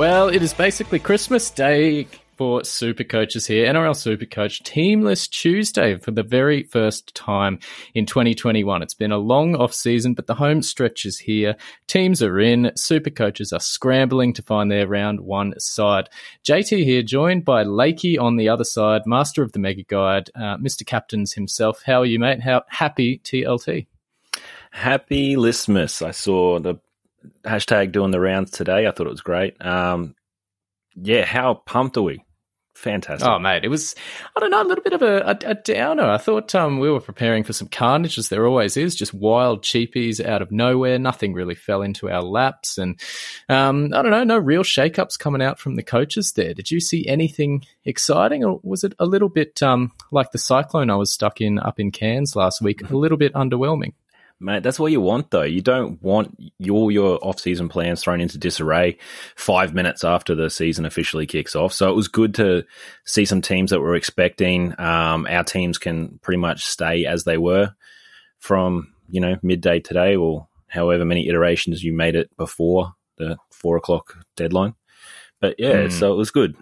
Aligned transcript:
Well, 0.00 0.30
it 0.30 0.42
is 0.42 0.54
basically 0.54 0.98
Christmas 0.98 1.50
Day 1.50 2.08
for 2.38 2.64
Super 2.64 3.04
Coaches 3.04 3.46
here. 3.46 3.70
NRL 3.70 3.94
Super 3.94 4.24
Coach 4.24 4.62
Teamless 4.62 5.28
Tuesday 5.28 5.98
for 5.98 6.10
the 6.10 6.22
very 6.22 6.62
first 6.62 7.14
time 7.14 7.58
in 7.92 8.06
2021. 8.06 8.80
It's 8.80 8.94
been 8.94 9.12
a 9.12 9.18
long 9.18 9.54
off 9.56 9.74
season, 9.74 10.14
but 10.14 10.26
the 10.26 10.36
home 10.36 10.62
stretch 10.62 11.04
is 11.04 11.18
here. 11.18 11.54
Teams 11.86 12.22
are 12.22 12.40
in. 12.40 12.72
Super 12.76 13.10
Coaches 13.10 13.52
are 13.52 13.60
scrambling 13.60 14.32
to 14.32 14.42
find 14.42 14.70
their 14.70 14.86
round 14.86 15.20
one 15.20 15.52
side. 15.60 16.08
JT 16.48 16.82
here, 16.82 17.02
joined 17.02 17.44
by 17.44 17.62
Lakey 17.64 18.18
on 18.18 18.36
the 18.36 18.48
other 18.48 18.64
side, 18.64 19.02
master 19.04 19.42
of 19.42 19.52
the 19.52 19.58
Mega 19.58 19.82
Guide, 19.82 20.30
uh, 20.34 20.56
Mr. 20.56 20.86
Captains 20.86 21.34
himself. 21.34 21.82
How 21.84 22.00
are 22.00 22.06
you, 22.06 22.18
mate? 22.18 22.40
How 22.40 22.62
happy 22.68 23.20
TLT? 23.22 23.86
Happy 24.70 25.36
Listmas. 25.36 26.00
I 26.00 26.12
saw 26.12 26.58
the 26.58 26.76
hashtag 27.44 27.92
doing 27.92 28.10
the 28.10 28.20
rounds 28.20 28.50
today. 28.50 28.86
I 28.86 28.90
thought 28.90 29.06
it 29.06 29.10
was 29.10 29.20
great. 29.20 29.60
Um, 29.64 30.14
yeah, 30.94 31.24
how 31.24 31.54
pumped 31.54 31.96
are 31.96 32.02
we? 32.02 32.24
Fantastic. 32.74 33.28
Oh, 33.28 33.38
mate, 33.38 33.62
it 33.62 33.68
was, 33.68 33.94
I 34.34 34.40
don't 34.40 34.50
know, 34.50 34.62
a 34.62 34.64
little 34.64 34.82
bit 34.82 34.94
of 34.94 35.02
a, 35.02 35.18
a, 35.18 35.50
a 35.50 35.54
downer. 35.54 36.04
I 36.04 36.16
thought 36.16 36.54
um, 36.54 36.78
we 36.78 36.90
were 36.90 37.00
preparing 37.00 37.44
for 37.44 37.52
some 37.52 37.68
carnage, 37.68 38.16
as 38.16 38.30
there 38.30 38.46
always 38.46 38.78
is, 38.78 38.94
just 38.94 39.12
wild 39.12 39.62
cheapies 39.62 40.24
out 40.24 40.40
of 40.40 40.50
nowhere. 40.50 40.98
Nothing 40.98 41.34
really 41.34 41.54
fell 41.54 41.82
into 41.82 42.08
our 42.08 42.22
laps. 42.22 42.78
And 42.78 42.98
um, 43.50 43.90
I 43.92 44.00
don't 44.00 44.12
know, 44.12 44.24
no 44.24 44.38
real 44.38 44.62
shake-ups 44.62 45.18
coming 45.18 45.42
out 45.42 45.58
from 45.58 45.76
the 45.76 45.82
coaches 45.82 46.32
there. 46.32 46.54
Did 46.54 46.70
you 46.70 46.80
see 46.80 47.06
anything 47.06 47.64
exciting, 47.84 48.44
or 48.44 48.60
was 48.62 48.82
it 48.82 48.94
a 48.98 49.04
little 49.04 49.28
bit 49.28 49.62
um, 49.62 49.92
like 50.10 50.30
the 50.30 50.38
cyclone 50.38 50.88
I 50.88 50.96
was 50.96 51.12
stuck 51.12 51.42
in 51.42 51.58
up 51.58 51.80
in 51.80 51.90
Cairns 51.90 52.34
last 52.34 52.62
week, 52.62 52.88
a 52.88 52.96
little 52.96 53.18
bit 53.18 53.34
underwhelming? 53.34 53.92
Mate, 54.42 54.62
that's 54.62 54.78
what 54.80 54.90
you 54.90 55.02
want 55.02 55.30
though. 55.30 55.42
You 55.42 55.60
don't 55.60 56.02
want 56.02 56.34
all 56.70 56.90
your 56.90 57.18
off-season 57.22 57.68
plans 57.68 58.02
thrown 58.02 58.22
into 58.22 58.38
disarray 58.38 58.96
five 59.36 59.74
minutes 59.74 60.02
after 60.02 60.34
the 60.34 60.48
season 60.48 60.86
officially 60.86 61.26
kicks 61.26 61.54
off. 61.54 61.74
So 61.74 61.90
it 61.90 61.94
was 61.96 62.08
good 62.08 62.34
to 62.36 62.64
see 63.04 63.26
some 63.26 63.42
teams 63.42 63.70
that 63.70 63.80
were 63.80 63.94
expecting. 63.96 64.74
Um, 64.80 65.26
our 65.28 65.44
teams 65.44 65.76
can 65.76 66.18
pretty 66.22 66.38
much 66.38 66.64
stay 66.64 67.04
as 67.04 67.24
they 67.24 67.36
were 67.36 67.74
from 68.38 68.94
you 69.10 69.20
know 69.20 69.36
midday 69.42 69.78
today, 69.80 70.16
or 70.16 70.48
however 70.68 71.04
many 71.04 71.28
iterations 71.28 71.84
you 71.84 71.92
made 71.92 72.14
it 72.16 72.34
before 72.38 72.94
the 73.18 73.36
four 73.50 73.76
o'clock 73.76 74.24
deadline. 74.36 74.74
But 75.40 75.56
yeah, 75.58 75.84
Mm. 75.88 75.92
so 75.92 76.12
it 76.12 76.16
was 76.16 76.30
good. 76.30 76.56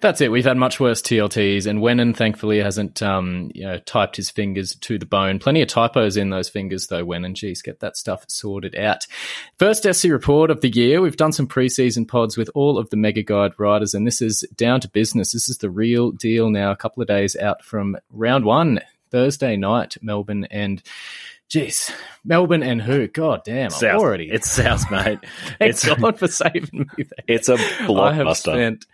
That's 0.00 0.20
it. 0.20 0.30
We've 0.30 0.44
had 0.44 0.56
much 0.56 0.80
worse 0.80 1.02
TLTs, 1.02 1.66
and 1.66 1.80
Wenon 1.80 2.14
thankfully 2.14 2.58
hasn't 2.58 3.02
um, 3.02 3.50
you 3.54 3.64
know, 3.64 3.78
typed 3.78 4.16
his 4.16 4.30
fingers 4.30 4.74
to 4.76 4.98
the 4.98 5.06
bone. 5.06 5.38
Plenty 5.38 5.62
of 5.62 5.68
typos 5.68 6.16
in 6.16 6.30
those 6.30 6.48
fingers, 6.48 6.86
though. 6.86 7.04
Wennon, 7.04 7.34
geez, 7.34 7.62
get 7.62 7.80
that 7.80 7.96
stuff 7.96 8.24
sorted 8.28 8.76
out. 8.76 9.06
First 9.58 9.84
SC 9.84 10.04
report 10.04 10.50
of 10.50 10.60
the 10.60 10.70
year. 10.70 11.00
We've 11.00 11.16
done 11.16 11.32
some 11.32 11.48
preseason 11.48 12.06
pods 12.06 12.36
with 12.36 12.50
all 12.54 12.78
of 12.78 12.90
the 12.90 12.96
Mega 12.96 13.22
Guide 13.22 13.52
riders, 13.58 13.94
and 13.94 14.06
this 14.06 14.22
is 14.22 14.44
down 14.56 14.80
to 14.80 14.88
business. 14.88 15.32
This 15.32 15.48
is 15.48 15.58
the 15.58 15.70
real 15.70 16.10
deal 16.12 16.50
now. 16.50 16.70
A 16.70 16.76
couple 16.76 17.02
of 17.02 17.08
days 17.08 17.36
out 17.36 17.64
from 17.64 17.96
round 18.10 18.44
one, 18.44 18.80
Thursday 19.10 19.56
night, 19.56 19.96
Melbourne 20.02 20.44
and. 20.50 20.82
Jeez, 21.48 21.90
Melbourne 22.26 22.62
and 22.62 22.82
who? 22.82 23.08
God 23.08 23.40
damn, 23.42 23.64
I'm 23.64 23.70
South. 23.70 24.02
already. 24.02 24.28
It's 24.30 24.50
South, 24.50 24.90
mate. 24.90 25.18
Thank 25.58 25.70
it's 25.70 25.82
God 25.82 26.18
for 26.18 26.28
saving 26.28 26.90
me 26.98 27.04
there. 27.04 27.24
it's 27.26 27.48
a 27.48 27.56
blockbuster. 27.56 28.84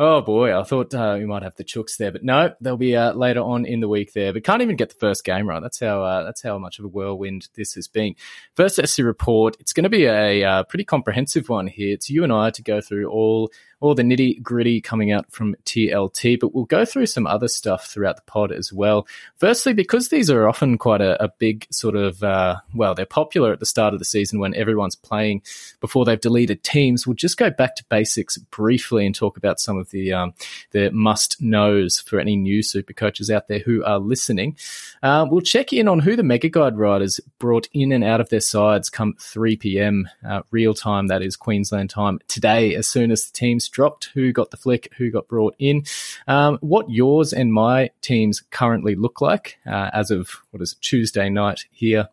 Oh 0.00 0.20
boy, 0.20 0.56
I 0.56 0.62
thought 0.62 0.94
uh, 0.94 1.16
we 1.18 1.26
might 1.26 1.42
have 1.42 1.56
the 1.56 1.64
chooks 1.64 1.96
there, 1.96 2.12
but 2.12 2.22
no, 2.22 2.54
they'll 2.60 2.76
be 2.76 2.94
uh, 2.94 3.14
later 3.14 3.40
on 3.40 3.66
in 3.66 3.80
the 3.80 3.88
week 3.88 4.12
there. 4.12 4.32
But 4.32 4.44
can't 4.44 4.62
even 4.62 4.76
get 4.76 4.90
the 4.90 4.94
first 4.94 5.24
game 5.24 5.48
right. 5.48 5.60
That's 5.60 5.80
how 5.80 6.04
uh, 6.04 6.22
that's 6.22 6.40
how 6.40 6.56
much 6.56 6.78
of 6.78 6.84
a 6.84 6.88
whirlwind 6.88 7.48
this 7.56 7.74
has 7.74 7.88
been. 7.88 8.14
First 8.54 8.76
SC 8.76 9.00
report. 9.00 9.56
It's 9.58 9.72
going 9.72 9.82
to 9.82 9.90
be 9.90 10.04
a 10.04 10.44
uh, 10.44 10.62
pretty 10.62 10.84
comprehensive 10.84 11.48
one 11.48 11.66
here. 11.66 11.94
It's 11.94 12.08
you 12.08 12.22
and 12.22 12.32
I 12.32 12.50
to 12.50 12.62
go 12.62 12.80
through 12.80 13.10
all 13.10 13.50
all 13.80 13.94
the 13.94 14.02
nitty 14.02 14.42
gritty 14.42 14.80
coming 14.80 15.12
out 15.12 15.30
from 15.30 15.54
TLT, 15.64 16.40
but 16.40 16.54
we'll 16.54 16.64
go 16.64 16.84
through 16.84 17.06
some 17.06 17.26
other 17.26 17.48
stuff 17.48 17.86
throughout 17.86 18.16
the 18.16 18.22
pod 18.22 18.50
as 18.50 18.72
well. 18.72 19.06
Firstly, 19.36 19.72
because 19.72 20.08
these 20.08 20.30
are 20.30 20.48
often 20.48 20.78
quite 20.78 21.00
a, 21.00 21.22
a 21.22 21.28
big 21.38 21.66
sort 21.70 21.94
of 21.94 22.22
uh, 22.22 22.56
well, 22.74 22.94
they're 22.94 23.06
popular 23.06 23.52
at 23.52 23.60
the 23.60 23.66
start 23.66 23.94
of 23.94 23.98
the 23.98 24.04
season 24.04 24.40
when 24.40 24.54
everyone's 24.54 24.96
playing 24.96 25.42
before 25.80 26.04
they've 26.04 26.20
deleted 26.20 26.62
teams. 26.62 27.06
We'll 27.06 27.14
just 27.14 27.36
go 27.36 27.50
back 27.50 27.76
to 27.76 27.84
basics 27.88 28.36
briefly 28.36 29.06
and 29.06 29.14
talk 29.14 29.36
about 29.36 29.60
some 29.60 29.78
of 29.78 29.90
the 29.90 30.12
um, 30.12 30.34
the 30.72 30.90
must 30.90 31.40
knows 31.40 32.00
for 32.00 32.18
any 32.18 32.36
new 32.36 32.62
super 32.62 32.92
coaches 32.92 33.30
out 33.30 33.48
there 33.48 33.60
who 33.60 33.84
are 33.84 33.98
listening. 33.98 34.56
Uh, 35.02 35.26
we'll 35.30 35.40
check 35.40 35.72
in 35.72 35.86
on 35.88 36.00
who 36.00 36.16
the 36.16 36.22
Mega 36.22 36.48
Guide 36.48 36.76
riders 36.76 37.20
brought 37.38 37.68
in 37.72 37.92
and 37.92 38.02
out 38.02 38.20
of 38.20 38.28
their 38.28 38.40
sides 38.40 38.90
come 38.90 39.14
3 39.20 39.56
p.m. 39.56 40.08
Uh, 40.26 40.42
real 40.50 40.74
time, 40.74 41.06
that 41.06 41.22
is 41.22 41.36
Queensland 41.36 41.90
time 41.90 42.18
today. 42.26 42.74
As 42.74 42.88
soon 42.88 43.10
as 43.10 43.26
the 43.26 43.32
teams 43.32 43.67
dropped, 43.72 44.10
who 44.14 44.32
got 44.32 44.50
the 44.50 44.56
flick, 44.56 44.92
who 44.96 45.10
got 45.10 45.28
brought 45.28 45.54
in, 45.58 45.84
um, 46.26 46.58
what 46.60 46.90
yours 46.90 47.32
and 47.32 47.52
my 47.52 47.90
teams 48.00 48.42
currently 48.50 48.94
look 48.94 49.20
like 49.20 49.58
uh, 49.66 49.90
as 49.92 50.10
of 50.10 50.30
what 50.50 50.62
is 50.62 50.72
it, 50.72 50.80
Tuesday 50.80 51.28
night 51.28 51.66
here 51.70 52.08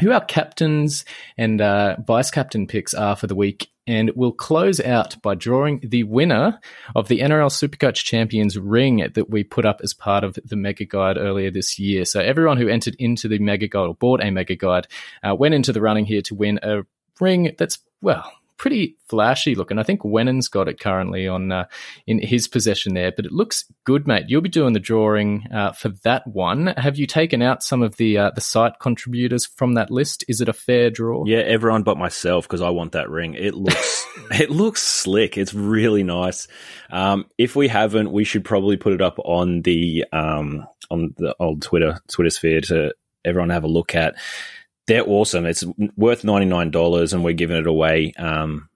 who 0.00 0.12
our 0.12 0.24
captains 0.24 1.04
and 1.38 1.60
uh, 1.60 1.96
vice 2.06 2.30
captain 2.30 2.66
picks 2.66 2.94
are 2.94 3.16
for 3.16 3.26
the 3.26 3.34
week. 3.34 3.68
And 3.88 4.10
we'll 4.16 4.32
close 4.32 4.80
out 4.80 5.20
by 5.22 5.36
drawing 5.36 5.80
the 5.82 6.02
winner 6.02 6.58
of 6.96 7.06
the 7.06 7.20
NRL 7.20 7.50
Supercoach 7.50 8.02
Champions 8.02 8.58
ring 8.58 9.08
that 9.14 9.30
we 9.30 9.44
put 9.44 9.64
up 9.64 9.80
as 9.82 9.94
part 9.94 10.24
of 10.24 10.36
the 10.44 10.56
Mega 10.56 10.84
Guide 10.84 11.16
earlier 11.16 11.52
this 11.52 11.78
year. 11.78 12.04
So 12.04 12.18
everyone 12.18 12.56
who 12.56 12.66
entered 12.66 12.96
into 12.98 13.28
the 13.28 13.38
Mega 13.38 13.68
Guide 13.68 13.86
or 13.86 13.94
bought 13.94 14.24
a 14.24 14.30
Mega 14.32 14.56
Guide 14.56 14.88
uh, 15.22 15.36
went 15.36 15.54
into 15.54 15.72
the 15.72 15.80
running 15.80 16.04
here 16.04 16.20
to 16.22 16.34
win 16.34 16.58
a 16.64 16.82
ring 17.20 17.54
that's, 17.56 17.78
well, 18.00 18.28
pretty 18.58 18.96
flashy 19.08 19.54
looking. 19.54 19.78
I 19.78 19.82
think 19.82 20.04
Wennon's 20.04 20.48
got 20.48 20.68
it 20.68 20.80
currently 20.80 21.28
on 21.28 21.52
uh, 21.52 21.66
in 22.06 22.18
his 22.18 22.48
possession 22.48 22.94
there, 22.94 23.12
but 23.12 23.26
it 23.26 23.32
looks 23.32 23.64
good, 23.84 24.06
mate. 24.06 24.26
You'll 24.28 24.40
be 24.40 24.48
doing 24.48 24.72
the 24.72 24.80
drawing 24.80 25.46
uh, 25.52 25.72
for 25.72 25.90
that 26.04 26.26
one. 26.26 26.68
Have 26.76 26.96
you 26.96 27.06
taken 27.06 27.42
out 27.42 27.62
some 27.62 27.82
of 27.82 27.96
the 27.96 28.18
uh, 28.18 28.30
the 28.34 28.40
site 28.40 28.78
contributors 28.80 29.46
from 29.46 29.74
that 29.74 29.90
list? 29.90 30.24
Is 30.28 30.40
it 30.40 30.48
a 30.48 30.52
fair 30.52 30.90
draw? 30.90 31.24
Yeah, 31.26 31.38
everyone 31.38 31.82
but 31.82 31.98
myself 31.98 32.46
because 32.46 32.62
I 32.62 32.70
want 32.70 32.92
that 32.92 33.10
ring. 33.10 33.34
It 33.34 33.54
looks 33.54 34.06
it 34.32 34.50
looks 34.50 34.82
slick. 34.82 35.36
It's 35.36 35.54
really 35.54 36.02
nice. 36.02 36.48
Um, 36.90 37.26
if 37.38 37.56
we 37.56 37.68
haven't, 37.68 38.12
we 38.12 38.24
should 38.24 38.44
probably 38.44 38.76
put 38.76 38.92
it 38.92 39.02
up 39.02 39.18
on 39.18 39.62
the 39.62 40.04
um, 40.12 40.66
on 40.90 41.14
the 41.16 41.34
old 41.38 41.62
Twitter 41.62 42.00
Twitter 42.08 42.30
sphere 42.30 42.60
to 42.62 42.92
everyone 43.24 43.50
have 43.50 43.64
a 43.64 43.68
look 43.68 43.94
at. 43.94 44.14
They're 44.86 45.06
awesome. 45.06 45.46
It's 45.46 45.64
worth 45.96 46.24
ninety 46.24 46.46
nine 46.46 46.70
dollars, 46.70 47.12
and 47.12 47.24
we're 47.24 47.32
giving 47.32 47.56
it 47.56 47.66
away 47.66 48.12
um, 48.18 48.68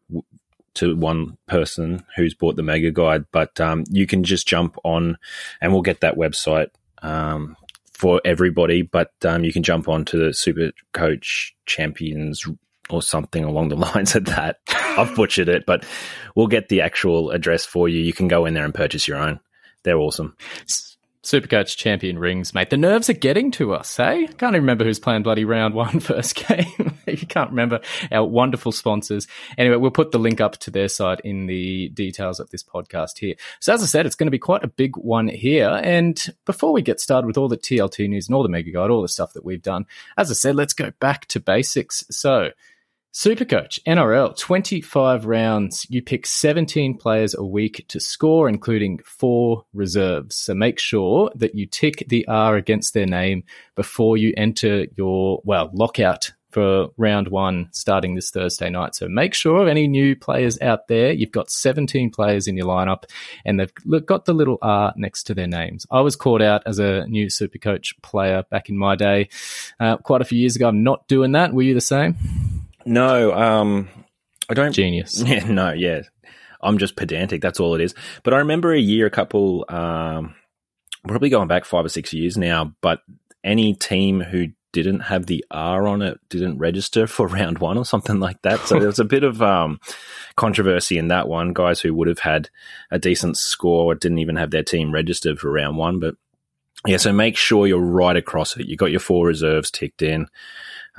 to 0.74 0.96
one 0.96 1.36
person 1.46 2.04
who's 2.16 2.34
bought 2.34 2.56
the 2.56 2.62
Mega 2.62 2.90
Guide. 2.90 3.24
But 3.32 3.60
um, 3.60 3.84
you 3.90 4.06
can 4.06 4.24
just 4.24 4.46
jump 4.46 4.76
on, 4.84 5.18
and 5.60 5.72
we'll 5.72 5.82
get 5.82 6.00
that 6.00 6.16
website 6.16 6.70
um, 7.02 7.56
for 7.92 8.20
everybody. 8.24 8.82
But 8.82 9.12
um, 9.24 9.44
you 9.44 9.52
can 9.52 9.62
jump 9.62 9.88
on 9.88 10.04
to 10.06 10.16
the 10.16 10.34
Super 10.34 10.72
Coach 10.92 11.54
Champions 11.66 12.44
or 12.90 13.02
something 13.02 13.44
along 13.44 13.68
the 13.68 13.76
lines 13.94 14.14
of 14.14 14.24
that. 14.26 14.58
I've 14.68 15.14
butchered 15.14 15.48
it, 15.48 15.64
but 15.66 15.84
we'll 16.34 16.48
get 16.48 16.68
the 16.68 16.80
actual 16.80 17.30
address 17.30 17.64
for 17.64 17.88
you. 17.88 18.00
You 18.00 18.12
can 18.12 18.28
go 18.28 18.46
in 18.46 18.54
there 18.54 18.64
and 18.64 18.74
purchase 18.74 19.06
your 19.06 19.18
own. 19.18 19.40
They're 19.82 19.98
awesome. 19.98 20.36
Supercoach 21.22 21.76
champion 21.76 22.18
rings, 22.18 22.54
mate. 22.54 22.70
The 22.70 22.78
nerves 22.78 23.10
are 23.10 23.14
getting 23.14 23.50
to 23.52 23.74
us, 23.74 23.94
hey? 23.94 24.26
Can't 24.26 24.54
even 24.54 24.62
remember 24.62 24.84
who's 24.84 24.98
playing 24.98 25.22
bloody 25.22 25.44
round 25.44 25.74
one 25.74 26.00
first 26.00 26.34
game. 26.34 26.98
you 27.06 27.26
can't 27.26 27.50
remember 27.50 27.80
our 28.10 28.24
wonderful 28.24 28.72
sponsors. 28.72 29.26
Anyway, 29.58 29.76
we'll 29.76 29.90
put 29.90 30.12
the 30.12 30.18
link 30.18 30.40
up 30.40 30.56
to 30.58 30.70
their 30.70 30.88
site 30.88 31.20
in 31.20 31.46
the 31.46 31.90
details 31.90 32.40
of 32.40 32.48
this 32.48 32.62
podcast 32.62 33.18
here. 33.18 33.34
So 33.60 33.74
as 33.74 33.82
I 33.82 33.86
said, 33.86 34.06
it's 34.06 34.14
going 34.14 34.28
to 34.28 34.30
be 34.30 34.38
quite 34.38 34.64
a 34.64 34.68
big 34.68 34.96
one 34.96 35.28
here. 35.28 35.78
And 35.82 36.18
before 36.46 36.72
we 36.72 36.80
get 36.80 37.00
started 37.00 37.26
with 37.26 37.36
all 37.36 37.48
the 37.48 37.58
TLT 37.58 38.08
news 38.08 38.26
and 38.26 38.34
all 38.34 38.42
the 38.42 38.48
mega 38.48 38.70
guide, 38.70 38.88
all 38.88 39.02
the 39.02 39.08
stuff 39.08 39.34
that 39.34 39.44
we've 39.44 39.62
done, 39.62 39.84
as 40.16 40.30
I 40.30 40.34
said, 40.34 40.56
let's 40.56 40.72
go 40.72 40.90
back 41.00 41.26
to 41.28 41.40
basics. 41.40 42.02
So 42.10 42.50
Supercoach, 43.12 43.80
NRL, 43.88 44.38
25 44.38 45.26
rounds. 45.26 45.84
You 45.90 46.00
pick 46.00 46.26
17 46.26 46.96
players 46.96 47.34
a 47.34 47.42
week 47.42 47.84
to 47.88 47.98
score, 47.98 48.48
including 48.48 49.00
four 49.04 49.64
reserves. 49.74 50.36
So 50.36 50.54
make 50.54 50.78
sure 50.78 51.32
that 51.34 51.56
you 51.56 51.66
tick 51.66 52.04
the 52.06 52.24
R 52.28 52.54
against 52.54 52.94
their 52.94 53.06
name 53.06 53.42
before 53.74 54.16
you 54.16 54.32
enter 54.36 54.86
your, 54.96 55.40
well, 55.44 55.70
lockout 55.72 56.30
for 56.52 56.90
round 56.96 57.28
one 57.28 57.68
starting 57.72 58.14
this 58.14 58.30
Thursday 58.30 58.70
night. 58.70 58.94
So 58.94 59.08
make 59.08 59.34
sure 59.34 59.68
any 59.68 59.88
new 59.88 60.14
players 60.14 60.60
out 60.60 60.86
there, 60.86 61.10
you've 61.10 61.32
got 61.32 61.50
17 61.50 62.10
players 62.10 62.46
in 62.46 62.56
your 62.56 62.66
lineup 62.66 63.04
and 63.44 63.58
they've 63.58 64.06
got 64.06 64.24
the 64.24 64.34
little 64.34 64.58
R 64.62 64.92
next 64.96 65.24
to 65.24 65.34
their 65.34 65.46
names. 65.48 65.84
I 65.90 66.00
was 66.00 66.14
called 66.14 66.42
out 66.42 66.62
as 66.64 66.78
a 66.78 67.06
new 67.06 67.26
Supercoach 67.26 68.00
player 68.02 68.44
back 68.50 68.68
in 68.68 68.76
my 68.76 68.94
day, 68.94 69.28
uh, 69.80 69.96
quite 69.96 70.20
a 70.20 70.24
few 70.24 70.38
years 70.38 70.54
ago. 70.54 70.68
I'm 70.68 70.84
not 70.84 71.08
doing 71.08 71.32
that. 71.32 71.52
Were 71.52 71.62
you 71.62 71.74
the 71.74 71.80
same? 71.80 72.16
No, 72.84 73.32
um, 73.32 73.88
I 74.48 74.54
don't. 74.54 74.72
Genius. 74.72 75.22
Yeah, 75.26 75.44
no, 75.44 75.72
yeah. 75.72 76.02
I'm 76.62 76.78
just 76.78 76.96
pedantic. 76.96 77.40
That's 77.40 77.60
all 77.60 77.74
it 77.74 77.80
is. 77.80 77.94
But 78.22 78.34
I 78.34 78.38
remember 78.38 78.72
a 78.72 78.78
year, 78.78 79.06
a 79.06 79.10
couple, 79.10 79.64
um, 79.68 80.34
probably 81.06 81.30
going 81.30 81.48
back 81.48 81.64
five 81.64 81.84
or 81.84 81.88
six 81.88 82.12
years 82.12 82.36
now. 82.36 82.74
But 82.82 83.00
any 83.42 83.74
team 83.74 84.20
who 84.20 84.48
didn't 84.72 85.00
have 85.00 85.26
the 85.26 85.44
R 85.50 85.88
on 85.88 86.02
it 86.02 86.20
didn't 86.28 86.58
register 86.58 87.06
for 87.06 87.26
round 87.28 87.58
one 87.58 87.78
or 87.78 87.84
something 87.84 88.20
like 88.20 88.42
that. 88.42 88.60
So 88.60 88.78
there 88.78 88.86
was 88.86 88.98
a 88.98 89.04
bit 89.04 89.24
of 89.24 89.42
um, 89.42 89.80
controversy 90.36 90.98
in 90.98 91.08
that 91.08 91.28
one. 91.28 91.52
Guys 91.52 91.80
who 91.80 91.94
would 91.94 92.08
have 92.08 92.20
had 92.20 92.50
a 92.90 92.98
decent 92.98 93.36
score 93.36 93.94
didn't 93.94 94.18
even 94.18 94.36
have 94.36 94.50
their 94.50 94.62
team 94.62 94.92
registered 94.92 95.38
for 95.38 95.50
round 95.50 95.76
one. 95.76 95.98
But 95.98 96.16
yeah, 96.86 96.98
so 96.98 97.12
make 97.12 97.36
sure 97.36 97.66
you're 97.66 97.78
right 97.78 98.16
across 98.16 98.56
it. 98.56 98.66
You 98.66 98.76
got 98.76 98.90
your 98.90 99.00
four 99.00 99.26
reserves 99.26 99.70
ticked 99.70 100.02
in. 100.02 100.28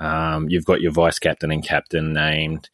Um, 0.01 0.50
you've 0.50 0.65
got 0.65 0.81
your 0.81 0.92
vice 0.92 1.19
captain 1.19 1.51
and 1.51 1.63
captain 1.63 2.12
named. 2.12 2.69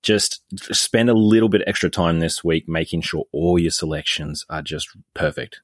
Just 0.00 0.42
spend 0.74 1.10
a 1.10 1.14
little 1.14 1.48
bit 1.48 1.64
extra 1.66 1.90
time 1.90 2.20
this 2.20 2.44
week 2.44 2.68
making 2.68 3.00
sure 3.00 3.24
all 3.32 3.58
your 3.58 3.72
selections 3.72 4.46
are 4.48 4.62
just 4.62 4.88
perfect. 5.12 5.60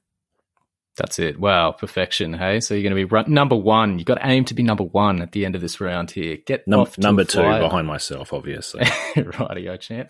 That's 0.97 1.19
it. 1.19 1.37
Wow, 1.37 1.71
perfection. 1.73 2.33
Hey, 2.33 2.61
so 2.61 2.73
you're 2.73 2.83
going 2.83 2.91
to 2.91 2.95
be 2.95 3.03
run- 3.03 3.31
number 3.31 3.55
one. 3.55 3.99
You've 3.99 4.05
got 4.05 4.15
to 4.15 4.27
aim 4.27 4.45
to 4.45 4.53
be 4.53 4.63
number 4.63 4.83
one 4.83 5.21
at 5.21 5.33
the 5.33 5.45
end 5.45 5.55
of 5.55 5.61
this 5.61 5.81
round 5.81 6.11
here. 6.11 6.37
Get 6.37 6.65
Num- 6.67 6.87
number 6.97 7.25
two 7.25 7.41
behind 7.41 7.85
myself, 7.85 8.31
obviously. 8.31 8.81
Rightio, 9.15 9.77
champ. 9.79 10.09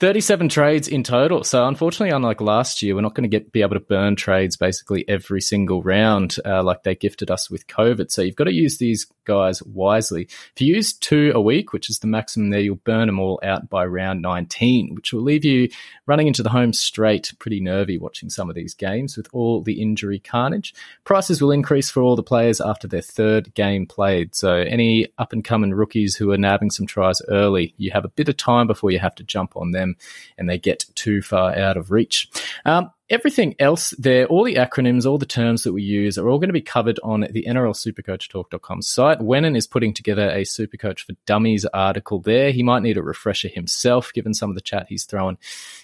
37 0.00 0.48
trades 0.48 0.88
in 0.88 1.04
total. 1.04 1.44
So, 1.44 1.66
unfortunately, 1.66 2.10
unlike 2.10 2.40
last 2.40 2.82
year, 2.82 2.96
we're 2.96 3.02
not 3.02 3.14
going 3.14 3.28
to 3.28 3.28
get 3.28 3.52
be 3.52 3.62
able 3.62 3.74
to 3.74 3.80
burn 3.80 4.16
trades 4.16 4.56
basically 4.56 5.08
every 5.08 5.40
single 5.40 5.82
round 5.82 6.36
uh, 6.44 6.62
like 6.62 6.82
they 6.82 6.96
gifted 6.96 7.30
us 7.30 7.48
with 7.48 7.68
COVID. 7.68 8.10
So, 8.10 8.22
you've 8.22 8.36
got 8.36 8.44
to 8.44 8.52
use 8.52 8.78
these 8.78 9.06
guys 9.26 9.62
wisely. 9.62 10.22
If 10.22 10.60
you 10.60 10.74
use 10.74 10.92
two 10.92 11.32
a 11.34 11.40
week, 11.40 11.72
which 11.72 11.90
is 11.90 12.00
the 12.00 12.06
maximum 12.06 12.50
there, 12.50 12.60
you'll 12.60 12.76
burn 12.76 13.06
them 13.06 13.20
all 13.20 13.38
out 13.42 13.68
by 13.68 13.84
round 13.84 14.22
19, 14.22 14.94
which 14.94 15.12
will 15.12 15.22
leave 15.22 15.44
you 15.44 15.68
running 16.06 16.26
into 16.26 16.42
the 16.42 16.48
home 16.48 16.72
straight, 16.72 17.32
pretty 17.38 17.60
nervy 17.60 17.98
watching 17.98 18.30
some 18.30 18.48
of 18.48 18.56
these 18.56 18.74
games 18.74 19.16
with 19.16 19.28
all 19.32 19.60
the 19.60 19.80
carnage. 20.18 20.74
Prices 21.04 21.40
will 21.40 21.50
increase 21.50 21.90
for 21.90 22.02
all 22.02 22.16
the 22.16 22.22
players 22.22 22.60
after 22.60 22.88
their 22.88 23.02
third 23.02 23.54
game 23.54 23.86
played. 23.86 24.34
So, 24.34 24.56
any 24.56 25.08
up 25.18 25.32
and 25.32 25.44
coming 25.44 25.74
rookies 25.74 26.16
who 26.16 26.30
are 26.30 26.38
nabbing 26.38 26.70
some 26.70 26.86
tries 26.86 27.22
early, 27.28 27.74
you 27.76 27.90
have 27.90 28.04
a 28.04 28.08
bit 28.08 28.28
of 28.28 28.36
time 28.36 28.66
before 28.66 28.90
you 28.90 28.98
have 28.98 29.14
to 29.16 29.24
jump 29.24 29.56
on 29.56 29.72
them 29.72 29.96
and 30.38 30.48
they 30.48 30.58
get 30.58 30.86
too 30.94 31.22
far 31.22 31.56
out 31.56 31.76
of 31.76 31.90
reach. 31.90 32.28
Um, 32.64 32.90
everything 33.08 33.54
else 33.58 33.90
there, 33.98 34.26
all 34.26 34.44
the 34.44 34.56
acronyms, 34.56 35.06
all 35.06 35.18
the 35.18 35.26
terms 35.26 35.62
that 35.62 35.72
we 35.72 35.82
use 35.82 36.18
are 36.18 36.28
all 36.28 36.38
going 36.38 36.48
to 36.48 36.52
be 36.52 36.60
covered 36.60 36.98
on 37.02 37.26
the 37.30 37.44
NRLSupercoachTalk.com 37.48 38.82
site. 38.82 39.20
Wenon 39.20 39.56
is 39.56 39.66
putting 39.66 39.94
together 39.94 40.28
a 40.30 40.42
Supercoach 40.42 41.00
for 41.00 41.14
Dummies 41.24 41.64
article 41.66 42.20
there. 42.20 42.50
He 42.50 42.62
might 42.62 42.82
need 42.82 42.96
a 42.96 43.02
refresher 43.02 43.48
himself, 43.48 44.12
given 44.12 44.34
some 44.34 44.50
of 44.50 44.56
the 44.56 44.60
chat 44.60 44.86
he's 44.88 45.04
throwing 45.04 45.38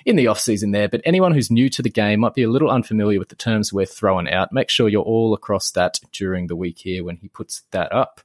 in 0.05 0.17
the 0.17 0.27
off 0.27 0.41
season 0.41 0.73
there. 0.73 0.89
But 0.89 1.03
anyone 1.05 1.33
who's 1.33 1.51
new 1.51 1.69
to 1.71 1.83
the 1.83 1.91
game 1.91 2.21
might 2.21 2.35
be 2.35 2.43
a 2.43 2.51
little 2.51 2.71
unfamiliar 2.71 3.19
with 3.19 3.29
the 3.29 3.37
terms 3.37 3.73
we're 3.73 3.87
throwing 3.87 4.29
out. 4.29 4.53
Make 4.53 4.69
sure 4.69 4.89
you're 4.89 5.03
all 5.03 5.35
across 5.35 5.71
that 5.73 6.01
during 6.13 6.49
the 6.49 6.57
week 6.57 6.79
here 6.79 7.05
when 7.05 7.17
he 7.17 7.29
puts 7.29 7.63
that 7.71 7.93
up. 7.93 8.21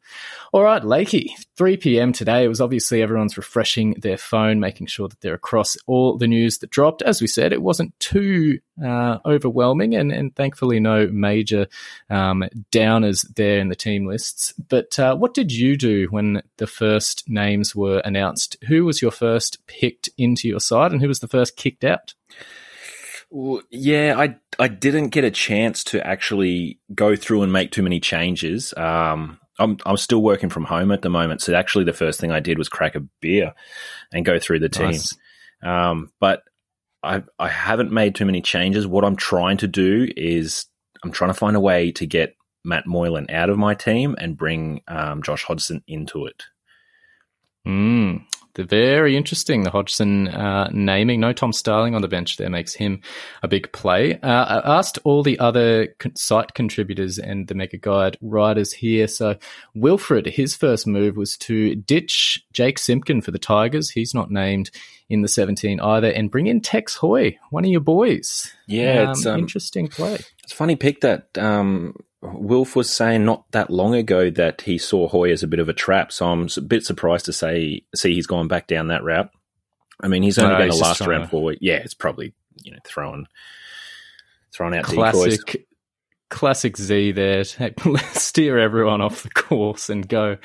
All 0.51 0.63
right, 0.63 0.81
Lakey, 0.81 1.29
3 1.55 1.77
p.m. 1.77 2.13
today. 2.13 2.43
It 2.43 2.49
was 2.49 2.61
obviously 2.61 3.01
everyone's 3.01 3.37
refreshing 3.37 3.93
their 3.99 4.17
phone, 4.17 4.59
making 4.59 4.87
sure 4.87 5.07
that 5.07 5.21
they're 5.21 5.33
across 5.33 5.77
all 5.85 6.17
the 6.17 6.27
news 6.27 6.57
that 6.59 6.71
dropped. 6.71 7.01
As 7.01 7.21
we 7.21 7.27
said, 7.27 7.53
it 7.53 7.61
wasn't 7.61 7.97
too 7.99 8.59
uh, 8.83 9.19
overwhelming, 9.25 9.95
and, 9.95 10.11
and 10.11 10.35
thankfully 10.35 10.79
no 10.79 11.07
major 11.07 11.67
um, 12.09 12.43
downers 12.71 13.25
there 13.35 13.59
in 13.59 13.69
the 13.69 13.75
team 13.75 14.05
lists. 14.05 14.53
But 14.69 14.97
uh, 14.99 15.15
what 15.15 15.33
did 15.33 15.51
you 15.51 15.77
do 15.77 16.07
when 16.09 16.41
the 16.57 16.67
first 16.67 17.29
names 17.29 17.75
were 17.75 17.99
announced? 17.99 18.57
Who 18.67 18.85
was 18.85 19.01
your 19.01 19.11
first 19.11 19.65
picked 19.67 20.09
into 20.17 20.47
your 20.47 20.59
side, 20.59 20.91
and 20.91 21.01
who 21.01 21.07
was 21.07 21.19
the 21.19 21.27
first 21.27 21.55
kicked 21.55 21.83
out? 21.83 22.13
Well, 23.29 23.61
yeah, 23.69 24.15
I 24.17 24.37
I 24.59 24.67
didn't 24.67 25.09
get 25.09 25.23
a 25.23 25.31
chance 25.31 25.83
to 25.85 26.05
actually 26.05 26.79
go 26.95 27.15
through 27.15 27.43
and 27.43 27.51
make 27.51 27.71
too 27.71 27.83
many 27.83 27.99
changes. 27.99 28.73
Um, 28.77 29.39
I'm 29.59 29.77
I'm 29.85 29.97
still 29.97 30.21
working 30.21 30.49
from 30.49 30.65
home 30.65 30.91
at 30.91 31.01
the 31.01 31.09
moment, 31.09 31.41
so 31.41 31.53
actually 31.53 31.83
the 31.83 31.93
first 31.93 32.19
thing 32.19 32.31
I 32.31 32.39
did 32.39 32.57
was 32.57 32.69
crack 32.69 32.95
a 32.95 33.01
beer 33.21 33.53
and 34.13 34.25
go 34.25 34.39
through 34.39 34.59
the 34.59 34.69
Nice. 34.69 34.77
teams. 34.77 35.17
Um, 35.63 36.11
but 36.19 36.43
I 37.07 37.23
I 37.39 37.47
haven't 37.47 37.91
made 37.91 38.15
too 38.15 38.25
many 38.25 38.41
changes. 38.41 38.85
What 38.85 39.05
I'm 39.05 39.15
trying 39.15 39.57
to 39.57 39.67
do 39.67 40.07
is 40.15 40.65
I'm 41.03 41.11
trying 41.11 41.29
to 41.29 41.39
find 41.39 41.55
a 41.55 41.61
way 41.61 41.91
to 41.93 42.05
get 42.05 42.35
Matt 42.63 42.85
Moylan 42.85 43.29
out 43.29 43.49
of 43.49 43.57
my 43.57 43.73
team 43.73 44.15
and 44.19 44.37
bring 44.37 44.81
um, 44.87 45.23
Josh 45.23 45.43
Hodgson 45.43 45.83
into 45.87 46.25
it. 46.25 46.43
Mm, 47.65 48.25
the 48.57 48.65
very 48.65 49.15
interesting. 49.15 49.63
The 49.63 49.69
Hodgson 49.69 50.27
uh, 50.29 50.69
naming. 50.73 51.19
No 51.19 51.31
Tom 51.31 51.53
Starling 51.53 51.93
on 51.93 52.01
the 52.01 52.07
bench 52.07 52.37
there 52.37 52.49
makes 52.49 52.73
him 52.73 53.01
a 53.43 53.47
big 53.47 53.71
play. 53.71 54.19
Uh, 54.19 54.61
I 54.61 54.77
asked 54.77 54.97
all 55.03 55.21
the 55.21 55.37
other 55.37 55.95
site 56.15 56.55
contributors 56.55 57.19
and 57.19 57.47
the 57.47 57.53
Mega 57.53 57.77
Guide 57.77 58.17
writers 58.19 58.73
here. 58.73 59.07
So 59.07 59.35
Wilfred, 59.75 60.25
his 60.25 60.55
first 60.55 60.87
move 60.87 61.17
was 61.17 61.37
to 61.37 61.75
ditch 61.75 62.43
Jake 62.51 62.79
Simpkin 62.79 63.21
for 63.21 63.29
the 63.31 63.39
Tigers. 63.39 63.91
He's 63.91 64.15
not 64.15 64.31
named 64.31 64.71
in 65.09 65.21
the 65.21 65.27
17 65.27 65.79
either, 65.79 66.09
and 66.09 66.29
bring 66.29 66.47
in 66.47 66.59
Tex 66.59 66.95
Hoy, 66.95 67.37
one 67.49 67.63
of 67.63 67.71
your 67.71 67.79
boys. 67.79 68.51
Yeah, 68.67 69.11
it's, 69.11 69.25
um, 69.25 69.39
interesting 69.39 69.87
play. 69.87 70.17
It's 70.47 70.53
a 70.53 70.55
funny 70.55 70.77
pick 70.77 71.01
that 71.01 71.37
um, 71.37 71.93
Wilf 72.21 72.77
was 72.77 72.89
saying 72.89 73.25
not 73.25 73.51
that 73.51 73.69
long 73.69 73.93
ago 73.93 74.29
that 74.29 74.61
he 74.61 74.77
saw 74.77 75.09
Hoy 75.09 75.29
as 75.33 75.43
a 75.43 75.47
bit 75.47 75.59
of 75.59 75.67
a 75.67 75.73
trap. 75.73 76.09
So 76.13 76.25
I'm 76.25 76.47
a 76.55 76.61
bit 76.61 76.85
surprised 76.85 77.25
to 77.25 77.33
say 77.33 77.81
see 77.93 78.13
he's 78.13 78.27
gone 78.27 78.47
back 78.47 78.65
down 78.65 78.87
that 78.87 79.03
route. 79.03 79.29
I 80.01 80.07
mean, 80.07 80.23
he's 80.23 80.37
only 80.39 80.53
No, 80.53 80.57
going 80.59 80.71
to 80.71 80.77
last 80.77 81.01
around 81.01 81.23
to- 81.23 81.27
four 81.27 81.43
weeks. 81.43 81.59
Yeah, 81.61 81.75
it's 81.83 81.93
probably 81.93 82.33
you 82.63 82.71
know 82.71 82.77
throwing 82.85 83.25
throwing 84.55 84.73
out 84.73 84.85
decoys. 84.87 85.43
Classic 86.29 86.77
Z 86.77 87.11
there. 87.11 87.43
Steer 88.13 88.57
everyone 88.57 89.01
off 89.01 89.23
the 89.23 89.29
course 89.29 89.89
and 89.89 90.07
go 90.07 90.37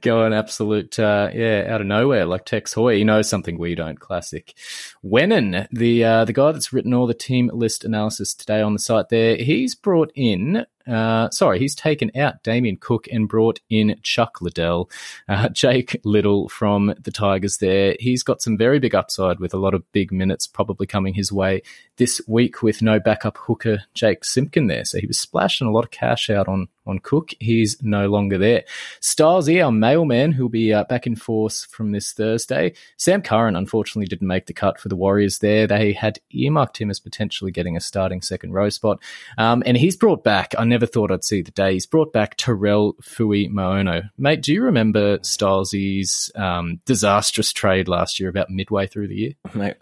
go 0.00 0.24
an 0.24 0.32
absolute 0.32 0.98
uh, 0.98 1.30
yeah 1.32 1.66
out 1.68 1.80
of 1.80 1.86
nowhere 1.86 2.26
like 2.26 2.44
Tex 2.44 2.72
Hoy. 2.72 2.94
You 2.94 3.04
know 3.04 3.22
something 3.22 3.58
we 3.58 3.74
don't 3.74 4.00
classic. 4.00 4.54
Wenon, 5.02 5.66
the 5.70 6.04
uh, 6.04 6.24
the 6.24 6.32
guy 6.32 6.52
that's 6.52 6.72
written 6.72 6.94
all 6.94 7.06
the 7.06 7.14
team 7.14 7.50
list 7.52 7.84
analysis 7.84 8.34
today 8.34 8.60
on 8.60 8.72
the 8.72 8.78
site 8.78 9.08
there 9.08 9.36
he's 9.36 9.74
brought 9.74 10.12
in 10.14 10.66
uh, 10.86 11.30
sorry, 11.30 11.58
he's 11.58 11.74
taken 11.74 12.10
out 12.16 12.42
Damien 12.42 12.76
Cook 12.76 13.06
and 13.10 13.28
brought 13.28 13.60
in 13.70 13.98
Chuck 14.02 14.40
Liddell, 14.40 14.90
uh, 15.28 15.48
Jake 15.52 16.00
Liddle 16.04 16.48
from 16.48 16.94
the 17.00 17.10
Tigers. 17.10 17.58
There, 17.58 17.96
he's 17.98 18.22
got 18.22 18.42
some 18.42 18.56
very 18.56 18.78
big 18.78 18.94
upside 18.94 19.40
with 19.40 19.54
a 19.54 19.58
lot 19.58 19.74
of 19.74 19.90
big 19.92 20.12
minutes 20.12 20.46
probably 20.46 20.86
coming 20.86 21.14
his 21.14 21.32
way 21.32 21.62
this 21.96 22.20
week 22.26 22.62
with 22.62 22.82
no 22.82 22.98
backup 22.98 23.38
hooker 23.38 23.84
Jake 23.94 24.24
Simpkin 24.24 24.66
there. 24.66 24.84
So 24.84 24.98
he 24.98 25.06
was 25.06 25.18
splashing 25.18 25.66
a 25.66 25.72
lot 25.72 25.84
of 25.84 25.90
cash 25.90 26.30
out 26.30 26.48
on 26.48 26.68
on 26.86 26.98
Cook. 26.98 27.30
He's 27.40 27.82
no 27.82 28.08
longer 28.08 28.38
there. 28.38 28.64
Stylesy, 29.00 29.64
our 29.64 29.72
mailman, 29.72 30.32
who'll 30.32 30.48
be 30.48 30.72
uh, 30.72 30.84
back 30.84 31.06
in 31.06 31.16
force 31.16 31.64
from 31.64 31.92
this 31.92 32.12
Thursday. 32.12 32.74
Sam 32.96 33.22
Curran 33.22 33.56
unfortunately 33.56 34.06
didn't 34.06 34.28
make 34.28 34.46
the 34.46 34.52
cut 34.52 34.78
for 34.78 34.88
the 34.88 34.96
Warriors. 34.96 35.38
There, 35.38 35.66
they 35.66 35.92
had 35.92 36.18
earmarked 36.30 36.78
him 36.78 36.90
as 36.90 37.00
potentially 37.00 37.50
getting 37.50 37.76
a 37.76 37.80
starting 37.80 38.22
second 38.22 38.52
row 38.52 38.68
spot, 38.68 38.98
um, 39.38 39.62
and 39.66 39.76
he's 39.76 39.96
brought 39.96 40.24
back. 40.24 40.54
I 40.58 40.64
never 40.64 40.86
thought 40.86 41.10
I'd 41.10 41.24
see 41.24 41.42
the 41.42 41.50
day. 41.50 41.74
He's 41.74 41.86
brought 41.86 42.12
back 42.12 42.36
Tyrell 42.36 42.94
Fuimaono. 43.02 44.10
Mate, 44.18 44.42
do 44.42 44.52
you 44.52 44.62
remember 44.62 45.18
Stylesy's 45.22 46.30
um, 46.34 46.80
disastrous 46.84 47.52
trade 47.52 47.88
last 47.88 48.20
year 48.20 48.28
about 48.28 48.50
midway 48.50 48.86
through 48.86 49.08
the 49.08 49.16
year? 49.16 49.32
Mate, 49.54 49.76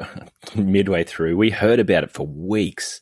midway 0.54 1.04
through, 1.04 1.36
we 1.36 1.50
heard 1.50 1.80
about 1.80 2.04
it 2.04 2.10
for 2.10 2.26
weeks. 2.26 3.00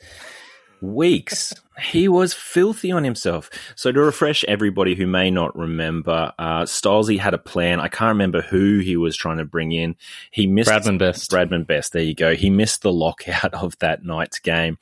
Weeks. 0.81 1.53
he 1.81 2.09
was 2.09 2.35
filthy 2.35 2.91
on 2.91 3.05
himself. 3.05 3.51
So 3.75 3.93
to 3.93 4.01
refresh 4.01 4.45
everybody 4.45 4.95
who 4.95 5.07
may 5.07 5.31
not 5.31 5.57
remember, 5.57 6.33
uh, 6.39 6.63
Stolzy 6.63 7.19
had 7.19 7.35
a 7.35 7.39
plan. 7.39 7.81
I 7.81 7.89
can't 7.89 8.11
remember 8.11 8.43
who 8.43 8.79
he 8.79 8.97
was 8.97 9.17
trying 9.17 9.39
to 9.39 9.45
bring 9.45 9.73
in. 9.73 9.97
He 10.31 10.47
missed 10.47 10.71
Bradman 10.71 10.99
Best. 10.99 11.31
Bradman 11.31 11.67
Best. 11.67 11.93
There 11.93 12.03
you 12.03 12.15
go. 12.15 12.35
He 12.35 12.51
missed 12.51 12.83
the 12.83 12.93
lockout 12.93 13.55
of 13.55 13.79
that 13.79 14.05
night's 14.05 14.39
game, 14.39 14.79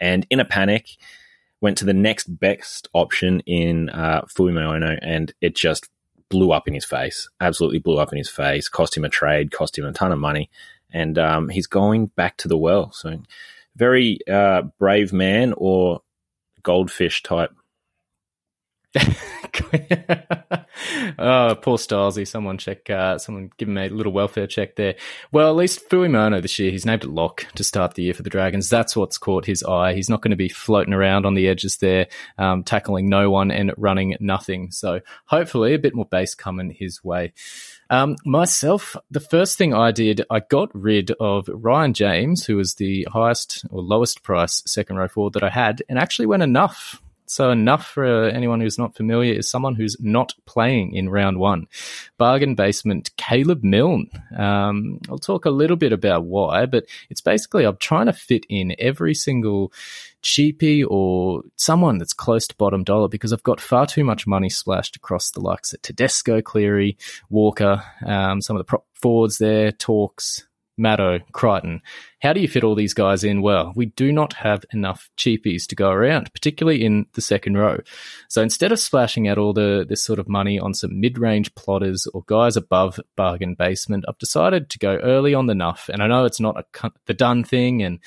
and 0.00 0.26
in 0.30 0.40
a 0.40 0.44
panic, 0.44 0.96
went 1.60 1.78
to 1.78 1.84
the 1.84 1.94
next 1.94 2.24
best 2.40 2.88
option 2.94 3.40
in 3.40 3.90
uh, 3.90 4.22
Fuimaono, 4.22 4.98
and 5.02 5.32
it 5.40 5.54
just 5.54 5.88
blew 6.28 6.52
up 6.52 6.68
in 6.68 6.74
his 6.74 6.84
face. 6.84 7.28
Absolutely 7.40 7.80
blew 7.80 7.98
up 7.98 8.12
in 8.12 8.18
his 8.18 8.30
face. 8.30 8.68
Cost 8.68 8.96
him 8.96 9.04
a 9.04 9.08
trade. 9.08 9.50
Cost 9.50 9.76
him 9.76 9.84
a 9.84 9.92
ton 9.92 10.12
of 10.12 10.18
money, 10.18 10.50
and 10.92 11.18
um, 11.18 11.48
he's 11.48 11.66
going 11.66 12.06
back 12.06 12.36
to 12.38 12.48
the 12.48 12.58
well. 12.58 12.92
So 12.92 13.18
very 13.80 14.18
uh, 14.30 14.62
brave 14.78 15.12
man 15.12 15.54
or 15.56 16.02
goldfish 16.62 17.22
type. 17.22 17.50
oh, 21.18 21.56
poor 21.62 21.78
Stylesy. 21.78 22.28
Someone 22.28 22.58
check, 22.58 22.90
uh, 22.90 23.16
someone 23.16 23.50
give 23.56 23.68
him 23.68 23.78
a 23.78 23.88
little 23.88 24.12
welfare 24.12 24.46
check 24.46 24.76
there. 24.76 24.96
Well, 25.32 25.48
at 25.48 25.56
least 25.56 25.88
Fuimaono 25.88 26.42
this 26.42 26.58
year, 26.58 26.70
he's 26.70 26.84
named 26.84 27.04
it 27.04 27.10
Lock 27.10 27.46
to 27.54 27.64
start 27.64 27.94
the 27.94 28.02
year 28.02 28.12
for 28.14 28.22
the 28.22 28.28
Dragons. 28.28 28.68
That's 28.68 28.94
what's 28.94 29.16
caught 29.16 29.46
his 29.46 29.62
eye. 29.62 29.94
He's 29.94 30.10
not 30.10 30.20
going 30.20 30.32
to 30.32 30.36
be 30.36 30.50
floating 30.50 30.92
around 30.92 31.24
on 31.24 31.32
the 31.32 31.48
edges 31.48 31.78
there, 31.78 32.08
um, 32.36 32.62
tackling 32.62 33.08
no 33.08 33.30
one 33.30 33.50
and 33.50 33.72
running 33.78 34.14
nothing. 34.20 34.72
So 34.72 35.00
hopefully 35.24 35.72
a 35.72 35.78
bit 35.78 35.94
more 35.94 36.06
base 36.06 36.34
coming 36.34 36.70
his 36.70 37.02
way. 37.02 37.32
Um, 37.90 38.16
myself, 38.24 38.96
the 39.10 39.20
first 39.20 39.58
thing 39.58 39.74
I 39.74 39.90
did, 39.90 40.22
I 40.30 40.40
got 40.40 40.70
rid 40.72 41.10
of 41.18 41.50
Ryan 41.52 41.92
James, 41.92 42.46
who 42.46 42.56
was 42.56 42.74
the 42.74 43.06
highest 43.12 43.64
or 43.70 43.82
lowest 43.82 44.22
price 44.22 44.62
second 44.64 44.96
row 44.96 45.08
forward 45.08 45.32
that 45.34 45.42
I 45.42 45.50
had, 45.50 45.82
and 45.88 45.98
actually 45.98 46.26
went 46.26 46.44
enough. 46.44 47.02
So 47.26 47.50
enough 47.50 47.86
for 47.86 48.04
uh, 48.04 48.30
anyone 48.30 48.60
who's 48.60 48.78
not 48.78 48.96
familiar 48.96 49.34
is 49.34 49.48
someone 49.48 49.76
who's 49.76 49.96
not 50.00 50.34
playing 50.46 50.94
in 50.94 51.08
round 51.08 51.38
one. 51.38 51.68
Bargain 52.18 52.56
basement 52.56 53.10
Caleb 53.16 53.62
Milne. 53.62 54.10
Um, 54.36 54.98
I'll 55.08 55.18
talk 55.18 55.44
a 55.44 55.50
little 55.50 55.76
bit 55.76 55.92
about 55.92 56.24
why, 56.24 56.66
but 56.66 56.86
it's 57.08 57.20
basically 57.20 57.64
I'm 57.64 57.76
trying 57.76 58.06
to 58.06 58.12
fit 58.12 58.46
in 58.48 58.74
every 58.80 59.14
single 59.14 59.72
cheapie 60.22 60.84
or 60.86 61.42
someone 61.56 61.98
that's 61.98 62.12
close 62.12 62.46
to 62.46 62.56
bottom 62.56 62.84
dollar 62.84 63.08
because 63.08 63.32
I've 63.32 63.42
got 63.42 63.60
far 63.60 63.86
too 63.86 64.04
much 64.04 64.26
money 64.26 64.48
splashed 64.48 64.96
across 64.96 65.30
the 65.30 65.40
likes 65.40 65.72
of 65.72 65.82
Tedesco, 65.82 66.42
Cleary, 66.42 66.96
Walker, 67.28 67.82
um, 68.04 68.40
some 68.40 68.56
of 68.56 68.60
the 68.60 68.64
prop 68.64 68.84
forwards 68.94 69.38
there, 69.38 69.72
Talks, 69.72 70.46
Maddo, 70.80 71.20
Crichton. 71.32 71.82
How 72.22 72.32
do 72.32 72.40
you 72.40 72.48
fit 72.48 72.64
all 72.64 72.74
these 72.74 72.94
guys 72.94 73.24
in? 73.24 73.40
Well, 73.40 73.72
we 73.76 73.86
do 73.86 74.12
not 74.12 74.32
have 74.34 74.64
enough 74.72 75.10
cheapies 75.16 75.66
to 75.68 75.76
go 75.76 75.90
around, 75.90 76.32
particularly 76.32 76.84
in 76.84 77.06
the 77.12 77.20
second 77.20 77.56
row. 77.56 77.80
So 78.28 78.42
instead 78.42 78.72
of 78.72 78.78
splashing 78.78 79.28
out 79.28 79.38
all 79.38 79.52
the 79.52 79.86
this 79.88 80.04
sort 80.04 80.18
of 80.18 80.28
money 80.28 80.58
on 80.58 80.74
some 80.74 81.00
mid-range 81.00 81.54
plotters 81.54 82.06
or 82.12 82.22
guys 82.26 82.56
above 82.56 82.98
bargain 83.16 83.54
basement, 83.54 84.04
I've 84.08 84.18
decided 84.18 84.70
to 84.70 84.78
go 84.78 84.96
early 84.96 85.34
on 85.34 85.46
the 85.46 85.54
nuff. 85.54 85.88
And 85.92 86.02
I 86.02 86.08
know 86.08 86.24
it's 86.24 86.40
not 86.40 86.56
a, 86.58 86.90
the 87.06 87.14
done 87.14 87.44
thing, 87.44 87.82
and 87.82 88.00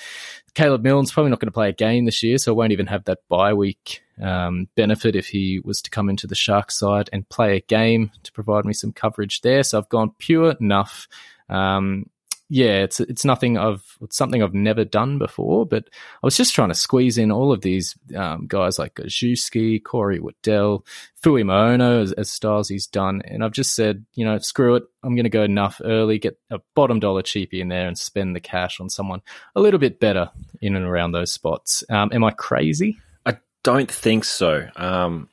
Caleb 0.53 0.83
Milne's 0.83 1.11
probably 1.11 1.31
not 1.31 1.39
going 1.39 1.47
to 1.47 1.51
play 1.51 1.69
a 1.69 1.73
game 1.73 2.05
this 2.05 2.21
year, 2.21 2.37
so 2.37 2.51
I 2.51 2.55
won't 2.55 2.73
even 2.73 2.87
have 2.87 3.05
that 3.05 3.19
bye 3.29 3.53
week 3.53 4.01
um, 4.21 4.67
benefit 4.75 5.15
if 5.15 5.27
he 5.27 5.59
was 5.63 5.81
to 5.81 5.89
come 5.89 6.09
into 6.09 6.27
the 6.27 6.35
Sharks 6.35 6.77
side 6.77 7.09
and 7.11 7.27
play 7.29 7.57
a 7.57 7.61
game 7.61 8.11
to 8.23 8.31
provide 8.31 8.65
me 8.65 8.73
some 8.73 8.91
coverage 8.91 9.41
there. 9.41 9.63
So 9.63 9.79
I've 9.79 9.89
gone 9.89 10.11
pure 10.19 10.55
nuff. 10.59 11.07
Um, 11.49 12.05
yeah, 12.50 12.83
it's 12.83 13.00
it's 13.00 13.25
nothing 13.25 13.57
I've 13.57 13.83
it's 14.01 14.17
something 14.17 14.43
I've 14.43 14.53
never 14.53 14.83
done 14.83 15.17
before, 15.17 15.65
but 15.65 15.89
I 15.91 16.25
was 16.25 16.38
just 16.38 16.53
trying 16.53 16.69
to 16.69 16.75
squeeze 16.75 17.17
in 17.17 17.31
all 17.31 17.51
of 17.51 17.62
these 17.62 17.95
um, 18.15 18.45
guys 18.47 18.77
like 18.77 18.95
Gajewski, 18.95 19.81
Corey 19.83 20.19
Waddell, 20.19 20.85
Fuimaono 21.23 22.01
as, 22.01 22.12
as 22.13 22.31
styles 22.31 22.69
he's 22.69 22.85
done, 22.85 23.21
and 23.25 23.43
I've 23.43 23.53
just 23.53 23.73
said, 23.73 24.05
you 24.13 24.25
know, 24.25 24.38
screw 24.39 24.75
it, 24.75 24.83
I'm 25.03 25.15
going 25.15 25.23
to 25.23 25.29
go 25.29 25.43
enough 25.43 25.81
early, 25.83 26.19
get 26.19 26.38
a 26.51 26.59
bottom 26.75 27.00
dollar 27.00 27.23
cheapie 27.23 27.59
in 27.59 27.69
there, 27.69 27.88
and 27.88 27.97
spend 27.97 28.35
the 28.35 28.41
cash 28.41 28.79
on 28.79 28.89
someone 28.89 29.21
a 29.55 29.62
little 29.62 29.79
bit 29.79 30.00
better 30.00 30.29
in 30.62 30.75
and 30.75 30.85
around 30.85 31.13
those 31.13 31.31
spots. 31.31 31.83
Um, 31.89 32.12
am 32.13 32.23
I 32.23 32.31
crazy? 32.31 33.00
I 33.25 33.38
don't 33.63 33.89
think 33.91 34.25
so. 34.25 34.67
Um, 34.75 35.29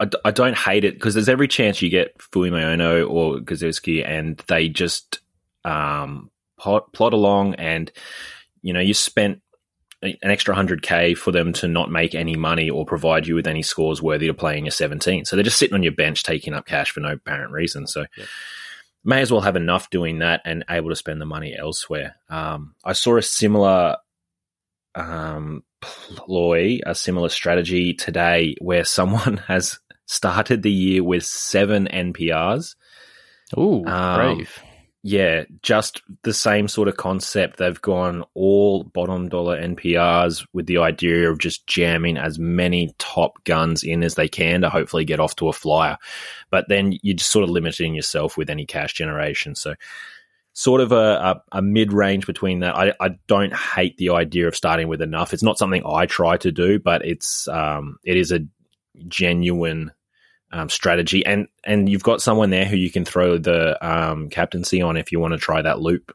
I, 0.00 0.04
d- 0.04 0.18
I 0.24 0.30
don't 0.30 0.56
hate 0.56 0.84
it 0.84 0.94
because 0.94 1.14
there's 1.14 1.28
every 1.28 1.48
chance 1.48 1.82
you 1.82 1.90
get 1.90 2.16
Fuimaono 2.18 3.10
or 3.10 3.38
Gazowski 3.38 4.06
and 4.06 4.38
they 4.46 4.68
just 4.68 5.20
um, 5.64 6.30
plot, 6.58 6.92
plot 6.92 7.12
along 7.12 7.54
and, 7.54 7.90
you 8.62 8.72
know, 8.72 8.80
you 8.80 8.94
spent 8.94 9.40
an 10.02 10.16
extra 10.22 10.54
100k 10.54 11.16
for 11.16 11.32
them 11.32 11.52
to 11.52 11.66
not 11.66 11.90
make 11.90 12.14
any 12.14 12.36
money 12.36 12.70
or 12.70 12.86
provide 12.86 13.26
you 13.26 13.34
with 13.34 13.46
any 13.46 13.62
scores 13.62 14.00
worthy 14.00 14.28
of 14.28 14.36
playing 14.36 14.64
your 14.64 14.72
17. 14.72 15.24
So 15.24 15.34
they're 15.34 15.42
just 15.42 15.58
sitting 15.58 15.74
on 15.74 15.82
your 15.82 15.92
bench 15.92 16.22
taking 16.22 16.54
up 16.54 16.66
cash 16.66 16.90
for 16.90 17.00
no 17.00 17.12
apparent 17.12 17.52
reason. 17.52 17.86
So 17.86 18.06
may 19.04 19.20
as 19.20 19.32
well 19.32 19.40
have 19.40 19.56
enough 19.56 19.90
doing 19.90 20.20
that 20.20 20.42
and 20.44 20.64
able 20.70 20.90
to 20.90 20.96
spend 20.96 21.20
the 21.20 21.26
money 21.26 21.56
elsewhere. 21.56 22.16
Um, 22.28 22.74
I 22.84 22.92
saw 22.92 23.16
a 23.16 23.22
similar 23.22 23.96
um, 24.94 25.64
ploy, 25.80 26.78
a 26.86 26.94
similar 26.94 27.28
strategy 27.28 27.94
today 27.94 28.54
where 28.60 28.84
someone 28.84 29.36
has 29.48 29.78
started 30.06 30.62
the 30.62 30.72
year 30.72 31.02
with 31.02 31.24
seven 31.24 31.88
NPRs. 31.92 32.76
Ooh, 33.56 33.84
Um, 33.84 34.36
brave. 34.36 34.62
Yeah, 35.08 35.44
just 35.62 36.02
the 36.22 36.34
same 36.34 36.68
sort 36.68 36.86
of 36.86 36.98
concept. 36.98 37.56
They've 37.56 37.80
gone 37.80 38.26
all 38.34 38.84
bottom 38.84 39.30
dollar 39.30 39.58
NPRs 39.58 40.46
with 40.52 40.66
the 40.66 40.76
idea 40.76 41.30
of 41.30 41.38
just 41.38 41.66
jamming 41.66 42.18
as 42.18 42.38
many 42.38 42.94
top 42.98 43.42
guns 43.44 43.82
in 43.82 44.02
as 44.02 44.16
they 44.16 44.28
can 44.28 44.60
to 44.60 44.68
hopefully 44.68 45.06
get 45.06 45.18
off 45.18 45.34
to 45.36 45.48
a 45.48 45.54
flyer. 45.54 45.96
But 46.50 46.68
then 46.68 46.98
you're 47.00 47.16
just 47.16 47.32
sort 47.32 47.44
of 47.44 47.48
limiting 47.48 47.94
yourself 47.94 48.36
with 48.36 48.50
any 48.50 48.66
cash 48.66 48.92
generation. 48.92 49.54
So, 49.54 49.76
sort 50.52 50.82
of 50.82 50.92
a, 50.92 50.96
a, 50.96 51.42
a 51.52 51.62
mid 51.62 51.90
range 51.90 52.26
between 52.26 52.60
that. 52.60 52.76
I, 52.76 52.92
I 53.00 53.16
don't 53.28 53.56
hate 53.56 53.96
the 53.96 54.10
idea 54.10 54.46
of 54.46 54.54
starting 54.54 54.88
with 54.88 55.00
enough. 55.00 55.32
It's 55.32 55.42
not 55.42 55.56
something 55.56 55.84
I 55.86 56.04
try 56.04 56.36
to 56.36 56.52
do, 56.52 56.78
but 56.78 57.02
it's 57.02 57.48
um, 57.48 57.96
it 58.04 58.18
is 58.18 58.30
a 58.30 58.40
genuine 59.06 59.90
um, 60.52 60.68
strategy, 60.68 61.24
and 61.24 61.48
and 61.64 61.88
you've 61.88 62.02
got 62.02 62.22
someone 62.22 62.50
there 62.50 62.64
who 62.64 62.76
you 62.76 62.90
can 62.90 63.04
throw 63.04 63.38
the 63.38 63.78
um, 63.86 64.28
captaincy 64.28 64.82
on 64.82 64.96
if 64.96 65.12
you 65.12 65.20
want 65.20 65.32
to 65.32 65.38
try 65.38 65.62
that 65.62 65.80
loop. 65.80 66.14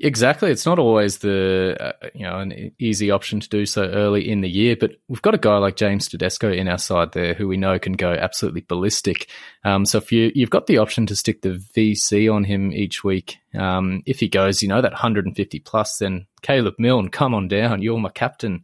Exactly. 0.00 0.50
It's 0.50 0.64
not 0.64 0.78
always 0.78 1.18
the 1.18 1.76
uh, 1.80 2.08
you 2.14 2.22
know 2.22 2.38
an 2.38 2.72
easy 2.78 3.10
option 3.10 3.40
to 3.40 3.48
do 3.48 3.66
so 3.66 3.82
early 3.82 4.28
in 4.28 4.42
the 4.42 4.48
year, 4.48 4.76
but 4.78 4.92
we've 5.08 5.22
got 5.22 5.34
a 5.34 5.38
guy 5.38 5.58
like 5.58 5.74
James 5.76 6.08
Tedesco 6.08 6.52
in 6.52 6.68
our 6.68 6.78
side 6.78 7.12
there 7.12 7.34
who 7.34 7.48
we 7.48 7.56
know 7.56 7.78
can 7.78 7.94
go 7.94 8.12
absolutely 8.12 8.60
ballistic. 8.60 9.28
Um, 9.64 9.84
so 9.84 9.98
if 9.98 10.12
you 10.12 10.30
you've 10.34 10.50
got 10.50 10.68
the 10.68 10.78
option 10.78 11.06
to 11.06 11.16
stick 11.16 11.42
the 11.42 11.60
VC 11.74 12.32
on 12.32 12.44
him 12.44 12.72
each 12.72 13.02
week, 13.02 13.38
um, 13.54 14.02
if 14.06 14.20
he 14.20 14.28
goes, 14.28 14.62
you 14.62 14.68
know 14.68 14.80
that 14.80 14.92
150 14.92 15.58
plus, 15.60 15.98
then 15.98 16.26
Caleb 16.42 16.74
Milne, 16.78 17.08
come 17.08 17.34
on 17.34 17.48
down, 17.48 17.82
you're 17.82 17.98
my 17.98 18.10
captain 18.10 18.62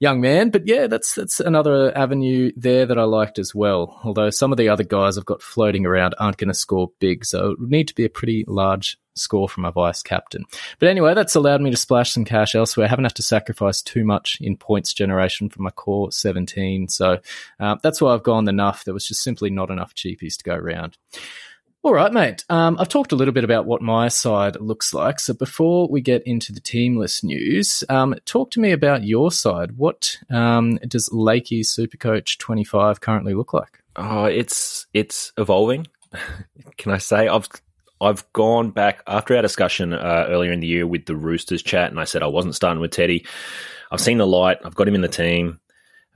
young 0.00 0.20
man. 0.20 0.50
But 0.50 0.66
yeah, 0.66 0.88
that's 0.88 1.14
that's 1.14 1.38
another 1.38 1.96
avenue 1.96 2.50
there 2.56 2.86
that 2.86 2.98
I 2.98 3.04
liked 3.04 3.38
as 3.38 3.54
well. 3.54 4.00
Although 4.02 4.30
some 4.30 4.50
of 4.50 4.58
the 4.58 4.68
other 4.68 4.82
guys 4.82 5.16
I've 5.16 5.24
got 5.24 5.42
floating 5.42 5.86
around 5.86 6.14
aren't 6.18 6.38
going 6.38 6.48
to 6.48 6.54
score 6.54 6.90
big, 6.98 7.24
so 7.24 7.50
it 7.50 7.60
would 7.60 7.70
need 7.70 7.88
to 7.88 7.94
be 7.94 8.04
a 8.04 8.10
pretty 8.10 8.44
large 8.48 8.98
score 9.14 9.48
from 9.48 9.64
a 9.64 9.72
vice 9.72 10.02
captain. 10.02 10.44
But 10.78 10.88
anyway, 10.88 11.14
that's 11.14 11.34
allowed 11.34 11.60
me 11.60 11.70
to 11.70 11.76
splash 11.76 12.12
some 12.12 12.24
cash 12.24 12.54
elsewhere. 12.54 12.86
I 12.86 12.88
haven't 12.88 13.04
had 13.04 13.16
to 13.16 13.22
sacrifice 13.22 13.82
too 13.82 14.04
much 14.04 14.38
in 14.40 14.56
points 14.56 14.94
generation 14.94 15.50
from 15.50 15.64
my 15.64 15.70
core 15.70 16.10
17. 16.10 16.88
So 16.88 17.18
uh, 17.58 17.76
that's 17.82 18.00
why 18.00 18.14
I've 18.14 18.22
gone 18.22 18.48
enough. 18.48 18.84
There 18.84 18.94
was 18.94 19.06
just 19.06 19.22
simply 19.22 19.50
not 19.50 19.70
enough 19.70 19.94
cheapies 19.94 20.36
to 20.38 20.44
go 20.44 20.54
around. 20.54 20.96
All 21.82 21.94
right, 21.94 22.12
mate. 22.12 22.44
Um, 22.50 22.76
I've 22.78 22.90
talked 22.90 23.12
a 23.12 23.16
little 23.16 23.32
bit 23.32 23.42
about 23.42 23.64
what 23.64 23.80
my 23.80 24.08
side 24.08 24.60
looks 24.60 24.92
like. 24.92 25.18
So 25.18 25.32
before 25.32 25.88
we 25.88 26.02
get 26.02 26.22
into 26.26 26.52
the 26.52 26.60
team 26.60 26.98
list 26.98 27.24
news, 27.24 27.82
um, 27.88 28.14
talk 28.26 28.50
to 28.50 28.60
me 28.60 28.72
about 28.72 29.02
your 29.02 29.32
side. 29.32 29.78
What 29.78 30.18
um, 30.28 30.76
does 30.86 31.08
Lakey 31.08 31.60
Supercoach 31.60 32.36
25 32.36 33.00
currently 33.00 33.32
look 33.32 33.54
like? 33.54 33.82
Oh, 33.96 34.26
it's 34.26 34.86
it's 34.92 35.32
evolving. 35.38 35.86
Can 36.76 36.92
I 36.92 36.98
say 36.98 37.28
I've 37.28 37.48
I've 37.98 38.30
gone 38.34 38.72
back 38.72 39.02
after 39.06 39.34
our 39.34 39.42
discussion 39.42 39.94
uh, 39.94 40.26
earlier 40.28 40.52
in 40.52 40.60
the 40.60 40.66
year 40.66 40.86
with 40.86 41.06
the 41.06 41.16
Roosters 41.16 41.62
chat, 41.62 41.90
and 41.90 41.98
I 41.98 42.04
said 42.04 42.22
I 42.22 42.26
wasn't 42.26 42.56
starting 42.56 42.80
with 42.82 42.90
Teddy. 42.90 43.24
I've 43.90 44.02
seen 44.02 44.18
the 44.18 44.26
light. 44.26 44.58
I've 44.64 44.74
got 44.74 44.86
him 44.86 44.94
in 44.94 45.00
the 45.00 45.08
team. 45.08 45.60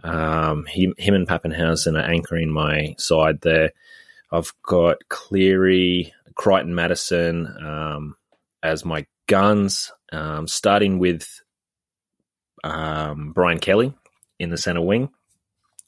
Um, 0.03 0.67
he, 0.67 0.93
him 0.99 1.15
and 1.15 1.27
Papenhuyzen 1.27 1.99
are 1.99 2.11
anchoring 2.11 2.51
my 2.51 2.95
side 2.99 3.41
there. 3.41 3.73
I've 4.35 4.53
got 4.65 5.09
Cleary, 5.09 6.13
Crichton, 6.35 6.75
Madison 6.75 7.47
um, 7.65 8.17
as 8.65 8.85
my 8.85 9.07
guns, 9.29 9.93
um, 10.13 10.49
starting 10.49 10.99
with 10.99 11.41
um, 12.65 13.33
Brian 13.33 13.61
Kelly 13.61 13.95
in 14.41 14.51
the 14.51 14.59
center 14.59 14.81
wing. 14.81 15.11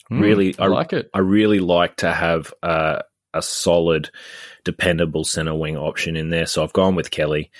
Hmm, 0.09 0.21
really, 0.21 0.55
I 0.61 0.69
like 0.69 0.93
it. 0.93 1.11
I 1.13 1.19
really 1.19 1.59
like 1.59 1.97
to 1.97 2.13
have 2.13 2.55
a, 2.63 3.03
a 3.35 3.43
solid, 3.43 4.11
dependable 4.65 5.25
center 5.25 5.55
wing 5.57 5.77
option 5.77 6.17
in 6.17 6.31
there. 6.31 6.47
So 6.47 6.63
I've 6.63 6.73
gone 6.73 6.95
with 6.95 7.11
Kelly. 7.11 7.51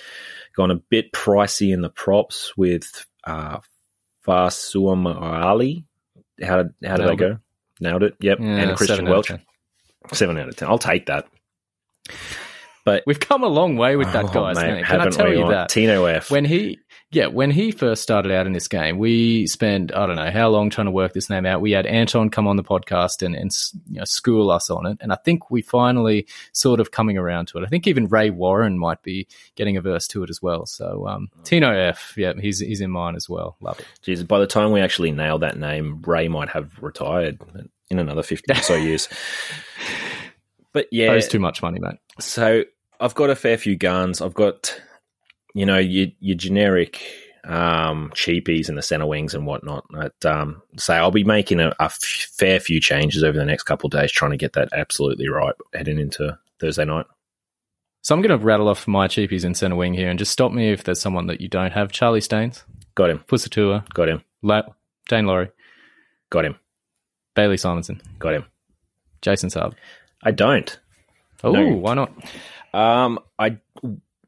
Gone 0.55 0.71
a 0.71 0.77
bit 0.77 1.11
pricey 1.13 1.75
in 1.75 1.81
the 1.81 1.91
props 1.91 2.57
with 2.57 3.05
uh, 3.25 3.59
Fa'asuamaleaui. 4.25 5.85
How 6.43 6.63
did 6.63 6.75
how 6.85 6.97
did 6.97 7.07
Nailed 7.07 7.11
I 7.11 7.15
go? 7.17 7.39
Nailed 7.81 8.03
it. 8.05 8.15
Yep. 8.21 8.39
Yeah, 8.41 8.47
and 8.47 8.77
Christian 8.77 9.07
Welch. 9.07 9.33
10. 10.09 10.17
Seven 10.17 10.39
out 10.39 10.49
of 10.49 10.57
ten. 10.57 10.69
I'll 10.69 10.79
take 10.79 11.07
that. 11.07 11.27
But 12.85 13.03
We've 13.05 13.19
come 13.19 13.43
a 13.43 13.49
long 13.49 13.77
way 13.77 13.97
with 13.97 14.13
that 14.13 14.27
Oh, 14.27 14.29
guy's 14.29 14.57
mate, 14.57 14.75
name. 14.75 14.85
Can 14.85 15.01
I 15.01 15.09
tell 15.09 15.33
you 15.33 15.49
that? 15.49 15.69
Tino 15.71 16.05
F. 16.05 16.31
when 16.31 16.45
he 16.45 16.79
yeah 17.13 17.27
when 17.27 17.51
he 17.53 17.71
first 17.71 18.03
started 18.03 18.33
out 18.33 18.47
in 18.49 18.53
this 18.53 18.67
game 18.67 18.99
we 18.99 19.47
spent 19.47 19.95
i 19.95 20.07
don't 20.07 20.17
know 20.17 20.29
how 20.31 20.49
long 20.49 20.69
trying 20.71 20.87
to 20.87 20.91
work 20.91 21.13
this 21.13 21.31
name 21.31 21.47
out 21.47 21.61
we 21.61 21.71
had 21.71 21.87
anton 21.87 22.29
come 22.31 22.49
on 22.49 22.57
the 22.57 22.65
podcast 22.65 23.23
and, 23.23 23.37
and 23.37 23.53
you 23.89 23.99
know, 23.99 24.05
school 24.05 24.51
us 24.51 24.71
on 24.71 24.87
it 24.87 24.99
and 25.01 25.13
i 25.13 25.17
think 25.25 25.49
we 25.49 25.63
finally 25.63 26.27
sort 26.53 26.81
of 26.81 26.91
coming 26.91 27.17
around 27.17 27.47
to 27.47 27.59
it 27.59 27.65
i 27.65 27.69
think 27.69 27.87
even 27.87 28.09
ray 28.09 28.29
warren 28.29 28.77
might 28.77 29.01
be 29.05 29.29
getting 29.55 29.77
a 29.77 29.81
verse 29.81 30.09
to 30.09 30.25
it 30.25 30.31
as 30.31 30.43
well 30.43 30.67
so 30.67 31.07
um, 31.07 31.31
tino 31.45 31.71
f 31.73 32.15
yeah 32.17 32.33
he's, 32.41 32.59
he's 32.59 32.81
in 32.81 32.91
mine 32.91 33.15
as 33.15 33.29
well 33.29 33.57
love 33.61 33.79
it 33.79 33.87
Jeez, 34.05 34.27
by 34.27 34.41
the 34.41 34.47
time 34.47 34.73
we 34.73 34.81
actually 34.81 35.13
nail 35.13 35.39
that 35.39 35.57
name, 35.57 36.03
Ray 36.05 36.27
might 36.27 36.49
have 36.49 36.73
retired 36.83 37.39
in 37.91 37.99
another 37.99 38.23
50 38.23 38.53
or 38.53 38.57
so 38.57 38.75
years. 38.89 39.09
But 40.73 40.87
yeah, 40.93 41.09
owes 41.09 41.29
too 41.29 41.39
much 41.39 41.63
money 41.63 41.79
mate 41.81 41.97
so 42.21 42.65
I've 43.01 43.15
got 43.15 43.31
a 43.31 43.37
fair 43.37 43.59
few 43.59 43.77
guns. 43.77 44.21
I've 44.23 44.35
got, 44.35 44.81
you 45.55 45.67
know, 45.67 45.79
your, 45.79 46.07
your 46.21 46.37
generic 46.37 47.03
um, 47.45 48.11
cheapies 48.15 48.69
and 48.71 48.79
the 48.79 48.83
center 48.83 49.07
wings 49.07 49.35
and 49.35 49.47
whatnot. 49.47 49.85
But, 49.91 50.25
um, 50.25 50.63
so 50.79 50.95
I'll 50.95 51.11
be 51.11 51.23
making 51.25 51.61
a, 51.61 51.69
a 51.79 51.85
f- 51.85 51.99
fair 52.39 52.59
few 52.59 52.81
changes 52.81 53.23
over 53.23 53.37
the 53.37 53.45
next 53.45 53.65
couple 53.65 53.89
of 53.89 53.93
days, 53.93 54.11
trying 54.11 54.31
to 54.31 54.39
get 54.39 54.55
that 54.55 54.71
absolutely 54.73 55.29
right 55.29 55.55
heading 55.75 55.99
into 55.99 56.39
Thursday 56.59 56.87
night. 56.87 57.05
so 58.01 58.15
i'm 58.15 58.23
going 58.23 58.37
to 58.39 58.43
rattle 58.43 58.69
off 58.69 58.89
my 58.89 59.07
cheapies 59.07 59.45
in 59.45 59.53
center 59.55 59.77
wing 59.77 59.93
here 59.93 60.09
and 60.09 60.19
just 60.19 60.33
stop 60.33 60.51
me 60.53 60.71
if 60.73 60.85
there's 60.85 60.99
someone 61.01 61.27
that 61.27 61.43
you 61.43 61.49
don't 61.49 61.73
have 61.73 61.93
charlie 61.93 62.23
staines 62.23 62.65
Got 62.95 63.11
him. 63.11 63.19
Pusatua, 63.29 63.87
Got 63.93 64.09
him. 64.09 64.23
La- 64.41 64.63
dane 65.11 65.27
laurie 65.27 65.51
Got 66.31 66.47
him. 66.47 66.57
Bailey 67.37 67.57
simonsson 67.57 68.01
Got 68.19 68.35
him. 68.35 68.45
jason 69.23 69.49
saab 69.51 69.75
I 70.25 70.33
don't. 70.33 70.79
oh 71.45 71.53
No. 71.53 71.69
why 71.77 71.95
not 71.95 72.13
Um, 72.75 73.21
I 73.39 73.59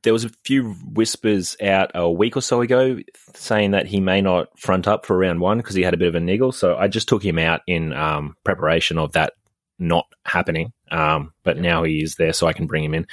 there 0.05 0.13
was 0.13 0.25
a 0.25 0.31
few 0.45 0.75
whispers 0.93 1.57
out 1.61 1.91
a 1.97 2.09
week 2.11 2.37
or 2.37 2.41
so 2.41 2.61
ago 2.61 2.99
saying 3.35 3.73
that 3.73 3.87
he 3.87 4.01
may 4.01 4.21
not 4.23 4.57
front 4.59 4.87
up 4.87 5.05
for 5.05 5.19
round 5.19 5.41
one 5.41 5.59
because 5.59 5.75
he 5.75 5.83
had 5.83 5.93
a 5.93 5.97
bit 5.97 6.07
of 6.07 6.15
a 6.15 6.21
niggle. 6.21 6.53
So 6.53 6.77
I 6.77 6.87
just 6.87 7.09
took 7.09 7.23
him 7.23 7.37
out 7.37 7.63
in 7.67 7.93
um, 7.93 8.37
preparation 8.45 8.97
of 8.97 9.11
that 9.13 9.33
not 9.81 10.07
happening. 10.25 10.73
Um, 10.93 11.33
but 11.43 11.59
now 11.59 11.83
he 11.83 12.01
is 12.01 12.15
there, 12.15 12.33
so 12.33 12.47
I 12.47 12.53
can 12.53 12.69
bring 12.69 12.85
him 12.85 12.95
in. 12.95 13.09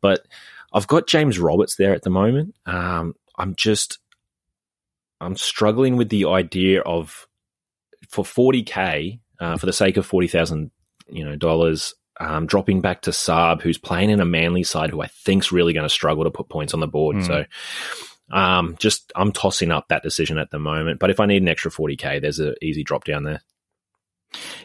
But 0.00 0.24
I've 0.72 0.86
got 0.86 1.08
James 1.08 1.40
Roberts 1.40 1.74
there 1.74 1.94
at 1.94 2.02
the 2.02 2.10
moment. 2.10 2.54
Um, 2.64 3.14
I'm 3.36 3.56
just 3.56 3.98
I'm 5.20 5.36
struggling 5.36 5.96
with 5.96 6.10
the 6.10 6.26
idea 6.26 6.80
of 6.82 7.26
for 8.08 8.24
40k 8.24 9.18
uh, 9.40 9.56
for 9.56 9.66
the 9.66 9.72
sake 9.72 9.96
of 9.96 10.06
forty 10.06 10.28
thousand 10.28 10.70
you 11.08 11.24
know 11.24 11.36
dollars 11.36 11.94
um, 12.20 12.46
dropping 12.46 12.82
back 12.82 13.02
to 13.02 13.10
Saab, 13.10 13.62
who's 13.62 13.78
playing 13.78 14.10
in 14.10 14.20
a 14.20 14.26
Manly 14.26 14.62
side 14.62 14.90
who 14.90 15.00
I 15.00 15.06
think's 15.06 15.50
really 15.50 15.72
going 15.72 15.86
to 15.86 15.88
struggle 15.88 16.24
to 16.24 16.30
put 16.30 16.50
points 16.50 16.74
on 16.74 16.80
the 16.80 16.86
board. 16.86 17.16
Hmm. 17.16 17.22
So, 17.22 17.44
um, 18.30 18.76
just 18.78 19.10
I'm 19.16 19.32
tossing 19.32 19.70
up 19.70 19.88
that 19.88 20.02
decision 20.02 20.38
at 20.38 20.50
the 20.50 20.58
moment. 20.58 21.00
But 21.00 21.10
if 21.10 21.18
I 21.18 21.26
need 21.26 21.42
an 21.42 21.48
extra 21.48 21.70
40k, 21.70 22.20
there's 22.20 22.38
an 22.38 22.54
easy 22.60 22.84
drop 22.84 23.04
down 23.04 23.24
there. 23.24 23.42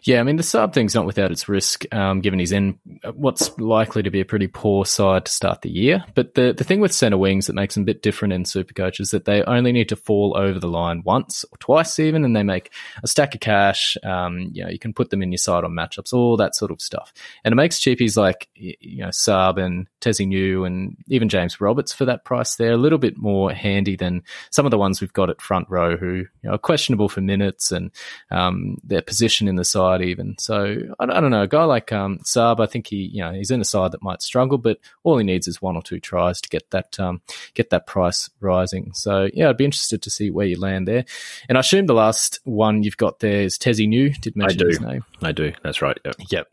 Yeah, 0.03 0.19
I 0.19 0.23
mean 0.23 0.35
the 0.35 0.43
sub 0.43 0.73
thing's 0.73 0.93
not 0.93 1.05
without 1.05 1.31
its 1.31 1.49
risk, 1.49 1.91
um, 1.93 2.21
given 2.21 2.39
he's 2.39 2.51
in 2.51 2.79
what's 3.13 3.57
likely 3.57 4.03
to 4.03 4.11
be 4.11 4.21
a 4.21 4.25
pretty 4.25 4.47
poor 4.47 4.85
side 4.85 5.25
to 5.25 5.31
start 5.31 5.61
the 5.61 5.69
year. 5.69 6.05
But 6.13 6.35
the 6.35 6.53
the 6.53 6.63
thing 6.63 6.79
with 6.79 6.93
centre 6.93 7.17
wings 7.17 7.47
that 7.47 7.53
makes 7.53 7.75
them 7.75 7.83
a 7.83 7.85
bit 7.85 8.01
different 8.01 8.33
in 8.33 8.43
Supercoach 8.43 8.99
is 8.99 9.09
that 9.09 9.25
they 9.25 9.43
only 9.43 9.71
need 9.71 9.89
to 9.89 9.95
fall 9.95 10.35
over 10.37 10.59
the 10.59 10.67
line 10.67 11.01
once 11.03 11.45
or 11.51 11.57
twice 11.57 11.99
even, 11.99 12.23
and 12.23 12.35
they 12.35 12.43
make 12.43 12.71
a 13.03 13.07
stack 13.07 13.33
of 13.33 13.41
cash. 13.41 13.97
Um, 14.03 14.51
you 14.53 14.63
know, 14.63 14.69
you 14.69 14.79
can 14.79 14.93
put 14.93 15.09
them 15.09 15.23
in 15.23 15.31
your 15.31 15.37
side 15.37 15.63
on 15.63 15.71
matchups, 15.71 16.13
all 16.13 16.37
that 16.37 16.55
sort 16.55 16.71
of 16.71 16.81
stuff, 16.81 17.13
and 17.43 17.51
it 17.51 17.55
makes 17.55 17.79
cheapies 17.79 18.17
like 18.17 18.47
you 18.55 18.97
know 18.97 19.09
Saab 19.09 19.57
and 19.59 19.87
Tesi 20.01 20.27
Niu 20.27 20.65
and 20.65 20.95
even 21.07 21.29
James 21.29 21.59
Roberts 21.59 21.91
for 21.91 22.05
that 22.05 22.25
price 22.25 22.55
there 22.55 22.73
a 22.73 22.77
little 22.77 22.99
bit 22.99 23.17
more 23.17 23.51
handy 23.51 23.95
than 23.95 24.21
some 24.51 24.65
of 24.65 24.71
the 24.71 24.77
ones 24.77 25.01
we've 25.01 25.13
got 25.13 25.29
at 25.29 25.41
front 25.41 25.67
row 25.69 25.97
who 25.97 26.13
you 26.15 26.27
know, 26.43 26.53
are 26.53 26.59
questionable 26.59 27.09
for 27.09 27.21
minutes 27.21 27.71
and 27.71 27.91
um, 28.31 28.77
their 28.83 29.01
position 29.01 29.47
in 29.47 29.54
the 29.55 29.65
side 29.65 30.01
even. 30.01 30.35
So 30.39 30.77
I, 30.99 31.03
I 31.03 31.19
don't 31.19 31.31
know. 31.31 31.43
A 31.43 31.47
guy 31.47 31.63
like 31.63 31.91
um, 31.91 32.19
Saab, 32.19 32.59
I 32.59 32.65
think 32.65 32.87
he 32.87 33.09
you 33.13 33.21
know 33.21 33.31
he's 33.33 33.51
in 33.51 33.61
a 33.61 33.65
side 33.65 33.91
that 33.91 34.03
might 34.03 34.21
struggle, 34.21 34.57
but 34.57 34.79
all 35.03 35.17
he 35.17 35.23
needs 35.23 35.47
is 35.47 35.61
one 35.61 35.75
or 35.75 35.81
two 35.81 35.99
tries 35.99 36.41
to 36.41 36.49
get 36.49 36.69
that 36.71 36.99
um, 36.99 37.21
get 37.53 37.69
that 37.69 37.87
price 37.87 38.29
rising. 38.39 38.91
So 38.93 39.29
yeah, 39.33 39.49
I'd 39.49 39.57
be 39.57 39.65
interested 39.65 40.01
to 40.03 40.09
see 40.09 40.31
where 40.31 40.47
you 40.47 40.59
land 40.59 40.87
there. 40.87 41.05
And 41.49 41.57
I 41.57 41.61
assume 41.61 41.85
the 41.85 41.93
last 41.93 42.39
one 42.43 42.83
you've 42.83 42.97
got 42.97 43.19
there 43.19 43.41
is 43.41 43.57
Tesi 43.57 43.87
Niu. 43.87 44.11
Did 44.21 44.35
mention 44.35 44.67
his 44.67 44.81
name. 44.81 45.03
I 45.21 45.31
do. 45.31 45.53
That's 45.63 45.81
right. 45.81 45.97
Yep. 46.05 46.15
Yep. 46.31 46.47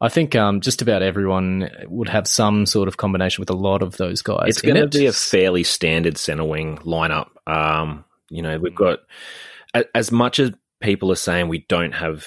I 0.00 0.08
think 0.08 0.34
um, 0.34 0.60
just 0.60 0.82
about 0.82 1.02
everyone 1.02 1.70
would 1.86 2.08
have 2.08 2.26
some 2.26 2.66
sort 2.66 2.88
of 2.88 2.96
combination 2.96 3.40
with 3.40 3.50
a 3.50 3.56
lot 3.56 3.82
of 3.82 3.96
those 3.96 4.22
guys. 4.22 4.48
It's 4.48 4.60
in 4.60 4.74
going 4.74 4.90
to 4.90 4.98
be 4.98 5.06
a 5.06 5.12
fairly 5.12 5.64
standard 5.64 6.18
center 6.18 6.44
wing 6.44 6.78
lineup. 6.78 7.28
Um, 7.46 8.04
you 8.28 8.42
know, 8.42 8.58
we've 8.58 8.74
got 8.74 8.98
as 9.94 10.12
much 10.12 10.40
as 10.40 10.52
people 10.84 11.10
are 11.10 11.16
saying 11.16 11.48
we 11.48 11.64
don't 11.68 11.92
have 11.92 12.26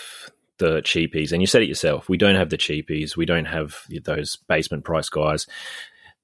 the 0.58 0.82
cheapies, 0.82 1.32
and 1.32 1.42
you 1.42 1.48
said 1.48 1.62
it 1.62 1.70
yourself, 1.70 2.10
we 2.10 2.18
don't 2.18 2.36
have 2.36 2.50
the 2.50 2.58
cheapies, 2.58 3.16
we 3.16 3.26
don't 3.26 3.46
have 3.46 3.84
those 4.04 4.36
basement 4.48 4.84
price 4.84 5.10
guys. 5.10 5.46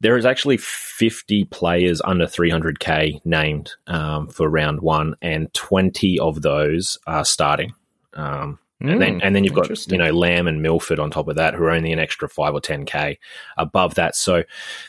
There 0.02 0.18
is 0.18 0.26
actually 0.26 0.58
50 0.58 1.46
players 1.46 2.02
under 2.04 2.26
300k 2.26 3.24
named 3.24 3.74
um, 3.88 4.28
for 4.28 4.50
round 4.50 4.82
one, 4.82 5.16
and 5.22 5.54
20 5.54 6.20
of 6.20 6.42
those 6.42 6.98
are 7.08 7.24
starting. 7.24 7.74
Um, 8.14 8.60
and 8.84 9.02
then, 9.02 9.20
Mm, 9.20 9.20
and 9.24 9.36
then 9.36 9.44
you've 9.46 9.54
got 9.54 9.92
you 9.92 9.98
know 9.98 10.12
Lamb 10.12 10.46
and 10.46 10.62
Milford 10.62 11.00
on 11.00 11.10
top 11.10 11.30
of 11.30 11.38
that, 11.38 11.54
who 11.54 11.64
are 11.64 11.72
only 11.72 11.94
an 11.94 12.00
extra 12.00 12.28
five 12.28 12.54
or 12.54 12.60
ten 12.60 12.86
k 12.86 13.18
above 13.58 13.96
that. 13.96 14.14
So 14.14 14.44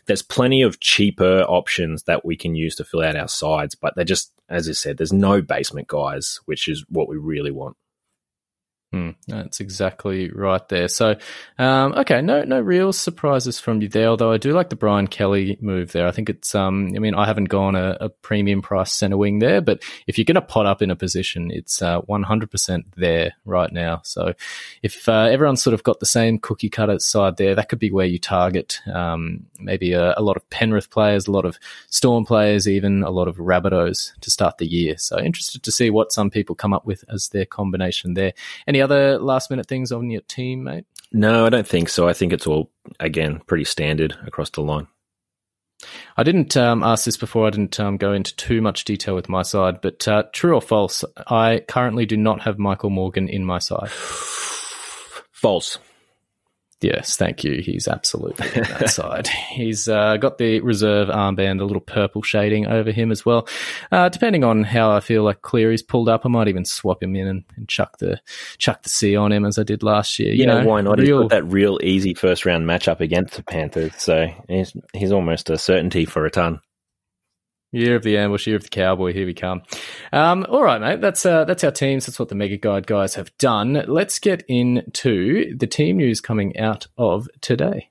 there's 0.07 0.22
plenty 0.22 0.62
of 0.62 0.80
cheaper 0.80 1.42
options 1.42 2.02
that 2.04 2.24
we 2.24 2.37
can 2.37 2.57
use 2.57 2.74
to 2.76 2.85
fill 2.85 3.04
out 3.04 3.14
our 3.14 3.28
sides, 3.28 3.76
but 3.76 3.94
they're 3.94 4.04
just, 4.04 4.33
as 4.48 4.68
I 4.68 4.72
said, 4.72 4.96
there's 4.96 5.12
no 5.12 5.40
basement 5.40 5.88
guys, 5.88 6.40
which 6.44 6.68
is 6.68 6.85
what 6.88 7.09
we 7.09 7.16
really 7.16 7.50
want. 7.50 7.76
Hmm, 8.94 9.11
that's 9.26 9.59
exactly 9.59 10.30
right 10.30 10.68
there. 10.68 10.87
So, 10.87 11.16
um, 11.59 11.94
okay, 11.94 12.22
no, 12.22 12.44
no 12.44 12.61
real 12.61 12.92
surprises 12.92 13.59
from 13.59 13.83
you 13.83 13.88
there. 13.88 14.07
Although 14.07 14.30
I 14.30 14.37
do 14.37 14.52
like 14.52 14.68
the 14.68 14.76
Brian 14.76 15.09
Kelly 15.09 15.59
move 15.61 15.90
there. 15.90 16.07
I 16.07 16.12
think 16.12 16.30
it's, 16.30 16.54
um, 16.54 16.92
I 16.94 17.00
mean, 17.00 17.16
I 17.16 17.26
haven't 17.26 17.46
gone 17.46 17.74
a, 17.74 17.96
a 18.00 18.09
premium 18.09 18.62
price 18.62 18.92
center 18.92 19.16
wing 19.16 19.40
there, 19.40 19.61
but 19.61 19.83
if 20.07 20.16
you're 20.16 20.24
going 20.24 20.37
to 20.37 20.42
pot 20.42 20.66
up 20.66 20.80
in 20.80 20.92
a 20.92 20.94
position, 20.94 21.50
it's 21.50 21.83
uh, 21.83 22.02
100% 22.02 22.85
there 22.96 23.33
right 23.44 23.72
now. 23.72 24.00
So, 24.04 24.35
if 24.85 25.09
uh, 25.09 25.26
everyone's 25.28 25.61
sort 25.61 25.74
of 25.74 25.83
got 25.83 25.98
the 25.98 26.07
same 26.07 26.38
cookie 26.38 26.70
cutter 26.70 27.00
side 27.00 27.37
there, 27.37 27.57
that 27.57 27.68
could 27.68 27.80
be 27.80 27.90
where 27.90 28.07
you 28.07 28.20
target. 28.20 28.78
Um, 28.87 29.46
maybe 29.59 29.92
a, 29.94 30.14
a 30.16 30.22
lot 30.22 30.37
of 30.37 30.48
Penrith 30.50 30.90
players, 30.90 31.26
a 31.26 31.33
lot 31.33 31.46
of 31.46 31.59
Storm 31.90 32.24
players, 32.24 32.68
even 32.68 33.02
a 33.02 33.11
lot 33.11 33.26
of 33.26 33.38
Rabbitohs 33.38 34.12
to 34.20 34.30
start 34.30 34.59
the 34.59 34.66
year. 34.66 34.98
So, 34.98 35.18
interested 35.18 35.64
to 35.64 35.72
see 35.72 35.90
what 35.90 36.12
some 36.12 36.30
people 36.30 36.54
come 36.54 36.72
up 36.72 36.87
with 36.87 37.04
as 37.12 37.30
their 37.30 37.44
combination 37.44 38.14
there. 38.14 38.35
Any 38.68 38.84
other 38.85 39.18
last 39.18 39.51
minute 39.51 39.66
things 39.66 39.90
on 39.90 40.11
your 40.11 40.23
team, 40.23 40.64
mate? 40.64 40.85
No, 41.12 41.47
I 41.47 41.51
don't 41.51 41.66
think 41.66 41.88
so. 41.88 42.09
I 42.09 42.12
think 42.12 42.33
it's 42.33 42.47
all 42.47 42.70
again 43.01 43.40
pretty 43.47 43.64
standard 43.64 44.16
across 44.27 44.51
the 44.51 44.62
line. 44.62 44.88
I 46.16 46.23
didn't 46.23 46.57
um, 46.57 46.83
ask 46.83 47.05
this 47.05 47.16
before. 47.16 47.47
I 47.47 47.51
didn't 47.51 47.79
um, 47.79 47.97
go 47.97 48.12
into 48.12 48.35
too 48.37 48.62
much 48.62 48.85
detail 48.85 49.14
with 49.14 49.29
my 49.29 49.42
side, 49.42 49.81
but 49.81 50.07
uh, 50.09 50.25
true 50.33 50.55
or 50.55 50.62
false? 50.62 51.05
I 51.27 51.62
currently 51.68 52.07
do 52.07 52.16
not 52.16 52.42
have 52.42 52.59
Michael 52.59 52.90
Morgan 52.90 53.29
in 53.29 53.44
my 53.44 53.59
side. 53.59 53.90
False. 55.33 55.79
Yes, 56.85 57.16
thank 57.16 57.44
you. 57.44 57.62
He's 57.62 57.88
absolutely 57.88 58.47
in 58.55 58.64
that 58.64 58.90
side. 58.90 59.27
He's 59.27 59.88
uh, 59.88 60.18
got 60.18 60.37
the 60.37 60.61
reserve 60.61 61.09
armband, 61.09 61.62
a 61.62 61.64
little 61.64 61.81
purple 61.81 62.20
shading 62.20 62.66
over 62.66 62.92
him 62.92 63.11
as 63.11 63.25
well. 63.25 63.49
Uh, 63.90 64.11
depending 64.11 64.44
on 64.44 64.64
how 64.64 64.90
I 64.90 65.01
feel 65.01 65.23
like 65.23 65.40
Cleary's 65.40 65.83
pulled 65.83 66.11
up, 66.11 66.27
I 66.27 66.29
might 66.29 66.49
even 66.49 66.66
swap 66.66 67.03
him 67.03 67.16
in 67.16 67.27
and, 67.27 67.44
and 67.57 67.66
chuck 67.68 67.97
the 67.99 68.20
chuck 68.59 68.83
the 68.83 68.90
C 68.90 69.16
on 69.16 69.33
him 69.33 69.47
as 69.47 69.59
I 69.59 69.62
did 69.62 69.83
last 69.83 70.18
year. 70.18 70.33
You, 70.33 70.40
You, 70.40 70.47
know, 70.47 70.61
know, 70.61 70.68
why 70.68 70.83
not? 70.83 70.99
Real, 70.99 71.23
He's 71.23 71.31
got 71.31 71.37
that 71.37 71.44
real 71.44 71.79
easy 71.83 72.12
first 72.12 72.44
round 72.44 72.66
matchup 72.68 73.01
against 73.01 73.37
the 73.37 73.42
Panthers, 73.42 73.94
so 73.97 74.27
he's 74.47 74.77
he's 74.92 75.12
almost 75.12 75.49
a 75.49 75.57
certainty 75.57 76.05
for 76.05 76.27
a 76.27 76.31
ton. 76.31 76.61
Year 77.75 77.97
of 77.97 78.05
the 78.05 78.17
ambush, 78.17 78.47
year 78.47 78.55
of 78.55 78.63
the 78.63 78.69
cowboy. 78.69 79.13
Here 79.13 79.27
we 79.27 79.35
come. 79.35 79.63
Um, 80.13 80.47
all 80.49 80.63
right, 80.63 80.81
mate. 80.81 81.01
That's 81.01 81.27
uh, 81.27 81.45
that's 81.45 81.65
our 81.65 81.73
teams. 81.73 82.07
That's 82.07 82.21
what 82.21 82.29
the 82.29 82.37
Mega 82.37 82.57
Guide 82.57 82.87
guys 82.87 83.17
have 83.17 83.37
done. 83.39 83.85
Let's 83.89 84.21
get 84.21 84.45
into 84.47 85.57
the 85.57 85.67
team 85.67 85.97
news 85.97 86.21
coming 86.21 86.57
out 86.57 86.87
of 86.97 87.29
today. 87.41 87.91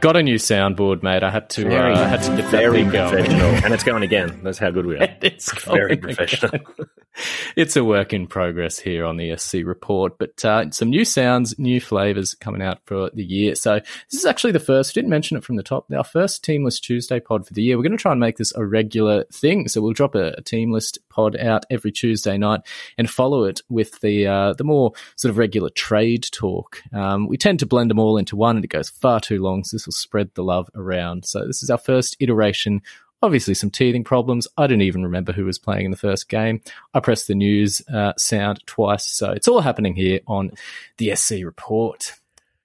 Got 0.00 0.16
a 0.16 0.22
new 0.22 0.36
soundboard, 0.36 1.02
mate. 1.02 1.22
I 1.22 1.30
had 1.30 1.48
to 1.50 1.74
uh, 1.74 2.06
had 2.06 2.22
to 2.24 2.36
get 2.36 2.50
that 2.50 2.50
very 2.50 2.82
thing 2.82 2.90
going. 2.90 3.24
and 3.64 3.72
it's 3.72 3.82
going 3.82 4.02
again. 4.02 4.40
That's 4.42 4.58
how 4.58 4.70
good 4.70 4.84
we 4.84 4.98
are. 4.98 5.08
it's 5.22 5.50
Very 5.64 5.96
professional. 5.96 6.60
it's 7.56 7.76
a 7.76 7.84
work 7.84 8.12
in 8.12 8.26
progress 8.26 8.78
here 8.78 9.06
on 9.06 9.16
the 9.16 9.34
SC 9.38 9.54
report, 9.64 10.18
but 10.18 10.44
uh, 10.44 10.70
some 10.70 10.90
new 10.90 11.06
sounds, 11.06 11.58
new 11.58 11.80
flavors 11.80 12.34
coming 12.34 12.60
out 12.60 12.80
for 12.84 13.10
the 13.14 13.24
year. 13.24 13.54
So 13.54 13.80
this 14.10 14.20
is 14.20 14.26
actually 14.26 14.52
the 14.52 14.60
first. 14.60 14.94
Didn't 14.94 15.10
mention 15.10 15.38
it 15.38 15.44
from 15.44 15.56
the 15.56 15.62
top. 15.62 15.90
Our 15.90 16.04
first 16.04 16.44
team 16.44 16.62
list 16.62 16.84
Tuesday 16.84 17.18
pod 17.18 17.46
for 17.46 17.54
the 17.54 17.62
year. 17.62 17.78
We're 17.78 17.82
going 17.82 17.96
to 17.96 17.98
try 17.98 18.12
and 18.12 18.20
make 18.20 18.36
this 18.36 18.54
a 18.54 18.66
regular 18.66 19.24
thing. 19.32 19.66
So 19.66 19.80
we'll 19.80 19.94
drop 19.94 20.14
a, 20.14 20.32
a 20.32 20.42
team 20.42 20.72
list 20.72 20.98
pod 21.16 21.36
out 21.36 21.64
every 21.70 21.90
Tuesday 21.90 22.36
night 22.36 22.60
and 22.98 23.08
follow 23.08 23.44
it 23.44 23.62
with 23.68 23.98
the 24.00 24.26
uh, 24.26 24.52
the 24.52 24.64
more 24.64 24.92
sort 25.16 25.30
of 25.30 25.38
regular 25.38 25.70
trade 25.70 26.28
talk. 26.30 26.82
Um, 26.92 27.26
we 27.26 27.36
tend 27.38 27.58
to 27.60 27.66
blend 27.66 27.90
them 27.90 27.98
all 27.98 28.18
into 28.18 28.36
one, 28.36 28.56
and 28.56 28.64
it 28.64 28.68
goes 28.68 28.90
far 28.90 29.18
too 29.18 29.42
long. 29.42 29.64
So 29.64 29.76
this 29.76 29.86
will 29.86 29.92
spread 29.92 30.30
the 30.34 30.44
love 30.44 30.68
around. 30.74 31.24
So 31.24 31.46
this 31.46 31.62
is 31.62 31.70
our 31.70 31.78
first 31.78 32.16
iteration 32.20 32.82
Obviously, 33.22 33.54
some 33.54 33.70
teething 33.70 34.04
problems. 34.04 34.46
I 34.58 34.66
don't 34.66 34.82
even 34.82 35.02
remember 35.02 35.32
who 35.32 35.46
was 35.46 35.58
playing 35.58 35.86
in 35.86 35.90
the 35.90 35.96
first 35.96 36.28
game. 36.28 36.60
I 36.92 37.00
pressed 37.00 37.28
the 37.28 37.34
news 37.34 37.80
uh, 37.92 38.12
sound 38.18 38.60
twice. 38.66 39.08
So 39.08 39.32
it's 39.32 39.48
all 39.48 39.62
happening 39.62 39.96
here 39.96 40.20
on 40.26 40.50
the 40.98 41.16
SC 41.16 41.36
report. 41.42 42.12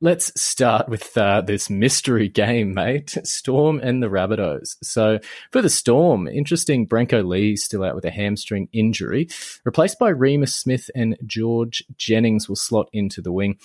Let's 0.03 0.31
start 0.41 0.89
with 0.89 1.15
uh, 1.15 1.41
this 1.41 1.69
mystery 1.69 2.27
game, 2.27 2.73
mate. 2.73 3.19
Storm 3.23 3.79
and 3.83 4.01
the 4.01 4.07
Rabbitohs. 4.07 4.77
So 4.81 5.19
for 5.51 5.61
the 5.61 5.69
Storm, 5.69 6.27
interesting. 6.27 6.87
Brenko 6.87 7.23
Lee 7.23 7.55
still 7.55 7.83
out 7.83 7.93
with 7.93 8.05
a 8.05 8.09
hamstring 8.09 8.67
injury, 8.73 9.29
replaced 9.63 9.99
by 9.99 10.11
Reimis 10.11 10.53
Smith 10.53 10.89
and 10.95 11.17
George 11.27 11.83
Jennings 11.97 12.49
will 12.49 12.55
slot 12.55 12.89
into 12.91 13.21
the 13.21 13.31
wing. 13.31 13.59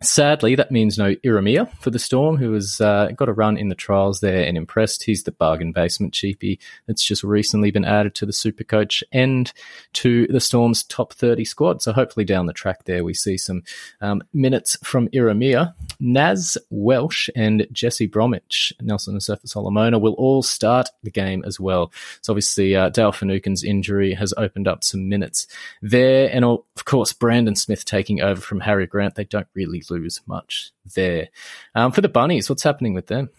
Sadly, 0.00 0.54
that 0.54 0.70
means 0.70 0.96
no 0.96 1.16
Iramia 1.16 1.68
for 1.78 1.90
the 1.90 1.98
Storm, 1.98 2.36
who 2.36 2.52
has 2.52 2.80
uh, 2.80 3.08
got 3.16 3.28
a 3.28 3.32
run 3.32 3.56
in 3.56 3.68
the 3.68 3.74
trials 3.74 4.20
there 4.20 4.44
and 4.44 4.56
impressed. 4.56 5.02
He's 5.02 5.24
the 5.24 5.32
bargain 5.32 5.72
basement 5.72 6.14
cheapie 6.14 6.60
that's 6.86 7.04
just 7.04 7.24
recently 7.24 7.72
been 7.72 7.84
added 7.84 8.14
to 8.14 8.26
the 8.26 8.32
Super 8.32 8.62
Coach 8.62 9.02
and 9.10 9.52
to 9.94 10.28
the 10.28 10.38
Storm's 10.38 10.84
top 10.84 11.14
30 11.14 11.44
squad. 11.44 11.82
So 11.82 11.92
hopefully 11.92 12.24
down 12.24 12.46
the 12.46 12.52
track 12.52 12.84
there 12.84 13.02
we 13.02 13.12
see 13.12 13.36
some 13.36 13.64
um, 14.00 14.22
minutes 14.32 14.76
from 14.84 15.08
Iramia. 15.08 15.74
Naz 15.98 16.56
Welsh 16.70 17.28
and 17.34 17.66
Jesse 17.72 18.06
Bromwich, 18.06 18.72
Nelson 18.80 19.16
Asofa-Solomona 19.16 19.98
will 19.98 20.14
all 20.14 20.44
start 20.44 20.90
the 21.02 21.10
game 21.10 21.42
as 21.44 21.58
well. 21.58 21.90
So 22.22 22.32
obviously 22.32 22.76
uh, 22.76 22.90
Dale 22.90 23.10
Finucane's 23.10 23.64
injury 23.64 24.14
has 24.14 24.32
opened 24.36 24.68
up 24.68 24.84
some 24.84 25.08
minutes 25.08 25.48
there. 25.82 26.30
And 26.32 26.44
of 26.78 26.84
course, 26.84 27.12
Brandon 27.12 27.56
Smith 27.56 27.84
taking 27.84 28.20
over 28.20 28.40
from 28.40 28.60
Harry 28.60 28.86
Grant. 28.86 29.16
They 29.16 29.24
don't 29.24 29.48
really 29.54 29.82
lose 29.90 30.20
much 30.26 30.70
there. 30.94 31.28
Um, 31.74 31.90
for 31.90 32.02
the 32.02 32.08
Bunnies, 32.08 32.48
what's 32.48 32.62
happening 32.62 32.94
with 32.94 33.08
them? 33.08 33.30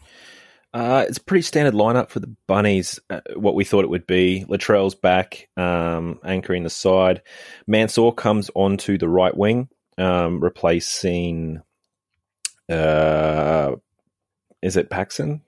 Uh, 0.74 1.06
it's 1.08 1.18
a 1.20 1.24
pretty 1.24 1.42
standard 1.42 1.74
lineup 1.74 2.10
for 2.10 2.20
the 2.20 2.36
Bunnies. 2.48 3.00
Uh, 3.10 3.22
what 3.36 3.56
we 3.56 3.64
thought 3.64 3.86
it 3.86 3.90
would 3.90 4.06
be. 4.06 4.44
Latrell's 4.50 4.94
back, 4.94 5.48
um, 5.56 6.20
anchoring 6.26 6.64
the 6.64 6.70
side. 6.70 7.22
Mansour 7.66 8.12
comes 8.12 8.52
onto 8.54 8.98
the 8.98 9.08
right 9.08 9.36
wing, 9.36 9.70
um, 9.98 10.42
replacing. 10.44 11.62
Uh, 12.70 13.76
is 14.62 14.76
it 14.76 14.90
Paxson? 14.90 15.42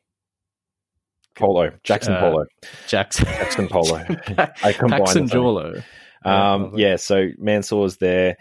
Polo, 1.35 1.71
Jackson 1.83 2.13
Uh, 2.13 2.19
Polo, 2.21 2.45
Jackson. 2.87 3.25
Jaxson 3.25 3.69
Paulo. 3.69 3.97
I 4.63 4.71
combined 4.73 5.03
Paxson. 5.05 5.27
Jolo. 5.27 5.81
Um, 6.23 6.63
lovely. 6.63 6.83
yeah, 6.83 6.95
so 6.97 7.29
Mansour's 7.37 7.97
there. 7.97 8.37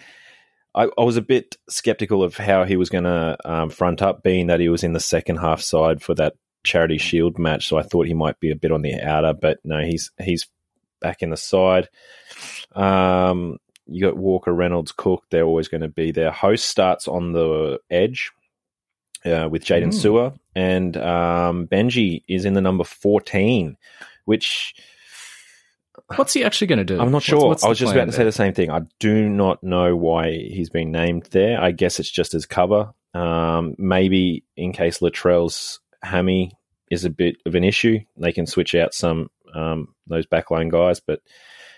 I, 0.75 0.89
I 0.97 1.03
was 1.03 1.17
a 1.17 1.23
bit 1.23 1.57
skeptical 1.69 2.23
of 2.23 2.37
how 2.37 2.65
he 2.65 2.77
was 2.77 2.91
going 2.91 3.05
to 3.05 3.37
um, 3.45 3.71
front 3.71 4.03
up, 4.03 4.23
being 4.23 4.47
that 4.49 4.61
he 4.61 4.69
was 4.69 4.85
in 4.85 4.93
the 4.93 5.01
second 5.01 5.37
half 5.37 5.61
side 5.61 6.01
for 6.03 6.15
that 6.15 6.35
Charity 6.63 6.99
Shield 6.99 7.39
match. 7.39 7.67
So 7.69 7.79
I 7.79 7.83
thought 7.83 8.07
he 8.07 8.15
might 8.15 8.39
be 8.39 8.51
a 8.51 8.57
bit 8.57 8.71
on 8.71 8.83
the 8.83 9.01
outer, 9.01 9.33
but 9.33 9.59
no, 9.65 9.81
he's 9.81 10.13
he's 10.23 10.47
back 11.01 11.23
in 11.23 11.31
the 11.31 11.37
side. 11.37 11.89
Um, 12.73 13.59
you 13.87 14.03
got 14.03 14.17
Walker, 14.17 14.53
Reynolds, 14.53 14.93
Cook. 14.93 15.25
They're 15.31 15.45
always 15.45 15.69
going 15.69 15.81
to 15.81 15.89
be 15.89 16.13
there. 16.13 16.31
Host 16.31 16.69
starts 16.69 17.09
on 17.09 17.33
the 17.33 17.81
edge 17.91 18.31
uh, 19.25 19.49
with 19.51 19.65
Jaden 19.65 19.89
Mm. 19.89 19.95
Sewer, 19.95 20.33
and 20.55 20.97
um, 20.97 21.67
Benji 21.67 22.23
is 22.29 22.45
in 22.45 22.55
the 22.55 22.61
number 22.61 22.85
fourteen, 22.85 23.77
which 24.25 24.75
What's 26.17 26.33
he 26.35 26.45
actually 26.45 26.67
going 26.67 26.79
to 26.79 26.85
do? 26.85 27.01
I'm 27.01 27.13
not 27.13 27.23
sure. 27.23 27.47
what's 27.47 27.65
I 27.65 27.69
was 27.69 27.79
just 27.79 27.93
about 27.93 28.07
to 28.07 28.13
say 28.13 28.25
the 28.25 28.33
same 28.33 28.53
thing. 28.53 28.71
I 28.71 28.83
do 28.99 29.29
not 29.29 29.63
know 29.63 29.95
why 29.95 30.33
he's 30.33 30.71
been 30.71 30.91
named 30.91 31.29
there. 31.31 31.61
I 31.61 31.71
guess 31.71 32.01
it's 32.01 32.11
just 32.11 32.35
as 32.35 32.47
cover. 32.47 32.93
Um, 33.15 33.75
maybe 33.79 34.45
in 34.57 34.73
case 34.73 34.99
Latrell's 35.01 35.81
hammy 36.03 36.53
is 36.91 37.05
a 37.05 37.11
bit 37.11 37.37
of 37.47 37.55
an 37.55 37.65
issue, 37.65 38.01
they 38.17 38.33
can 38.33 38.47
switch 38.47 38.75
out 38.75 38.95
some 38.95 39.31
um, 39.55 39.95
those 40.07 40.27
backline 40.27 40.71
guys. 40.71 41.01
But 41.01 41.21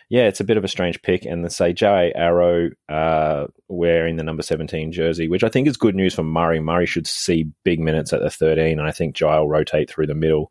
yeah, 0.08 0.24
it's 0.24 0.40
a 0.40 0.44
bit 0.44 0.56
of 0.56 0.64
a 0.64 0.68
strange 0.68 1.00
pick. 1.02 1.24
And 1.26 1.44
they 1.44 1.48
say 1.50 1.72
Jai 1.72 2.12
Arrow 2.14 2.70
uh, 2.88 3.46
wearing 3.68 4.16
the 4.16 4.24
number 4.24 4.42
17 4.42 4.92
jersey, 4.92 5.28
which 5.28 5.44
I 5.44 5.48
think 5.48 5.68
is 5.68 5.76
good 5.76 5.94
news 5.94 6.14
for 6.14 6.22
Murray. 6.22 6.60
Murray 6.60 6.86
should 6.86 7.06
see 7.06 7.50
big 7.64 7.80
minutes 7.80 8.12
at 8.12 8.20
the 8.20 8.30
13, 8.30 8.78
and 8.78 8.88
I 8.88 8.92
think 8.92 9.14
Jai 9.14 9.38
will 9.38 9.48
rotate 9.48 9.90
through 9.90 10.06
the 10.06 10.14
middle 10.14 10.50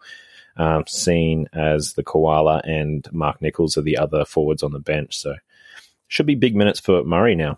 um, 0.57 0.83
seen 0.87 1.47
as 1.53 1.93
the 1.93 2.03
Koala 2.03 2.61
and 2.63 3.07
Mark 3.11 3.41
Nichols 3.41 3.77
are 3.77 3.81
the 3.81 3.97
other 3.97 4.25
forwards 4.25 4.63
on 4.63 4.71
the 4.71 4.79
bench. 4.79 5.17
So 5.17 5.35
should 6.07 6.25
be 6.25 6.35
big 6.35 6.55
minutes 6.55 6.79
for 6.79 7.03
Murray 7.03 7.35
now. 7.35 7.57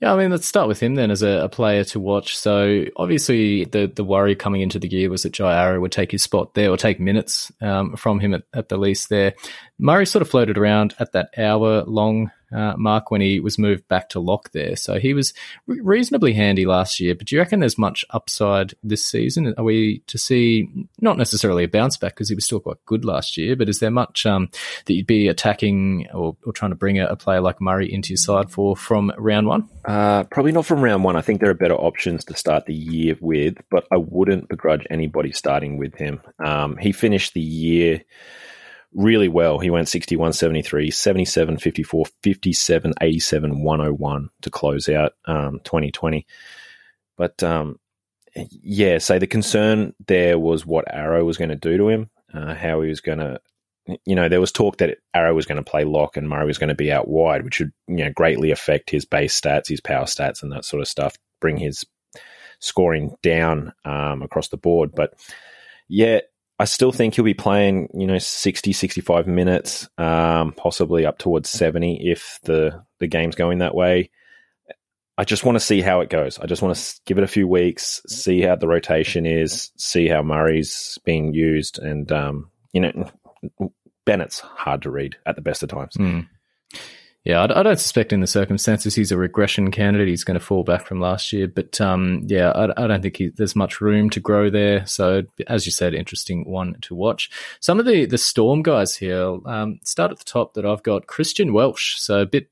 Yeah, 0.00 0.12
I 0.12 0.16
mean, 0.16 0.30
let's 0.30 0.46
start 0.46 0.68
with 0.68 0.80
him 0.80 0.94
then 0.94 1.10
as 1.10 1.22
a, 1.22 1.44
a 1.44 1.48
player 1.48 1.84
to 1.84 2.00
watch. 2.00 2.36
So 2.36 2.86
obviously, 2.96 3.64
the 3.66 3.86
the 3.86 4.04
worry 4.04 4.34
coming 4.34 4.62
into 4.62 4.78
the 4.78 4.88
year 4.88 5.10
was 5.10 5.22
that 5.22 5.32
Jai 5.32 5.54
Arrow 5.54 5.80
would 5.80 5.92
take 5.92 6.10
his 6.10 6.22
spot 6.22 6.54
there 6.54 6.70
or 6.70 6.76
take 6.76 6.98
minutes 6.98 7.52
um, 7.60 7.96
from 7.96 8.18
him 8.20 8.34
at, 8.34 8.42
at 8.54 8.68
the 8.68 8.78
least 8.78 9.10
there. 9.10 9.34
Murray 9.78 10.06
sort 10.06 10.22
of 10.22 10.30
floated 10.30 10.58
around 10.58 10.94
at 10.98 11.12
that 11.12 11.30
hour 11.36 11.84
long 11.84 12.30
uh, 12.52 12.74
mark 12.76 13.10
when 13.10 13.20
he 13.20 13.40
was 13.40 13.58
moved 13.58 13.86
back 13.88 14.08
to 14.10 14.20
lock 14.20 14.52
there. 14.52 14.76
So 14.76 14.98
he 14.98 15.14
was 15.14 15.32
re- 15.66 15.80
reasonably 15.80 16.32
handy 16.32 16.66
last 16.66 17.00
year. 17.00 17.14
But 17.14 17.26
do 17.26 17.36
you 17.36 17.40
reckon 17.40 17.60
there's 17.60 17.78
much 17.78 18.04
upside 18.10 18.74
this 18.82 19.04
season? 19.04 19.54
Are 19.56 19.64
we 19.64 20.00
to 20.06 20.18
see 20.18 20.68
not 21.00 21.18
necessarily 21.18 21.64
a 21.64 21.68
bounce 21.68 21.96
back 21.96 22.14
because 22.14 22.28
he 22.28 22.34
was 22.34 22.44
still 22.44 22.60
quite 22.60 22.84
good 22.86 23.04
last 23.04 23.36
year, 23.36 23.56
but 23.56 23.68
is 23.68 23.80
there 23.80 23.90
much 23.90 24.26
um, 24.26 24.48
that 24.86 24.94
you'd 24.94 25.06
be 25.06 25.28
attacking 25.28 26.06
or, 26.12 26.36
or 26.44 26.52
trying 26.52 26.70
to 26.70 26.76
bring 26.76 26.98
a, 26.98 27.06
a 27.06 27.16
player 27.16 27.40
like 27.40 27.60
Murray 27.60 27.92
into 27.92 28.10
your 28.10 28.16
side 28.16 28.50
for 28.50 28.76
from 28.76 29.12
round 29.16 29.46
one? 29.46 29.68
Uh, 29.84 30.24
probably 30.24 30.52
not 30.52 30.66
from 30.66 30.82
round 30.82 31.04
one. 31.04 31.16
I 31.16 31.20
think 31.20 31.40
there 31.40 31.50
are 31.50 31.54
better 31.54 31.74
options 31.74 32.24
to 32.26 32.36
start 32.36 32.66
the 32.66 32.74
year 32.74 33.16
with, 33.20 33.56
but 33.70 33.86
I 33.92 33.96
wouldn't 33.96 34.48
begrudge 34.48 34.86
anybody 34.90 35.32
starting 35.32 35.78
with 35.78 35.94
him. 35.94 36.20
Um, 36.44 36.76
he 36.76 36.92
finished 36.92 37.34
the 37.34 37.40
year 37.40 38.02
really 38.94 39.28
well. 39.28 39.58
He 39.58 39.70
went 39.70 39.88
61 39.88 40.32
73, 40.32 40.90
77 40.90 41.58
54, 41.58 42.06
57 42.22 42.94
87, 43.00 43.62
101 43.62 44.30
to 44.42 44.50
close 44.50 44.88
out 44.88 45.12
um, 45.26 45.60
2020. 45.64 46.26
But 47.16 47.42
um, 47.42 47.78
yeah, 48.34 48.98
so 48.98 49.18
the 49.18 49.26
concern 49.26 49.94
there 50.06 50.38
was 50.38 50.64
what 50.64 50.92
Arrow 50.92 51.24
was 51.24 51.36
going 51.36 51.50
to 51.50 51.56
do 51.56 51.76
to 51.76 51.88
him, 51.88 52.10
uh, 52.32 52.54
how 52.54 52.80
he 52.82 52.88
was 52.88 53.00
going 53.00 53.18
to. 53.18 53.40
You 54.04 54.14
know, 54.14 54.28
there 54.28 54.40
was 54.40 54.52
talk 54.52 54.76
that 54.76 54.98
Arrow 55.14 55.34
was 55.34 55.46
going 55.46 55.56
to 55.56 55.68
play 55.68 55.84
lock 55.84 56.16
and 56.16 56.28
Murray 56.28 56.46
was 56.46 56.58
going 56.58 56.68
to 56.68 56.76
be 56.76 56.92
out 56.92 57.08
wide, 57.08 57.44
which 57.44 57.58
would 57.58 57.72
you 57.88 58.04
know 58.04 58.12
greatly 58.14 58.50
affect 58.52 58.90
his 58.90 59.04
base 59.04 59.38
stats, 59.38 59.68
his 59.68 59.80
power 59.80 60.04
stats, 60.04 60.42
and 60.42 60.52
that 60.52 60.64
sort 60.64 60.80
of 60.80 60.88
stuff. 60.88 61.16
Bring 61.40 61.56
his 61.56 61.84
scoring 62.60 63.16
down 63.22 63.72
um, 63.84 64.22
across 64.22 64.48
the 64.48 64.56
board. 64.56 64.94
But 64.94 65.14
yeah, 65.88 66.20
I 66.60 66.64
still 66.64 66.92
think 66.92 67.14
he'll 67.14 67.24
be 67.24 67.32
playing, 67.32 67.88
you 67.94 68.06
know, 68.06 68.18
60, 68.18 68.74
65 68.74 69.26
minutes, 69.26 69.88
um, 69.96 70.52
possibly 70.52 71.06
up 71.06 71.16
towards 71.16 71.48
70 71.48 72.06
if 72.10 72.38
the, 72.42 72.84
the 72.98 73.06
game's 73.06 73.34
going 73.34 73.60
that 73.60 73.74
way. 73.74 74.10
I 75.16 75.24
just 75.24 75.42
want 75.42 75.56
to 75.56 75.64
see 75.64 75.80
how 75.80 76.02
it 76.02 76.10
goes. 76.10 76.38
I 76.38 76.44
just 76.44 76.60
want 76.60 76.76
to 76.76 77.00
give 77.06 77.16
it 77.16 77.24
a 77.24 77.28
few 77.28 77.48
weeks, 77.48 78.02
see 78.06 78.42
how 78.42 78.56
the 78.56 78.68
rotation 78.68 79.24
is, 79.24 79.72
see 79.78 80.06
how 80.06 80.20
Murray's 80.20 80.98
being 81.02 81.32
used. 81.32 81.78
And, 81.78 82.12
um, 82.12 82.50
you 82.74 82.82
know, 82.82 83.10
Bennett's 84.04 84.40
hard 84.40 84.82
to 84.82 84.90
read 84.90 85.16
at 85.24 85.36
the 85.36 85.42
best 85.42 85.62
of 85.62 85.70
times. 85.70 85.94
Hmm. 85.94 86.20
Yeah, 87.24 87.42
I, 87.42 87.60
I 87.60 87.62
don't 87.62 87.78
suspect 87.78 88.14
in 88.14 88.20
the 88.20 88.26
circumstances 88.26 88.94
he's 88.94 89.12
a 89.12 89.18
regression 89.18 89.70
candidate. 89.70 90.08
He's 90.08 90.24
going 90.24 90.38
to 90.38 90.44
fall 90.44 90.64
back 90.64 90.86
from 90.86 91.00
last 91.00 91.32
year, 91.32 91.46
but 91.48 91.78
um, 91.80 92.22
yeah, 92.26 92.50
I, 92.50 92.84
I 92.84 92.86
don't 92.86 93.02
think 93.02 93.16
he, 93.18 93.28
there's 93.28 93.54
much 93.54 93.80
room 93.80 94.08
to 94.10 94.20
grow 94.20 94.48
there. 94.48 94.86
So, 94.86 95.24
as 95.46 95.66
you 95.66 95.72
said, 95.72 95.92
interesting 95.92 96.48
one 96.48 96.76
to 96.82 96.94
watch. 96.94 97.30
Some 97.60 97.78
of 97.78 97.84
the 97.84 98.06
the 98.06 98.16
Storm 98.16 98.62
guys 98.62 98.96
here 98.96 99.38
um, 99.46 99.80
start 99.84 100.10
at 100.10 100.18
the 100.18 100.24
top. 100.24 100.54
That 100.54 100.64
I've 100.64 100.82
got 100.82 101.08
Christian 101.08 101.52
Welch. 101.52 102.00
So 102.00 102.22
a 102.22 102.26
bit 102.26 102.48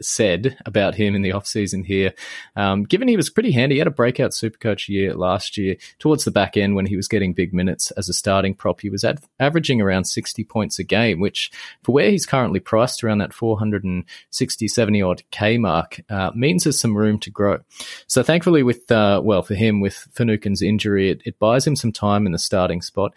said 0.00 0.58
about 0.66 0.94
him 0.94 1.14
in 1.14 1.22
the 1.22 1.32
off 1.32 1.46
season 1.46 1.84
here. 1.84 2.12
Um, 2.56 2.84
given 2.84 3.08
he 3.08 3.16
was 3.16 3.30
pretty 3.30 3.52
handy, 3.52 3.76
he 3.76 3.78
had 3.78 3.86
a 3.86 3.90
breakout 3.90 4.32
Supercoach 4.32 4.88
year 4.88 5.14
last 5.14 5.56
year. 5.56 5.76
Towards 5.98 6.24
the 6.24 6.30
back 6.30 6.56
end, 6.56 6.74
when 6.74 6.86
he 6.86 6.96
was 6.96 7.08
getting 7.08 7.32
big 7.32 7.54
minutes 7.54 7.90
as 7.92 8.08
a 8.08 8.12
starting 8.12 8.54
prop, 8.54 8.80
he 8.80 8.90
was 8.90 9.04
ad- 9.04 9.20
averaging 9.38 9.80
around 9.80 10.04
60 10.04 10.44
points 10.44 10.78
a 10.78 10.84
game, 10.84 11.20
which 11.20 11.50
for 11.82 11.92
where 11.92 12.10
he's 12.10 12.26
currently 12.26 12.60
priced 12.60 13.02
around 13.04 13.18
that 13.18 13.32
460, 13.32 14.68
70 14.68 15.02
odd 15.02 15.22
K 15.30 15.58
mark, 15.58 16.00
uh, 16.10 16.30
means 16.34 16.64
there's 16.64 16.80
some 16.80 16.96
room 16.96 17.18
to 17.20 17.30
grow. 17.30 17.58
So 18.06 18.22
thankfully, 18.22 18.62
with 18.62 18.90
uh, 18.90 19.20
well 19.24 19.42
for 19.42 19.54
him 19.54 19.80
with 19.80 19.94
Finucane's 20.12 20.62
injury, 20.62 21.10
it, 21.10 21.22
it 21.24 21.38
buys 21.38 21.66
him 21.66 21.76
some 21.76 21.92
time 21.92 22.26
in 22.26 22.32
the 22.32 22.38
starting 22.38 22.82
spot. 22.82 23.12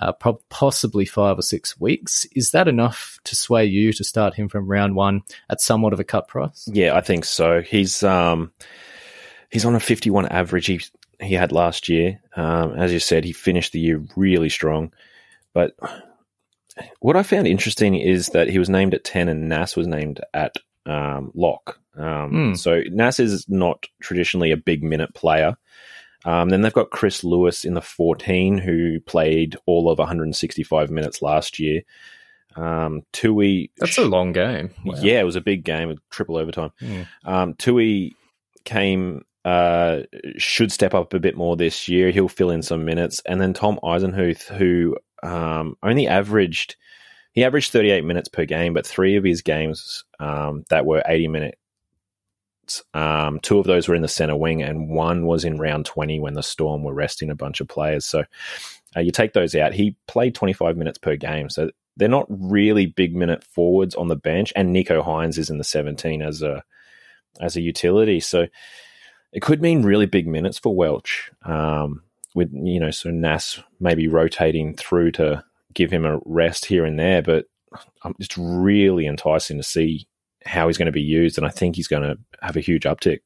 Uh, 0.00 0.12
pro- 0.12 0.40
possibly 0.48 1.04
five 1.04 1.38
or 1.38 1.42
six 1.42 1.78
weeks. 1.80 2.26
Is 2.34 2.50
that 2.50 2.68
enough 2.68 3.18
to 3.24 3.36
sway 3.36 3.64
you 3.64 3.92
to 3.92 4.04
start 4.04 4.34
him 4.34 4.48
from 4.48 4.68
round 4.68 4.94
one 4.96 5.22
at 5.48 5.60
somewhat 5.60 5.92
of 5.92 6.00
a 6.00 6.04
cut 6.04 6.28
price? 6.28 6.68
Yeah, 6.72 6.96
I 6.96 7.00
think 7.00 7.24
so. 7.24 7.60
He's 7.62 8.02
um, 8.02 8.52
he's 9.50 9.64
on 9.64 9.74
a 9.74 9.80
51 9.80 10.26
average 10.26 10.66
he 10.66 10.80
he 11.20 11.34
had 11.34 11.52
last 11.52 11.88
year. 11.88 12.20
Um, 12.36 12.74
as 12.74 12.92
you 12.92 12.98
said, 12.98 13.24
he 13.24 13.32
finished 13.32 13.72
the 13.72 13.80
year 13.80 14.02
really 14.16 14.48
strong. 14.48 14.92
But 15.52 15.76
what 17.00 17.16
I 17.16 17.22
found 17.22 17.46
interesting 17.46 17.94
is 17.94 18.28
that 18.28 18.48
he 18.48 18.58
was 18.58 18.68
named 18.68 18.94
at 18.94 19.04
10 19.04 19.28
and 19.28 19.48
Nas 19.48 19.76
was 19.76 19.86
named 19.86 20.20
at 20.34 20.56
um, 20.86 21.30
lock. 21.34 21.78
Um, 21.96 22.30
Hmm. 22.30 22.54
So 22.54 22.82
Nas 22.90 23.20
is 23.20 23.46
not 23.48 23.86
traditionally 24.02 24.50
a 24.50 24.56
big 24.56 24.82
minute 24.82 25.14
player. 25.14 25.56
Um, 26.24 26.48
then 26.48 26.62
they've 26.62 26.72
got 26.72 26.90
Chris 26.90 27.22
Lewis 27.22 27.64
in 27.64 27.74
the 27.74 27.82
14, 27.82 28.58
who 28.58 29.00
played 29.00 29.56
all 29.66 29.90
of 29.90 29.98
165 29.98 30.90
minutes 30.90 31.20
last 31.20 31.58
year. 31.58 31.82
Um, 32.56 33.02
Tui, 33.12 33.70
That's 33.78 33.98
a 33.98 34.04
long 34.04 34.32
game. 34.32 34.70
Wow. 34.84 34.94
yeah, 35.00 35.20
it 35.20 35.24
was 35.24 35.36
a 35.36 35.40
big 35.40 35.64
game, 35.64 35.90
a 35.90 35.96
triple 36.10 36.36
overtime. 36.36 36.70
Mm. 36.80 37.06
Um, 37.24 37.54
Tui 37.54 38.16
came, 38.64 39.24
uh, 39.44 40.02
should 40.38 40.72
step 40.72 40.94
up 40.94 41.12
a 41.12 41.20
bit 41.20 41.36
more 41.36 41.56
this 41.56 41.88
year. 41.88 42.10
He'll 42.10 42.28
fill 42.28 42.50
in 42.50 42.62
some 42.62 42.84
minutes. 42.84 43.20
And 43.26 43.40
then 43.40 43.52
Tom 43.52 43.78
Eisenhuth, 43.82 44.44
who 44.44 44.96
um, 45.22 45.76
only 45.82 46.06
averaged, 46.06 46.76
he 47.32 47.44
averaged 47.44 47.72
38 47.72 48.04
minutes 48.04 48.28
per 48.28 48.44
game, 48.44 48.72
but 48.72 48.86
three 48.86 49.16
of 49.16 49.24
his 49.24 49.42
games 49.42 50.04
um, 50.20 50.64
that 50.70 50.86
were 50.86 51.02
80 51.06 51.28
minutes, 51.28 51.58
um, 52.94 53.40
two 53.40 53.58
of 53.58 53.66
those 53.66 53.88
were 53.88 53.94
in 53.94 54.02
the 54.02 54.08
center 54.08 54.36
wing, 54.36 54.62
and 54.62 54.90
one 54.90 55.26
was 55.26 55.44
in 55.44 55.58
round 55.58 55.86
20 55.86 56.20
when 56.20 56.34
the 56.34 56.42
Storm 56.42 56.82
were 56.82 56.94
resting 56.94 57.30
a 57.30 57.34
bunch 57.34 57.60
of 57.60 57.68
players. 57.68 58.06
So 58.06 58.24
uh, 58.96 59.00
you 59.00 59.10
take 59.10 59.32
those 59.32 59.54
out. 59.54 59.74
He 59.74 59.96
played 60.06 60.34
25 60.34 60.76
minutes 60.76 60.98
per 60.98 61.16
game. 61.16 61.48
So 61.50 61.70
they're 61.96 62.08
not 62.08 62.26
really 62.28 62.86
big 62.86 63.14
minute 63.14 63.44
forwards 63.44 63.94
on 63.94 64.08
the 64.08 64.16
bench. 64.16 64.52
And 64.56 64.74
Nicho 64.74 65.04
Hynes 65.04 65.38
is 65.38 65.50
in 65.50 65.58
the 65.58 65.64
17 65.64 66.22
as 66.22 66.42
a 66.42 66.62
as 67.40 67.56
a 67.56 67.60
utility. 67.60 68.20
So 68.20 68.46
it 69.32 69.42
could 69.42 69.60
mean 69.60 69.82
really 69.82 70.06
big 70.06 70.28
minutes 70.28 70.58
for 70.58 70.74
Welch. 70.74 71.30
Um, 71.44 72.02
with 72.34 72.50
you 72.52 72.80
know, 72.80 72.90
so 72.90 73.10
Nas 73.10 73.60
maybe 73.80 74.08
rotating 74.08 74.74
through 74.74 75.12
to 75.12 75.44
give 75.72 75.90
him 75.90 76.04
a 76.04 76.20
rest 76.24 76.64
here 76.64 76.84
and 76.84 76.98
there, 76.98 77.22
but 77.22 77.46
it's 78.18 78.38
really 78.38 79.06
enticing 79.06 79.56
to 79.56 79.62
see 79.62 80.06
how 80.44 80.66
he's 80.66 80.78
going 80.78 80.86
to 80.86 80.92
be 80.92 81.02
used, 81.02 81.38
and 81.38 81.46
I 81.46 81.50
think 81.50 81.76
he's 81.76 81.88
going 81.88 82.02
to 82.02 82.18
have 82.42 82.56
a 82.56 82.60
huge 82.60 82.84
uptick. 82.84 83.20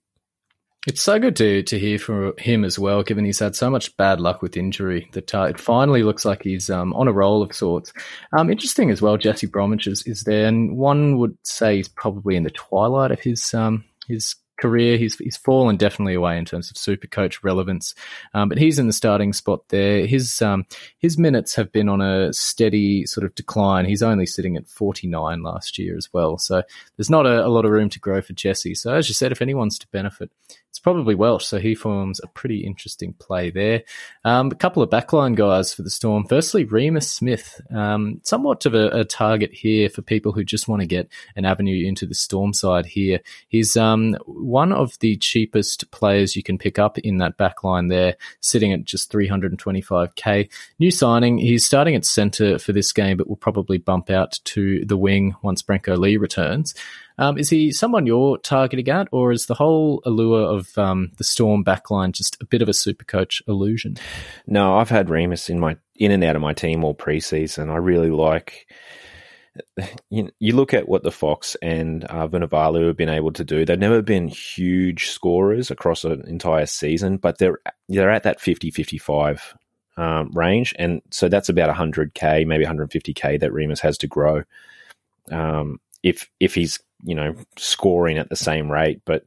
It's 0.86 1.02
so 1.02 1.18
good 1.18 1.36
to 1.36 1.62
to 1.64 1.78
hear 1.78 1.98
from 1.98 2.32
him 2.38 2.64
as 2.64 2.78
well, 2.78 3.02
given 3.02 3.24
he's 3.24 3.40
had 3.40 3.56
so 3.56 3.68
much 3.68 3.96
bad 3.96 4.20
luck 4.20 4.40
with 4.40 4.56
injury. 4.56 5.10
That 5.12 5.34
uh, 5.34 5.42
it 5.42 5.60
finally 5.60 6.02
looks 6.02 6.24
like 6.24 6.42
he's 6.42 6.70
um, 6.70 6.94
on 6.94 7.08
a 7.08 7.12
roll 7.12 7.42
of 7.42 7.54
sorts. 7.54 7.92
Um, 8.36 8.48
interesting 8.48 8.90
as 8.90 9.02
well, 9.02 9.16
Jesse 9.16 9.48
Bromwich 9.48 9.86
is, 9.86 10.02
is 10.06 10.22
there, 10.22 10.46
and 10.46 10.76
one 10.78 11.18
would 11.18 11.36
say 11.42 11.76
he's 11.76 11.88
probably 11.88 12.36
in 12.36 12.44
the 12.44 12.50
twilight 12.50 13.10
of 13.10 13.20
his 13.20 13.52
um, 13.52 13.84
his 14.06 14.36
career. 14.58 14.96
He's 14.96 15.16
he's 15.16 15.36
fallen 15.36 15.76
definitely 15.76 16.14
away 16.14 16.38
in 16.38 16.44
terms 16.44 16.70
of 16.70 16.76
super 16.76 17.06
coach 17.06 17.42
relevance, 17.42 17.94
um, 18.34 18.48
but 18.48 18.58
he's 18.58 18.78
in 18.78 18.86
the 18.86 18.92
starting 18.92 19.32
spot 19.32 19.68
there. 19.68 20.06
His 20.06 20.42
um, 20.42 20.66
his 20.98 21.18
minutes 21.18 21.54
have 21.54 21.72
been 21.72 21.88
on 21.88 22.00
a 22.00 22.32
steady 22.32 23.06
sort 23.06 23.24
of 23.24 23.34
decline. 23.34 23.84
He's 23.84 24.02
only 24.02 24.26
sitting 24.26 24.56
at 24.56 24.68
49 24.68 25.42
last 25.42 25.78
year 25.78 25.96
as 25.96 26.08
well, 26.12 26.38
so 26.38 26.62
there's 26.96 27.10
not 27.10 27.26
a, 27.26 27.46
a 27.46 27.48
lot 27.48 27.64
of 27.64 27.70
room 27.70 27.88
to 27.90 28.00
grow 28.00 28.20
for 28.20 28.32
Jesse. 28.32 28.74
So 28.74 28.94
as 28.94 29.08
you 29.08 29.14
said, 29.14 29.32
if 29.32 29.42
anyone's 29.42 29.78
to 29.78 29.88
benefit, 29.88 30.30
it's 30.78 30.84
probably 30.84 31.16
Welch. 31.16 31.44
So 31.44 31.58
he 31.58 31.74
forms 31.74 32.20
a 32.22 32.28
pretty 32.28 32.60
interesting 32.60 33.12
play 33.14 33.50
there. 33.50 33.82
Um, 34.24 34.52
a 34.52 34.54
couple 34.54 34.80
of 34.80 34.90
backline 34.90 35.34
guys 35.34 35.74
for 35.74 35.82
the 35.82 35.90
Storm. 35.90 36.24
Firstly, 36.28 36.66
Reimis 36.66 37.04
Smith, 37.04 37.60
um, 37.74 38.20
somewhat 38.22 38.64
of 38.64 38.74
a, 38.74 38.88
a 39.00 39.04
target 39.04 39.52
here 39.52 39.88
for 39.88 40.02
people 40.02 40.30
who 40.30 40.44
just 40.44 40.68
want 40.68 40.80
to 40.80 40.86
get 40.86 41.08
an 41.34 41.44
avenue 41.44 41.84
into 41.84 42.06
the 42.06 42.14
Storm 42.14 42.52
side 42.52 42.86
here. 42.86 43.18
He's 43.48 43.76
um, 43.76 44.16
one 44.48 44.72
of 44.72 44.98
the 45.00 45.16
cheapest 45.16 45.90
players 45.90 46.34
you 46.34 46.42
can 46.42 46.58
pick 46.58 46.78
up 46.78 46.98
in 46.98 47.18
that 47.18 47.36
backline 47.36 47.88
there, 47.88 48.16
sitting 48.40 48.72
at 48.72 48.84
just 48.84 49.12
325k. 49.12 50.48
New 50.78 50.90
signing. 50.90 51.38
He's 51.38 51.64
starting 51.64 51.94
at 51.94 52.04
centre 52.04 52.58
for 52.58 52.72
this 52.72 52.92
game, 52.92 53.18
but 53.18 53.28
will 53.28 53.36
probably 53.36 53.78
bump 53.78 54.10
out 54.10 54.40
to 54.44 54.84
the 54.84 54.96
wing 54.96 55.36
once 55.42 55.62
Brenko 55.62 55.98
Lee 55.98 56.16
returns. 56.16 56.74
Um, 57.18 57.36
is 57.36 57.50
he 57.50 57.72
someone 57.72 58.06
you're 58.06 58.38
targeting 58.38 58.88
at, 58.88 59.08
or 59.10 59.32
is 59.32 59.46
the 59.46 59.54
whole 59.54 60.00
allure 60.06 60.56
of 60.56 60.76
um, 60.78 61.10
the 61.18 61.24
Storm 61.24 61.64
backline 61.64 62.12
just 62.12 62.40
a 62.40 62.44
bit 62.44 62.62
of 62.62 62.68
a 62.68 62.74
super 62.74 63.04
coach 63.04 63.42
illusion? 63.48 63.96
No, 64.46 64.78
I've 64.78 64.88
had 64.88 65.08
Reimis 65.08 65.50
in 65.50 65.58
my 65.58 65.76
in 65.96 66.12
and 66.12 66.22
out 66.22 66.36
of 66.36 66.42
my 66.42 66.52
team 66.52 66.84
all 66.84 66.94
preseason. 66.94 67.70
I 67.70 67.76
really 67.76 68.10
like. 68.10 68.68
You, 70.10 70.30
you 70.38 70.56
look 70.56 70.72
at 70.72 70.88
what 70.88 71.02
the 71.02 71.12
Fox 71.12 71.54
and 71.60 72.04
uh, 72.04 72.26
Vunivalu 72.26 72.86
have 72.86 72.96
been 72.96 73.08
able 73.08 73.32
to 73.32 73.44
do. 73.44 73.64
They've 73.64 73.78
never 73.78 74.00
been 74.00 74.28
huge 74.28 75.08
scorers 75.08 75.70
across 75.70 76.04
an 76.04 76.24
entire 76.26 76.66
season, 76.66 77.18
but 77.18 77.38
they're 77.38 77.58
they're 77.88 78.10
at 78.10 78.22
that 78.22 78.40
50-55 78.40 79.40
um, 79.98 80.30
range, 80.32 80.74
and 80.78 81.02
so 81.10 81.28
that's 81.28 81.48
about 81.48 81.74
100k, 81.74 82.46
maybe 82.46 82.64
150k 82.64 83.40
that 83.40 83.52
Reimis 83.52 83.80
has 83.80 83.98
to 83.98 84.06
grow. 84.06 84.42
Um, 85.30 85.78
if 86.02 86.30
if 86.40 86.54
he's 86.54 86.80
you 87.04 87.14
know 87.14 87.34
scoring 87.56 88.18
at 88.18 88.30
the 88.30 88.36
same 88.36 88.70
rate, 88.70 89.02
but 89.04 89.24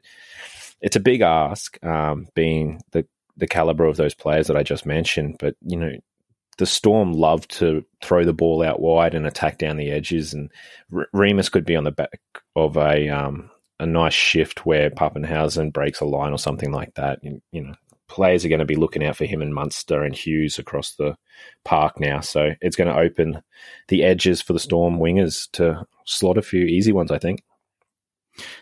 it's 0.81 0.95
a 0.95 1.01
big 1.01 1.21
ask, 1.21 1.83
um, 1.85 2.27
being 2.33 2.81
the 2.91 3.05
the 3.37 3.47
caliber 3.47 3.85
of 3.85 3.97
those 3.97 4.13
players 4.13 4.47
that 4.47 4.57
I 4.57 4.63
just 4.63 4.85
mentioned. 4.85 5.37
But 5.39 5.55
you 5.65 5.77
know, 5.77 5.93
the 6.61 6.67
Storm 6.67 7.13
love 7.13 7.47
to 7.47 7.83
throw 8.03 8.23
the 8.23 8.33
ball 8.33 8.61
out 8.61 8.79
wide 8.79 9.15
and 9.15 9.25
attack 9.25 9.57
down 9.57 9.77
the 9.77 9.89
edges, 9.89 10.31
and 10.31 10.51
R- 10.95 11.07
Reimis 11.11 11.51
could 11.51 11.65
be 11.65 11.75
on 11.75 11.85
the 11.85 11.91
back 11.91 12.21
of 12.55 12.77
a 12.77 13.09
um, 13.09 13.49
a 13.79 13.87
nice 13.87 14.13
shift 14.13 14.63
where 14.63 14.91
Papenhuyzen 14.91 15.73
breaks 15.73 16.01
a 16.01 16.05
line 16.05 16.31
or 16.31 16.37
something 16.37 16.71
like 16.71 16.93
that. 16.93 17.17
You, 17.23 17.41
you 17.51 17.63
know, 17.63 17.73
players 18.07 18.45
are 18.45 18.49
going 18.49 18.59
to 18.59 18.65
be 18.65 18.75
looking 18.75 19.03
out 19.03 19.15
for 19.15 19.25
him 19.25 19.41
and 19.41 19.55
Munster 19.55 20.03
and 20.03 20.15
Hughes 20.15 20.59
across 20.59 20.93
the 20.93 21.17
park 21.65 21.99
now, 21.99 22.19
so 22.19 22.51
it's 22.61 22.75
going 22.75 22.93
to 22.93 23.01
open 23.01 23.41
the 23.87 24.03
edges 24.03 24.39
for 24.39 24.53
the 24.53 24.59
Storm 24.59 24.99
wingers 24.99 25.49
to 25.53 25.83
slot 26.05 26.37
a 26.37 26.43
few 26.43 26.65
easy 26.65 26.91
ones. 26.91 27.09
I 27.09 27.17
think. 27.17 27.41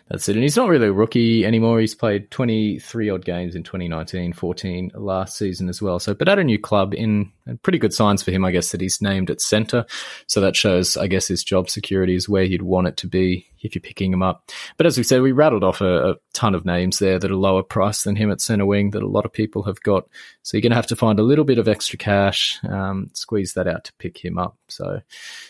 That's 0.08 0.28
it. 0.28 0.36
And 0.36 0.42
he's 0.42 0.56
not 0.56 0.68
really 0.68 0.88
a 0.88 0.92
rookie 0.92 1.44
anymore. 1.44 1.80
He's 1.80 1.94
played 1.94 2.30
23 2.30 3.10
odd 3.10 3.24
games 3.24 3.54
in 3.54 3.62
2019, 3.62 4.32
14 4.32 4.92
last 4.94 5.36
season 5.36 5.68
as 5.68 5.80
well. 5.80 5.98
So, 5.98 6.14
but 6.14 6.28
at 6.28 6.38
a 6.38 6.44
new 6.44 6.58
club 6.58 6.94
in 6.94 7.32
and 7.50 7.60
pretty 7.62 7.78
good 7.78 7.92
signs 7.92 8.22
for 8.22 8.30
him, 8.30 8.44
I 8.44 8.52
guess, 8.52 8.70
that 8.70 8.80
he's 8.80 9.02
named 9.02 9.28
at 9.28 9.40
centre. 9.40 9.84
So 10.26 10.40
that 10.40 10.56
shows, 10.56 10.96
I 10.96 11.08
guess, 11.08 11.28
his 11.28 11.44
job 11.44 11.68
security 11.68 12.14
is 12.14 12.28
where 12.28 12.44
you'd 12.44 12.62
want 12.62 12.86
it 12.86 12.96
to 12.98 13.08
be 13.08 13.46
if 13.62 13.74
you're 13.74 13.82
picking 13.82 14.12
him 14.12 14.22
up. 14.22 14.50
But 14.76 14.86
as 14.86 14.96
we 14.96 15.04
said, 15.04 15.20
we 15.20 15.32
rattled 15.32 15.64
off 15.64 15.80
a, 15.80 16.12
a 16.12 16.14
ton 16.32 16.54
of 16.54 16.64
names 16.64 16.98
there 16.98 17.18
that 17.18 17.30
are 17.30 17.36
lower 17.36 17.62
price 17.62 18.04
than 18.04 18.16
him 18.16 18.30
at 18.30 18.40
centre 18.40 18.64
wing 18.64 18.90
that 18.90 19.02
a 19.02 19.08
lot 19.08 19.26
of 19.26 19.32
people 19.32 19.64
have 19.64 19.82
got. 19.82 20.08
So 20.42 20.56
you're 20.56 20.62
going 20.62 20.70
to 20.70 20.76
have 20.76 20.86
to 20.86 20.96
find 20.96 21.18
a 21.18 21.24
little 21.24 21.44
bit 21.44 21.58
of 21.58 21.68
extra 21.68 21.98
cash, 21.98 22.58
um, 22.64 23.10
squeeze 23.12 23.54
that 23.54 23.66
out 23.66 23.84
to 23.84 23.92
pick 23.94 24.24
him 24.24 24.38
up. 24.38 24.56
So 24.68 25.00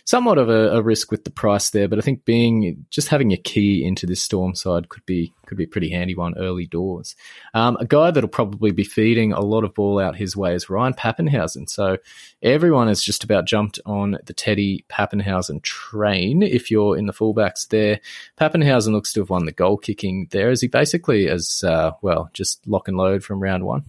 somewhat 0.04 0.38
of 0.38 0.48
a, 0.48 0.70
a 0.70 0.82
risk 0.82 1.10
with 1.10 1.24
the 1.24 1.30
price 1.30 1.70
there, 1.70 1.86
but 1.86 1.98
I 1.98 2.02
think 2.02 2.24
being 2.24 2.86
just 2.90 3.08
having 3.08 3.32
a 3.32 3.36
key 3.36 3.84
into 3.84 4.06
this 4.06 4.22
storm 4.22 4.54
side 4.54 4.88
could 4.88 5.04
be 5.06 5.32
could 5.50 5.58
be 5.58 5.64
a 5.64 5.68
pretty 5.68 5.90
handy 5.90 6.14
one 6.14 6.38
early 6.38 6.66
doors. 6.66 7.16
Um, 7.52 7.76
a 7.80 7.84
guy 7.84 8.12
that'll 8.12 8.30
probably 8.30 8.70
be 8.70 8.84
feeding 8.84 9.32
a 9.32 9.40
lot 9.40 9.64
of 9.64 9.74
ball 9.74 9.98
out 9.98 10.14
his 10.14 10.36
way 10.36 10.54
is 10.54 10.70
Ryan 10.70 10.94
Papenhuyzen. 10.94 11.68
So 11.68 11.98
everyone 12.40 12.86
has 12.86 13.02
just 13.02 13.24
about 13.24 13.46
jumped 13.46 13.80
on 13.84 14.16
the 14.24 14.32
Teddy 14.32 14.84
Papenhuyzen 14.88 15.60
train. 15.62 16.44
If 16.44 16.70
you're 16.70 16.96
in 16.96 17.06
the 17.06 17.12
fullbacks 17.12 17.66
there, 17.68 18.00
Papenhuyzen 18.40 18.92
looks 18.92 19.12
to 19.14 19.20
have 19.20 19.30
won 19.30 19.44
the 19.44 19.52
goal 19.52 19.76
kicking 19.76 20.28
there. 20.30 20.50
Is 20.50 20.60
he 20.60 20.68
basically 20.68 21.28
as 21.28 21.64
uh, 21.66 21.90
well 22.00 22.30
just 22.32 22.66
lock 22.68 22.86
and 22.86 22.96
load 22.96 23.24
from 23.24 23.42
round 23.42 23.64
one? 23.64 23.84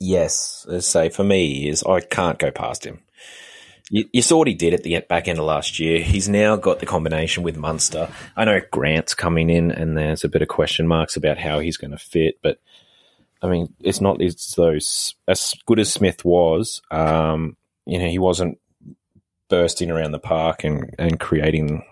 Yes, 0.00 0.64
let's 0.66 0.86
say 0.86 1.10
for 1.10 1.24
me 1.24 1.68
is 1.68 1.84
I 1.84 2.00
can't 2.00 2.38
go 2.38 2.50
past 2.50 2.84
him. 2.84 3.03
You, 3.90 4.08
you 4.12 4.22
saw 4.22 4.38
what 4.38 4.48
he 4.48 4.54
did 4.54 4.72
at 4.72 4.82
the 4.82 4.98
back 5.00 5.28
end 5.28 5.38
of 5.38 5.44
last 5.44 5.78
year. 5.78 6.00
He's 6.00 6.28
now 6.28 6.56
got 6.56 6.80
the 6.80 6.86
combination 6.86 7.42
with 7.42 7.56
Munster. 7.56 8.08
I 8.36 8.44
know 8.44 8.60
Grant's 8.70 9.14
coming 9.14 9.50
in, 9.50 9.70
and 9.70 9.96
there's 9.96 10.24
a 10.24 10.28
bit 10.28 10.42
of 10.42 10.48
question 10.48 10.88
marks 10.88 11.16
about 11.16 11.38
how 11.38 11.58
he's 11.58 11.76
going 11.76 11.90
to 11.90 11.98
fit. 11.98 12.38
But 12.42 12.58
I 13.42 13.48
mean, 13.48 13.74
it's 13.80 14.00
not 14.00 14.22
as 14.22 14.54
though 14.56 14.78
as 15.28 15.54
good 15.66 15.78
as 15.78 15.92
Smith 15.92 16.24
was. 16.24 16.80
Um, 16.90 17.56
you 17.84 17.98
know, 17.98 18.08
he 18.08 18.18
wasn't 18.18 18.58
bursting 19.48 19.90
around 19.90 20.12
the 20.12 20.18
park 20.18 20.64
and 20.64 20.94
and 20.98 21.20
creating 21.20 21.84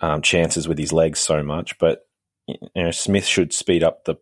um, 0.00 0.22
chances 0.22 0.68
with 0.68 0.78
his 0.78 0.92
legs 0.92 1.18
so 1.18 1.42
much. 1.42 1.76
But 1.78 2.06
you 2.46 2.56
know, 2.76 2.92
Smith 2.92 3.26
should 3.26 3.52
speed 3.52 3.82
up 3.82 4.04
the 4.04 4.14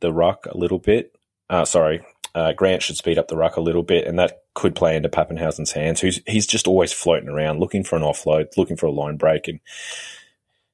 the 0.00 0.12
ruck 0.12 0.46
a 0.46 0.56
little 0.56 0.78
bit. 0.78 1.16
Uh, 1.50 1.64
sorry, 1.64 2.04
uh, 2.34 2.52
Grant 2.52 2.82
should 2.82 2.96
speed 2.96 3.18
up 3.18 3.26
the 3.26 3.36
ruck 3.36 3.56
a 3.56 3.60
little 3.60 3.82
bit, 3.82 4.06
and 4.06 4.18
that 4.20 4.42
could 4.56 4.74
play 4.74 4.96
into 4.96 5.08
Papenhuyzen's 5.08 5.70
hands. 5.70 6.00
Who's 6.00 6.20
he's 6.26 6.46
just 6.46 6.66
always 6.66 6.92
floating 6.92 7.28
around, 7.28 7.60
looking 7.60 7.84
for 7.84 7.94
an 7.94 8.02
offload, 8.02 8.56
looking 8.56 8.76
for 8.76 8.86
a 8.86 8.90
line 8.90 9.16
break, 9.16 9.46
and 9.46 9.60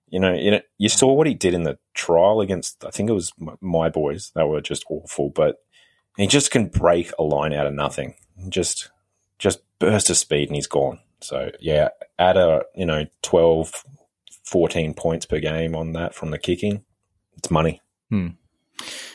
you 0.08 0.20
know, 0.20 0.32
you 0.32 0.52
know, 0.52 0.60
you 0.78 0.88
saw 0.88 1.12
what 1.12 1.26
he 1.26 1.34
did 1.34 1.52
in 1.52 1.64
the 1.64 1.78
trial 1.92 2.40
against. 2.40 2.84
I 2.84 2.90
think 2.90 3.10
it 3.10 3.14
was 3.14 3.32
my, 3.60 3.88
boys. 3.88 4.30
They 4.34 4.44
were 4.44 4.60
just 4.60 4.84
awful, 4.88 5.30
but 5.30 5.56
he 6.16 6.26
just 6.26 6.50
can 6.50 6.68
break 6.68 7.12
a 7.18 7.22
line 7.22 7.52
out 7.52 7.66
of 7.66 7.74
nothing. 7.74 8.14
Just, 8.48 8.90
just 9.38 9.60
burst 9.78 10.10
of 10.10 10.16
speed 10.16 10.48
and 10.48 10.56
he's 10.56 10.66
gone. 10.66 11.00
So 11.20 11.50
yeah, 11.60 11.88
add 12.18 12.36
a 12.36 12.62
you 12.76 12.86
know 12.86 13.06
12, 13.22 13.84
14 14.44 14.94
points 14.94 15.26
per 15.26 15.40
game 15.40 15.74
on 15.74 15.92
that 15.94 16.14
from 16.14 16.30
the 16.30 16.38
kicking. 16.38 16.84
It's 17.38 17.50
money. 17.50 17.80
Hmm. 18.10 18.28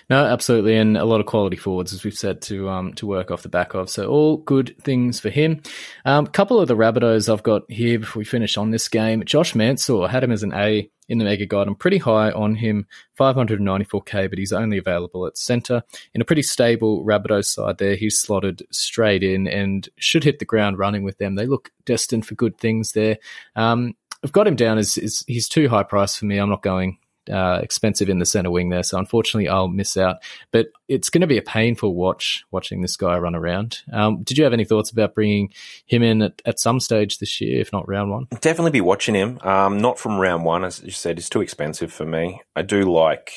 No, 0.10 0.24
absolutely, 0.24 0.78
and 0.78 0.96
a 0.98 1.04
lot 1.04 1.20
of 1.20 1.26
quality 1.26 1.58
forwards, 1.58 1.92
as 1.92 2.06
we've 2.06 2.18
said, 2.18 2.42
to 2.44 2.70
um 2.70 2.94
to 2.94 3.06
work 3.06 3.30
off 3.30 3.42
the 3.42 3.50
back 3.50 3.74
of. 3.74 3.90
So 3.90 4.08
all 4.08 4.38
good 4.38 4.76
things 4.82 5.20
for 5.20 5.30
him. 5.30 5.62
A 6.06 6.12
um, 6.12 6.28
couple 6.28 6.62
of 6.62 6.70
the 6.70 6.78
Rabbitohs 6.78 7.32
I've 7.32 7.44
got 7.44 7.70
here 7.70 8.00
before 8.00 8.22
we 8.22 8.26
finish 8.26 8.58
on 8.58 8.72
this 8.72 8.88
game. 8.88 9.24
Josh 9.26 9.54
Mansour 9.54 10.08
had 10.08 10.24
him 10.24 10.32
as 10.32 10.44
an 10.44 10.54
A 10.54 10.90
in 11.10 11.18
the 11.18 11.26
mega 11.26 11.46
guide. 11.46 11.68
I'm 11.68 11.76
pretty 11.76 11.98
high 11.98 12.32
on 12.32 12.56
him, 12.56 12.86
594k, 13.20 14.30
but 14.30 14.38
he's 14.38 14.54
only 14.54 14.78
available 14.78 15.26
at 15.26 15.38
centre 15.38 15.84
in 16.14 16.22
a 16.22 16.26
pretty 16.26 16.42
stable 16.42 17.04
Rabbitoh 17.06 17.46
side. 17.46 17.78
There, 17.78 17.96
he's 17.96 18.20
slotted 18.20 18.66
straight 18.72 19.24
in 19.24 19.48
and 19.48 19.88
should 19.98 20.24
hit 20.24 20.40
the 20.40 20.46
ground 20.46 20.78
running 20.78 21.04
with 21.04 21.18
them. 21.18 21.36
They 21.36 21.46
look 21.46 21.72
destined 21.86 22.26
for 22.26 22.36
good 22.36 22.58
things 22.58 22.94
there. 22.94 23.18
Um, 23.56 23.96
I've 24.24 24.32
got 24.32 24.48
him 24.48 24.56
down 24.56 24.78
as, 24.78 24.98
as 24.98 25.24
he's 25.28 25.48
too 25.48 25.70
high 25.70 25.84
price 25.84 26.16
for 26.16 26.26
me. 26.26 26.38
I'm 26.38 26.50
not 26.50 26.64
going 26.64 26.98
uh, 27.30 27.60
expensive 27.62 28.10
in 28.10 28.20
the 28.20 28.26
center 28.26 28.52
wing 28.52 28.70
there. 28.70 28.84
So 28.84 28.98
unfortunately, 28.98 29.50
I'll 29.50 29.68
miss 29.68 29.98
out. 29.98 30.18
But 30.52 30.68
it's 30.88 31.10
going 31.10 31.22
to 31.22 31.28
be 31.28 31.38
a 31.38 31.42
painful 31.44 31.94
watch 31.94 32.46
watching 32.52 32.82
this 32.82 32.96
guy 32.96 33.18
run 33.18 33.36
around. 33.36 33.80
Um, 33.92 34.24
did 34.24 34.38
you 34.38 34.44
have 34.44 34.54
any 34.54 34.66
thoughts 34.66 34.92
about 34.92 35.16
bringing 35.16 35.54
him 35.86 36.04
in 36.04 36.22
at, 36.22 36.42
at 36.46 36.60
some 36.60 36.80
stage 36.80 37.20
this 37.20 37.40
year, 37.42 37.60
if 37.60 37.72
not 37.72 37.88
round 37.88 38.12
one? 38.12 38.28
Definitely 38.42 38.72
be 38.72 38.82
watching 38.82 39.16
him. 39.16 39.40
Um, 39.42 39.80
not 39.80 40.00
from 40.00 40.18
round 40.18 40.46
one, 40.46 40.64
as 40.64 40.82
you 40.84 40.92
said. 40.92 41.18
It's 41.18 41.30
too 41.30 41.42
expensive 41.42 41.92
for 41.92 42.06
me. 42.06 42.42
I 42.56 42.62
do 42.62 42.92
like 42.92 43.32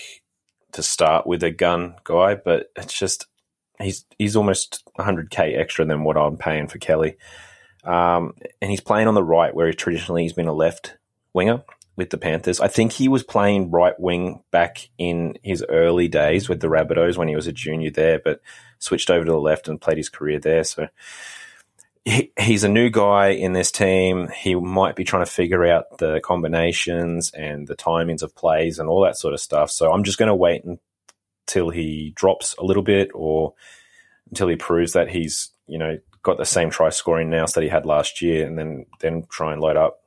to 0.73 0.83
start 0.83 1.27
with 1.27 1.43
a 1.43 1.51
gun 1.51 1.97
guy, 2.05 2.35
but 2.37 2.71
it's 2.77 2.97
just 2.97 3.27
he's 3.81 4.05
he's 4.19 4.37
almost 4.37 4.83
100k 4.99 5.59
extra 5.59 5.85
than 5.85 6.05
what 6.05 6.17
I'm 6.17 6.37
paying 6.37 6.69
for 6.69 6.79
Kelly. 6.79 7.17
Um, 7.85 8.35
and 8.61 8.71
he's 8.71 8.81
playing 8.81 9.09
on 9.09 9.15
the 9.15 9.25
right 9.25 9.55
where 9.55 9.67
he 9.67 9.73
traditionally 9.73 10.23
he's 10.23 10.35
been 10.35 10.49
a 10.49 10.53
left 10.53 10.97
winger 11.33 11.63
with 12.01 12.09
the 12.09 12.19
Panthers. 12.19 12.61
I 12.61 12.69
think 12.69 12.93
he 12.93 13.09
was 13.09 13.23
playing 13.23 13.71
right 13.71 13.99
wing 14.01 14.43
back 14.51 14.89
in 14.97 15.35
his 15.43 15.63
early 15.69 16.09
days 16.09 16.49
with 16.49 16.61
the 16.61 16.69
Rabbitohs 16.69 17.19
when 17.19 17.29
he 17.29 17.37
was 17.37 17.47
a 17.47 17.53
junior 17.53 17.91
there, 17.91 18.19
but 18.19 18.41
switched 18.79 19.11
over 19.11 19.23
to 19.23 19.31
the 19.31 19.39
left 19.39 19.69
and 19.69 19.79
played 19.79 19.99
his 19.99 20.09
career 20.09 20.39
there. 20.41 20.65
So 20.65 20.89
he, 22.07 22.33
he's 22.41 22.65
a 22.65 22.71
new 22.71 22.89
guy 22.89 23.29
in 23.29 23.53
this 23.53 23.71
team. 23.71 24.29
He 24.35 24.55
might 24.55 24.97
be 24.97 25.05
trying 25.05 25.27
to 25.27 25.31
figure 25.31 25.67
out 25.67 25.99
the 25.99 26.21
combinations 26.25 27.31
and 27.33 27.69
the 27.69 27.77
timings 27.77 28.23
of 28.23 28.35
plays 28.35 28.79
and 28.79 28.89
all 28.89 29.03
that 29.03 29.19
sort 29.19 29.35
of 29.35 29.41
stuff. 29.41 29.71
So 29.71 29.93
I'm 29.93 30.03
just 30.03 30.19
going 30.19 30.29
to 30.31 30.35
wait 30.35 30.65
until 30.65 31.69
he 31.69 32.15
drops 32.17 32.55
a 32.59 32.65
little 32.65 32.83
bit 32.83 33.11
or 33.13 33.53
until 34.31 34.49
he 34.49 34.57
proves 34.57 34.95
that 34.95 35.11
he's, 35.11 35.51
you 35.67 35.77
know, 35.77 35.99
got 36.23 36.39
the 36.39 36.47
same 36.47 36.71
try 36.71 36.89
scoring 36.89 37.29
now 37.29 37.45
that 37.45 37.63
he 37.63 37.69
had 37.69 37.85
last 37.85 38.23
year 38.23 38.47
and 38.47 38.59
then 38.59 38.87
then 39.01 39.27
try 39.31 39.53
and 39.53 39.61
load 39.61 39.77
up. 39.77 40.01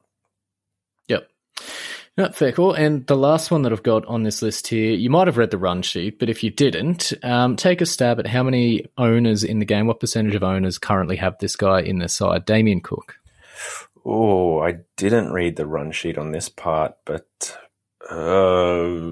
Yep. 2.16 2.30
No, 2.30 2.34
fair 2.34 2.52
call. 2.52 2.74
And 2.74 3.08
the 3.08 3.18
last 3.18 3.50
one 3.50 3.64
that 3.64 3.72
I've 3.72 3.84
got 3.84 4.06
on 4.06 4.24
this 4.24 4.42
list 4.42 4.68
here, 4.68 4.94
you 4.94 5.10
might 5.10 5.28
have 5.28 5.38
read 5.38 5.52
the 5.52 5.58
run 5.58 5.82
sheet, 5.82 6.20
but 6.20 6.30
if 6.30 6.44
you 6.44 6.52
didn't, 6.52 7.12
um, 7.24 7.56
take 7.56 7.82
a 7.82 7.86
stab 7.86 8.20
at 8.20 8.28
how 8.28 8.44
many 8.44 8.86
owners 8.98 9.44
in 9.44 9.60
the 9.60 9.66
game, 9.66 9.88
what 9.88 10.00
percentage 10.00 10.36
of 10.36 10.44
owners 10.44 10.78
currently 10.78 11.16
have 11.16 11.38
this 11.40 11.56
guy 11.56 11.82
in 11.82 11.98
their 11.98 12.08
side, 12.08 12.46
Damien 12.46 12.82
Cook. 12.82 13.16
Oh, 14.06 14.60
I 14.60 14.80
didn't 14.98 15.32
read 15.32 15.56
the 15.56 15.66
run 15.66 15.92
sheet 15.92 16.18
on 16.18 16.32
this 16.32 16.50
part, 16.50 16.96
but 17.06 17.58
uh, 18.12 19.12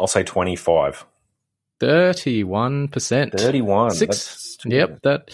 I'll 0.00 0.06
say 0.06 0.24
25. 0.24 1.04
Thirty-one 1.82 2.88
percent. 2.88 3.32
31. 3.32 3.90
Six. 3.92 4.16
That's 4.16 4.42
Yep, 4.64 5.02
that 5.02 5.30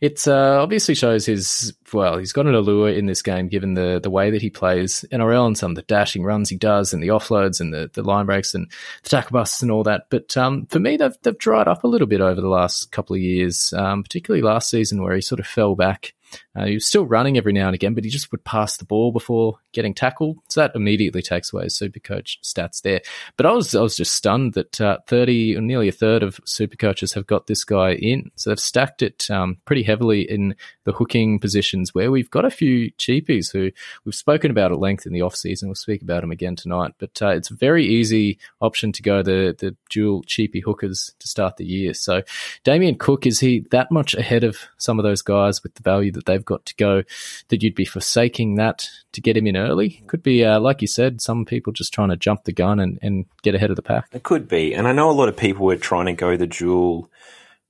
it 0.00 0.26
uh, 0.26 0.58
obviously 0.62 0.94
shows 0.94 1.26
his 1.26 1.74
well. 1.92 2.18
He's 2.18 2.32
got 2.32 2.46
an 2.46 2.54
allure 2.54 2.88
in 2.88 3.06
this 3.06 3.22
game, 3.22 3.48
given 3.48 3.74
the 3.74 4.00
the 4.02 4.10
way 4.10 4.30
that 4.30 4.42
he 4.42 4.50
plays 4.50 5.04
NRL 5.12 5.46
and 5.46 5.58
some 5.58 5.72
of 5.72 5.76
the 5.76 5.82
dashing 5.82 6.24
runs 6.24 6.48
he 6.48 6.56
does, 6.56 6.92
and 6.92 7.02
the 7.02 7.08
offloads 7.08 7.60
and 7.60 7.72
the, 7.72 7.90
the 7.92 8.02
line 8.02 8.26
breaks 8.26 8.54
and 8.54 8.70
the 9.02 9.08
tackle 9.08 9.34
busts 9.34 9.62
and 9.62 9.70
all 9.70 9.82
that. 9.84 10.06
But 10.10 10.36
um, 10.36 10.66
for 10.66 10.78
me, 10.78 10.96
they've 10.96 11.16
they've 11.22 11.38
dried 11.38 11.68
up 11.68 11.84
a 11.84 11.88
little 11.88 12.06
bit 12.06 12.20
over 12.20 12.40
the 12.40 12.48
last 12.48 12.90
couple 12.90 13.14
of 13.14 13.22
years, 13.22 13.72
um, 13.76 14.02
particularly 14.02 14.42
last 14.42 14.70
season 14.70 15.02
where 15.02 15.14
he 15.14 15.20
sort 15.20 15.40
of 15.40 15.46
fell 15.46 15.74
back. 15.74 16.14
Uh, 16.56 16.66
he 16.66 16.74
was 16.74 16.86
still 16.86 17.06
running 17.06 17.36
every 17.36 17.52
now 17.52 17.66
and 17.66 17.74
again, 17.74 17.94
but 17.94 18.04
he 18.04 18.10
just 18.10 18.30
would 18.32 18.44
pass 18.44 18.76
the 18.76 18.84
ball 18.84 19.12
before 19.12 19.58
getting 19.72 19.94
tackled. 19.94 20.38
So 20.48 20.60
that 20.60 20.74
immediately 20.74 21.22
takes 21.22 21.52
away 21.52 21.64
his 21.64 21.76
super 21.76 22.00
coach 22.00 22.38
stats 22.42 22.82
there. 22.82 23.00
But 23.36 23.46
I 23.46 23.52
was 23.52 23.74
I 23.74 23.82
was 23.82 23.96
just 23.96 24.14
stunned 24.14 24.54
that 24.54 24.80
uh, 24.80 24.98
thirty 25.06 25.56
or 25.56 25.60
nearly 25.60 25.88
a 25.88 25.92
third 25.92 26.22
of 26.22 26.40
super 26.44 26.76
coaches 26.76 27.12
have 27.14 27.26
got 27.26 27.46
this 27.46 27.64
guy 27.64 27.94
in. 27.94 28.30
So 28.36 28.50
they've 28.50 28.60
stacked 28.60 29.02
it 29.02 29.30
um, 29.30 29.58
pretty 29.64 29.82
heavily 29.82 30.22
in 30.22 30.54
the 30.84 30.92
hooking 30.92 31.38
positions 31.38 31.94
where 31.94 32.10
we've 32.10 32.30
got 32.30 32.44
a 32.44 32.50
few 32.50 32.92
cheapies 32.92 33.52
who 33.52 33.70
we've 34.04 34.14
spoken 34.14 34.50
about 34.50 34.72
at 34.72 34.78
length 34.78 35.06
in 35.06 35.12
the 35.12 35.22
off 35.22 35.36
season. 35.36 35.68
We'll 35.68 35.74
speak 35.74 36.02
about 36.02 36.20
them 36.20 36.30
again 36.30 36.56
tonight. 36.56 36.94
But 36.98 37.20
uh, 37.20 37.28
it's 37.30 37.50
a 37.50 37.54
very 37.54 37.86
easy 37.86 38.38
option 38.60 38.92
to 38.92 39.02
go 39.02 39.22
the 39.22 39.56
the 39.58 39.76
dual 39.90 40.22
cheapy 40.22 40.60
hookers 40.60 41.12
to 41.18 41.28
start 41.28 41.56
the 41.56 41.64
year. 41.64 41.94
So 41.94 42.22
Damien 42.62 42.96
Cook 42.96 43.26
is 43.26 43.40
he 43.40 43.66
that 43.70 43.90
much 43.90 44.14
ahead 44.14 44.44
of 44.44 44.58
some 44.78 44.98
of 44.98 45.02
those 45.02 45.22
guys 45.22 45.62
with 45.62 45.74
the 45.74 45.82
value 45.82 46.12
that 46.12 46.26
they've 46.26 46.43
got 46.44 46.64
to 46.66 46.74
go 46.76 47.02
that 47.48 47.62
you'd 47.62 47.74
be 47.74 47.84
forsaking 47.84 48.56
that 48.56 48.88
to 49.12 49.20
get 49.20 49.36
him 49.36 49.46
in 49.46 49.56
early? 49.56 50.02
Could 50.06 50.22
be 50.22 50.44
uh, 50.44 50.60
like 50.60 50.82
you 50.82 50.88
said, 50.88 51.20
some 51.20 51.44
people 51.44 51.72
just 51.72 51.92
trying 51.92 52.10
to 52.10 52.16
jump 52.16 52.44
the 52.44 52.52
gun 52.52 52.80
and, 52.80 52.98
and 53.02 53.26
get 53.42 53.54
ahead 53.54 53.70
of 53.70 53.76
the 53.76 53.82
pack. 53.82 54.08
It 54.12 54.22
could 54.22 54.48
be. 54.48 54.74
And 54.74 54.86
I 54.86 54.92
know 54.92 55.10
a 55.10 55.12
lot 55.12 55.28
of 55.28 55.36
people 55.36 55.66
were 55.66 55.76
trying 55.76 56.06
to 56.06 56.12
go 56.12 56.36
the 56.36 56.46
dual 56.46 57.10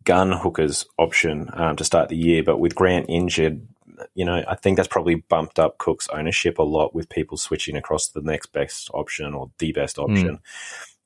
gun 0.05 0.33
hookers 0.33 0.87
option 0.99 1.49
um, 1.55 1.77
to 1.77 1.85
start 1.85 2.09
the 2.09 2.17
year, 2.17 2.43
but 2.43 2.59
with 2.59 2.75
Grant 2.75 3.07
injured, 3.09 3.67
you 4.15 4.25
know, 4.25 4.45
I 4.47 4.55
think 4.55 4.77
that's 4.77 4.89
probably 4.89 5.17
bumped 5.17 5.59
up 5.59 5.79
Cook's 5.79 6.09
ownership 6.09 6.59
a 6.59 6.63
lot 6.63 6.95
with 6.95 7.09
people 7.09 7.37
switching 7.37 7.77
across 7.77 8.09
to 8.09 8.21
the 8.21 8.27
next 8.27 8.47
best 8.53 8.91
option 8.93 9.35
or 9.35 9.51
the 9.59 9.73
best 9.73 9.99
option. 9.99 10.41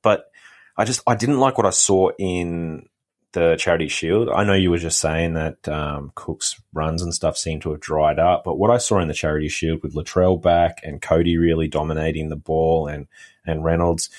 But 0.03 0.31
I 0.77 0.85
just 0.85 1.03
I 1.07 1.15
didn't 1.15 1.41
like 1.41 1.59
what 1.59 1.67
I 1.67 1.71
saw 1.71 2.11
in 2.19 2.89
the 3.39 3.57
Charity 3.57 3.89
Shield. 3.89 4.29
I 4.29 4.45
know 4.45 4.55
you 4.55 4.71
were 4.71 4.79
just 4.79 5.01
saying 5.01 5.35
that 5.35 5.69
um, 5.69 6.13
Cook's 6.15 6.61
runs 6.73 7.03
and 7.03 7.15
stuff 7.15 7.37
seem 7.37 7.61
to 7.61 7.71
have 7.71 7.81
dried 7.81 8.19
up, 8.19 8.45
but 8.45 8.59
what 8.59 8.71
I 8.71 8.79
saw 8.79 8.99
in 8.99 9.09
the 9.09 9.15
Charity 9.15 9.49
Shield 9.49 9.83
with 9.83 9.95
Latrell 9.95 10.41
back 10.41 10.81
and 10.83 11.03
Cody 11.03 11.39
really 11.39 11.69
dominating 11.69 12.29
the 12.29 12.37
ball 12.37 12.87
and 12.87 13.07
and 13.47 13.65
Reynolds, 13.65 14.11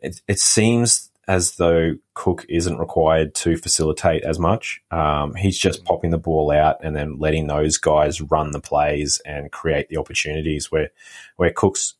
it, 0.00 0.20
it 0.26 0.40
seems 0.40 1.10
as 1.28 1.56
though 1.56 1.94
Cook 2.14 2.44
isn't 2.48 2.78
required 2.78 3.34
to 3.36 3.56
facilitate 3.56 4.24
as 4.24 4.38
much. 4.38 4.82
Um, 4.90 5.34
he's 5.34 5.56
just 5.56 5.84
popping 5.84 6.10
the 6.10 6.18
ball 6.18 6.50
out 6.50 6.82
and 6.82 6.96
then 6.96 7.18
letting 7.18 7.46
those 7.46 7.78
guys 7.78 8.20
run 8.20 8.50
the 8.50 8.60
plays 8.60 9.20
and 9.24 9.52
create 9.52 9.88
the 9.88 9.98
opportunities 9.98 10.72
where 10.72 10.90
where 11.36 11.52
Cook's 11.52 11.94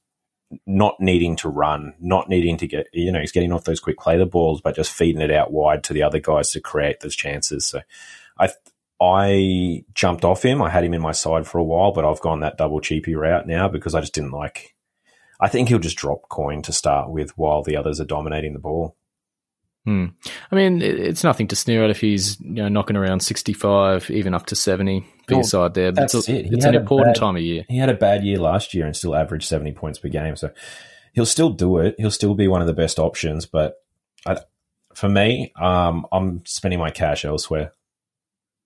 not 0.66 1.00
needing 1.00 1.36
to 1.36 1.48
run, 1.48 1.94
not 2.00 2.28
needing 2.28 2.56
to 2.58 2.66
get, 2.66 2.88
you 2.92 3.12
know, 3.12 3.20
he's 3.20 3.32
getting 3.32 3.52
off 3.52 3.64
those 3.64 3.80
quick 3.80 3.98
play 3.98 4.16
the 4.16 4.26
balls, 4.26 4.60
but 4.60 4.76
just 4.76 4.92
feeding 4.92 5.22
it 5.22 5.30
out 5.30 5.52
wide 5.52 5.84
to 5.84 5.92
the 5.92 6.02
other 6.02 6.18
guys 6.18 6.50
to 6.50 6.60
create 6.60 7.00
those 7.00 7.16
chances. 7.16 7.66
So 7.66 7.80
I, 8.38 8.50
I 9.00 9.84
jumped 9.94 10.24
off 10.24 10.44
him. 10.44 10.62
I 10.62 10.70
had 10.70 10.84
him 10.84 10.94
in 10.94 11.00
my 11.00 11.12
side 11.12 11.46
for 11.46 11.58
a 11.58 11.64
while, 11.64 11.92
but 11.92 12.04
I've 12.04 12.20
gone 12.20 12.40
that 12.40 12.58
double 12.58 12.80
cheapy 12.80 13.14
route 13.14 13.46
now 13.46 13.68
because 13.68 13.94
I 13.94 14.00
just 14.00 14.14
didn't 14.14 14.32
like, 14.32 14.74
I 15.40 15.48
think 15.48 15.68
he'll 15.68 15.78
just 15.78 15.96
drop 15.96 16.28
coin 16.28 16.62
to 16.62 16.72
start 16.72 17.10
with 17.10 17.36
while 17.36 17.62
the 17.62 17.76
others 17.76 18.00
are 18.00 18.04
dominating 18.04 18.52
the 18.52 18.58
ball. 18.58 18.96
Hmm. 19.84 20.06
I 20.52 20.54
mean, 20.54 20.80
it's 20.80 21.24
nothing 21.24 21.48
to 21.48 21.56
sneer 21.56 21.82
at 21.82 21.90
if 21.90 22.00
he's 22.00 22.40
you 22.40 22.50
know 22.52 22.68
knocking 22.68 22.96
around 22.96 23.20
sixty 23.20 23.52
five, 23.52 24.08
even 24.10 24.32
up 24.32 24.46
to 24.46 24.56
seventy 24.56 25.04
for 25.26 25.34
your 25.34 25.42
side 25.44 25.74
there. 25.74 25.90
But 25.90 26.02
that's 26.02 26.14
it's, 26.14 26.28
a- 26.28 26.38
it. 26.38 26.52
It's 26.52 26.64
an 26.64 26.74
important 26.76 27.14
bad- 27.14 27.20
time 27.20 27.36
of 27.36 27.42
year. 27.42 27.64
He 27.68 27.78
had 27.78 27.88
a 27.88 27.94
bad 27.94 28.22
year 28.24 28.38
last 28.38 28.74
year 28.74 28.86
and 28.86 28.96
still 28.96 29.14
averaged 29.16 29.48
70 29.48 29.72
points 29.72 29.98
per 29.98 30.08
game. 30.08 30.36
So 30.36 30.50
he'll 31.14 31.26
still 31.26 31.50
do 31.50 31.78
it. 31.78 31.96
He'll 31.98 32.10
still 32.12 32.34
be 32.34 32.46
one 32.48 32.60
of 32.60 32.66
the 32.68 32.72
best 32.72 32.98
options. 33.00 33.44
But 33.46 33.74
I, 34.24 34.36
for 34.94 35.08
me, 35.08 35.52
um, 35.60 36.06
I'm 36.12 36.44
spending 36.46 36.78
my 36.78 36.90
cash 36.90 37.24
elsewhere. 37.24 37.72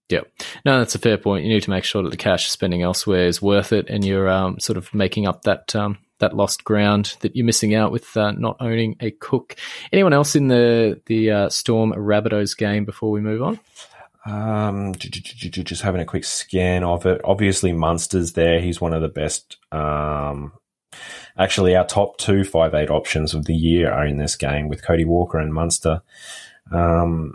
Yep. 0.08 0.30
No, 0.64 0.78
that's 0.78 0.94
a 0.94 0.98
fair 1.00 1.16
point. 1.18 1.44
You 1.44 1.52
need 1.52 1.62
to 1.64 1.70
make 1.70 1.84
sure 1.84 2.02
that 2.02 2.10
the 2.10 2.16
cash 2.16 2.48
spending 2.50 2.82
elsewhere 2.82 3.26
is 3.26 3.42
worth 3.42 3.72
it, 3.72 3.86
and 3.88 4.04
you're 4.04 4.28
um, 4.28 4.60
sort 4.60 4.76
of 4.76 4.92
making 4.94 5.26
up 5.26 5.42
that 5.42 5.74
um, 5.74 5.98
that 6.18 6.36
lost 6.36 6.64
ground 6.64 7.16
that 7.20 7.36
you're 7.36 7.46
missing 7.46 7.74
out 7.74 7.92
with 7.92 8.16
uh, 8.16 8.32
not 8.32 8.56
owning 8.60 8.96
a 9.00 9.10
cook. 9.10 9.56
Anyone 9.92 10.12
else 10.12 10.36
in 10.36 10.48
the 10.48 11.00
the 11.06 11.30
uh, 11.30 11.48
Storm 11.48 11.92
Rabbitohs 11.92 12.56
game 12.56 12.84
before 12.84 13.10
we 13.10 13.20
move 13.20 13.42
on? 13.42 13.60
Um, 14.26 14.94
just 14.96 15.82
having 15.82 16.00
a 16.00 16.06
quick 16.06 16.24
scan 16.24 16.82
of 16.82 17.06
it. 17.06 17.20
Obviously, 17.24 17.72
Munster's 17.72 18.32
there. 18.32 18.60
He's 18.60 18.80
one 18.80 18.92
of 18.92 19.00
the 19.00 19.08
best. 19.08 19.56
Um, 19.70 20.52
actually, 21.38 21.76
our 21.76 21.86
top 21.86 22.18
two 22.18 22.42
five 22.42 22.74
eight 22.74 22.90
options 22.90 23.34
of 23.34 23.44
the 23.44 23.54
year 23.54 23.90
are 23.92 24.06
in 24.06 24.18
this 24.18 24.36
game 24.36 24.68
with 24.68 24.84
Cody 24.84 25.04
Walker 25.04 25.38
and 25.38 25.54
Munster. 25.54 26.02
Um, 26.72 27.34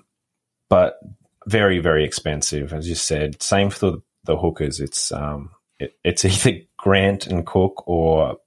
but 0.69 0.99
very 1.47 1.79
very 1.79 2.03
expensive, 2.03 2.73
as 2.73 2.89
you 2.89 2.95
said. 2.95 3.41
Same 3.41 3.69
for 3.69 3.91
the, 3.91 4.01
the 4.25 4.37
hookers. 4.37 4.81
It's 4.81 5.11
um, 5.13 5.51
it, 5.79 5.97
it's 6.03 6.25
either 6.45 6.59
Grant 6.77 7.27
and 7.27 7.45
Cook 7.45 7.87
or 7.87 8.37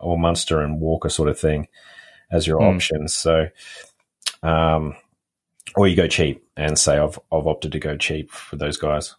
or 0.00 0.18
Munster 0.18 0.60
and 0.60 0.80
Walker 0.80 1.08
sort 1.08 1.28
of 1.28 1.38
thing 1.38 1.68
as 2.30 2.46
your 2.46 2.60
Hmm. 2.60 2.68
options. 2.68 3.14
So, 3.14 3.48
um, 4.42 4.96
or 5.76 5.86
you 5.86 5.96
go 5.96 6.06
cheap 6.06 6.44
and 6.56 6.78
say 6.78 6.98
I've 6.98 7.18
I've 7.32 7.46
opted 7.46 7.72
to 7.72 7.78
go 7.78 7.96
cheap 7.96 8.30
for 8.30 8.56
those 8.56 8.76
guys. 8.76 9.14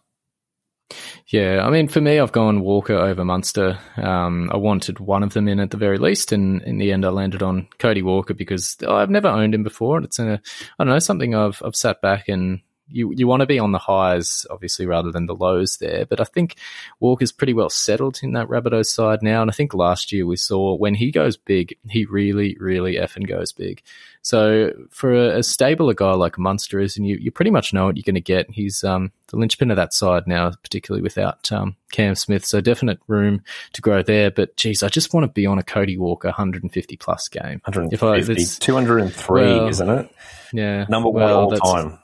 Yeah, 1.28 1.64
I 1.64 1.70
mean, 1.70 1.86
for 1.86 2.00
me, 2.00 2.18
I've 2.18 2.32
gone 2.32 2.62
Walker 2.62 2.94
over 2.94 3.24
Munster. 3.24 3.78
Um, 3.96 4.50
I 4.52 4.56
wanted 4.56 4.98
one 4.98 5.22
of 5.22 5.32
them 5.32 5.46
in 5.46 5.60
at 5.60 5.70
the 5.70 5.76
very 5.76 5.98
least, 5.98 6.32
and 6.32 6.60
in 6.62 6.78
the 6.78 6.90
end, 6.90 7.04
I 7.04 7.10
landed 7.10 7.42
on 7.42 7.68
Cody 7.78 8.02
Walker 8.02 8.34
because 8.34 8.76
I've 8.88 9.10
never 9.10 9.28
owned 9.28 9.54
him 9.54 9.62
before. 9.62 9.98
and 9.98 10.06
It's 10.06 10.18
a, 10.18 10.40
I 10.78 10.84
don't 10.84 10.92
know, 10.92 10.98
something 10.98 11.34
I've 11.34 11.62
I've 11.64 11.76
sat 11.76 12.00
back 12.02 12.28
and 12.28 12.60
you 12.90 13.12
you 13.16 13.26
want 13.26 13.40
to 13.40 13.46
be 13.46 13.58
on 13.58 13.72
the 13.72 13.78
highs, 13.78 14.46
obviously, 14.50 14.86
rather 14.86 15.10
than 15.10 15.26
the 15.26 15.34
lows 15.34 15.78
there. 15.78 16.06
But 16.06 16.20
I 16.20 16.24
think 16.24 16.56
Walker's 17.00 17.32
pretty 17.32 17.54
well 17.54 17.70
settled 17.70 18.20
in 18.22 18.32
that 18.32 18.48
Rabbitohs 18.48 18.86
side 18.86 19.22
now, 19.22 19.42
and 19.42 19.50
I 19.50 19.54
think 19.54 19.74
last 19.74 20.12
year 20.12 20.26
we 20.26 20.36
saw 20.36 20.74
when 20.76 20.94
he 20.94 21.10
goes 21.10 21.36
big, 21.36 21.76
he 21.88 22.04
really, 22.04 22.56
really 22.60 22.94
effing 22.94 23.26
goes 23.26 23.52
big. 23.52 23.82
So 24.22 24.72
for 24.90 25.14
a, 25.14 25.38
a 25.38 25.42
stable 25.42 25.88
a 25.88 25.94
guy 25.94 26.12
like 26.12 26.38
Munster 26.38 26.78
is, 26.78 26.96
and 26.96 27.06
you, 27.06 27.16
you 27.16 27.30
pretty 27.30 27.50
much 27.50 27.72
know 27.72 27.86
what 27.86 27.96
you're 27.96 28.02
going 28.04 28.14
to 28.16 28.20
get. 28.20 28.50
He's 28.50 28.84
um, 28.84 29.12
the 29.28 29.38
linchpin 29.38 29.70
of 29.70 29.76
that 29.76 29.94
side 29.94 30.26
now, 30.26 30.50
particularly 30.62 31.02
without 31.02 31.50
um, 31.50 31.76
Cam 31.90 32.14
Smith. 32.14 32.44
So 32.44 32.60
definite 32.60 32.98
room 33.06 33.42
to 33.72 33.80
grow 33.80 34.02
there. 34.02 34.30
But 34.30 34.56
geez, 34.56 34.82
I 34.82 34.88
just 34.88 35.14
want 35.14 35.24
to 35.24 35.32
be 35.32 35.46
on 35.46 35.58
a 35.58 35.62
Cody 35.62 35.96
Walker 35.96 36.28
150 36.28 36.96
plus 36.96 37.28
game. 37.28 37.62
150, 37.64 38.32
If 38.32 38.38
I- 38.38 38.64
203, 38.64 39.42
well, 39.42 39.68
isn't 39.68 39.88
it? 39.88 40.14
Yeah, 40.52 40.84
Number 40.88 41.08
one 41.08 41.22
well, 41.22 41.40
all 41.40 41.50
time. 41.56 41.98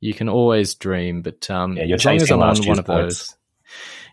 You 0.00 0.14
can 0.14 0.28
always 0.28 0.74
dream, 0.74 1.22
but 1.22 1.50
um, 1.50 1.76
Yeah, 1.76 1.84
you're 1.84 1.96
as 1.96 2.04
long 2.04 2.16
as 2.16 2.30
I'm 2.30 2.42
on 2.42 2.66
one 2.66 2.78
of 2.78 2.86
points. 2.86 3.28
those. 3.28 3.36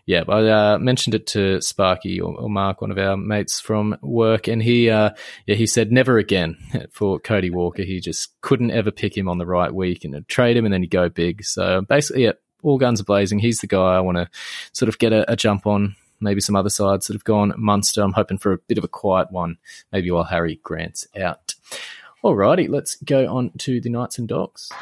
Yeah, 0.06 0.24
I 0.26 0.48
uh, 0.48 0.78
mentioned 0.78 1.14
it 1.14 1.26
to 1.28 1.60
Sparky 1.60 2.18
or, 2.18 2.34
or 2.34 2.48
Mark, 2.48 2.80
one 2.80 2.90
of 2.90 2.96
our 2.96 3.14
mates 3.14 3.60
from 3.60 3.94
work, 4.00 4.48
and 4.48 4.62
he, 4.62 4.88
uh, 4.88 5.10
yeah, 5.46 5.54
he 5.54 5.66
said 5.66 5.92
never 5.92 6.16
again 6.16 6.56
for 6.92 7.18
Cody 7.18 7.50
Walker. 7.50 7.82
He 7.82 8.00
just 8.00 8.40
couldn't 8.40 8.70
ever 8.70 8.90
pick 8.90 9.16
him 9.16 9.28
on 9.28 9.36
the 9.36 9.44
right 9.44 9.72
week 9.72 10.04
and 10.04 10.26
trade 10.26 10.56
him, 10.56 10.64
and 10.64 10.72
then 10.72 10.80
he'd 10.80 10.90
go 10.90 11.10
big. 11.10 11.44
So 11.44 11.82
basically, 11.82 12.24
yeah, 12.24 12.32
all 12.62 12.78
guns 12.78 13.02
are 13.02 13.04
blazing. 13.04 13.38
He's 13.38 13.60
the 13.60 13.66
guy 13.66 13.96
I 13.96 14.00
want 14.00 14.16
to 14.16 14.30
sort 14.72 14.88
of 14.88 14.98
get 14.98 15.12
a, 15.12 15.30
a 15.30 15.36
jump 15.36 15.66
on. 15.66 15.94
Maybe 16.20 16.40
some 16.40 16.56
other 16.56 16.70
sides 16.70 17.06
that 17.06 17.14
have 17.14 17.24
gone 17.24 17.52
Munster. 17.58 18.02
I'm 18.02 18.14
hoping 18.14 18.38
for 18.38 18.52
a 18.52 18.58
bit 18.58 18.78
of 18.78 18.84
a 18.84 18.88
quiet 18.88 19.30
one, 19.30 19.58
maybe 19.92 20.10
while 20.10 20.24
Harry 20.24 20.58
Grant's 20.62 21.06
out. 21.20 21.54
Alrighty, 22.24 22.68
let's 22.68 22.96
go 22.96 23.32
on 23.32 23.50
to 23.58 23.78
the 23.80 23.90
Knights 23.90 24.18
and 24.18 24.26
Dogs. 24.26 24.72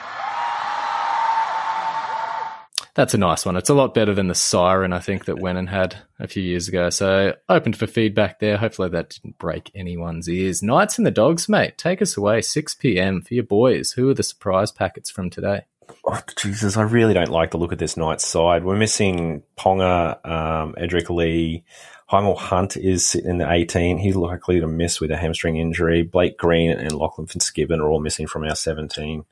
That's 2.97 3.13
a 3.13 3.19
nice 3.19 3.45
one. 3.45 3.57
It's 3.57 3.69
a 3.69 3.75
lot 3.75 3.93
better 3.93 4.15
than 4.15 4.29
the 4.29 4.35
siren 4.35 4.95
I 4.95 5.01
think 5.01 5.27
that 5.27 5.37
Wennon 5.37 5.69
had 5.69 5.97
a 6.19 6.27
few 6.27 6.43
years 6.43 6.67
ago. 6.67 6.89
So 6.89 7.35
open 7.47 7.75
for 7.75 7.87
feedback 7.87 8.41
there. 8.41 8.57
Hopefully 8.57 8.89
that 8.89 9.11
didn't 9.11 9.37
break 9.37 9.71
anyone's 9.75 10.31
ears. 10.31 10.63
Knights 10.63 10.97
and 10.97 11.07
the 11.07 11.11
Dogs, 11.11 11.47
mate. 11.47 11.77
Take 11.77 12.01
us 12.01 12.17
away. 12.17 12.41
6 12.41 12.75
p.m. 12.77 13.21
for 13.21 13.35
your 13.35 13.45
boys. 13.45 13.93
Who 13.93 14.09
are 14.09 14.15
the 14.15 14.23
surprise 14.23 14.73
packets 14.73 15.11
from 15.11 15.29
today? 15.29 15.67
Oh, 16.07 16.23
Jesus, 16.39 16.79
I 16.79 16.83
really 16.85 17.13
don't 17.13 17.29
like 17.29 17.51
the 17.51 17.59
look 17.59 17.73
of 17.73 17.79
this 17.79 17.99
night's 17.99 18.27
side. 18.27 18.65
We're 18.65 18.77
missing 18.77 19.43
Ponga, 19.59 20.27
um, 20.27 20.75
Edrick 20.79 21.11
Lee. 21.11 21.65
Hymel 22.11 22.39
Hunt 22.39 22.79
is 22.79 23.07
sitting 23.07 23.29
in 23.29 23.39
the 23.39 23.53
18. 23.53 23.99
He's 23.99 24.17
likely 24.17 24.61
to 24.61 24.67
miss 24.67 25.03
with 25.03 25.11
a 25.11 25.19
hamstring 25.19 25.59
injury. 25.59 26.03
Blake 26.03 26.39
Green 26.39 26.71
and 26.71 26.93
Lachlan 26.93 27.27
Fitzgibbon 27.27 27.81
are 27.81 27.91
all 27.91 28.01
missing 28.01 28.27
from 28.27 28.45
our 28.45 28.57
17. 28.57 29.27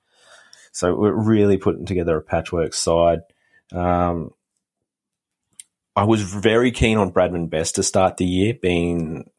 So 0.71 0.95
we're 0.95 1.13
really 1.13 1.57
putting 1.57 1.87
together 1.87 2.19
a 2.19 2.23
patchwork 2.23 2.75
side. 2.75 3.21
Um, 3.73 4.31
I 5.97 6.05
was 6.05 6.23
very 6.23 6.73
keen 6.73 6.99
on 6.99 7.13
Bradman 7.13 7.51
Best 7.51 7.77
to 7.77 7.83
start 7.83 8.17
the 8.17 8.25
year, 8.25 8.55
being 8.55 9.31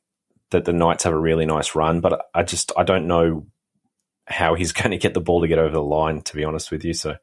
that 0.51 0.65
the 0.65 0.73
Knights 0.73 1.03
have 1.03 1.13
a 1.13 1.19
really 1.19 1.45
nice 1.45 1.75
run, 1.75 2.01
but 2.01 2.27
I 2.33 2.43
just 2.43 2.71
I 2.77 2.83
don't 2.83 3.07
know 3.07 3.45
how 4.27 4.55
he's 4.55 4.71
going 4.73 4.91
to 4.91 4.97
get 4.97 5.13
the 5.13 5.21
ball 5.21 5.41
to 5.41 5.47
get 5.47 5.59
over 5.59 5.73
the 5.73 5.81
line, 5.81 6.21
to 6.21 6.35
be 6.35 6.43
honest 6.43 6.71
with 6.71 6.83
you. 6.85 6.93
So 6.93 7.15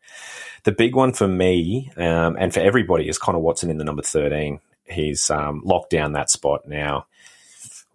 the 0.64 0.72
big 0.72 0.94
one 0.94 1.12
for 1.12 1.28
me 1.28 1.90
um, 1.96 2.36
and 2.38 2.52
for 2.52 2.60
everybody 2.60 3.08
is 3.08 3.18
Connor 3.18 3.38
Watson 3.38 3.70
in 3.70 3.78
the 3.78 3.84
number 3.84 4.02
13. 4.02 4.60
He's 4.84 5.30
um, 5.30 5.62
locked 5.64 5.90
down 5.90 6.12
that 6.12 6.30
spot 6.30 6.66
now. 6.66 7.06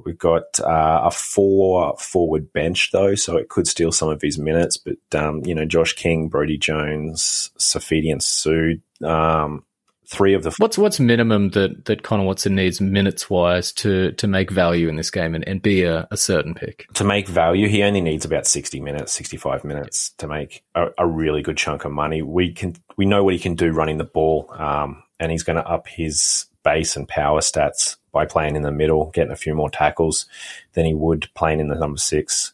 We've 0.04 0.18
got 0.18 0.60
uh, 0.60 1.02
a 1.06 1.12
four 1.12 1.98
forward 1.98 2.54
bench 2.54 2.92
though, 2.92 3.16
so 3.16 3.36
it 3.36 3.50
could 3.50 3.68
steal 3.68 3.92
some 3.92 4.10
of 4.10 4.22
his 4.22 4.38
minutes. 4.38 4.78
But 4.78 5.20
um, 5.20 5.44
you 5.44 5.56
know, 5.56 5.66
Josh 5.66 5.94
King, 5.94 6.30
Brodie 6.30 6.60
Jones, 6.60 7.50
Safidi, 7.58 8.12
and 8.12 8.22
Sue, 8.22 8.80
um, 9.04 9.64
three 10.08 10.34
of 10.34 10.44
the 10.44 10.54
What's 10.58 10.78
what's 10.78 11.00
minimum 11.00 11.50
that, 11.50 11.86
that 11.86 12.04
Connor 12.04 12.24
Watson 12.24 12.56
needs 12.56 12.80
minutes 12.80 13.30
wise 13.30 13.72
to 13.74 14.12
to 14.14 14.28
make 14.28 14.52
value 14.52 14.88
in 14.88 14.96
this 14.96 15.12
game 15.12 15.36
and, 15.36 15.48
and 15.48 15.62
be 15.62 15.84
a, 15.84 16.08
a 16.12 16.18
certain 16.18 16.54
pick? 16.54 16.88
to 16.94 17.04
make 17.04 17.28
value, 17.28 17.68
he 17.68 17.84
only 17.84 18.02
needs 18.02 18.26
about 18.26 18.48
sixty 18.48 18.80
minutes, 18.80 19.12
sixty-five 19.12 19.64
minutes 19.64 20.12
to 20.18 20.28
make 20.28 20.64
a, 20.76 20.88
a 20.98 21.06
really 21.06 21.42
good 21.42 21.58
chunk 21.58 21.86
of 21.86 21.92
money. 21.92 22.22
We 22.22 22.54
can 22.54 22.76
we 22.96 23.06
know 23.06 23.24
what 23.24 23.34
he 23.34 23.40
can 23.40 23.56
do 23.56 23.72
running 23.72 23.98
the 23.98 24.04
ball, 24.06 24.50
um, 24.58 25.04
and 25.20 25.32
he's 25.32 25.44
going 25.44 25.58
to 25.58 25.68
up 25.68 25.88
his 25.88 26.46
base 26.64 26.96
and 26.96 27.08
power 27.08 27.40
stats 27.40 27.98
by 28.12 28.26
playing 28.26 28.56
in 28.56 28.62
the 28.62 28.72
middle, 28.72 29.12
getting 29.12 29.32
a 29.32 29.38
few 29.38 29.54
more 29.54 29.70
tackles 29.70 30.26
than 30.74 30.86
he 30.86 30.94
would 30.94 31.30
playing 31.34 31.60
in 31.60 31.68
the 31.68 31.76
number 31.76 32.00
six 32.00 32.54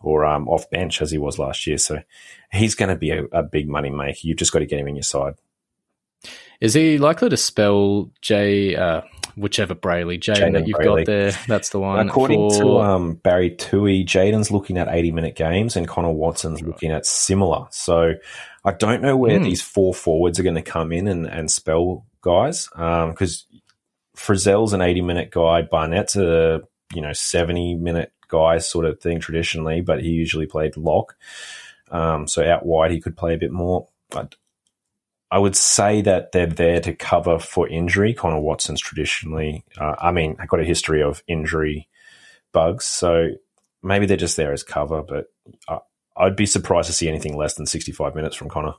or 0.00 0.24
um, 0.24 0.48
off 0.48 0.70
bench 0.70 1.02
as 1.02 1.10
he 1.10 1.18
was 1.18 1.38
last 1.38 1.66
year. 1.66 1.78
So 1.78 2.02
he's 2.52 2.76
going 2.76 2.90
to 2.90 2.94
be 2.94 3.10
a, 3.10 3.24
a 3.32 3.42
big 3.42 3.68
money 3.68 3.90
maker. 3.90 4.20
You've 4.22 4.36
just 4.36 4.52
got 4.52 4.60
to 4.60 4.66
get 4.66 4.78
him 4.78 4.86
in 4.86 4.94
your 4.94 5.02
side. 5.02 5.34
Is 6.60 6.74
he 6.74 6.98
likely 6.98 7.28
to 7.28 7.36
spell 7.36 8.10
J 8.20 8.74
uh, 8.74 9.02
whichever 9.36 9.74
Brayley, 9.74 10.18
Jaden 10.18 10.36
Jaden 10.36 10.52
that 10.54 10.66
you've 10.66 10.76
Brayley. 10.76 11.04
got 11.04 11.06
there? 11.06 11.32
That's 11.46 11.68
the 11.70 11.78
one. 11.78 12.08
According 12.08 12.50
to 12.58 12.78
um, 12.78 13.14
Barry 13.14 13.50
Tui, 13.50 14.04
Jaden's 14.04 14.50
looking 14.50 14.76
at 14.76 14.88
80 14.88 15.12
minute 15.12 15.36
games 15.36 15.76
and 15.76 15.86
Connor 15.86 16.10
Watson's 16.10 16.60
looking 16.62 16.90
at 16.90 17.06
similar. 17.06 17.66
So 17.70 18.14
I 18.64 18.72
don't 18.72 19.02
know 19.02 19.16
where 19.16 19.38
Hmm. 19.38 19.44
these 19.44 19.62
four 19.62 19.94
forwards 19.94 20.40
are 20.40 20.42
going 20.42 20.56
to 20.56 20.62
come 20.62 20.92
in 20.92 21.06
and, 21.06 21.26
and 21.26 21.50
spell 21.50 22.04
guys 22.22 22.68
because 22.72 23.46
Frizell's 24.16 24.72
an 24.72 24.80
80 24.82 25.02
minute 25.02 25.30
guy, 25.30 25.62
Barnett's 25.62 26.16
a 26.16 26.62
you 26.94 27.00
know 27.02 27.12
70 27.12 27.76
minute 27.76 28.12
guy 28.28 28.58
sort 28.58 28.84
of 28.84 29.00
thing 29.00 29.20
traditionally, 29.20 29.80
but 29.80 30.02
he 30.02 30.08
usually 30.08 30.46
played 30.46 30.76
lock. 30.76 31.14
Um, 31.90 32.26
so 32.26 32.42
out 32.44 32.66
wide, 32.66 32.90
he 32.90 33.00
could 33.00 33.16
play 33.16 33.34
a 33.34 33.38
bit 33.38 33.52
more. 33.52 33.86
But 34.10 34.34
I 35.30 35.38
would 35.38 35.56
say 35.56 36.00
that 36.02 36.32
they're 36.32 36.46
there 36.46 36.80
to 36.80 36.94
cover 36.94 37.38
for 37.38 37.68
injury. 37.68 38.14
Connor 38.14 38.40
Watson's 38.40 38.80
traditionally, 38.80 39.64
uh, 39.78 39.94
I 39.98 40.10
mean, 40.10 40.36
got 40.46 40.60
a 40.60 40.64
history 40.64 41.02
of 41.02 41.22
injury 41.28 41.88
bugs, 42.52 42.86
so 42.86 43.30
maybe 43.82 44.06
they're 44.06 44.16
just 44.16 44.36
there 44.36 44.52
as 44.52 44.62
cover. 44.62 45.02
But 45.02 45.26
I, 45.68 45.78
I'd 46.16 46.36
be 46.36 46.46
surprised 46.46 46.86
to 46.88 46.94
see 46.94 47.08
anything 47.08 47.36
less 47.36 47.54
than 47.54 47.66
65 47.66 48.14
minutes 48.14 48.36
from 48.36 48.48
Connor. 48.48 48.74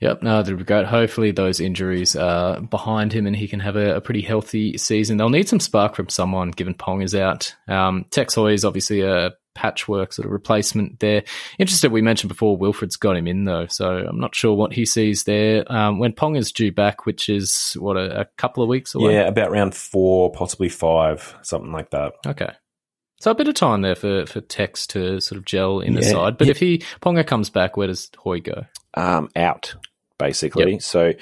Yep, 0.00 0.22
no, 0.22 0.42
that'd 0.42 0.58
be 0.58 0.64
great. 0.64 0.86
Hopefully, 0.86 1.30
those 1.30 1.60
injuries 1.60 2.16
are 2.16 2.60
behind 2.60 3.12
him 3.12 3.26
and 3.26 3.36
he 3.36 3.46
can 3.46 3.60
have 3.60 3.76
a, 3.76 3.96
a 3.96 4.00
pretty 4.00 4.20
healthy 4.20 4.76
season. 4.76 5.16
They'll 5.16 5.28
need 5.28 5.48
some 5.48 5.60
spark 5.60 5.94
from 5.94 6.08
someone, 6.08 6.50
given 6.50 6.74
Pong 6.74 7.02
is 7.02 7.14
out. 7.14 7.54
Um, 7.68 8.04
Tex 8.10 8.34
Hoy 8.34 8.52
is 8.52 8.64
obviously 8.64 9.02
a 9.02 9.32
patchwork 9.54 10.12
sort 10.12 10.26
of 10.26 10.32
replacement 10.32 11.00
there. 11.00 11.22
Interested, 11.58 11.92
we 11.92 12.02
mentioned 12.02 12.28
before, 12.28 12.56
Wilfred's 12.56 12.96
got 12.96 13.16
him 13.16 13.26
in 13.26 13.44
though, 13.44 13.66
so 13.66 13.88
I'm 13.88 14.18
not 14.18 14.34
sure 14.34 14.54
what 14.54 14.72
he 14.72 14.84
sees 14.84 15.24
there. 15.24 15.70
Um, 15.72 15.98
when 15.98 16.12
Pong 16.12 16.36
is 16.36 16.52
due 16.52 16.72
back, 16.72 17.06
which 17.06 17.28
is 17.28 17.76
what 17.78 17.96
a, 17.96 18.20
a 18.20 18.24
couple 18.36 18.62
of 18.62 18.68
weeks 18.68 18.94
away. 18.94 19.14
Yeah, 19.14 19.28
about 19.28 19.50
round 19.50 19.74
four, 19.74 20.30
possibly 20.32 20.68
five, 20.68 21.34
something 21.42 21.72
like 21.72 21.90
that. 21.90 22.12
Okay. 22.26 22.50
So 23.20 23.30
a 23.30 23.34
bit 23.34 23.48
of 23.48 23.54
time 23.54 23.80
there 23.80 23.94
for, 23.94 24.26
for 24.26 24.40
Tex 24.42 24.86
to 24.88 25.20
sort 25.20 25.38
of 25.38 25.46
gel 25.46 25.80
in 25.80 25.94
the 25.94 26.02
side. 26.02 26.36
But 26.36 26.48
if 26.48 26.58
he 26.58 26.78
Ponga 27.00 27.26
comes 27.26 27.48
back, 27.48 27.76
where 27.76 27.86
does 27.86 28.10
Hoy 28.18 28.40
go? 28.40 28.66
um, 28.96 29.28
out, 29.36 29.74
basically. 30.18 30.78
So 30.80 31.12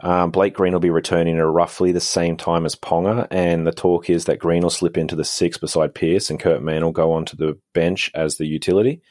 um, 0.00 0.30
Blake 0.30 0.54
Green 0.54 0.72
will 0.72 0.80
be 0.80 0.90
returning 0.90 1.38
at 1.38 1.46
roughly 1.46 1.92
the 1.92 2.00
same 2.00 2.36
time 2.36 2.66
as 2.66 2.76
Ponga, 2.76 3.26
and 3.30 3.66
the 3.66 3.72
talk 3.72 4.10
is 4.10 4.26
that 4.26 4.38
Green 4.38 4.62
will 4.62 4.70
slip 4.70 4.96
into 4.96 5.16
the 5.16 5.24
six 5.24 5.58
beside 5.58 5.94
Pearce, 5.94 6.30
and 6.30 6.40
Kurt 6.40 6.62
Mann 6.62 6.84
will 6.84 6.92
go 6.92 7.12
onto 7.12 7.36
the 7.36 7.58
bench 7.72 8.10
as 8.14 8.36
the 8.36 8.46
utility. 8.46 9.02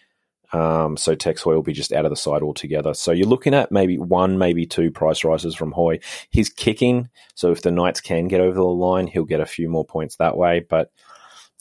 Um, 0.51 0.97
so 0.97 1.15
Tex 1.15 1.41
Hoy 1.41 1.55
will 1.55 1.63
be 1.63 1.73
just 1.73 1.93
out 1.93 2.05
of 2.05 2.11
the 2.11 2.15
side 2.15 2.43
altogether. 2.43 2.93
So 2.93 3.11
you're 3.11 3.27
looking 3.27 3.55
at 3.55 3.71
maybe 3.71 3.97
one, 3.97 4.37
maybe 4.37 4.67
two 4.67 4.91
price 4.91 5.23
rises 5.23 5.55
from 5.55 5.71
Hoy. 5.71 5.99
He's 6.29 6.49
kicking, 6.49 7.09
so 7.33 7.51
if 7.51 7.63
the 7.63 7.71
Knights 7.71 8.01
can 8.01 8.27
get 8.27 8.39
over 8.39 8.53
the 8.53 8.63
line, 8.63 9.07
he'll 9.07 9.25
get 9.25 9.39
a 9.41 9.47
few 9.47 9.67
more 9.67 9.85
points 9.85 10.17
that 10.17 10.37
way. 10.37 10.63
But 10.67 10.91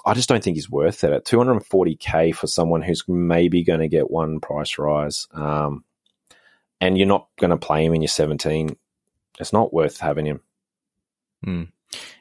I 0.04 0.14
just 0.14 0.28
don't 0.28 0.44
think 0.44 0.56
he's 0.56 0.70
worth 0.70 1.04
it 1.04 1.12
at 1.12 1.24
240k 1.24 2.34
for 2.34 2.46
someone 2.46 2.82
who's 2.82 3.04
maybe 3.08 3.64
going 3.64 3.80
to 3.80 3.88
get 3.88 4.10
one 4.10 4.40
price 4.40 4.76
rise. 4.76 5.26
Um, 5.32 5.84
and 6.82 6.98
you're 6.98 7.06
not 7.06 7.28
going 7.38 7.52
to 7.52 7.56
play 7.56 7.86
him 7.86 7.94
in 7.94 8.02
your 8.02 8.08
17, 8.08 8.76
it's 9.38 9.52
not 9.52 9.72
worth 9.72 10.00
having 10.00 10.26
him. 10.26 10.40
Hmm. 11.44 11.62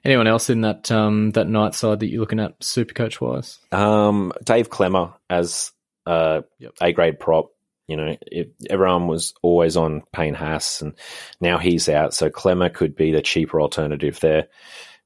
Anyone 0.06 0.28
else 0.28 0.50
in 0.50 0.62
that 0.62 0.92
um, 0.92 1.32
that 1.32 1.48
night 1.48 1.76
side 1.76 2.00
that 2.00 2.08
you're 2.08 2.20
looking 2.20 2.40
at, 2.40 2.64
super 2.64 2.94
coach 2.94 3.20
wise? 3.20 3.60
Um, 3.72 4.34
Dave 4.44 4.70
Klemmer 4.70 5.14
as 5.30 5.72
uh, 6.06 6.42
Yep. 6.60 6.74
A 6.82 6.92
grade 6.94 7.20
prop. 7.20 7.52
You 7.88 7.98
know, 7.98 8.18
it, 8.22 8.54
everyone 8.70 9.08
was 9.08 9.34
always 9.42 9.76
on 9.76 10.04
Payne 10.14 10.34
Haas, 10.34 10.82
and 10.82 10.94
now 11.40 11.58
he's 11.58 11.90
out. 11.90 12.14
So 12.14 12.30
Klemmer 12.30 12.74
could 12.74 12.96
be 12.96 13.12
the 13.12 13.22
cheaper 13.22 13.60
alternative 13.62 14.20
there. 14.20 14.48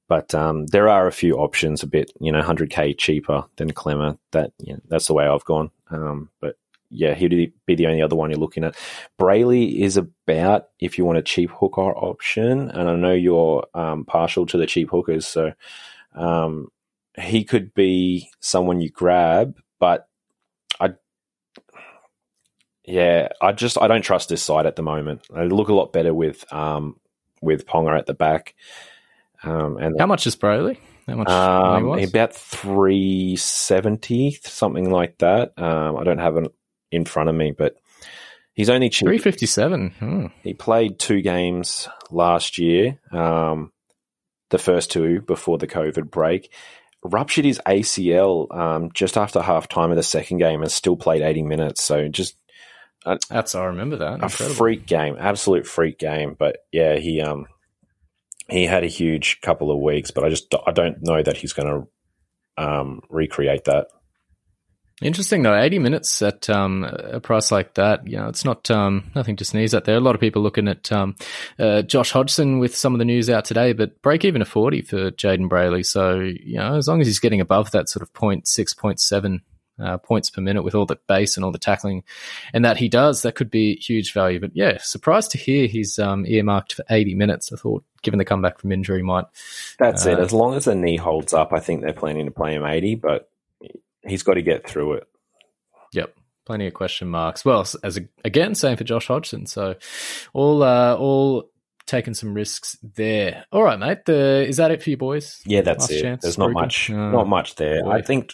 But 0.08 0.36
um, 0.36 0.68
there 0.68 0.88
are 0.90 1.08
a 1.08 1.12
few 1.12 1.38
options, 1.38 1.82
a 1.82 1.88
bit, 1.88 2.12
you 2.20 2.32
know, 2.32 2.42
100k 2.42 2.98
cheaper 2.98 3.46
than 3.56 3.72
Klemmer. 3.74 4.18
That 4.32 4.52
you 4.60 4.74
know, 4.74 4.82
that's 4.88 5.08
the 5.08 5.14
way 5.14 5.26
I've 5.26 5.46
gone. 5.46 5.72
Um, 5.90 6.30
but 6.42 6.58
yeah, 6.90 7.14
he'd 7.14 7.54
be 7.66 7.76
the 7.76 7.88
only 7.88 8.02
other 8.02 8.16
one 8.16 8.30
you're 8.30 8.40
looking 8.40 8.64
at. 8.64 8.76
Brayley 9.18 9.82
is 9.82 9.98
about 9.98 10.70
if 10.80 10.98
you 10.98 11.06
want 11.06 11.18
a 11.18 11.24
cheap 11.24 11.52
hooker 11.52 11.82
option, 11.82 12.70
and 12.70 12.90
I 12.90 12.96
know 12.96 13.14
you're 13.14 13.66
um, 13.74 14.06
partial 14.06 14.46
to 14.48 14.58
the 14.58 14.66
cheap 14.66 14.90
hookers, 14.90 15.26
so 15.26 15.54
um, 16.14 16.70
he 17.20 17.44
could 17.44 17.74
be 17.74 18.30
someone 18.40 18.82
you 18.82 18.90
grab, 18.90 19.58
but 19.80 20.08
I, 20.80 20.94
yeah, 22.86 23.30
I 23.42 23.52
just 23.52 23.78
I 23.82 23.88
don't 23.88 24.04
trust 24.04 24.30
this 24.30 24.44
side 24.44 24.66
at 24.66 24.76
the 24.76 24.84
moment. 24.84 25.28
They 25.34 25.48
look 25.48 25.70
a 25.70 25.74
lot 25.74 25.94
better 25.94 26.14
with 26.14 26.52
um, 26.54 27.00
with 27.42 27.66
Ponga 27.66 27.98
at 27.98 28.06
the 28.06 28.14
back. 28.14 28.56
Um, 29.44 29.78
and 29.78 29.96
How 30.00 30.08
much 30.08 30.26
is 30.28 30.36
Brayley? 30.36 30.80
How 31.08 31.16
much 31.16 31.30
um, 31.30 32.00
about 32.00 32.34
three 32.34 33.36
seventy, 33.36 34.32
something 34.44 34.90
like 34.90 35.20
that. 35.20 35.54
Um, 35.58 35.98
I 35.98 36.04
don't 36.04 36.18
have 36.18 36.38
it 36.38 36.52
in 36.92 37.06
front 37.06 37.30
of 37.30 37.36
me, 37.36 37.52
but 37.52 37.76
he's 38.54 38.70
only 38.70 38.90
cheap. 38.90 39.08
357. 39.08 39.92
Hmm. 40.00 40.26
He 40.44 40.54
played 40.54 41.00
two 41.00 41.22
games 41.22 41.88
last 42.12 42.58
year, 42.58 43.00
um, 43.12 43.72
the 44.50 44.58
first 44.58 44.92
two 44.92 45.22
before 45.22 45.58
the 45.58 45.68
COVID 45.68 46.10
break. 46.10 46.52
Ruptured 47.04 47.46
his 47.46 47.62
ACL 47.68 48.56
um, 48.56 48.90
just 48.94 49.16
after 49.16 49.42
half 49.42 49.68
time 49.68 49.92
of 49.92 49.98
the 49.98 50.04
second 50.04 50.40
game 50.40 50.62
and 50.62 50.72
still 50.72 50.96
played 50.96 51.22
80 51.22 51.44
minutes. 51.44 51.84
So 51.84 52.08
just 52.08 52.36
That's, 53.30 53.54
I 53.54 53.66
remember 53.66 53.98
that. 53.98 54.24
a 54.24 54.30
freak 54.30 54.88
game, 54.88 55.16
absolute 55.20 55.68
freak 55.68 56.00
game. 56.00 56.36
But 56.38 56.58
yeah, 56.72 56.96
he 56.96 57.22
um 57.22 57.46
he 58.50 58.66
had 58.66 58.84
a 58.84 58.88
huge 58.88 59.42
couple 59.42 59.72
of 59.72 59.80
weeks, 59.80 60.12
but 60.12 60.24
I 60.24 60.30
just 60.30 60.54
I 60.66 60.72
don't 60.72 61.04
know 61.04 61.22
that 61.22 61.38
he's 61.38 61.54
going 61.54 61.68
to 62.58 62.64
um, 62.64 63.02
recreate 63.10 63.66
that. 63.66 63.88
Interesting 65.02 65.44
though, 65.44 65.60
eighty 65.60 65.78
minutes 65.78 66.22
at 66.22 66.50
um, 66.50 66.86
a 66.86 67.20
price 67.20 67.52
like 67.52 67.74
that, 67.74 68.08
you 68.08 68.16
know, 68.16 68.30
it's 68.30 68.46
not 68.46 68.72
um, 68.72 69.12
nothing 69.14 69.36
to 69.36 69.44
sneeze 69.44 69.74
at. 69.74 69.84
There, 69.84 69.98
a 69.98 70.00
lot 70.00 70.16
of 70.16 70.22
people 70.22 70.42
looking 70.42 70.70
at 70.70 70.90
um, 70.90 71.16
uh, 71.60 71.82
Josh 71.82 72.12
Hodgson 72.12 72.60
with 72.60 72.74
some 72.78 72.94
of 72.94 73.00
the 73.00 73.06
news 73.06 73.30
out 73.30 73.44
today, 73.44 73.74
but 73.74 74.02
break 74.02 74.24
even 74.24 74.42
a 74.42 74.46
forty 74.46 74.82
for 74.82 75.12
Jaden 75.12 75.50
Brayley. 75.50 75.84
So 75.84 76.20
you 76.20 76.60
know, 76.60 76.78
as 76.78 76.88
long 76.88 77.02
as 77.02 77.08
he's 77.08 77.20
getting 77.20 77.42
above 77.42 77.72
that 77.72 77.90
sort 77.90 78.04
of 78.04 78.14
point 78.14 78.48
six, 78.48 78.74
point 78.74 79.02
seven 79.02 79.42
uh, 79.84 79.98
points 79.98 80.30
per 80.30 80.42
minute 80.42 80.64
with 80.64 80.76
all 80.76 80.86
the 80.86 80.98
base 81.10 81.36
and 81.36 81.44
all 81.44 81.52
the 81.52 81.58
tackling, 81.58 82.06
and 82.54 82.64
that 82.64 82.78
he 82.78 82.88
does, 82.88 83.22
that 83.24 83.36
could 83.36 83.52
be 83.52 83.76
huge 83.76 84.14
value. 84.14 84.40
But 84.40 84.52
yeah, 84.56 84.78
surprised 84.80 85.32
to 85.32 85.38
hear 85.38 85.68
he's 85.68 86.00
um, 86.00 86.26
earmarked 86.26 86.72
for 86.72 86.86
eighty 86.90 87.16
minutes. 87.16 87.52
I 87.52 87.58
thought, 87.58 87.84
given 88.02 88.18
the 88.18 88.24
comeback 88.24 88.60
from 88.60 88.72
injury, 88.72 89.04
might 89.04 89.26
That's 89.78 90.06
it. 90.06 90.18
Uh, 90.18 90.22
As 90.22 90.32
long 90.32 90.54
as 90.54 90.64
the 90.64 90.76
knee 90.76 90.96
holds 90.96 91.34
up, 91.34 91.52
I 91.52 91.60
think 91.60 91.82
they're 91.82 91.92
planning 91.92 92.28
to 92.28 92.32
play 92.32 92.56
him 92.56 92.66
80, 92.66 92.96
but 92.96 93.30
he's 94.08 94.24
got 94.24 94.36
to 94.36 94.42
get 94.42 94.68
through 94.68 94.94
it. 94.94 95.08
Yep. 95.94 96.16
Plenty 96.46 96.68
of 96.68 96.74
question 96.74 97.08
marks. 97.08 97.44
Well, 97.44 97.62
as 97.84 97.98
a, 97.98 98.02
again, 98.24 98.54
same 98.56 98.78
for 98.78 98.84
Josh 98.84 99.08
Hodgson. 99.08 99.46
So, 99.48 99.76
all 100.34 100.62
uh, 100.62 100.96
all 100.96 101.50
taking 101.88 102.14
some 102.14 102.34
risks 102.34 102.78
there. 102.84 103.46
All 103.52 103.64
right, 103.64 103.80
mate. 103.80 104.06
The, 104.06 104.46
is 104.48 104.58
that 104.58 104.72
it 104.72 104.84
for 104.84 104.90
you 104.92 104.98
boys? 104.98 105.42
Yeah, 105.46 105.62
that's 105.62 105.84
Last 105.84 105.92
it. 105.92 106.02
chance, 106.02 106.22
There's 106.24 106.38
not 106.38 106.50
Ruben? 106.50 106.62
much, 106.62 106.90
Uh, 106.92 107.12
not 107.12 107.28
much 107.28 107.56
there. 107.56 107.84
boy. 107.84 107.92
I 107.92 108.02
think 108.02 108.34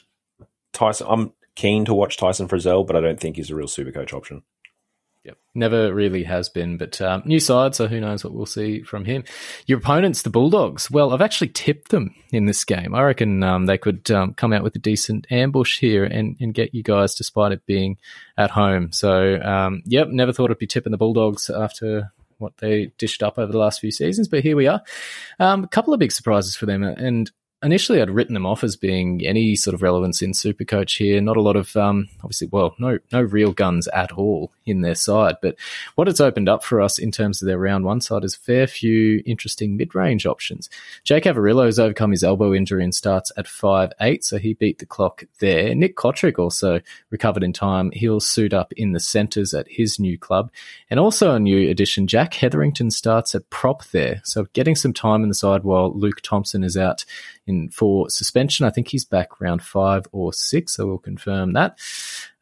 Tyson. 0.74 1.07
I'm 1.09 1.34
keen 1.55 1.86
to 1.86 1.93
watch 1.93 2.17
Tyson 2.17 2.47
Frizell, 2.47 2.86
but 2.86 2.95
I 2.95 3.01
don't 3.01 3.19
think 3.19 3.36
he's 3.38 3.49
a 3.49 3.55
real 3.55 3.67
super 3.67 3.91
coach 3.91 4.13
option. 4.13 4.43
Yep. 5.24 5.38
Never 5.53 5.93
really 5.93 6.24
has 6.24 6.49
been, 6.49 6.78
but 6.78 6.99
um, 6.99 7.22
new 7.26 7.39
side, 7.39 7.76
so 7.76 7.88
who 7.88 7.99
knows 7.99 8.24
what 8.24 8.34
we'll 8.34 8.47
see 8.47 8.82
from 8.82 9.05
him. 9.05 9.24
Your 9.67 9.78
opponents, 9.78 10.24
the 10.24 10.32
Bulldogs. 10.32 10.89
Well, 10.89 11.13
I've 11.13 11.22
actually 11.22 11.49
tipped 11.49 11.89
them 11.89 12.15
in 12.32 12.47
this 12.47 12.63
game. 12.63 12.95
I 12.95 13.03
reckon 13.03 13.43
um, 13.43 13.67
they 13.67 13.78
could 13.78 14.09
um, 14.09 14.34
come 14.34 14.51
out 14.51 14.63
with 14.63 14.76
a 14.76 14.80
decent 14.80 15.28
ambush 15.30 15.78
here 15.78 16.05
and, 16.05 16.38
and 16.39 16.55
get 16.55 16.74
you 16.74 16.82
guys, 16.82 17.13
despite 17.13 17.51
it 17.51 17.65
being 17.67 17.97
at 18.36 18.49
home. 18.49 18.91
So, 18.91 19.39
um, 19.39 19.84
yep, 19.86 20.07
never 20.07 20.34
thought 20.34 20.49
I'd 20.49 20.57
be 20.57 20.65
tipping 20.65 20.91
the 20.91 20.97
Bulldogs 20.97 21.51
after 21.51 22.11
what 22.39 22.57
they 22.57 22.91
dished 22.97 23.22
up 23.22 23.38
over 23.38 23.51
the 23.51 23.59
last 23.59 23.80
few 23.80 23.91
seasons, 23.91 24.28
but 24.28 24.41
here 24.41 24.55
we 24.55 24.65
are. 24.65 24.82
Um, 25.39 25.63
a 25.63 25.67
couple 25.67 25.93
of 25.93 25.99
big 25.99 26.11
surprises 26.11 26.55
for 26.55 26.65
them, 26.65 26.82
and 26.82 27.32
initially 27.64 28.01
I'd 28.01 28.09
written 28.09 28.34
them 28.34 28.45
off 28.45 28.64
as 28.64 28.76
being 28.76 29.26
any 29.26 29.55
sort 29.55 29.74
of 29.74 29.82
relevance 29.82 30.22
in 30.22 30.32
Supercoach 30.32 30.97
here. 30.97 31.22
Not 31.22 31.38
a 31.38 31.41
lot 31.41 31.55
of, 31.55 31.76
um, 31.78 32.09
obviously, 32.24 32.47
well, 32.51 32.76
no, 32.80 32.99
no 33.12 33.22
real 33.22 33.51
guns 33.51 33.88
at 33.89 34.12
all 34.12 34.51
in 34.66 34.82
their 34.82 34.95
side. 34.95 35.36
But 35.41 35.55
what 35.95 36.07
it's 36.07 36.22
opened 36.22 36.49
up 36.49 36.64
for 36.64 36.82
us 36.82 36.97
in 36.97 37.12
terms 37.12 37.41
of 37.41 37.47
their 37.47 37.57
round 37.57 37.86
one 37.86 38.01
side 38.01 38.24
is 38.24 38.36
fair 38.36 38.68
few 38.68 39.22
interesting 39.26 39.78
mid-range 39.78 40.26
options. 40.26 40.70
Jake 41.03 41.26
Averillo 41.26 41.66
has 41.66 41.80
overcome 41.80 42.12
his 42.12 42.24
elbow 42.24 42.53
injury 42.53 42.84
and 42.84 42.95
starts 42.95 43.32
at 43.38 43.47
five 43.47 43.91
eight, 44.01 44.24
so 44.24 44.38
he 44.38 44.53
beat 44.53 44.80
the 44.80 44.86
clock 44.86 45.24
there. 45.39 45.76
Nick 45.76 45.95
Cotric 45.95 46.39
also 46.39 46.80
recovered 47.09 47.43
in 47.43 47.53
time. 47.53 47.91
He'll 47.91 48.20
suit 48.20 48.53
up 48.53 48.74
in 48.74 48.93
the 48.93 48.99
centres 48.99 49.53
at 49.53 49.68
his 49.70 49.99
new 49.99 50.18
club. 50.18 50.51
And 50.89 50.99
also 50.99 51.34
a 51.36 51.39
new 51.39 51.70
addition, 51.70 52.07
Jack 52.07 52.34
Hetherington 52.34 52.91
starts 52.91 53.36
at 53.36 53.49
prop 53.49 53.84
there. 53.86 54.22
So 54.24 54.47
getting 54.53 54.76
some 54.76 54.93
time 54.93 55.24
in 55.24 55.30
the 55.30 55.36
side 55.36 55.64
while 55.64 55.93
Luke 55.93 56.22
Thompson 56.22 56.64
is 56.64 56.78
out 56.78 57.05
in 57.48 57.70
for 57.70 58.10
suspension. 58.10 58.66
I 58.66 58.70
think 58.70 58.88
he's 58.88 59.06
back 59.06 59.39
round 59.39 59.64
five 59.64 60.08
or 60.12 60.34
six, 60.34 60.74
so 60.74 60.86
we'll 60.86 60.98
confirm 60.98 61.54
that. 61.54 61.80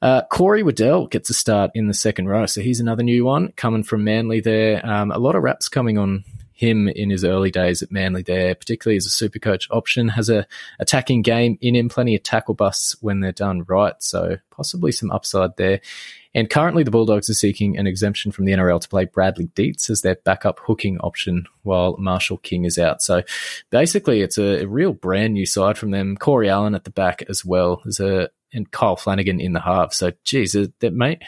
Uh, 0.02 0.22
Corey 0.32 0.64
Waddell 0.64 1.08
gets 1.08 1.30
a 1.30 1.34
start 1.34 1.72
in 1.74 1.88
the 1.88 1.94
second 1.94 2.28
row, 2.28 2.46
so 2.46 2.62
he's 2.62 2.80
another 2.80 3.04
new 3.04 3.26
one 3.26 3.52
coming 3.54 3.84
from 3.84 4.04
Manly 4.04 4.40
there. 4.40 4.86
Um, 4.86 5.12
a 5.12 5.20
lot 5.20 5.36
of 5.36 5.44
raps 5.44 5.70
coming 5.70 5.98
on 5.98 6.24
him 6.60 6.90
in 6.90 7.10
his 7.10 7.24
early 7.24 7.52
days 7.52 7.82
at 7.82 7.90
Manly 7.90 8.22
there, 8.22 8.54
particularly 8.54 8.98
as 8.98 9.06
a 9.06 9.10
super 9.10 9.40
coach 9.40 9.66
option, 9.72 10.10
has 10.10 10.30
a 10.30 10.46
attacking 10.78 11.22
game 11.22 11.58
in 11.62 11.74
him, 11.74 11.88
plenty 11.88 12.16
of 12.16 12.24
tackle 12.24 12.54
busts 12.54 12.98
when 13.00 13.22
they're 13.22 13.32
done 13.32 13.64
right, 13.64 13.96
so 14.00 14.36
possibly 14.52 14.92
some 14.92 15.10
upside 15.10 15.56
there. 15.56 15.80
And 16.36 16.50
currently, 16.50 16.84
the 16.84 16.92
Bulldogs 16.92 17.30
are 17.30 17.34
seeking 17.34 17.78
an 17.78 17.88
exemption 17.88 18.34
from 18.34 18.44
the 18.44 18.52
NRL 18.52 18.82
to 18.82 18.90
play 18.90 19.06
Bradley 19.06 19.46
Dietz 19.56 19.90
as 19.90 20.02
their 20.02 20.16
backup 20.16 20.60
hooking 20.60 21.00
option 21.00 21.46
while 21.64 21.96
Marshall 21.98 22.38
King 22.38 22.66
is 22.66 22.78
out. 22.78 23.02
So 23.02 23.24
basically, 23.70 24.22
it's 24.22 24.38
a, 24.38 24.64
a 24.64 24.68
real 24.68 24.92
brand 24.92 25.36
new 25.36 25.46
side 25.46 25.78
from 25.78 25.92
them. 25.92 26.18
Corey 26.18 26.50
Allan 26.50 26.76
at 26.76 26.84
the 26.84 26.92
back 26.92 27.24
as 27.30 27.46
well 27.46 27.82
as 27.88 28.02
a 28.02 28.30
and 28.54 28.72
Kyle 28.72 28.96
Flanagan 28.96 29.40
in 29.40 29.54
the 29.54 29.60
half. 29.60 29.94
So, 29.94 30.12
geez, 30.24 30.54
that 30.54 30.94
may 30.94 31.20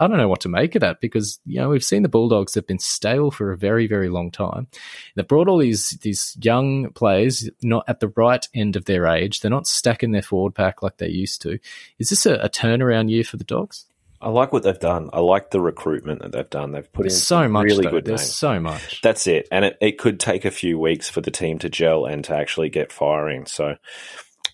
I 0.00 0.06
don't 0.06 0.16
know 0.16 0.28
what 0.28 0.40
to 0.40 0.48
make 0.48 0.74
of 0.74 0.80
that 0.80 1.00
because 1.00 1.40
you 1.46 1.60
know 1.60 1.68
we've 1.68 1.84
seen 1.84 2.02
the 2.02 2.08
Bulldogs 2.08 2.54
have 2.54 2.66
been 2.66 2.78
stale 2.78 3.30
for 3.30 3.52
a 3.52 3.58
very 3.58 3.86
very 3.86 4.08
long 4.08 4.30
time. 4.30 4.66
They've 5.14 5.26
brought 5.26 5.48
all 5.48 5.58
these 5.58 5.90
these 6.02 6.36
young 6.40 6.90
players 6.92 7.48
not 7.62 7.84
at 7.88 8.00
the 8.00 8.12
right 8.16 8.46
end 8.54 8.76
of 8.76 8.84
their 8.84 9.06
age. 9.06 9.40
They're 9.40 9.50
not 9.50 9.66
stacking 9.66 10.12
their 10.12 10.22
forward 10.22 10.54
pack 10.54 10.82
like 10.82 10.98
they 10.98 11.08
used 11.08 11.42
to. 11.42 11.58
Is 11.98 12.10
this 12.10 12.26
a, 12.26 12.34
a 12.34 12.48
turnaround 12.48 13.10
year 13.10 13.24
for 13.24 13.36
the 13.36 13.44
Dogs? 13.44 13.86
I 14.22 14.28
like 14.28 14.52
what 14.52 14.62
they've 14.62 14.78
done. 14.78 15.08
I 15.14 15.20
like 15.20 15.50
the 15.50 15.62
recruitment 15.62 16.20
that 16.20 16.32
they've 16.32 16.50
done. 16.50 16.72
They've 16.72 16.92
put 16.92 17.06
in 17.06 17.10
so 17.10 17.48
much. 17.48 17.64
really 17.64 17.84
though. 17.84 17.90
good 17.90 18.04
There's 18.04 18.20
names. 18.20 18.34
so 18.34 18.60
much. 18.60 19.00
That's 19.00 19.26
it. 19.26 19.48
And 19.50 19.64
it, 19.64 19.78
it 19.80 19.98
could 19.98 20.20
take 20.20 20.44
a 20.44 20.50
few 20.50 20.78
weeks 20.78 21.08
for 21.08 21.22
the 21.22 21.30
team 21.30 21.58
to 21.60 21.70
gel 21.70 22.04
and 22.04 22.22
to 22.24 22.36
actually 22.36 22.68
get 22.68 22.92
firing. 22.92 23.46
So, 23.46 23.76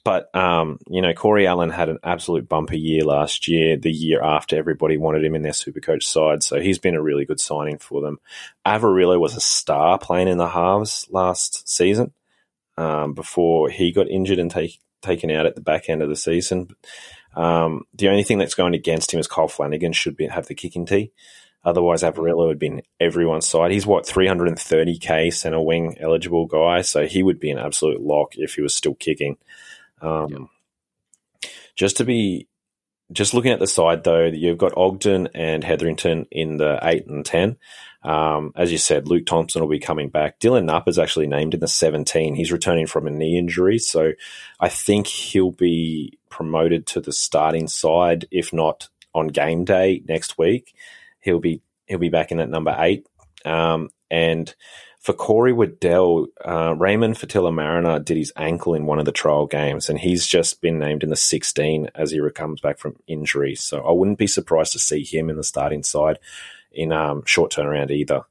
but, 0.06 0.32
um, 0.36 0.78
you 0.86 1.02
know, 1.02 1.12
Corey 1.12 1.48
Allan 1.48 1.70
had 1.70 1.88
an 1.88 1.98
absolute 2.04 2.48
bumper 2.48 2.76
year 2.76 3.02
last 3.02 3.48
year, 3.48 3.76
the 3.76 3.90
year 3.90 4.22
after 4.22 4.56
everybody 4.56 4.96
wanted 4.96 5.24
him 5.24 5.34
in 5.34 5.42
their 5.42 5.50
supercoach 5.50 6.04
side. 6.04 6.44
So 6.44 6.60
he's 6.60 6.78
been 6.78 6.94
a 6.94 7.02
really 7.02 7.24
good 7.24 7.40
signing 7.40 7.78
for 7.78 8.00
them. 8.00 8.20
Averillo 8.64 9.18
was 9.18 9.34
a 9.34 9.40
star 9.40 9.98
playing 9.98 10.28
in 10.28 10.38
the 10.38 10.48
halves 10.48 11.08
last 11.10 11.68
season 11.68 12.12
um, 12.78 13.14
before 13.14 13.68
he 13.68 13.90
got 13.90 14.08
injured 14.08 14.38
and 14.38 14.48
take, 14.48 14.78
taken 15.02 15.28
out 15.32 15.44
at 15.44 15.56
the 15.56 15.60
back 15.60 15.88
end 15.88 16.02
of 16.02 16.08
the 16.08 16.14
season. 16.14 16.68
Um, 17.34 17.82
the 17.92 18.08
only 18.08 18.22
thing 18.22 18.38
that's 18.38 18.54
going 18.54 18.74
against 18.74 19.12
him 19.12 19.18
is 19.18 19.26
Kyle 19.26 19.48
Flanagan 19.48 19.92
should 19.92 20.16
be, 20.16 20.28
have 20.28 20.46
the 20.46 20.54
kicking 20.54 20.86
tee. 20.86 21.10
Otherwise, 21.64 22.04
Averillo 22.04 22.46
would 22.46 22.60
be 22.60 22.68
in 22.68 22.82
everyone's 23.00 23.48
side. 23.48 23.72
He's 23.72 23.88
what 23.88 24.06
330k 24.06 25.34
centre 25.34 25.60
wing 25.60 25.96
eligible 25.98 26.46
guy, 26.46 26.82
so 26.82 27.08
he 27.08 27.24
would 27.24 27.40
be 27.40 27.50
an 27.50 27.58
absolute 27.58 28.00
lock 28.00 28.36
if 28.36 28.54
he 28.54 28.62
was 28.62 28.72
still 28.72 28.94
kicking. 28.94 29.36
Um, 30.00 30.48
Just 31.74 31.98
to 31.98 32.04
be, 32.04 32.48
just 33.12 33.34
looking 33.34 33.52
at 33.52 33.60
the 33.60 33.66
side 33.66 34.04
though, 34.04 34.24
you've 34.24 34.58
got 34.58 34.76
Ogden 34.76 35.28
and 35.34 35.62
Hetherington 35.62 36.26
in 36.30 36.56
the 36.56 36.78
eight 36.82 37.06
and 37.06 37.24
ten. 37.24 37.56
Um, 38.02 38.52
as 38.54 38.70
you 38.70 38.78
said, 38.78 39.08
Luke 39.08 39.26
Thompson 39.26 39.60
will 39.60 39.68
be 39.68 39.80
coming 39.80 40.10
back. 40.10 40.38
Dylan 40.38 40.64
Napa 40.64 40.90
is 40.90 40.98
actually 40.98 41.26
named 41.26 41.54
in 41.54 41.60
the 41.60 41.66
17. 41.66 42.36
He's 42.36 42.52
returning 42.52 42.86
from 42.86 43.06
a 43.06 43.10
knee 43.10 43.36
injury, 43.36 43.78
so 43.78 44.12
I 44.60 44.68
think 44.68 45.08
he'll 45.08 45.50
be 45.50 46.18
promoted 46.30 46.86
to 46.88 47.00
the 47.00 47.12
starting 47.12 47.66
side, 47.66 48.26
if 48.30 48.52
not 48.52 48.88
on 49.12 49.28
game 49.28 49.64
day 49.64 50.02
next 50.06 50.38
week. 50.38 50.74
He'll 51.20 51.40
be 51.40 51.62
he'll 51.86 51.98
be 51.98 52.10
back 52.10 52.30
in 52.30 52.38
at 52.38 52.48
number 52.48 52.76
eight. 52.78 53.06
Um, 53.44 53.90
and 54.10 54.54
for 55.06 55.12
Corey 55.12 55.52
Waddell, 55.52 56.26
uh, 56.44 56.74
Raymond 56.76 57.14
Faitala 57.14 57.54
Mariner 57.54 58.00
did 58.00 58.16
his 58.16 58.32
ankle 58.34 58.74
in 58.74 58.86
one 58.86 58.98
of 58.98 59.04
the 59.04 59.12
trial 59.12 59.46
games, 59.46 59.88
and 59.88 60.00
he's 60.00 60.26
just 60.26 60.60
been 60.60 60.80
named 60.80 61.04
in 61.04 61.10
the 61.10 61.16
16 61.16 61.90
as 61.94 62.10
he 62.10 62.20
comes 62.34 62.60
back 62.60 62.76
from 62.76 62.96
injury. 63.06 63.54
So 63.54 63.86
I 63.86 63.92
wouldn't 63.92 64.18
be 64.18 64.26
surprised 64.26 64.72
to 64.72 64.80
see 64.80 65.04
him 65.04 65.30
in 65.30 65.36
the 65.36 65.44
starting 65.44 65.84
side 65.84 66.18
in 66.72 66.90
um, 66.90 67.22
short 67.24 67.52
turnaround 67.52 67.92
either. 67.92 68.22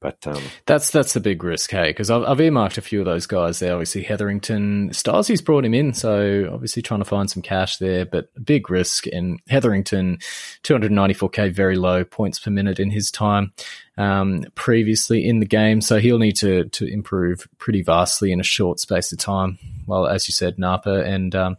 But 0.00 0.24
um, 0.26 0.40
That's 0.66 0.90
that's 0.90 1.12
the 1.12 1.20
big 1.20 1.42
risk, 1.42 1.72
hey, 1.72 1.88
because 1.88 2.08
I've, 2.08 2.22
I've 2.22 2.40
earmarked 2.40 2.78
a 2.78 2.82
few 2.82 3.00
of 3.00 3.04
those 3.04 3.26
guys 3.26 3.58
there. 3.58 3.72
Obviously, 3.72 4.04
Hetherington, 4.04 4.92
Stasy's 4.92 5.42
brought 5.42 5.64
him 5.64 5.74
in, 5.74 5.92
so 5.92 6.48
obviously 6.52 6.82
trying 6.82 7.00
to 7.00 7.04
find 7.04 7.28
some 7.28 7.42
cash 7.42 7.78
there, 7.78 8.06
but 8.06 8.28
big 8.44 8.70
risk. 8.70 9.06
And 9.08 9.40
Hetherington, 9.48 10.18
294k, 10.62 11.52
very 11.52 11.76
low 11.76 12.04
points 12.04 12.38
per 12.38 12.50
minute 12.50 12.78
in 12.78 12.90
his 12.90 13.10
time 13.10 13.52
um, 13.98 14.44
previously 14.54 15.26
in 15.26 15.40
the 15.40 15.46
game, 15.46 15.80
so 15.80 15.98
he'll 15.98 16.20
need 16.20 16.36
to 16.36 16.66
to 16.66 16.86
improve 16.86 17.48
pretty 17.58 17.82
vastly 17.82 18.30
in 18.30 18.38
a 18.38 18.44
short 18.44 18.78
space 18.78 19.10
of 19.10 19.18
time. 19.18 19.58
Well, 19.86 20.06
as 20.06 20.28
you 20.28 20.32
said, 20.32 20.58
Napa 20.58 21.02
and 21.02 21.34
um, 21.34 21.56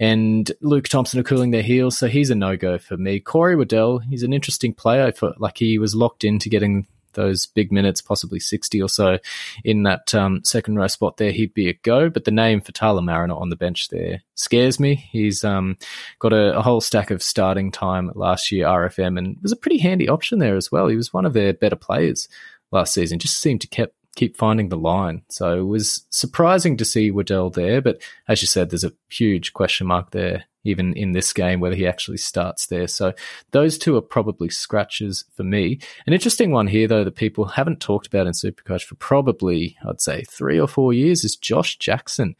and 0.00 0.50
Luke 0.60 0.88
Thompson 0.88 1.20
are 1.20 1.24
cooling 1.24 1.52
their 1.52 1.62
heels, 1.62 1.96
so 1.96 2.08
he's 2.08 2.30
a 2.30 2.34
no 2.34 2.56
go 2.56 2.78
for 2.78 2.96
me. 2.96 3.20
Corey 3.20 3.54
Waddell, 3.54 4.00
he's 4.00 4.24
an 4.24 4.32
interesting 4.32 4.74
player. 4.74 5.12
For 5.12 5.34
like 5.38 5.58
he 5.58 5.78
was 5.78 5.94
locked 5.94 6.24
into 6.24 6.48
getting 6.48 6.88
those 7.16 7.46
big 7.46 7.72
minutes, 7.72 8.00
possibly 8.00 8.38
60 8.38 8.80
or 8.80 8.88
so 8.88 9.18
in 9.64 9.82
that 9.82 10.14
um, 10.14 10.44
second 10.44 10.76
row 10.76 10.86
spot 10.86 11.16
there, 11.16 11.32
he'd 11.32 11.52
be 11.52 11.68
a 11.68 11.74
go. 11.74 12.08
But 12.08 12.24
the 12.24 12.30
name 12.30 12.60
for 12.60 12.70
Tyler 12.70 13.02
Mariner 13.02 13.34
on 13.34 13.50
the 13.50 13.56
bench 13.56 13.88
there 13.88 14.22
scares 14.36 14.78
me. 14.78 14.94
He's 15.10 15.42
um, 15.42 15.76
got 16.20 16.32
a, 16.32 16.56
a 16.56 16.62
whole 16.62 16.80
stack 16.80 17.10
of 17.10 17.22
starting 17.22 17.72
time 17.72 18.12
last 18.14 18.52
year, 18.52 18.66
RFM, 18.66 19.18
and 19.18 19.36
was 19.42 19.52
a 19.52 19.56
pretty 19.56 19.78
handy 19.78 20.08
option 20.08 20.38
there 20.38 20.56
as 20.56 20.70
well. 20.70 20.86
He 20.86 20.96
was 20.96 21.12
one 21.12 21.26
of 21.26 21.32
their 21.32 21.52
better 21.52 21.76
players 21.76 22.28
last 22.70 22.94
season, 22.94 23.18
just 23.18 23.40
seemed 23.40 23.62
to 23.62 23.68
keep 23.68 23.90
keep 24.14 24.36
finding 24.36 24.70
the 24.70 24.78
line. 24.78 25.22
So 25.28 25.60
it 25.60 25.66
was 25.66 26.06
surprising 26.08 26.78
to 26.78 26.86
see 26.86 27.10
Waddell 27.10 27.50
there, 27.50 27.82
but 27.82 28.00
as 28.28 28.40
you 28.40 28.48
said, 28.48 28.70
there's 28.70 28.82
a 28.82 28.94
huge 29.10 29.52
question 29.52 29.86
mark 29.86 30.10
there 30.12 30.44
even 30.66 30.92
in 30.94 31.12
this 31.12 31.32
game, 31.32 31.60
whether 31.60 31.76
he 31.76 31.86
actually 31.86 32.16
starts 32.16 32.66
there. 32.66 32.88
So 32.88 33.12
those 33.52 33.78
two 33.78 33.96
are 33.96 34.02
probably 34.02 34.48
scratches 34.48 35.24
for 35.34 35.44
me. 35.44 35.78
An 36.06 36.12
interesting 36.12 36.50
one 36.50 36.66
here, 36.66 36.88
though, 36.88 37.04
that 37.04 37.14
people 37.14 37.44
haven't 37.44 37.80
talked 37.80 38.06
about 38.06 38.26
in 38.26 38.32
Supercoach 38.32 38.84
for 38.84 38.96
probably, 38.96 39.76
I'd 39.88 40.00
say, 40.00 40.24
three 40.24 40.58
or 40.58 40.68
four 40.68 40.92
years 40.92 41.24
is 41.24 41.36
Josh 41.36 41.78
Jackson. 41.78 42.36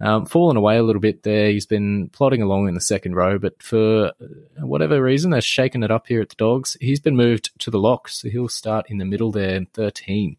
Um, 0.00 0.26
fallen 0.26 0.56
away 0.56 0.76
a 0.76 0.82
little 0.82 1.00
bit 1.00 1.22
there. 1.22 1.50
He's 1.50 1.66
been 1.66 2.08
plodding 2.10 2.42
along 2.42 2.68
in 2.68 2.74
the 2.74 2.80
second 2.80 3.14
row, 3.14 3.38
but 3.38 3.62
for 3.62 4.12
whatever 4.58 5.02
reason, 5.02 5.30
they're 5.30 5.40
shaking 5.40 5.82
it 5.82 5.90
up 5.90 6.06
here 6.06 6.20
at 6.20 6.28
the 6.28 6.34
Dogs. 6.36 6.76
He's 6.80 7.00
been 7.00 7.16
moved 7.16 7.50
to 7.60 7.70
the 7.70 7.78
lock, 7.78 8.08
so 8.08 8.28
he'll 8.28 8.48
start 8.48 8.90
in 8.90 8.98
the 8.98 9.04
middle 9.04 9.32
there 9.32 9.56
in 9.56 9.66
13. 9.66 10.36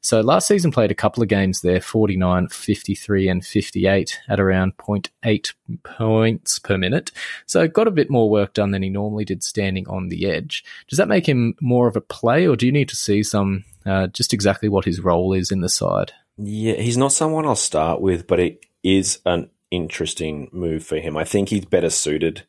So 0.00 0.20
last 0.20 0.48
season 0.48 0.70
played 0.70 0.90
a 0.90 0.94
couple 0.94 1.22
of 1.22 1.28
games 1.28 1.60
there, 1.60 1.80
49, 1.80 2.48
53, 2.48 3.28
and 3.28 3.44
58 3.44 4.20
at 4.28 4.40
around 4.40 4.76
0.8 4.76 5.52
points 5.82 6.58
per 6.58 6.76
minute. 6.82 7.10
So 7.46 7.66
got 7.68 7.88
a 7.88 7.98
bit 7.98 8.10
more 8.10 8.28
work 8.28 8.52
done 8.54 8.72
than 8.72 8.82
he 8.82 8.90
normally 8.90 9.24
did 9.24 9.42
standing 9.42 9.88
on 9.88 10.08
the 10.08 10.26
edge. 10.26 10.64
Does 10.88 10.98
that 10.98 11.08
make 11.08 11.26
him 11.26 11.54
more 11.60 11.88
of 11.88 11.96
a 11.96 12.00
play, 12.00 12.46
or 12.46 12.56
do 12.56 12.66
you 12.66 12.72
need 12.72 12.88
to 12.90 12.96
see 12.96 13.22
some 13.22 13.64
uh, 13.86 14.08
just 14.08 14.34
exactly 14.34 14.68
what 14.68 14.84
his 14.84 15.00
role 15.00 15.32
is 15.32 15.50
in 15.50 15.60
the 15.60 15.68
side? 15.68 16.12
Yeah, 16.36 16.74
he's 16.74 16.96
not 16.96 17.12
someone 17.12 17.46
I'll 17.46 17.56
start 17.56 18.00
with, 18.00 18.26
but 18.26 18.40
it 18.40 18.66
is 18.82 19.20
an 19.24 19.48
interesting 19.70 20.48
move 20.52 20.84
for 20.84 20.96
him. 20.96 21.16
I 21.16 21.24
think 21.24 21.48
he's 21.48 21.64
better 21.64 21.90
suited 21.90 22.42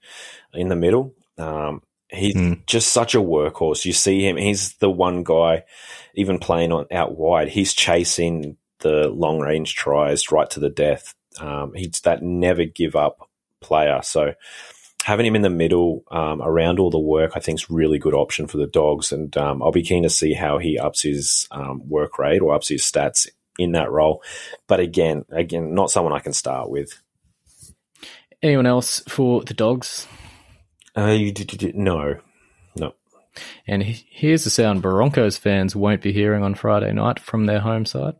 in 0.53 0.67
the 0.67 0.75
middle. 0.75 1.13
Um, 1.37 1.81
he's 2.09 2.35
just 2.65 2.93
such 2.93 3.15
a 3.15 3.21
workhorse. 3.21 3.85
You 3.85 3.93
see 3.93 4.27
him; 4.27 4.37
he's 4.37 4.73
the 4.75 4.89
one 4.89 5.23
guy, 5.23 5.63
even 6.15 6.39
playing 6.39 6.71
on 6.71 6.85
out 6.91 7.17
wide. 7.17 7.49
He's 7.49 7.73
chasing 7.73 8.57
the 8.79 9.07
long 9.09 9.39
range 9.39 9.75
tries 9.75 10.31
right 10.31 10.49
to 10.51 10.59
the 10.59 10.69
death. 10.69 11.15
Um, 11.39 11.73
he's 11.73 11.99
that 12.01 12.21
never 12.21 12.65
give 12.65 12.95
up 12.95 13.29
player. 13.63 14.01
So 14.03 14.33
having 15.03 15.25
him 15.25 15.35
in 15.35 15.41
the 15.41 15.49
middle 15.49 16.03
um, 16.11 16.41
around 16.41 16.79
all 16.79 16.89
the 16.89 16.99
work, 16.99 17.31
I 17.35 17.39
think 17.39 17.59
is 17.59 17.69
really 17.69 17.99
good 17.99 18.13
option 18.13 18.47
for 18.47 18.57
the 18.57 18.67
dogs. 18.67 19.11
And 19.11 19.35
um, 19.37 19.61
I'll 19.63 19.71
be 19.71 19.83
keen 19.83 20.03
to 20.03 20.09
see 20.09 20.33
how 20.33 20.59
he 20.59 20.77
ups 20.77 21.01
his 21.01 21.47
um, 21.51 21.81
work 21.89 22.19
rate 22.19 22.41
or 22.41 22.53
ups 22.53 22.69
his 22.69 22.83
stats 22.83 23.27
in 23.57 23.73
that 23.73 23.91
role. 23.91 24.23
But 24.67 24.79
again, 24.79 25.25
again, 25.29 25.73
not 25.73 25.91
someone 25.91 26.13
I 26.13 26.19
can 26.19 26.33
start 26.33 26.69
with. 26.69 27.01
Anyone 28.41 28.65
else 28.65 29.01
for 29.07 29.43
the 29.43 29.53
Dogs? 29.53 30.07
Uh, 30.97 31.07
you 31.07 31.31
did, 31.31 31.47
did- 31.47 31.75
no, 31.75 32.19
no. 32.75 32.93
And 33.65 33.81
here's 33.81 34.43
the 34.43 34.49
sound 34.49 34.81
Broncos 34.81 35.37
fans 35.37 35.75
won't 35.75 36.01
be 36.01 36.11
hearing 36.11 36.43
on 36.43 36.53
Friday 36.55 36.91
night 36.93 37.19
from 37.19 37.45
their 37.45 37.59
home 37.59 37.85
side. 37.85 38.15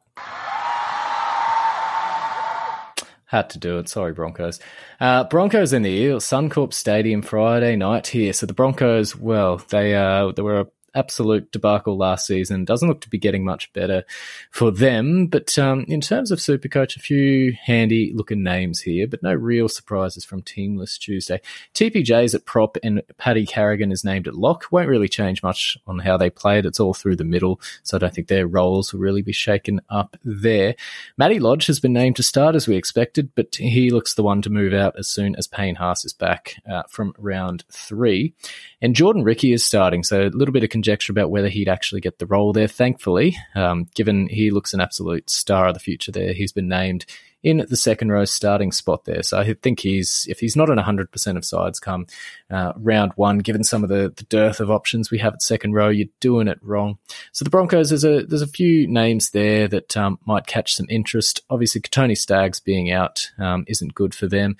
Had 3.33 3.49
to 3.49 3.57
do 3.57 3.79
it. 3.79 3.89
Sorry, 3.89 4.13
Broncos. 4.13 4.59
Uh, 4.99 5.23
Broncos 5.23 5.73
and 5.73 5.83
the 5.83 5.89
Eels, 5.89 6.23
Suncorp 6.23 6.71
Stadium 6.71 7.23
Friday 7.23 7.75
night 7.75 8.05
here. 8.05 8.31
So 8.31 8.45
the 8.45 8.53
Broncos, 8.53 9.15
well, 9.15 9.57
they 9.69 9.95
uh, 9.95 10.31
they 10.33 10.43
were 10.43 10.67
absolute 10.95 11.51
debacle 11.51 11.97
last 11.97 12.27
season. 12.27 12.65
Doesn't 12.65 12.87
look 12.87 13.01
to 13.01 13.09
be 13.09 13.17
getting 13.17 13.43
much 13.43 13.71
better 13.73 14.03
for 14.51 14.71
them. 14.71 15.27
But 15.27 15.57
um, 15.57 15.85
in 15.87 16.01
terms 16.01 16.31
of 16.31 16.39
Supercoach, 16.39 16.95
a 16.95 16.99
few 16.99 17.53
handy 17.63 18.11
looking 18.13 18.43
names 18.43 18.81
here, 18.81 19.07
but 19.07 19.23
no 19.23 19.33
real 19.33 19.67
surprises 19.67 20.25
from 20.25 20.41
Teamless 20.41 20.97
Tuesday. 20.97 21.41
TPJ's 21.73 22.35
at 22.35 22.45
prop 22.45 22.77
and 22.83 23.01
Paddy 23.17 23.45
Carrigan 23.45 23.91
is 23.91 24.03
named 24.03 24.27
at 24.27 24.35
lock. 24.35 24.65
Won't 24.71 24.89
really 24.89 25.09
change 25.09 25.43
much 25.43 25.77
on 25.87 25.99
how 25.99 26.17
they 26.17 26.29
play 26.29 26.59
it. 26.59 26.65
It's 26.65 26.79
all 26.79 26.93
through 26.93 27.15
the 27.15 27.23
middle, 27.23 27.59
so 27.83 27.97
I 27.97 27.99
don't 27.99 28.13
think 28.13 28.27
their 28.27 28.47
roles 28.47 28.93
will 28.93 28.99
really 28.99 29.21
be 29.21 29.33
shaken 29.33 29.81
up 29.89 30.17
there. 30.23 30.75
Matty 31.17 31.39
Lodge 31.39 31.67
has 31.67 31.79
been 31.79 31.93
named 31.93 32.15
to 32.17 32.23
start 32.23 32.55
as 32.55 32.67
we 32.67 32.75
expected, 32.75 33.31
but 33.35 33.55
he 33.55 33.89
looks 33.89 34.13
the 34.13 34.23
one 34.23 34.41
to 34.41 34.49
move 34.49 34.73
out 34.73 34.97
as 34.97 35.07
soon 35.07 35.35
as 35.35 35.47
Payne 35.47 35.75
Haas 35.75 36.05
is 36.05 36.13
back 36.13 36.55
uh, 36.69 36.83
from 36.89 37.13
round 37.17 37.63
three. 37.71 38.33
And 38.81 38.95
Jordan 38.95 39.23
Riki 39.23 39.53
is 39.53 39.65
starting, 39.65 40.03
so 40.03 40.23
a 40.23 40.29
little 40.29 40.53
bit 40.53 40.63
of 40.63 40.69
conjecture 40.83 41.13
about 41.13 41.31
whether 41.31 41.47
he'd 41.47 41.69
actually 41.69 42.01
get 42.01 42.19
the 42.19 42.25
role 42.25 42.51
there. 42.51 42.67
Thankfully, 42.67 43.37
um, 43.55 43.87
given 43.95 44.27
he 44.27 44.51
looks 44.51 44.73
an 44.73 44.81
absolute 44.81 45.29
star 45.29 45.67
of 45.67 45.73
the 45.73 45.79
future 45.79 46.11
there, 46.11 46.33
he's 46.33 46.51
been 46.51 46.67
named 46.67 47.05
in 47.41 47.65
the 47.69 47.77
second 47.77 48.09
row 48.09 48.25
starting 48.25 48.71
spot 48.71 49.05
there. 49.05 49.23
So 49.23 49.37
I 49.37 49.53
think 49.53 49.79
he's, 49.79 50.25
if 50.29 50.39
he's 50.39 50.55
not 50.57 50.69
in 50.69 50.77
100% 50.77 51.37
of 51.37 51.45
sides 51.45 51.79
come 51.79 52.07
uh, 52.49 52.73
round 52.75 53.13
one, 53.15 53.39
given 53.39 53.63
some 53.63 53.83
of 53.83 53.89
the, 53.89 54.13
the 54.15 54.23
dearth 54.25 54.59
of 54.59 54.71
options 54.71 55.09
we 55.09 55.19
have 55.19 55.33
at 55.33 55.41
second 55.41 55.73
row, 55.73 55.89
you're 55.89 56.07
doing 56.19 56.47
it 56.49 56.59
wrong. 56.61 56.97
So 57.31 57.43
the 57.43 57.49
Broncos, 57.49 57.89
there's 57.89 58.05
a, 58.05 58.25
there's 58.25 58.41
a 58.41 58.47
few 58.47 58.87
names 58.87 59.31
there 59.31 59.67
that 59.69 59.95
um, 59.95 60.19
might 60.25 60.47
catch 60.47 60.75
some 60.75 60.87
interest. 60.89 61.41
Obviously, 61.49 61.81
Tony 61.81 62.15
Staggs 62.15 62.59
being 62.59 62.91
out 62.91 63.29
um, 63.37 63.63
isn't 63.67 63.95
good 63.95 64.13
for 64.15 64.27
them. 64.27 64.57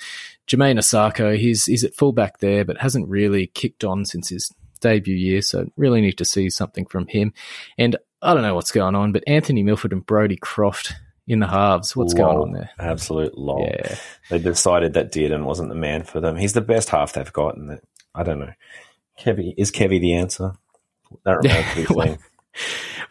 Jamayne 0.48 0.78
Isaako, 0.78 1.38
he's, 1.38 1.66
he's 1.66 1.86
at 1.86 1.96
fullback 1.96 2.40
there, 2.40 2.66
but 2.66 2.80
hasn't 2.80 3.08
really 3.08 3.48
kicked 3.48 3.86
on 3.86 4.04
since 4.06 4.28
his 4.28 4.54
debut 4.84 5.16
year. 5.16 5.42
So 5.42 5.72
really 5.76 6.02
need 6.02 6.20
to 6.20 6.26
see 6.26 6.50
something 6.52 6.86
from 6.86 7.08
him. 7.08 7.34
And 7.78 7.96
I 8.22 8.34
don't 8.34 8.44
know 8.44 8.54
what's 8.54 8.72
going 8.72 8.96
on, 8.96 9.12
but 9.12 9.24
Anthony 9.26 9.64
Milford 9.64 9.94
and 9.94 10.06
Brodie 10.06 10.38
Croft 10.38 10.94
in 11.28 11.40
the 11.40 11.48
halves. 11.48 11.96
What's 11.96 12.14
going 12.14 12.38
on 12.38 12.52
there? 12.52 12.70
Absolute 12.78 13.38
lol. 13.38 13.62
Yeah. 13.62 13.96
They 14.30 14.40
decided 14.40 14.94
that 14.94 15.12
Dearden 15.12 15.46
wasn't 15.46 15.70
the 15.70 15.76
man 15.76 16.04
for 16.04 16.20
them. 16.20 16.36
He's 16.36 16.54
the 16.54 16.62
best 16.62 16.90
half 16.90 17.14
they've 17.14 17.34
got. 17.34 17.58
And 17.58 17.80
I 18.14 18.24
don't 18.24 18.40
know. 18.40 18.54
Kevy 19.20 19.54
is 19.58 19.72
Kevy 19.72 20.00
the 20.00 20.14
answer? 20.16 20.54
That 21.26 21.38
remains 21.38 21.70
to 21.74 21.76
be 21.76 22.18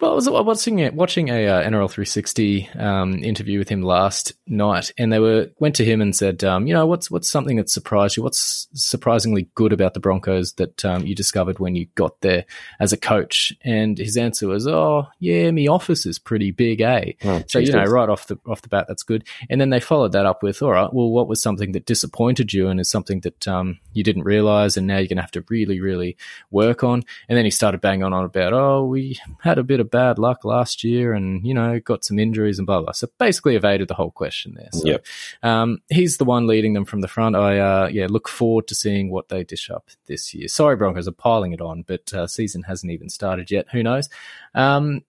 Well, 0.03 0.11
I 0.11 0.15
was 0.17 0.29
watching 0.29 0.81
a, 0.81 0.91
watching 0.91 1.29
a 1.29 1.47
uh, 1.47 1.63
NRL 1.63 1.89
360 1.89 2.69
um, 2.71 3.23
interview 3.23 3.61
with 3.61 3.69
him 3.69 3.83
last 3.83 4.33
night, 4.49 4.93
and 4.99 5.13
they 5.13 5.21
were 5.21 5.51
went 5.61 5.77
to 5.77 5.85
him 5.85 6.01
and 6.01 6.15
said, 6.15 6.43
um, 6.43 6.67
you 6.67 6.75
know, 6.75 6.87
what's 6.87 7.09
what's 7.09 7.31
something 7.31 7.57
that 7.59 7.71
surprised 7.71 8.17
you? 8.17 8.25
What's 8.25 8.67
surprisingly 8.75 9.49
good 9.55 9.73
about 9.73 9.95
the 9.95 10.01
Broncos 10.01 10.55
that 10.55 10.85
um, 10.85 11.07
you 11.07 11.15
discovered 11.15 11.61
when 11.61 11.77
you 11.77 11.87
got 11.95 12.21
there 12.21 12.47
as 12.81 12.93
a 12.93 12.97
coach? 12.97 13.53
And 13.65 13.97
his 13.97 14.17
answer 14.17 14.49
was, 14.49 14.67
oh, 14.67 15.07
yeah, 15.21 15.53
me 15.53 15.69
office 15.69 16.05
is 16.05 16.19
pretty 16.19 16.51
big, 16.51 16.81
eh? 16.81 17.13
Oh, 17.25 17.45
so 17.47 17.61
you 17.61 17.71
know, 17.71 17.85
right 17.85 18.09
off 18.09 18.27
the 18.27 18.41
off 18.45 18.63
the 18.63 18.69
bat, 18.69 18.87
that's 18.89 19.05
good. 19.05 19.25
And 19.51 19.61
then 19.61 19.71
they 19.71 19.79
followed 19.79 20.11
that 20.13 20.27
up 20.27 20.43
with, 20.43 20.63
all 20.63 20.73
right, 20.73 20.93
well, 20.93 21.11
what 21.11 21.29
was 21.29 21.41
something 21.41 21.71
that 21.73 21.87
disappointed 21.87 22.53
you, 22.53 22.67
and 22.67 22.81
is 22.81 22.91
something 22.91 23.21
that 23.21 23.47
um, 23.47 23.79
you 23.93 24.03
didn't 24.03 24.25
realize, 24.25 24.77
and 24.77 24.89
now 24.89 24.99
you're 24.99 25.07
going 25.07 25.19
to 25.19 25.23
have 25.23 25.31
to 25.31 25.45
really, 25.49 25.81
really 25.81 26.17
work 26.51 26.83
on. 26.83 27.05
And 27.29 27.39
then 27.39 27.45
he 27.45 27.53
started 27.53 27.81
banging 27.81 28.03
on 28.03 28.25
about, 28.25 28.53
oh, 28.53 28.85
we 28.85 29.21
had 29.39 29.59
a 29.59 29.63
bit 29.63 29.79
of 29.79 29.92
bad 29.93 30.19
luck 30.19 30.45
last 30.45 30.83
year, 30.83 31.13
and 31.13 31.47
you 31.47 31.55
know, 31.55 31.79
got 31.79 32.05
some 32.05 32.19
injuries 32.19 32.59
and 32.59 32.67
blah 32.67 32.81
blah. 32.81 32.91
So 32.91 33.07
basically, 33.19 33.55
evaded 33.55 33.87
the 33.87 33.95
whole 33.95 34.11
question 34.11 34.55
there. 34.57 34.71
So, 34.73 34.89
Yep. 34.89 35.07
um, 35.45 35.79
he's 35.89 36.17
the 36.17 36.25
one 36.25 36.49
leading 36.49 36.73
them 36.73 36.85
from 36.85 37.01
the 37.03 37.07
front. 37.09 37.37
I 37.37 37.59
uh, 37.59 37.89
yeah 37.93 38.09
look 38.11 38.29
forward 38.29 38.67
to 38.69 38.75
seeing 38.75 39.11
what 39.13 39.29
they 39.29 39.45
dish 39.45 39.71
up 39.71 39.89
this 40.07 40.35
year. 40.35 40.49
Sorry, 40.49 40.75
Broncos 40.75 41.07
are 41.07 41.13
piling 41.13 41.53
it 41.53 41.61
on, 41.61 41.83
but 41.87 42.13
uh, 42.13 42.27
season 42.27 42.63
hasn't 42.65 42.91
even 42.91 43.09
started 43.09 43.53
yet. 43.53 43.67
Who 43.71 43.85
knows? 43.85 44.09
Um, 44.55 45.03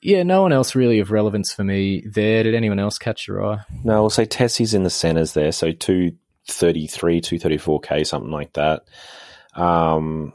yeah, 0.00 0.22
no 0.22 0.40
one 0.40 0.52
else 0.52 0.74
really 0.74 1.00
of 1.00 1.10
relevance 1.10 1.52
for 1.52 1.64
me 1.64 2.00
there. 2.06 2.44
Did 2.44 2.54
anyone 2.54 2.78
else 2.78 2.96
catch 2.96 3.28
your 3.28 3.44
eye? 3.44 3.58
No, 3.84 4.00
we'll 4.00 4.10
say 4.10 4.24
Tesi's 4.24 4.72
in 4.72 4.84
the 4.84 4.90
centres 4.90 5.34
there, 5.34 5.52
so 5.52 5.72
two 5.72 6.12
thirty 6.46 6.86
three, 6.86 7.20
two 7.20 7.38
thirty 7.38 7.58
four 7.58 7.80
k, 7.80 8.04
something 8.04 8.30
like 8.30 8.52
that. 8.54 8.84
Um, 9.54 10.32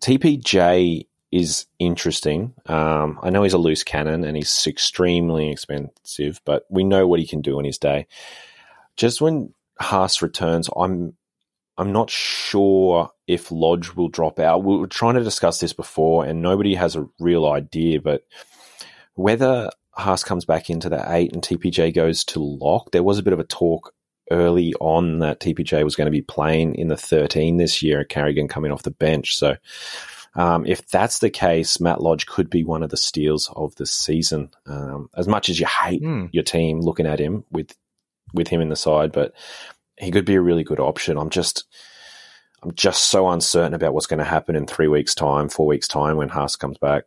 TPJ 0.00 1.06
is 1.30 1.66
interesting. 1.78 2.54
Um, 2.66 3.18
I 3.22 3.30
know 3.30 3.42
he's 3.42 3.52
a 3.52 3.58
loose 3.58 3.84
cannon 3.84 4.24
and 4.24 4.36
he's 4.36 4.66
extremely 4.66 5.50
expensive, 5.50 6.40
but 6.44 6.64
we 6.70 6.84
know 6.84 7.06
what 7.06 7.20
he 7.20 7.26
can 7.26 7.42
do 7.42 7.58
in 7.58 7.64
his 7.64 7.78
day. 7.78 8.06
Just 8.96 9.20
when 9.20 9.52
Haas 9.80 10.22
returns, 10.22 10.68
I'm 10.76 11.14
I'm 11.76 11.92
not 11.92 12.10
sure 12.10 13.10
if 13.28 13.52
Lodge 13.52 13.94
will 13.94 14.08
drop 14.08 14.40
out. 14.40 14.64
We 14.64 14.76
were 14.76 14.88
trying 14.88 15.14
to 15.14 15.22
discuss 15.22 15.60
this 15.60 15.72
before, 15.72 16.24
and 16.24 16.42
nobody 16.42 16.74
has 16.74 16.96
a 16.96 17.06
real 17.20 17.46
idea. 17.46 18.00
But 18.00 18.26
whether 19.14 19.70
Haas 19.92 20.24
comes 20.24 20.44
back 20.44 20.70
into 20.70 20.88
the 20.88 21.04
eight 21.12 21.32
and 21.32 21.42
TPJ 21.42 21.94
goes 21.94 22.24
to 22.24 22.40
lock, 22.40 22.90
there 22.90 23.04
was 23.04 23.18
a 23.18 23.22
bit 23.22 23.32
of 23.32 23.38
a 23.38 23.44
talk 23.44 23.92
early 24.30 24.74
on 24.80 25.20
that 25.20 25.40
TPJ 25.40 25.84
was 25.84 25.96
going 25.96 26.06
to 26.06 26.12
be 26.12 26.20
playing 26.20 26.74
in 26.74 26.88
the 26.88 26.96
13 26.96 27.56
this 27.56 27.82
year, 27.82 28.04
Carrigan 28.04 28.48
coming 28.48 28.72
off 28.72 28.82
the 28.82 28.90
bench. 28.90 29.36
So 29.36 29.56
um, 30.38 30.64
if 30.64 30.86
that's 30.88 31.18
the 31.18 31.30
case, 31.30 31.80
Matt 31.80 32.00
Lodge 32.00 32.26
could 32.26 32.48
be 32.48 32.64
one 32.64 32.82
of 32.82 32.90
the 32.90 32.96
steals 32.96 33.50
of 33.56 33.74
the 33.74 33.86
season. 33.86 34.50
Um, 34.66 35.10
as 35.16 35.28
much 35.28 35.48
as 35.48 35.58
you 35.60 35.66
hate 35.66 36.02
Hmm. 36.02 36.26
your 36.32 36.44
team 36.44 36.80
looking 36.80 37.06
at 37.06 37.18
him 37.18 37.44
with 37.50 37.74
with 38.32 38.48
him 38.48 38.60
in 38.60 38.68
the 38.68 38.76
side, 38.76 39.12
but 39.12 39.32
he 39.98 40.10
could 40.10 40.24
be 40.24 40.36
a 40.36 40.40
really 40.40 40.64
good 40.64 40.80
option. 40.80 41.18
I'm 41.18 41.30
just 41.30 41.64
I'm 42.62 42.72
just 42.74 43.06
so 43.10 43.28
uncertain 43.28 43.74
about 43.74 43.94
what's 43.94 44.06
going 44.06 44.18
to 44.18 44.24
happen 44.24 44.56
in 44.56 44.66
three 44.66 44.88
weeks' 44.88 45.14
time, 45.14 45.48
four 45.48 45.66
weeks' 45.66 45.88
time 45.88 46.16
when 46.16 46.28
Haas 46.28 46.56
comes 46.56 46.78
back. 46.78 47.04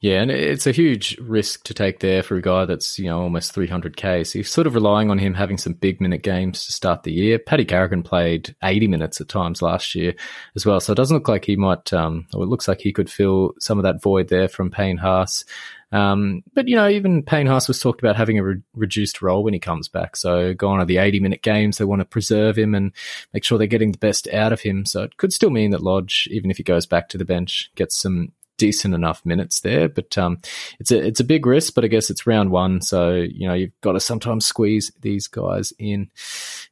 Yeah, 0.00 0.22
and 0.22 0.30
it's 0.30 0.68
a 0.68 0.72
huge 0.72 1.18
risk 1.18 1.64
to 1.64 1.74
take 1.74 1.98
there 1.98 2.22
for 2.22 2.36
a 2.36 2.42
guy 2.42 2.66
that's, 2.66 3.00
you 3.00 3.06
know, 3.06 3.20
almost 3.20 3.52
300k. 3.52 4.24
So 4.24 4.38
you're 4.38 4.44
sort 4.44 4.68
of 4.68 4.74
relying 4.74 5.10
on 5.10 5.18
him 5.18 5.34
having 5.34 5.58
some 5.58 5.72
big 5.72 6.00
minute 6.00 6.22
games 6.22 6.66
to 6.66 6.72
start 6.72 7.02
the 7.02 7.12
year. 7.12 7.36
Paddy 7.36 7.64
Carrigan 7.64 8.04
played 8.04 8.54
80 8.62 8.86
minutes 8.86 9.20
at 9.20 9.28
times 9.28 9.60
last 9.60 9.96
year 9.96 10.14
as 10.54 10.64
well. 10.64 10.78
So 10.78 10.92
it 10.92 10.96
doesn't 10.96 11.16
look 11.16 11.26
like 11.26 11.46
he 11.46 11.56
might, 11.56 11.92
um, 11.92 12.28
or 12.32 12.44
it 12.44 12.48
looks 12.48 12.68
like 12.68 12.80
he 12.80 12.92
could 12.92 13.10
fill 13.10 13.54
some 13.58 13.76
of 13.76 13.82
that 13.82 14.00
void 14.00 14.28
there 14.28 14.46
from 14.46 14.70
Payne 14.70 14.98
Haas. 14.98 15.44
Um, 15.90 16.44
but, 16.54 16.68
you 16.68 16.76
know, 16.76 16.88
even 16.88 17.24
Payne 17.24 17.48
Haas 17.48 17.66
was 17.66 17.80
talked 17.80 18.00
about 18.00 18.14
having 18.14 18.38
a 18.38 18.44
re- 18.44 18.62
reduced 18.76 19.20
role 19.20 19.42
when 19.42 19.54
he 19.54 19.58
comes 19.58 19.88
back. 19.88 20.16
So 20.16 20.54
going 20.54 20.80
on 20.80 20.86
the 20.86 20.98
80 20.98 21.18
minute 21.18 21.42
games, 21.42 21.78
they 21.78 21.84
want 21.84 22.02
to 22.02 22.04
preserve 22.04 22.56
him 22.56 22.76
and 22.76 22.92
make 23.34 23.42
sure 23.42 23.58
they're 23.58 23.66
getting 23.66 23.90
the 23.90 23.98
best 23.98 24.28
out 24.28 24.52
of 24.52 24.60
him. 24.60 24.86
So 24.86 25.02
it 25.02 25.16
could 25.16 25.32
still 25.32 25.50
mean 25.50 25.72
that 25.72 25.82
Lodge, 25.82 26.28
even 26.30 26.52
if 26.52 26.58
he 26.58 26.62
goes 26.62 26.86
back 26.86 27.08
to 27.08 27.18
the 27.18 27.24
bench, 27.24 27.72
gets 27.74 27.98
some 27.98 28.32
decent 28.58 28.94
enough 28.94 29.24
minutes 29.24 29.60
there. 29.60 29.88
But 29.88 30.18
um, 30.18 30.40
it's 30.78 30.90
a 30.90 30.98
it's 30.98 31.20
a 31.20 31.24
big 31.24 31.46
risk. 31.46 31.74
But 31.74 31.84
I 31.84 31.88
guess 31.88 32.10
it's 32.10 32.26
round 32.26 32.50
one, 32.50 32.82
so 32.82 33.14
you 33.14 33.48
know 33.48 33.54
you've 33.54 33.80
got 33.80 33.92
to 33.92 34.00
sometimes 34.00 34.44
squeeze 34.44 34.92
these 35.00 35.26
guys 35.26 35.72
in. 35.78 36.10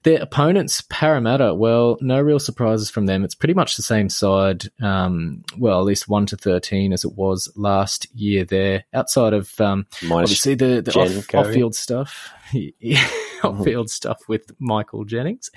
Their 0.02 0.22
opponents, 0.22 0.84
Parramatta. 0.88 1.54
Well, 1.54 1.96
no 2.00 2.20
real 2.20 2.38
surprises 2.38 2.90
from 2.90 3.06
them. 3.06 3.24
It's 3.24 3.34
pretty 3.34 3.54
much 3.54 3.76
the 3.76 3.82
same 3.82 4.08
side. 4.08 4.66
Um, 4.80 5.42
well, 5.58 5.80
at 5.80 5.86
least 5.86 6.08
one 6.08 6.26
to 6.26 6.36
thirteen 6.36 6.92
as 6.92 7.04
it 7.04 7.14
was 7.14 7.50
last 7.56 8.06
year. 8.14 8.44
There, 8.44 8.84
outside 8.92 9.32
of 9.32 9.58
um, 9.60 9.86
obviously 10.10 10.54
the, 10.54 10.82
the 10.82 10.92
off, 10.92 11.34
off-field 11.34 11.74
stuff. 11.74 12.30
off-field 13.42 13.90
stuff 13.90 14.20
with 14.28 14.52
Michael 14.58 15.04
Jennings. 15.04 15.50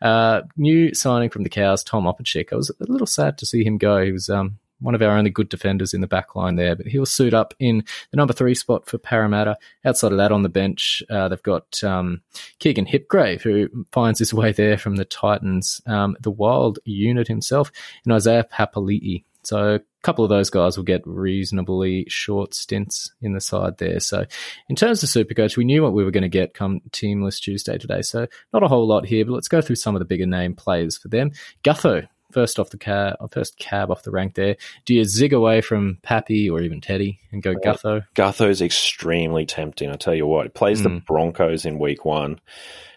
Uh, 0.00 0.42
new 0.56 0.94
signing 0.94 1.30
from 1.30 1.42
the 1.42 1.50
Cows, 1.50 1.82
Tom 1.82 2.04
Opacic. 2.04 2.52
I 2.52 2.56
was 2.56 2.70
a 2.70 2.90
little 2.90 3.06
sad 3.06 3.38
to 3.38 3.46
see 3.46 3.64
him 3.64 3.78
go. 3.78 4.02
He 4.04 4.12
was 4.12 4.28
um, 4.28 4.58
one 4.80 4.94
of 4.94 5.02
our 5.02 5.16
only 5.16 5.30
good 5.30 5.48
defenders 5.48 5.94
in 5.94 6.00
the 6.00 6.06
back 6.06 6.34
line 6.34 6.56
there, 6.56 6.74
but 6.74 6.86
he'll 6.86 7.06
suit 7.06 7.34
up 7.34 7.54
in 7.58 7.84
the 8.10 8.16
number 8.16 8.32
three 8.32 8.54
spot 8.54 8.86
for 8.86 8.98
Parramatta. 8.98 9.56
Outside 9.84 10.12
of 10.12 10.18
that, 10.18 10.32
on 10.32 10.42
the 10.42 10.48
bench, 10.48 11.02
uh, 11.10 11.28
they've 11.28 11.42
got 11.42 11.82
um, 11.84 12.22
Keegan 12.58 12.86
Hipgrave, 12.86 13.42
who 13.42 13.68
finds 13.92 14.18
his 14.18 14.34
way 14.34 14.52
there 14.52 14.78
from 14.78 14.96
the 14.96 15.04
Titans, 15.04 15.80
um, 15.86 16.16
the 16.20 16.30
Wild 16.30 16.78
unit 16.84 17.28
himself, 17.28 17.70
and 18.04 18.12
Isaiah 18.12 18.46
Papali'i. 18.50 19.24
So 19.42 19.74
a 19.76 19.80
couple 20.02 20.24
of 20.24 20.28
those 20.28 20.50
guys 20.50 20.76
will 20.76 20.84
get 20.84 21.02
reasonably 21.06 22.04
short 22.08 22.54
stints 22.54 23.10
in 23.22 23.32
the 23.32 23.40
side 23.40 23.78
there. 23.78 24.00
So 24.00 24.26
in 24.68 24.76
terms 24.76 25.02
of 25.02 25.08
Supercoach, 25.08 25.56
we 25.56 25.64
knew 25.64 25.82
what 25.82 25.94
we 25.94 26.04
were 26.04 26.10
going 26.10 26.22
to 26.22 26.28
get 26.28 26.54
come 26.54 26.80
Teamless 26.90 27.40
Tuesday 27.40 27.78
today. 27.78 28.02
So 28.02 28.26
not 28.52 28.62
a 28.62 28.68
whole 28.68 28.86
lot 28.86 29.06
here, 29.06 29.24
but 29.24 29.32
let's 29.32 29.48
go 29.48 29.60
through 29.60 29.76
some 29.76 29.94
of 29.94 30.00
the 30.00 30.04
bigger 30.04 30.26
name 30.26 30.54
players 30.54 30.96
for 30.96 31.08
them. 31.08 31.32
Gutho, 31.64 32.06
first 32.32 32.58
off 32.58 32.70
the 32.70 32.78
cab, 32.78 33.16
first 33.32 33.58
cab 33.58 33.90
off 33.90 34.02
the 34.02 34.10
rank 34.10 34.34
there. 34.34 34.56
Do 34.84 34.94
you 34.94 35.04
zig 35.04 35.32
away 35.32 35.60
from 35.60 35.98
Pappy 36.02 36.48
or 36.50 36.60
even 36.60 36.80
Teddy 36.80 37.18
and 37.32 37.42
go 37.42 37.54
Gutho? 37.54 38.04
Gutho's 38.14 38.62
extremely 38.62 39.46
tempting. 39.46 39.90
I 39.90 39.96
tell 39.96 40.14
you 40.14 40.26
what, 40.26 40.46
it 40.46 40.54
plays 40.54 40.82
the 40.82 41.02
Broncos 41.06 41.64
in 41.64 41.78
week 41.78 42.04
one. 42.04 42.40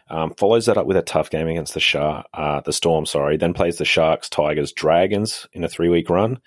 Um, 0.10 0.34
follows 0.36 0.66
that 0.68 0.78
up 0.78 0.86
with 0.86 0.98
a 0.98 1.02
tough 1.02 1.30
game 1.30 1.48
against 1.48 1.74
the 1.74 1.80
Shark, 1.80 2.28
uh, 2.34 2.62
the 2.62 2.74
Storm. 2.74 3.06
Sorry, 3.06 3.38
then 3.38 3.54
plays 3.54 3.78
the 3.78 3.86
Sharks, 3.86 4.30
Tigers, 4.30 4.72
Dragons 4.74 5.48
in 5.54 5.64
a 5.64 5.70
three 5.70 5.90
week 5.90 6.10
run. 6.10 6.40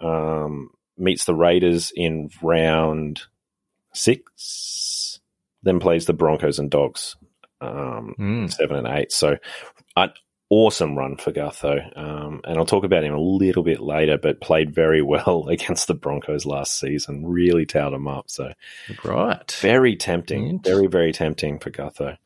Um, 0.00 0.70
meets 0.98 1.24
the 1.24 1.34
Raiders 1.34 1.92
in 1.96 2.30
round 2.42 3.22
six. 3.92 5.20
Then 5.62 5.80
plays 5.80 6.06
the 6.06 6.12
Broncos 6.12 6.58
and 6.58 6.70
Dogs, 6.70 7.16
um, 7.60 8.14
Mm. 8.18 8.52
seven 8.52 8.76
and 8.76 8.86
eight. 8.98 9.12
So, 9.12 9.36
an 9.96 10.10
awesome 10.52 10.98
run 10.98 11.16
for 11.16 11.32
Gutho. 11.32 11.98
Um, 11.98 12.42
and 12.44 12.58
I'll 12.58 12.66
talk 12.66 12.84
about 12.84 13.04
him 13.04 13.14
a 13.14 13.18
little 13.18 13.62
bit 13.62 13.80
later, 13.80 14.18
but 14.18 14.42
played 14.42 14.74
very 14.74 15.00
well 15.14 15.48
against 15.48 15.88
the 15.88 15.94
Broncos 15.94 16.44
last 16.44 16.78
season. 16.78 17.24
Really 17.26 17.64
towed 17.64 17.94
him 17.94 18.06
up. 18.06 18.30
So, 18.30 18.52
Right. 19.02 19.50
very 19.60 19.96
tempting. 19.96 20.60
Very, 20.60 20.88
very 20.88 21.12
tempting 21.12 21.58
for 21.58 21.70
Gutho. 21.70 22.18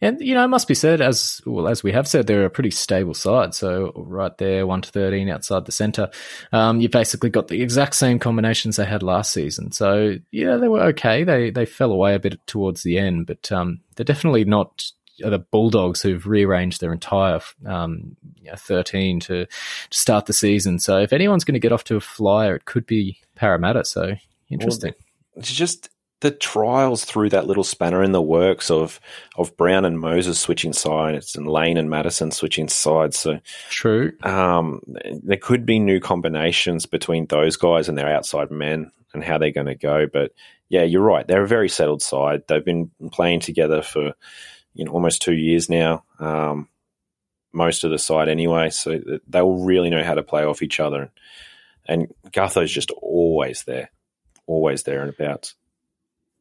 And 0.00 0.18
you 0.22 0.34
know, 0.34 0.42
it 0.42 0.48
must 0.48 0.66
be 0.66 0.74
said 0.74 1.02
as 1.02 1.42
well 1.44 1.68
as 1.68 1.82
we 1.82 1.92
have 1.92 2.08
said, 2.08 2.26
they're 2.26 2.46
a 2.46 2.50
pretty 2.50 2.70
stable 2.70 3.12
side. 3.12 3.54
So 3.54 3.92
right 3.94 4.36
there, 4.38 4.66
one 4.66 4.80
to 4.80 4.90
thirteen 4.90 5.28
outside 5.28 5.66
the 5.66 5.72
centre, 5.72 6.08
um, 6.50 6.80
you 6.80 6.88
basically 6.88 7.28
got 7.28 7.48
the 7.48 7.60
exact 7.62 7.94
same 7.94 8.18
combinations 8.18 8.76
they 8.76 8.86
had 8.86 9.02
last 9.02 9.32
season. 9.32 9.72
So 9.72 10.14
yeah, 10.30 10.56
they 10.56 10.68
were 10.68 10.80
okay. 10.84 11.24
They 11.24 11.50
they 11.50 11.66
fell 11.66 11.92
away 11.92 12.14
a 12.14 12.18
bit 12.18 12.40
towards 12.46 12.82
the 12.82 12.98
end, 12.98 13.26
but 13.26 13.52
um, 13.52 13.80
they're 13.94 14.04
definitely 14.04 14.46
not 14.46 14.90
the 15.18 15.38
Bulldogs 15.38 16.02
who've 16.02 16.26
rearranged 16.26 16.80
their 16.80 16.92
entire 16.92 17.40
um, 17.64 18.16
you 18.40 18.50
know, 18.50 18.56
thirteen 18.56 19.20
to 19.20 19.46
to 19.46 19.98
start 19.98 20.26
the 20.26 20.32
season. 20.32 20.78
So 20.78 20.98
if 20.98 21.12
anyone's 21.12 21.44
going 21.44 21.54
to 21.54 21.60
get 21.60 21.72
off 21.72 21.84
to 21.84 21.96
a 21.96 22.00
flyer, 22.00 22.56
it 22.56 22.64
could 22.64 22.86
be 22.86 23.18
Parramatta. 23.34 23.84
So 23.84 24.14
interesting. 24.50 24.94
It's 25.36 25.52
just 25.52 25.90
the 26.20 26.30
trials 26.30 27.04
through 27.04 27.28
that 27.28 27.46
little 27.46 27.64
spanner 27.64 28.02
in 28.02 28.12
the 28.12 28.22
works 28.22 28.70
of 28.70 29.00
of 29.36 29.56
Brown 29.56 29.84
and 29.84 30.00
Moses 30.00 30.40
switching 30.40 30.72
sides 30.72 31.36
and 31.36 31.46
Lane 31.46 31.76
and 31.76 31.90
Matterson 31.90 32.30
switching 32.30 32.68
sides. 32.68 33.18
So 33.18 33.38
True. 33.68 34.12
um, 34.22 34.80
there 35.22 35.36
could 35.36 35.66
be 35.66 35.78
new 35.78 36.00
combinations 36.00 36.86
between 36.86 37.26
those 37.26 37.56
guys 37.56 37.88
and 37.88 37.98
their 37.98 38.08
outside 38.08 38.50
men 38.50 38.90
and 39.12 39.22
how 39.22 39.38
they're 39.38 39.50
going 39.50 39.66
to 39.66 39.74
go. 39.74 40.06
But 40.10 40.32
yeah, 40.68 40.82
you're 40.82 41.02
right. 41.02 41.26
They're 41.26 41.44
a 41.44 41.48
very 41.48 41.68
settled 41.68 42.02
side. 42.02 42.42
They've 42.48 42.64
been 42.64 42.90
playing 43.12 43.40
together 43.40 43.82
for 43.82 44.14
you 44.76 44.84
know 44.84 44.92
almost 44.92 45.22
two 45.22 45.34
years 45.34 45.68
now. 45.68 46.04
Um, 46.18 46.68
most 47.52 47.84
of 47.84 47.90
the 47.90 47.98
side 47.98 48.28
anyway, 48.28 48.70
so 48.70 49.00
they 49.26 49.40
will 49.40 49.64
really 49.64 49.88
know 49.88 50.04
how 50.04 50.14
to 50.14 50.22
play 50.22 50.44
off 50.44 50.62
each 50.62 50.78
other. 50.78 51.10
And 51.86 52.12
Gutho's 52.30 52.72
just 52.72 52.90
always 52.90 53.64
there, 53.64 53.90
always 54.46 54.82
there 54.82 55.00
and 55.00 55.10
about. 55.10 55.54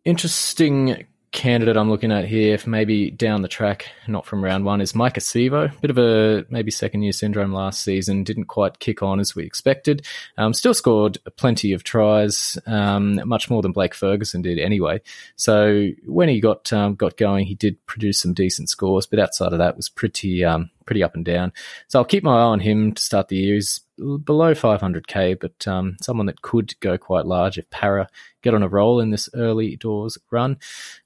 interesting 0.03 1.07
candidate 1.35 1.75
I'm 1.75 1.89
looking 1.89 2.13
at 2.13 2.25
here, 2.25 2.57
maybe 2.65 3.11
down 3.11 3.41
the 3.41 3.47
track, 3.47 3.87
not 4.07 4.25
from 4.25 4.43
round 4.43 4.63
one, 4.63 4.79
is 4.79 4.93
Maika 4.93 5.17
Sivo. 5.17 5.69
Bit 5.81 5.91
of 5.91 5.97
a 5.97 6.45
maybe 6.49 6.71
second 6.71 7.03
year 7.03 7.11
syndrome 7.11 7.51
last 7.51 7.83
season. 7.83 8.23
Didn't 8.23 8.45
quite 8.45 8.79
kick 8.79 9.03
on 9.03 9.19
as 9.19 9.35
we 9.35 9.43
expected. 9.43 10.07
Um, 10.37 10.53
still 10.53 10.73
scored 10.73 11.17
plenty 11.35 11.73
of 11.73 11.83
tries, 11.83 12.57
um, 12.65 13.21
much 13.27 13.49
more 13.49 13.61
than 13.61 13.73
Blake 13.73 13.93
Ferguson 13.93 14.41
did 14.41 14.57
anyway. 14.57 15.01
So 15.35 15.89
when 16.05 16.29
he 16.29 16.39
got 16.39 16.71
um, 16.71 16.95
got 16.95 17.17
going, 17.17 17.45
he 17.45 17.55
did 17.55 17.85
produce 17.85 18.19
some 18.19 18.33
decent 18.33 18.69
scores, 18.69 19.05
but 19.05 19.19
outside 19.19 19.51
of 19.51 19.59
that, 19.59 19.75
was 19.75 19.89
pretty 19.89 20.43
um, 20.45 20.71
pretty 20.85 21.03
up 21.03 21.15
and 21.15 21.25
down. 21.25 21.53
So 21.87 21.99
I'll 21.99 22.05
keep 22.05 22.23
my 22.23 22.37
eye 22.37 22.43
on 22.43 22.59
him 22.59 22.93
to 22.93 23.01
start 23.01 23.27
the 23.27 23.37
year. 23.37 23.55
He's 23.55 23.81
below 23.97 24.53
500k, 24.53 25.39
but 25.39 25.67
um, 25.67 25.97
someone 26.01 26.25
that 26.27 26.41
could 26.41 26.79
go 26.79 26.97
quite 26.97 27.25
large 27.25 27.57
if 27.57 27.69
Para 27.69 28.07
get 28.41 28.53
on 28.53 28.63
a 28.63 28.67
roll 28.67 28.99
in 28.99 29.09
this 29.09 29.29
early 29.33 29.75
doors 29.75 30.17
run. 30.31 30.57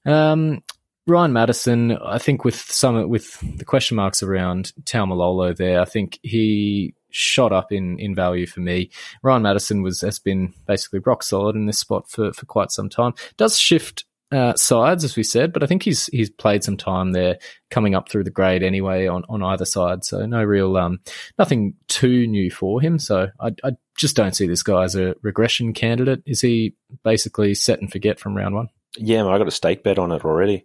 Um, 0.04 0.62
Ryan 1.06 1.32
Matterson, 1.32 1.92
I 1.92 2.18
think 2.18 2.44
with 2.44 2.54
some 2.54 3.08
with 3.08 3.40
the 3.58 3.64
question 3.64 3.96
marks 3.96 4.22
around 4.22 4.72
Taumalolo 4.84 5.56
there, 5.56 5.80
I 5.80 5.84
think 5.84 6.18
he 6.22 6.94
shot 7.10 7.52
up 7.52 7.72
in, 7.72 7.98
in 7.98 8.14
value 8.14 8.46
for 8.46 8.60
me. 8.60 8.90
Ryan 9.22 9.42
Matterson 9.42 9.82
was 9.82 10.00
has 10.02 10.18
been 10.18 10.54
basically 10.66 11.00
rock 11.00 11.22
solid 11.22 11.56
in 11.56 11.66
this 11.66 11.78
spot 11.78 12.08
for, 12.08 12.32
for 12.32 12.46
quite 12.46 12.70
some 12.70 12.88
time. 12.88 13.14
Does 13.36 13.58
shift 13.58 14.04
uh, 14.32 14.54
sides, 14.54 15.02
as 15.04 15.16
we 15.16 15.22
said, 15.22 15.52
but 15.52 15.62
I 15.62 15.66
think 15.66 15.82
he's 15.82 16.06
he's 16.06 16.30
played 16.30 16.62
some 16.62 16.76
time 16.76 17.12
there, 17.12 17.38
coming 17.70 17.94
up 17.94 18.08
through 18.08 18.24
the 18.24 18.30
grade 18.30 18.62
anyway 18.62 19.06
on, 19.06 19.24
on 19.28 19.42
either 19.42 19.64
side. 19.64 20.04
So 20.04 20.24
no 20.26 20.42
real 20.42 20.76
um 20.76 21.00
nothing 21.38 21.74
too 21.88 22.26
new 22.26 22.50
for 22.50 22.80
him. 22.80 22.98
So 22.98 23.28
I, 23.40 23.48
I 23.64 23.72
just 23.96 24.16
don't 24.16 24.34
see 24.36 24.46
this 24.46 24.62
guy 24.62 24.84
as 24.84 24.94
a 24.94 25.14
regression 25.22 25.72
candidate. 25.72 26.22
Is 26.26 26.40
he 26.40 26.74
basically 27.02 27.54
set 27.54 27.80
and 27.80 27.90
forget 27.90 28.20
from 28.20 28.36
round 28.36 28.54
one? 28.54 28.68
Yeah, 28.96 29.26
I 29.26 29.38
got 29.38 29.48
a 29.48 29.52
stake 29.52 29.82
bet 29.82 29.98
on 29.98 30.12
it 30.12 30.24
already. 30.24 30.64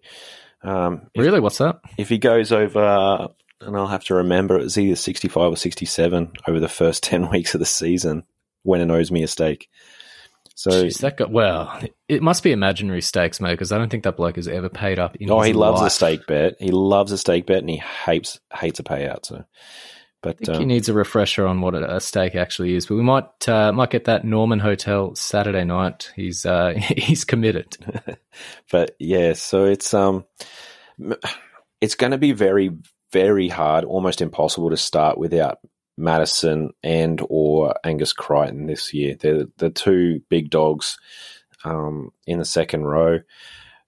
Um, 0.64 1.10
if, 1.14 1.22
Really, 1.22 1.40
what's 1.40 1.60
that? 1.60 1.80
if 1.98 2.10
he 2.10 2.18
goes 2.18 2.52
over, 2.52 3.30
and 3.62 3.78
I'll 3.78 3.88
have 3.88 4.04
to 4.06 4.16
remember, 4.16 4.58
it 4.58 4.64
was 4.64 4.78
either 4.78 4.96
65 4.96 5.54
or 5.54 5.58
67 5.58 6.34
over 6.48 6.60
the 6.60 6.68
first 6.68 7.04
10 7.04 7.30
weeks 7.30 7.54
of 7.54 7.60
the 7.60 7.66
season 7.66 8.24
when 8.64 8.82
it 8.82 8.90
owes 8.94 9.12
me 9.12 9.22
a 9.24 9.28
stake. 9.28 9.70
So 10.56 10.72
Jeez, 10.72 11.00
that 11.00 11.18
got 11.18 11.32
well. 11.32 11.82
It 12.08 12.24
must 12.24 12.42
be 12.42 12.54
imaginary 12.54 13.02
stakes, 13.02 13.42
mate, 13.42 13.52
because 13.52 13.74
I 13.74 13.78
don't 13.78 13.90
think 13.90 14.06
that 14.06 14.16
bloke 14.16 14.38
has 14.38 14.48
ever 14.48 14.70
paid 14.70 15.00
up. 15.00 15.18
In 15.18 15.30
oh, 15.30 15.40
his 15.40 15.48
he 15.48 15.54
loves 15.54 15.82
life. 15.82 15.88
a 15.88 15.94
stake 15.94 16.28
bet. 16.28 16.56
He 16.60 16.72
loves 16.72 17.12
a 17.12 17.18
stake 17.18 17.46
bet, 17.46 17.58
and 17.58 17.70
he 17.70 17.78
hates 17.78 18.40
hates 18.54 18.80
a 18.80 18.84
payout. 18.84 19.26
So, 19.26 19.36
I 19.36 19.44
but 20.22 20.38
think 20.38 20.58
he 20.58 20.64
um, 20.64 20.68
needs 20.70 20.88
a 20.88 20.94
refresher 20.94 21.46
on 21.46 21.60
what 21.60 21.76
a 21.76 21.98
a 21.98 22.00
stake 22.00 22.36
actually 22.36 22.74
is. 22.74 22.86
But 22.86 22.96
we 22.96 23.04
might 23.04 23.50
uh, 23.50 23.74
might 23.74 23.90
get 23.90 24.06
that 24.06 24.24
Norman 24.24 24.60
Hotel 24.60 25.14
Saturday 25.14 25.66
night. 25.66 26.14
He's 26.16 26.46
uh, 26.46 26.74
he's 26.78 27.26
committed. 27.26 27.76
but 28.72 28.96
yeah, 28.98 29.34
so 29.34 29.66
it's 29.66 29.94
um, 29.94 30.24
it's 31.82 31.96
going 31.96 32.12
to 32.12 32.18
be 32.18 32.32
very 32.32 32.72
very 33.12 33.50
hard, 33.50 33.84
almost 33.84 34.22
impossible 34.22 34.70
to 34.70 34.78
start 34.78 35.18
without 35.18 35.60
Matterson 35.98 36.72
and 36.84 37.22
or 37.30 37.76
Angus 37.84 38.14
Crichton 38.14 38.66
this 38.66 38.94
year. 38.94 39.16
They're 39.20 39.46
the 39.58 39.70
two 39.70 40.22
big 40.30 40.50
dogs 40.50 40.98
um, 41.64 42.12
in 42.28 42.40
the 42.40 42.46
second 42.46 42.84
row. 42.84 43.20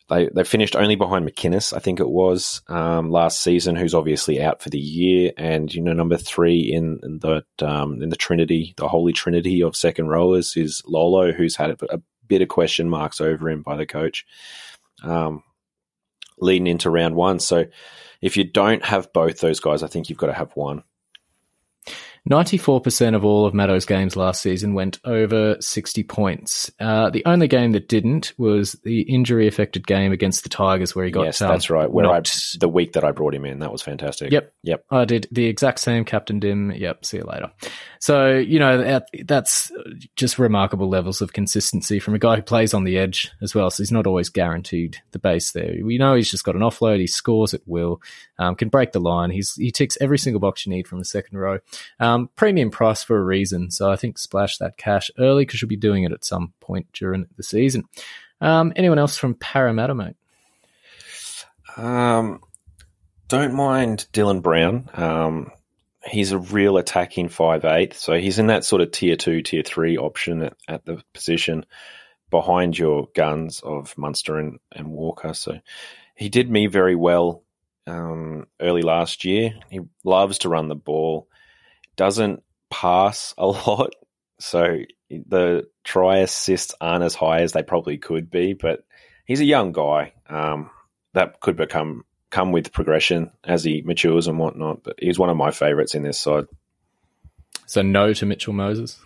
They 0.09 0.29
they 0.33 0.45
finished 0.45 0.75
only 0.75 0.95
behind 0.95 1.27
McInnes, 1.27 1.75
I 1.75 1.79
think 1.79 1.99
it 1.99 2.09
was 2.09 2.61
um, 2.69 3.11
last 3.11 3.41
season, 3.41 3.75
who's 3.75 3.93
obviously 3.93 4.41
out 4.41 4.61
for 4.61 4.69
the 4.69 4.79
year, 4.79 5.33
and 5.37 5.73
you 5.73 5.81
know 5.81 5.91
number 5.91 6.15
three 6.15 6.71
in, 6.73 6.99
in 7.03 7.19
the 7.19 7.43
um, 7.61 8.01
in 8.01 8.07
the 8.07 8.15
Trinity, 8.15 8.73
the 8.77 8.87
Holy 8.87 9.11
Trinity 9.11 9.61
of 9.61 9.75
second 9.75 10.07
rowers 10.07 10.55
is 10.55 10.81
Lolo, 10.85 11.33
who's 11.33 11.57
had 11.57 11.71
a, 11.71 11.95
a 11.95 12.01
bit 12.25 12.41
of 12.41 12.47
question 12.47 12.89
marks 12.89 13.19
over 13.19 13.49
him 13.49 13.63
by 13.63 13.75
the 13.75 13.85
coach, 13.85 14.25
um, 15.03 15.43
leading 16.39 16.67
into 16.67 16.89
round 16.89 17.15
one. 17.15 17.39
So 17.41 17.65
if 18.21 18.37
you 18.37 18.45
don't 18.45 18.85
have 18.85 19.11
both 19.11 19.39
those 19.39 19.59
guys, 19.59 19.83
I 19.83 19.87
think 19.87 20.09
you've 20.09 20.17
got 20.17 20.27
to 20.27 20.33
have 20.33 20.55
one. 20.55 20.83
94% 22.29 23.15
of 23.15 23.23
all 23.23 23.45
of 23.45 23.53
Maddo's 23.53 23.85
games 23.85 24.15
last 24.15 24.41
season 24.41 24.73
went 24.73 24.99
over 25.05 25.55
60 25.59 26.03
points. 26.03 26.71
Uh, 26.79 27.09
the 27.09 27.23
only 27.25 27.47
game 27.47 27.71
that 27.71 27.87
didn't 27.87 28.33
was 28.37 28.73
the 28.83 29.01
injury 29.01 29.47
affected 29.47 29.87
game 29.87 30.11
against 30.11 30.43
the 30.43 30.49
Tigers 30.49 30.95
where 30.95 31.05
he 31.05 31.11
got. 31.11 31.23
yes, 31.23 31.41
um, 31.41 31.49
that's 31.49 31.69
right. 31.69 31.89
Where 31.89 32.09
I 32.09 32.21
the 32.59 32.67
week 32.67 32.93
that 32.93 33.03
I 33.03 33.11
brought 33.11 33.33
him 33.33 33.45
in, 33.45 33.59
that 33.59 33.71
was 33.71 33.81
fantastic. 33.81 34.31
Yep. 34.31 34.53
Yep. 34.63 34.85
I 34.91 35.05
did 35.05 35.27
the 35.31 35.45
exact 35.45 35.79
same, 35.79 36.03
Captain 36.03 36.39
Dim. 36.39 36.71
Yep. 36.71 37.05
See 37.05 37.17
you 37.17 37.23
later. 37.23 37.51
So, 37.99 38.35
you 38.35 38.59
know, 38.59 39.01
that's 39.25 39.71
just 40.15 40.37
remarkable 40.37 40.89
levels 40.89 41.21
of 41.21 41.33
consistency 41.33 41.99
from 41.99 42.13
a 42.13 42.19
guy 42.19 42.35
who 42.35 42.41
plays 42.41 42.73
on 42.73 42.83
the 42.83 42.97
edge 42.97 43.31
as 43.41 43.55
well. 43.55 43.69
So 43.69 43.83
he's 43.83 43.91
not 43.91 44.07
always 44.07 44.29
guaranteed 44.29 44.97
the 45.11 45.19
base 45.19 45.51
there. 45.51 45.75
We 45.81 45.97
know 45.97 46.15
he's 46.15 46.31
just 46.31 46.43
got 46.43 46.55
an 46.55 46.61
offload. 46.61 46.99
He 46.99 47.07
scores 47.07 47.53
at 47.53 47.61
will, 47.65 48.01
um, 48.37 48.55
can 48.55 48.69
break 48.69 48.91
the 48.91 48.99
line. 48.99 49.31
He's, 49.31 49.55
he 49.55 49.71
ticks 49.71 49.97
every 50.01 50.17
single 50.17 50.39
box 50.39 50.65
you 50.65 50.71
need 50.71 50.87
from 50.87 50.99
the 50.99 51.05
second 51.05 51.37
row. 51.37 51.59
Um, 51.99 52.16
premium 52.25 52.71
price 52.71 53.03
for 53.03 53.17
a 53.17 53.23
reason. 53.23 53.69
So 53.69 53.91
I 53.91 53.95
think 53.95 54.17
splash 54.17 54.57
that 54.57 54.77
cash 54.77 55.11
early 55.19 55.45
because 55.45 55.61
you'll 55.61 55.69
be 55.69 55.75
doing 55.75 56.03
it 56.03 56.11
at 56.11 56.25
some 56.25 56.53
point 56.59 56.87
during 56.93 57.27
the 57.37 57.43
season. 57.43 57.83
Um, 58.41 58.73
anyone 58.75 58.99
else 58.99 59.17
from 59.17 59.35
Parramatta, 59.35 59.93
mate? 59.93 60.15
Um, 61.77 62.41
don't 63.27 63.53
mind 63.53 64.07
Dylan 64.13 64.41
Brown. 64.41 64.89
Um, 64.93 65.51
he's 66.05 66.31
a 66.31 66.39
real 66.39 66.77
attacking 66.77 67.29
five 67.29 67.65
eight, 67.65 67.93
so 67.93 68.13
he's 68.13 68.39
in 68.39 68.47
that 68.47 68.65
sort 68.65 68.81
of 68.81 68.91
tier 68.91 69.15
two, 69.15 69.41
tier 69.41 69.63
three 69.63 69.97
option 69.97 70.41
at, 70.41 70.53
at 70.67 70.85
the 70.85 71.03
position 71.13 71.65
behind 72.29 72.77
your 72.77 73.07
guns 73.15 73.61
of 73.61 73.97
Munster 73.97 74.37
and, 74.37 74.59
and 74.71 74.89
Walker. 74.89 75.33
So 75.33 75.59
he 76.15 76.29
did 76.29 76.49
me 76.49 76.67
very 76.67 76.95
well 76.95 77.43
um, 77.85 78.47
early 78.59 78.81
last 78.81 79.23
year. 79.23 79.53
He 79.69 79.81
loves 80.03 80.39
to 80.39 80.49
run 80.49 80.67
the 80.67 80.75
ball, 80.75 81.27
doesn't 81.97 82.43
pass 82.69 83.33
a 83.37 83.45
lot, 83.47 83.93
so 84.39 84.77
the 85.09 85.67
try 85.83 86.19
assists 86.19 86.73
aren't 86.79 87.03
as 87.03 87.15
high 87.15 87.41
as 87.41 87.51
they 87.51 87.63
probably 87.63 87.97
could 87.97 88.29
be. 88.29 88.53
But 88.53 88.85
he's 89.25 89.41
a 89.41 89.45
young 89.45 89.73
guy. 89.73 90.13
Um, 90.29 90.69
that 91.13 91.39
could 91.39 91.57
become 91.57 92.05
come 92.29 92.51
with 92.51 92.71
progression 92.71 93.31
as 93.43 93.63
he 93.63 93.81
matures 93.81 94.27
and 94.27 94.37
whatnot. 94.37 94.83
But 94.83 94.95
he's 94.99 95.19
one 95.19 95.29
of 95.29 95.37
my 95.37 95.51
favourites 95.51 95.95
in 95.95 96.03
this 96.03 96.19
side. 96.19 96.45
So 97.65 97.81
no 97.81 98.13
to 98.13 98.25
Mitchell 98.25 98.53
Moses. 98.53 98.99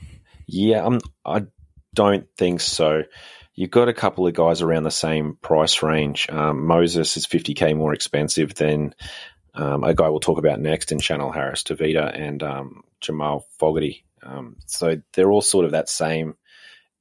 Yeah, 0.45 0.85
I'm, 0.85 0.99
I 1.25 1.45
don't 1.93 2.27
think 2.37 2.61
so. 2.61 3.03
You've 3.55 3.71
got 3.71 3.89
a 3.89 3.93
couple 3.93 4.27
of 4.27 4.33
guys 4.33 4.61
around 4.61 4.83
the 4.83 4.91
same 4.91 5.37
price 5.41 5.83
range. 5.83 6.29
Um, 6.29 6.65
Moses 6.65 7.17
is 7.17 7.27
50k 7.27 7.75
more 7.75 7.93
expensive 7.93 8.53
than 8.55 8.93
um, 9.53 9.83
a 9.83 9.93
guy 9.93 10.09
we'll 10.09 10.19
talk 10.19 10.37
about 10.37 10.59
next 10.59 10.91
in 10.91 10.99
Chanel 10.99 11.31
Harris 11.31 11.63
Tavita 11.63 12.17
and 12.17 12.41
um, 12.41 12.83
Jamal 13.01 13.45
Fogarty. 13.57 14.05
Um, 14.23 14.57
so 14.65 15.01
they're 15.13 15.31
all 15.31 15.41
sort 15.41 15.65
of 15.65 15.71
that 15.71 15.89
same 15.89 16.35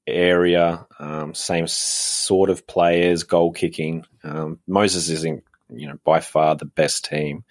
area, 0.06 0.86
um, 0.98 1.34
same 1.34 1.66
sort 1.68 2.50
of 2.50 2.66
players, 2.66 3.24
goal 3.24 3.52
kicking. 3.52 4.04
Um, 4.24 4.58
Moses 4.66 5.08
isn't, 5.10 5.44
you 5.68 5.86
know, 5.86 5.98
by 6.04 6.20
far 6.20 6.56
the 6.56 6.64
best 6.64 7.04
team 7.04 7.44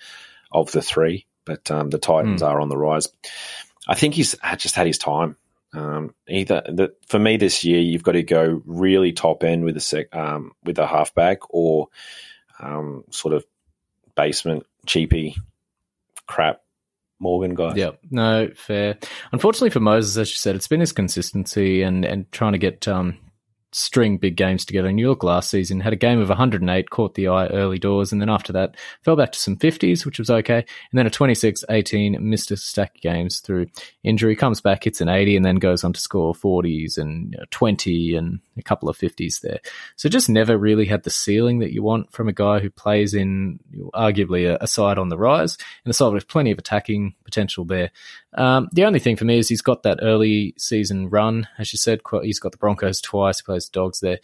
of 0.52 0.72
the 0.72 0.82
three, 0.82 1.26
but 1.45 1.70
um, 1.72 1.89
the 1.89 2.00
Titans 2.00 2.41
are 2.41 2.60
on 2.60 2.70
the 2.70 2.78
rise. 2.78 3.08
I 3.88 3.95
think 3.95 4.16
he's 4.16 4.36
just 4.58 4.76
had 4.76 4.88
his 4.88 4.97
time. 4.97 5.38
Um, 5.72 6.16
either 6.28 6.64
the, 6.66 6.95
for 7.08 7.20
me 7.20 7.38
this 7.38 7.64
year, 7.64 7.80
you've 7.80 8.04
got 8.04 8.14
to 8.14 8.24
go 8.24 8.62
really 8.66 9.14
top 9.14 9.43
end 9.43 9.64
with 9.64 9.78
a 9.78 9.80
sec, 9.80 10.14
um, 10.14 10.52
with 10.64 10.80
a 10.80 10.88
halfback 10.88 11.54
or 11.54 11.88
um, 12.60 13.04
sort 13.12 13.36
of 13.36 13.45
basement 14.16 14.66
cheapy 14.86 15.36
crap 16.27 16.61
Morgan 17.19 17.53
guy. 17.53 17.73
Yeah, 17.75 17.91
no, 18.09 18.49
fair. 18.55 18.97
Unfortunately 19.32 19.69
for 19.69 19.82
Moses, 19.82 20.17
as 20.17 20.30
you 20.30 20.36
said, 20.36 20.55
it's 20.55 20.67
been 20.67 20.80
his 20.80 20.93
consistency 20.93 21.82
and, 21.82 22.05
and 22.05 22.32
trying 22.32 22.53
to 22.53 22.57
get 22.57 22.88
um, 22.88 23.17
string 23.71 24.17
big 24.17 24.36
games 24.36 24.65
together. 24.65 24.88
And 24.88 24.99
York 24.99 25.23
last 25.23 25.49
season, 25.49 25.80
had 25.80 25.93
a 25.93 25.97
game 25.97 26.19
of 26.19 26.30
108, 26.30 26.89
caught 26.89 27.15
the 27.15 27.27
eye 27.27 27.47
early 27.47 27.77
doors, 27.77 28.11
and 28.11 28.21
then 28.21 28.30
after 28.30 28.53
that 28.53 28.75
fell 29.03 29.15
back 29.15 29.32
to 29.34 29.39
some 29.39 29.57
50s, 29.57 30.05
which 30.05 30.19
was 30.19 30.30
okay. 30.30 30.57
And 30.57 30.97
then 30.97 31.05
a 31.05 31.09
26 31.09 31.65
18, 31.69 32.17
missed 32.21 32.51
a 32.51 32.57
stack 32.57 32.95
of 32.95 33.01
games 33.01 33.39
through 33.39 33.67
injury, 34.03 34.36
comes 34.36 34.61
back, 34.61 34.86
hits 34.86 35.01
an 35.01 35.09
80, 35.09 35.36
and 35.36 35.45
then 35.45 35.57
goes 35.57 35.84
on 35.84 35.93
to 35.93 35.99
score 35.99 36.34
40s 36.34 36.97
and 36.97 37.34
you 37.34 37.39
know, 37.39 37.45
20 37.51 38.15
and 38.15 38.39
a 38.60 38.64
couple 38.64 38.89
of 38.89 38.97
50s 38.97 39.41
there. 39.41 39.60
So 39.95 40.10
just 40.10 40.30
never 40.30 40.57
really 40.57 40.86
had 40.86 41.03
the 41.03 41.10
ceiling 41.10 41.60
that 41.60 41.74
you 41.74 41.84
want 41.84 42.12
from 42.12 42.28
a 42.28 42.34
guy 42.34 42.60
who 42.60 42.70
plays 42.70 43.14
in 43.14 43.60
arguably 43.93 44.49
a, 44.49 44.57
a 44.62 44.68
side 44.68 44.97
on 44.97 45.10
the 45.10 45.18
rise 45.18 45.57
and 45.84 45.91
a 45.91 45.93
side 45.93 46.14
with 46.14 46.28
plenty 46.28 46.51
of 46.51 46.60
attacking 46.60 47.16
potential 47.24 47.66
there. 47.66 47.91
Um, 48.36 48.70
the 48.72 48.86
only 48.86 48.99
thing 48.99 49.16
for 49.16 49.26
me 49.26 49.39
is 49.39 49.49
he's 49.49 49.62
got 49.62 49.84
that 49.84 49.99
early 50.01 50.53
season 50.57 51.10
run, 51.10 51.47
as 51.57 51.74
you 51.74 51.78
said. 51.78 52.01
He's 52.22 52.39
got 52.39 52.51
the 52.51 52.57
Broncos 52.57 53.01
twice, 53.01 53.39
he 53.39 53.45
plays 53.45 53.70
the 53.70 53.80
Dogs 53.80 53.99
there, 53.99 54.20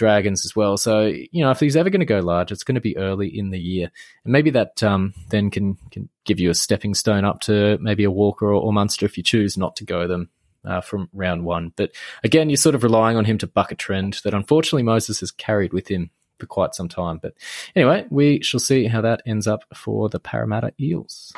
Dragons 0.00 0.46
as 0.46 0.56
well. 0.56 0.78
So 0.78 1.12
you 1.30 1.44
know, 1.44 1.50
if 1.50 1.60
he's 1.60 1.76
ever 1.76 1.90
going 1.90 2.00
to 2.00 2.06
go 2.06 2.20
large, 2.20 2.50
it's 2.50 2.64
going 2.64 2.76
to 2.76 2.80
be 2.80 2.96
early 2.96 3.28
in 3.28 3.50
the 3.50 3.60
year, 3.60 3.90
and 4.24 4.32
maybe 4.32 4.48
that 4.50 4.82
um, 4.82 5.12
then 5.28 5.50
can 5.50 5.76
can 5.90 6.08
give 6.24 6.40
you 6.40 6.48
a 6.48 6.54
stepping 6.54 6.94
stone 6.94 7.26
up 7.26 7.40
to 7.40 7.76
maybe 7.82 8.04
a 8.04 8.10
Walker 8.10 8.46
or, 8.46 8.54
or 8.54 8.72
Munster 8.72 9.04
if 9.04 9.18
you 9.18 9.22
choose 9.22 9.58
not 9.58 9.76
to 9.76 9.84
go 9.84 10.08
them. 10.08 10.30
Uh, 10.62 10.82
from 10.82 11.08
round 11.14 11.42
one, 11.42 11.72
but 11.74 11.90
again, 12.22 12.50
you're 12.50 12.56
sort 12.58 12.74
of 12.74 12.82
relying 12.82 13.16
on 13.16 13.24
him 13.24 13.38
to 13.38 13.46
buck 13.46 13.72
a 13.72 13.74
trend 13.74 14.20
that 14.24 14.34
unfortunately 14.34 14.82
Moses 14.82 15.20
has 15.20 15.30
carried 15.30 15.72
with 15.72 15.88
him 15.88 16.10
for 16.38 16.46
quite 16.46 16.74
some 16.74 16.88
time. 16.88 17.18
But 17.22 17.34
anyway, 17.76 18.06
we 18.10 18.42
shall 18.42 18.60
see 18.60 18.86
how 18.86 19.00
that 19.02 19.22
ends 19.26 19.46
up 19.46 19.64
for 19.74 20.08
the 20.08 20.20
Parramatta 20.20 20.72
Eels. 20.80 21.32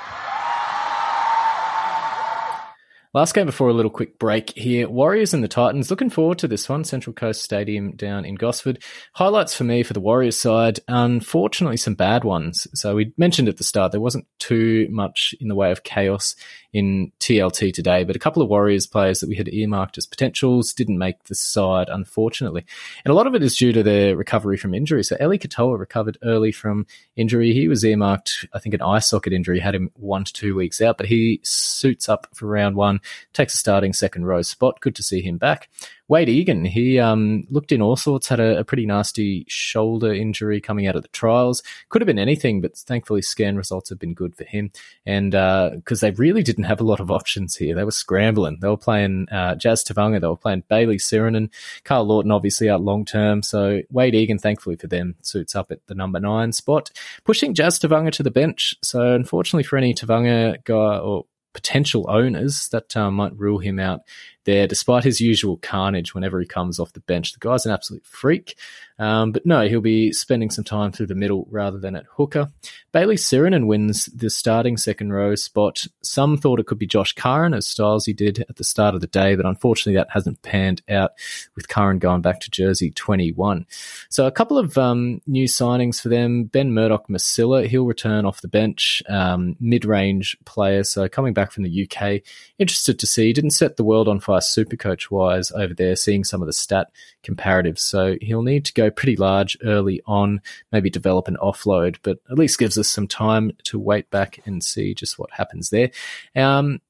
Last 3.14 3.34
game 3.34 3.44
before 3.44 3.68
a 3.68 3.74
little 3.74 3.90
quick 3.90 4.18
break 4.18 4.56
here. 4.56 4.88
Warriors 4.88 5.34
and 5.34 5.44
the 5.44 5.48
Titans. 5.48 5.90
Looking 5.90 6.08
forward 6.08 6.38
to 6.38 6.48
this 6.48 6.66
one. 6.66 6.82
Central 6.82 7.12
Coast 7.12 7.42
Stadium 7.42 7.94
down 7.94 8.24
in 8.24 8.36
Gosford. 8.36 8.82
Highlights 9.12 9.54
for 9.54 9.64
me 9.64 9.82
for 9.82 9.92
the 9.92 10.00
Warriors 10.00 10.40
side. 10.40 10.80
Unfortunately, 10.88 11.76
some 11.76 11.94
bad 11.94 12.24
ones. 12.24 12.66
So 12.72 12.94
we 12.94 13.12
mentioned 13.18 13.50
at 13.50 13.58
the 13.58 13.64
start 13.64 13.92
there 13.92 14.00
wasn't 14.00 14.26
too 14.38 14.88
much 14.90 15.34
in 15.40 15.48
the 15.48 15.54
way 15.54 15.70
of 15.70 15.82
chaos 15.82 16.34
in 16.72 17.12
TLT 17.20 17.72
today, 17.72 18.02
but 18.02 18.16
a 18.16 18.18
couple 18.18 18.42
of 18.42 18.48
Warriors 18.48 18.86
players 18.86 19.20
that 19.20 19.28
we 19.28 19.36
had 19.36 19.52
earmarked 19.52 19.98
as 19.98 20.06
potentials 20.06 20.72
didn't 20.72 20.98
make 20.98 21.24
the 21.24 21.34
side, 21.34 21.88
unfortunately. 21.90 22.64
And 23.04 23.12
a 23.12 23.14
lot 23.14 23.26
of 23.26 23.34
it 23.34 23.42
is 23.42 23.56
due 23.56 23.72
to 23.72 23.82
their 23.82 24.16
recovery 24.16 24.56
from 24.56 24.74
injury. 24.74 25.04
So 25.04 25.16
Eli 25.20 25.36
Katoa 25.36 25.78
recovered 25.78 26.16
early 26.24 26.50
from 26.50 26.86
injury. 27.14 27.52
He 27.52 27.68
was 27.68 27.84
earmarked, 27.84 28.46
I 28.54 28.58
think, 28.58 28.74
an 28.74 28.82
eye 28.82 29.00
socket 29.00 29.32
injury, 29.34 29.60
had 29.60 29.74
him 29.74 29.90
one 29.94 30.24
to 30.24 30.32
two 30.32 30.54
weeks 30.54 30.80
out, 30.80 30.96
but 30.96 31.06
he 31.06 31.40
suits 31.42 32.08
up 32.08 32.26
for 32.32 32.46
round 32.46 32.76
one, 32.76 33.00
takes 33.34 33.54
a 33.54 33.58
starting 33.58 33.92
second 33.92 34.24
row 34.24 34.42
spot. 34.42 34.80
Good 34.80 34.96
to 34.96 35.02
see 35.02 35.20
him 35.20 35.36
back. 35.36 35.68
Wade 36.12 36.28
Egan, 36.28 36.66
he 36.66 36.98
um, 36.98 37.46
looked 37.48 37.72
in 37.72 37.80
all 37.80 37.96
sorts, 37.96 38.28
had 38.28 38.38
a, 38.38 38.58
a 38.58 38.64
pretty 38.64 38.84
nasty 38.84 39.46
shoulder 39.48 40.12
injury 40.12 40.60
coming 40.60 40.86
out 40.86 40.94
of 40.94 41.00
the 41.00 41.08
trials. 41.08 41.62
Could 41.88 42.02
have 42.02 42.06
been 42.06 42.18
anything, 42.18 42.60
but 42.60 42.76
thankfully 42.76 43.22
scan 43.22 43.56
results 43.56 43.88
have 43.88 43.98
been 43.98 44.12
good 44.12 44.36
for 44.36 44.44
him. 44.44 44.72
And 45.06 45.30
because 45.30 46.00
they 46.00 46.10
really 46.10 46.42
didn't 46.42 46.64
have 46.64 46.82
a 46.82 46.84
lot 46.84 47.00
of 47.00 47.10
options 47.10 47.56
here, 47.56 47.74
they 47.74 47.84
were 47.84 47.90
scrambling. 47.90 48.58
They 48.60 48.68
were 48.68 48.76
playing 48.76 49.28
uh, 49.32 49.54
Jazz 49.54 49.82
Tevaga, 49.84 50.20
they 50.20 50.26
were 50.26 50.36
playing 50.36 50.64
Bayley 50.68 50.98
Sironen, 50.98 51.48
Karl 51.84 52.04
Lawton 52.04 52.30
obviously 52.30 52.68
out 52.68 52.82
long 52.82 53.06
term. 53.06 53.42
So 53.42 53.80
Wade 53.90 54.14
Egan, 54.14 54.38
thankfully 54.38 54.76
for 54.76 54.88
them, 54.88 55.14
suits 55.22 55.56
up 55.56 55.72
at 55.72 55.78
the 55.86 55.94
number 55.94 56.20
nine 56.20 56.52
spot, 56.52 56.90
pushing 57.24 57.54
Jazz 57.54 57.78
Tevaga 57.78 58.12
to 58.12 58.22
the 58.22 58.30
bench. 58.30 58.74
So 58.82 59.14
unfortunately 59.14 59.64
for 59.64 59.78
any 59.78 59.94
Tevaga 59.94 60.62
guy 60.64 60.98
or 60.98 61.24
potential 61.52 62.06
owners 62.08 62.68
that 62.68 62.96
uh, 62.96 63.10
might 63.10 63.36
rule 63.38 63.58
him 63.58 63.78
out 63.78 64.02
there, 64.45 64.66
despite 64.66 65.05
his 65.05 65.20
usual 65.20 65.57
carnage 65.59 66.14
whenever 66.14 66.40
he 66.40 66.47
comes 66.47 66.78
off 66.78 66.93
the 66.93 67.01
bench. 67.01 67.32
The 67.32 67.38
guy's 67.38 67.66
an 67.66 67.72
absolute 67.72 68.05
freak. 68.05 68.57
Um, 68.99 69.32
but 69.32 69.45
no, 69.45 69.66
he'll 69.66 69.80
be 69.80 70.12
spending 70.12 70.51
some 70.51 70.64
time 70.64 70.93
through 70.93 71.07
the 71.07 71.14
middle 71.14 71.49
rather 71.51 71.78
than 71.78 71.97
at 71.97 72.07
hooker. 72.16 72.53
Bayley 72.93 73.16
Sironen 73.16 73.66
wins 73.66 74.07
the 74.07 74.30
starting 74.30 74.76
second 74.76 75.12
row 75.12 75.34
spot. 75.34 75.86
Some 76.03 76.36
thought 76.36 76.61
it 76.61 76.66
could 76.66 76.78
be 76.78 76.86
Josh 76.86 77.12
Curran, 77.14 77.55
as 77.55 77.66
Stylesy 77.66 78.14
did 78.14 78.45
at 78.49 78.57
the 78.57 78.64
start 78.64 78.95
of 78.95 79.01
the 79.01 79.07
day, 79.07 79.34
but 79.34 79.47
unfortunately 79.47 79.97
that 79.97 80.11
hasn't 80.11 80.43
panned 80.43 80.82
out 80.88 81.12
with 81.57 81.68
Curran 81.68 81.99
going 81.99 82.22
back 82.22 82.40
to 82.40 82.51
jersey 82.51 82.90
21. 82.90 83.66
So 84.09 84.26
a 84.26 84.32
couple 84.32 84.59
of 84.59 84.78
um, 84.78 85.20
new 85.26 85.49
signings 85.49 86.01
for 86.01 86.09
them. 86.09 86.45
Ben 86.45 86.72
Murdoch 86.72 87.09
Masila, 87.09 87.66
he'll 87.66 87.86
return 87.86 88.24
off 88.24 88.40
the 88.40 88.49
bench, 88.49 89.03
um, 89.09 89.57
mid-range 89.59 90.36
player, 90.45 90.84
so 90.84 91.09
coming 91.09 91.32
back 91.32 91.51
from 91.51 91.64
the 91.64 91.88
UK. 91.90 92.20
Interested 92.59 92.99
to 93.01 93.07
see. 93.07 93.32
Didn't 93.32 93.51
set 93.51 93.76
the 93.76 93.84
world 93.84 94.07
on 94.07 94.20
fire 94.20 94.32
supercoach 94.39 95.11
wise 95.11 95.51
over 95.53 95.74
there, 95.74 95.97
seeing 95.97 96.24
some 96.24 96.43
of 96.43 96.47
the 96.47 96.53
stat 96.53 96.91
comparatives. 97.24 97.80
So 97.80 98.16
he'll 98.20 98.43
need 98.43 98.64
to 98.66 98.72
go 98.72 98.91
pretty 98.91 99.16
large 99.16 99.57
early 99.62 100.03
on, 100.07 100.41
maybe 100.70 100.91
develop 100.91 101.28
an 101.28 101.37
offload, 101.43 101.97
but 102.03 102.18
at 102.30 102.39
least 102.39 102.59
gives 102.59 102.78
us 102.78 102.89
some 102.89 103.09
time 103.09 103.53
to 103.64 103.78
wait 103.78 104.11
back 104.11 104.41
and 104.47 104.62
see 104.62 104.95
just 104.95 105.18
what 105.18 105.30
happens 105.33 105.70
there. 105.70 105.91
Um, 106.35 106.80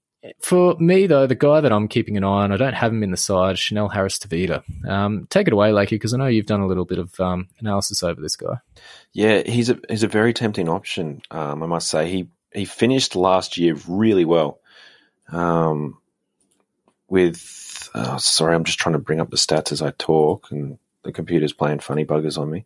for 0.40 0.76
me, 0.78 1.06
though, 1.06 1.26
the 1.26 1.34
guy 1.34 1.60
that 1.60 1.72
I'm 1.72 1.88
keeping 1.88 2.16
an 2.16 2.22
eye 2.22 2.44
on, 2.44 2.52
I 2.52 2.56
don't 2.56 2.74
have 2.74 2.92
him 2.92 3.02
in 3.02 3.10
the 3.10 3.16
side, 3.16 3.58
Chanel 3.58 3.88
Harris 3.88 4.18
Tavita. 4.18 4.62
Um, 4.88 5.26
take 5.28 5.48
it 5.48 5.52
away, 5.52 5.70
Lakey, 5.70 5.90
because 5.90 6.14
I 6.14 6.16
know 6.16 6.26
you've 6.26 6.46
done 6.46 6.60
a 6.60 6.66
little 6.66 6.84
bit 6.84 6.98
of 6.98 7.18
um, 7.18 7.48
analysis 7.58 8.04
over 8.04 8.20
this 8.20 8.36
guy. 8.36 8.58
Yeah, 9.12 9.42
he's 9.44 9.68
a 9.68 9.80
he's 9.88 10.04
a 10.04 10.08
very 10.08 10.32
tempting 10.32 10.68
option. 10.68 11.22
Um, 11.32 11.62
I 11.62 11.66
must 11.66 11.88
say 11.88 12.08
he 12.08 12.28
he 12.52 12.64
finished 12.64 13.16
last 13.16 13.58
year 13.58 13.76
really 13.88 14.24
well. 14.24 14.60
Um, 15.28 15.98
with 17.12 17.90
oh, 17.94 18.16
sorry, 18.16 18.54
I'm 18.54 18.64
just 18.64 18.78
trying 18.78 18.94
to 18.94 18.98
bring 18.98 19.20
up 19.20 19.28
the 19.28 19.36
stats 19.36 19.70
as 19.70 19.82
I 19.82 19.90
talk, 19.98 20.50
and 20.50 20.78
the 21.04 21.12
computer's 21.12 21.52
playing 21.52 21.80
funny 21.80 22.06
buggers 22.06 22.38
on 22.38 22.50
me. 22.50 22.64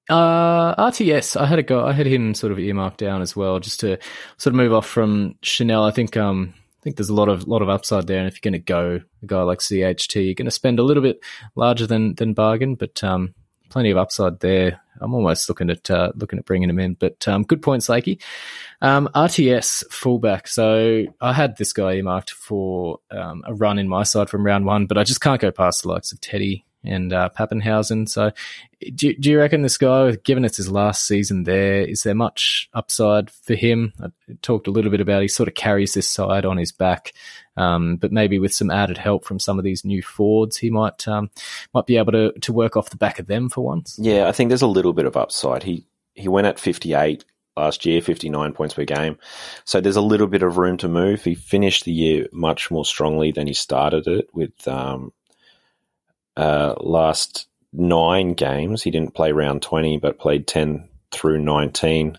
Uh, 0.10 0.90
RTS, 0.90 1.40
I 1.40 1.46
had 1.46 1.60
a 1.60 1.64
go. 1.64 1.86
I 1.86 1.92
had 1.92 2.08
him 2.08 2.34
sort 2.34 2.54
of 2.54 2.60
earmarked 2.60 2.98
down 2.98 3.22
as 3.22 3.36
well, 3.36 3.60
just 3.60 3.82
to 3.82 3.98
sort 4.38 4.54
of 4.54 4.56
move 4.56 4.72
off 4.72 4.88
from 4.88 5.36
Chanel. 5.42 5.84
I 5.84 5.92
think 5.92 6.16
um, 6.16 6.54
I 6.56 6.82
think 6.82 6.96
there's 6.96 7.10
a 7.10 7.14
lot 7.14 7.28
of 7.28 7.46
lot 7.48 7.62
of 7.62 7.68
upside 7.68 8.08
there, 8.08 8.20
and 8.20 8.28
if 8.28 8.36
you're 8.36 8.52
going 8.52 8.62
to 8.62 8.66
go 8.66 9.02
a 9.22 9.26
guy 9.26 9.42
like 9.42 9.60
CHT, 9.60 10.16
you're 10.16 10.34
going 10.34 10.46
to 10.46 10.52
spend 10.52 10.80
a 10.80 10.84
little 10.84 11.04
bit 11.04 11.20
larger 11.56 11.86
than 11.86 12.16
than 12.16 12.34
bargain, 12.34 12.76
but 12.76 13.04
um, 13.04 13.34
plenty 13.70 13.92
of 13.92 13.98
upside 13.98 14.40
there. 14.40 14.82
I'm 15.00 15.14
almost 15.14 15.48
looking 15.48 15.70
at 15.70 15.90
uh, 15.92 16.12
looking 16.16 16.40
at 16.40 16.46
bringing 16.46 16.70
him 16.70 16.80
in, 16.80 16.96
but 16.96 17.28
um, 17.28 17.44
good 17.44 17.62
points, 17.62 17.88
Lakey. 17.88 18.22
Um, 18.82 19.10
RTS 19.14 19.84
fullback. 19.92 20.48
So 20.48 21.06
I 21.22 21.34
had 21.34 21.58
this 21.58 21.74
guy 21.74 21.94
earmarked 21.94 22.32
for 22.32 23.00
um, 23.12 23.44
a 23.46 23.54
run 23.54 23.80
in 23.80 23.88
my 23.88 24.04
side 24.04 24.30
from 24.30 24.46
round 24.46 24.66
one, 24.66 24.88
but 24.88 24.98
I 24.98 25.04
just 25.04 25.22
can't 25.22 25.42
go 25.42 25.52
past 25.52 25.84
the 25.84 25.90
likes 25.90 26.12
of 26.12 26.20
Teddy 26.22 26.66
and 26.88 27.14
uh, 27.14 27.30
Papenhuyzen. 27.38 28.08
So 28.10 28.32
do, 28.94 29.14
do 29.14 29.32
you 29.32 29.40
reckon 29.40 29.62
this 29.62 29.78
guy, 29.78 30.12
given 30.24 30.46
it's 30.46 30.58
his 30.58 30.72
last 30.72 31.06
season 31.08 31.44
there, 31.44 31.82
is 31.82 32.04
there 32.04 32.16
much 32.16 32.70
upside 32.74 33.30
for 33.30 33.56
him? 33.56 33.94
I 34.02 34.08
talked 34.42 34.68
a 34.68 34.72
little 34.72 34.92
bit 34.92 35.02
about 35.02 35.22
he 35.22 35.28
sort 35.28 35.50
of 35.50 35.56
carries 35.56 35.94
this 35.94 36.10
side 36.10 36.46
on 36.46 36.58
his 36.58 36.72
back, 36.72 37.14
um, 37.56 37.98
but 37.98 38.12
maybe 38.12 38.40
with 38.40 38.54
some 38.54 38.70
added 38.70 38.98
help 38.98 39.26
from 39.26 39.40
some 39.40 39.58
of 39.58 39.64
these 39.64 39.84
new 39.84 40.02
forwards, 40.02 40.58
he 40.58 40.70
might 40.70 41.08
um, 41.08 41.30
might 41.74 41.88
be 41.88 41.98
able 41.98 42.12
to 42.12 42.32
to 42.34 42.54
work 42.54 42.78
off 42.78 42.90
the 42.90 42.98
back 42.98 43.20
of 43.20 43.28
them 43.28 43.50
for 43.50 43.62
once. 43.62 43.98
Yeah, 44.00 44.28
I 44.28 44.32
think 44.32 44.50
there's 44.50 44.62
a 44.62 44.68
little 44.68 44.94
bit 44.94 45.06
of 45.06 45.18
upside. 45.18 45.64
He 45.64 45.86
he 46.14 46.28
went 46.28 46.48
at 46.48 46.60
58 46.60 47.26
last 47.58 47.86
year, 47.86 48.02
59 48.02 48.54
points 48.54 48.76
per 48.76 48.86
game. 48.86 49.18
So 49.66 49.82
there's 49.82 49.96
a 49.96 50.02
little 50.02 50.28
bit 50.28 50.44
of 50.44 50.58
room 50.58 50.78
to 50.78 50.88
move. 50.88 51.24
He 51.24 51.36
finished 51.36 51.86
the 51.86 51.92
year 51.92 52.28
much 52.32 52.70
more 52.70 52.86
strongly 52.86 53.32
than 53.32 53.48
he 53.48 53.54
started 53.54 54.08
it 54.08 54.30
with 54.34 54.68
um, 54.68 55.12
uh, 56.38 56.76
last 56.80 57.48
nine 57.74 58.34
games. 58.34 58.84
He 58.84 58.92
didn't 58.92 59.16
play 59.16 59.32
round 59.32 59.62
20, 59.62 59.98
but 59.98 60.20
played 60.20 60.48
10 60.48 60.88
through 61.12 61.40
19. 61.40 62.18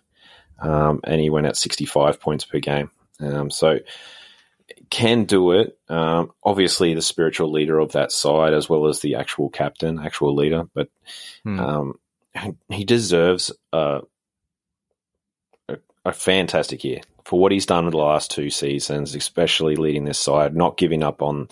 Um, 0.61 1.01
and 1.05 1.21
he 1.21 1.31
went 1.31 1.47
at 1.47 1.57
65 1.57 2.21
points 2.21 2.45
per 2.45 2.59
game. 2.59 2.91
Um, 3.21 3.51
so 3.51 3.79
can 4.91 5.25
do 5.25 5.53
it. 5.53 5.79
Um, 5.89 6.33
obviously, 6.43 6.95
the 6.95 7.03
spiritual 7.03 7.51
leader 7.51 7.79
of 7.79 7.93
that 7.93 8.13
side, 8.13 8.55
as 8.55 8.69
well 8.69 8.87
as 8.87 9.01
the 9.01 9.15
actual 9.17 9.51
captain, 9.51 9.99
actual 9.99 10.35
leader. 10.35 10.65
But 10.75 10.89
Hmm. 11.45 11.61
um, 11.61 11.99
he 12.69 12.85
deserves 12.85 13.53
a, 13.73 14.01
a, 15.69 15.77
a 16.05 16.13
fantastic 16.13 16.85
year 16.85 17.01
for 17.25 17.39
what 17.39 17.53
he's 17.53 17.67
done 17.67 17.85
in 17.85 17.91
the 17.91 17.99
last 17.99 18.31
two 18.31 18.51
seasons, 18.51 19.15
especially 19.15 19.77
leading 19.77 20.05
this 20.05 20.19
side, 20.19 20.57
not 20.57 20.79
giving 20.79 21.03
up 21.03 21.21
on 21.21 21.49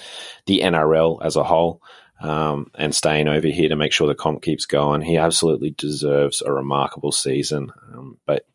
the 0.46 0.60
NRL 0.60 1.18
as 1.22 1.36
a 1.36 1.44
whole, 1.44 1.82
um, 2.20 2.70
and 2.74 2.94
staying 2.94 3.28
over 3.28 3.48
here 3.48 3.68
to 3.68 3.76
make 3.76 3.92
sure 3.92 4.06
the 4.06 4.14
comp 4.14 4.42
keeps 4.42 4.66
going. 4.66 5.02
He 5.02 5.16
absolutely 5.16 5.70
deserves 5.70 6.42
a 6.42 6.52
remarkable 6.52 7.12
season. 7.12 7.72
Um, 7.92 8.18
but 8.26 8.46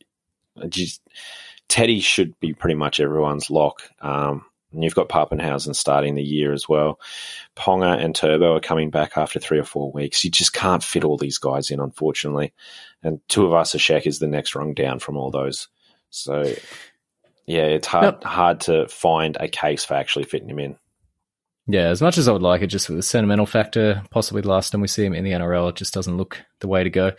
just, 0.69 1.01
Teddy 1.67 1.99
should 1.99 2.39
be 2.39 2.53
pretty 2.53 2.75
much 2.75 2.99
everyone's 2.99 3.49
lock. 3.49 3.83
Um, 4.01 4.45
and 4.73 4.83
you've 4.83 4.95
got 4.95 5.09
Papenhuyzen 5.09 5.75
starting 5.75 6.15
the 6.15 6.23
year 6.23 6.53
as 6.53 6.67
well. 6.67 6.99
Ponga 7.57 8.01
and 8.03 8.15
Turbo 8.15 8.55
are 8.55 8.61
coming 8.61 8.89
back 8.89 9.17
after 9.17 9.39
three 9.39 9.59
or 9.59 9.65
four 9.65 9.91
weeks. 9.91 10.23
You 10.23 10.31
just 10.31 10.53
can't 10.53 10.83
fit 10.83 11.03
all 11.03 11.17
these 11.17 11.37
guys 11.37 11.71
in, 11.71 11.79
unfortunately. 11.81 12.53
And 13.03 13.19
Tuivasa-Sheck 13.27 14.07
is 14.07 14.19
the 14.19 14.27
next 14.27 14.55
rung 14.55 14.73
down 14.73 14.99
from 14.99 15.17
all 15.17 15.29
those. 15.29 15.67
So, 16.09 16.43
yeah, 17.45 17.63
it's 17.63 17.87
hard 17.87 18.05
Yep. 18.05 18.23
hard 18.23 18.59
to 18.61 18.87
find 18.87 19.35
a 19.39 19.49
case 19.49 19.83
for 19.83 19.95
actually 19.95 20.23
fitting 20.25 20.49
him 20.49 20.59
in. 20.59 20.77
Yeah, 21.71 21.87
as 21.87 22.01
much 22.01 22.17
as 22.17 22.27
I 22.27 22.33
would 22.33 22.41
like 22.41 22.61
it, 22.61 22.67
just 22.67 22.89
with 22.89 22.97
the 22.97 23.03
sentimental 23.03 23.45
factor, 23.45 24.03
possibly 24.11 24.41
the 24.41 24.49
last 24.49 24.71
time 24.71 24.81
we 24.81 24.89
see 24.89 25.05
him 25.05 25.13
in 25.13 25.23
the 25.23 25.31
NRL, 25.31 25.69
it 25.69 25.77
just 25.77 25.93
doesn't 25.93 26.17
look 26.17 26.43
the 26.59 26.67
way 26.67 26.83
to 26.83 26.89
go. 26.89 27.13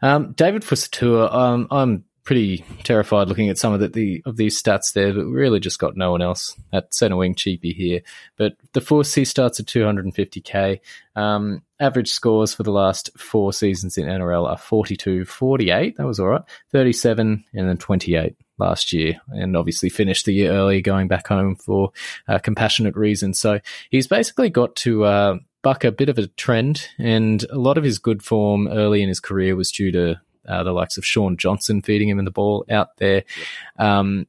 Um, 0.00 0.30
David 0.32 0.62
Fusitu'a, 0.62 1.34
um, 1.34 1.66
I'm 1.72 2.04
pretty 2.26 2.64
terrified 2.82 3.28
looking 3.28 3.48
at 3.48 3.56
some 3.56 3.72
of 3.72 3.78
the, 3.78 3.88
the 3.88 4.22
of 4.26 4.36
these 4.36 4.60
stats 4.60 4.92
there, 4.92 5.14
but 5.14 5.24
really 5.24 5.60
just 5.60 5.78
got 5.78 5.96
no 5.96 6.10
one 6.10 6.20
else 6.20 6.54
at 6.72 6.92
centre 6.92 7.16
wing 7.16 7.36
cheapy 7.36 7.72
here. 7.72 8.02
But 8.36 8.56
the 8.72 8.80
Force 8.80 9.14
he 9.14 9.24
starts 9.24 9.60
at 9.60 9.66
250k. 9.66 10.80
Um, 11.14 11.62
average 11.80 12.10
scores 12.10 12.52
for 12.52 12.64
the 12.64 12.72
last 12.72 13.10
four 13.16 13.52
seasons 13.52 13.96
in 13.96 14.06
NRL 14.06 14.46
are 14.46 14.58
42, 14.58 15.24
48. 15.24 15.96
That 15.96 16.06
was 16.06 16.20
all 16.20 16.26
right. 16.26 16.42
37 16.72 17.44
and 17.54 17.68
then 17.68 17.78
28 17.78 18.36
last 18.58 18.92
year, 18.92 19.20
and 19.28 19.56
obviously 19.56 19.88
finished 19.88 20.26
the 20.26 20.34
year 20.34 20.50
early, 20.50 20.82
going 20.82 21.08
back 21.08 21.28
home 21.28 21.54
for 21.54 21.92
uh, 22.26 22.38
compassionate 22.38 22.96
reasons. 22.96 23.38
So 23.38 23.60
he's 23.90 24.08
basically 24.08 24.50
got 24.50 24.74
to 24.76 25.04
uh, 25.04 25.38
buck 25.62 25.84
a 25.84 25.92
bit 25.92 26.08
of 26.08 26.18
a 26.18 26.26
trend, 26.26 26.88
and 26.98 27.44
a 27.50 27.58
lot 27.58 27.78
of 27.78 27.84
his 27.84 27.98
good 27.98 28.22
form 28.22 28.66
early 28.66 29.02
in 29.02 29.08
his 29.08 29.20
career 29.20 29.54
was 29.54 29.70
due 29.70 29.92
to 29.92 30.20
uh, 30.48 30.62
the 30.62 30.72
likes 30.72 30.98
of 30.98 31.04
Shaun 31.04 31.36
Johnson 31.36 31.82
feeding 31.82 32.08
him 32.08 32.18
in 32.18 32.24
the 32.24 32.30
ball 32.30 32.64
out 32.70 32.96
there. 32.98 33.24
Um, 33.78 34.26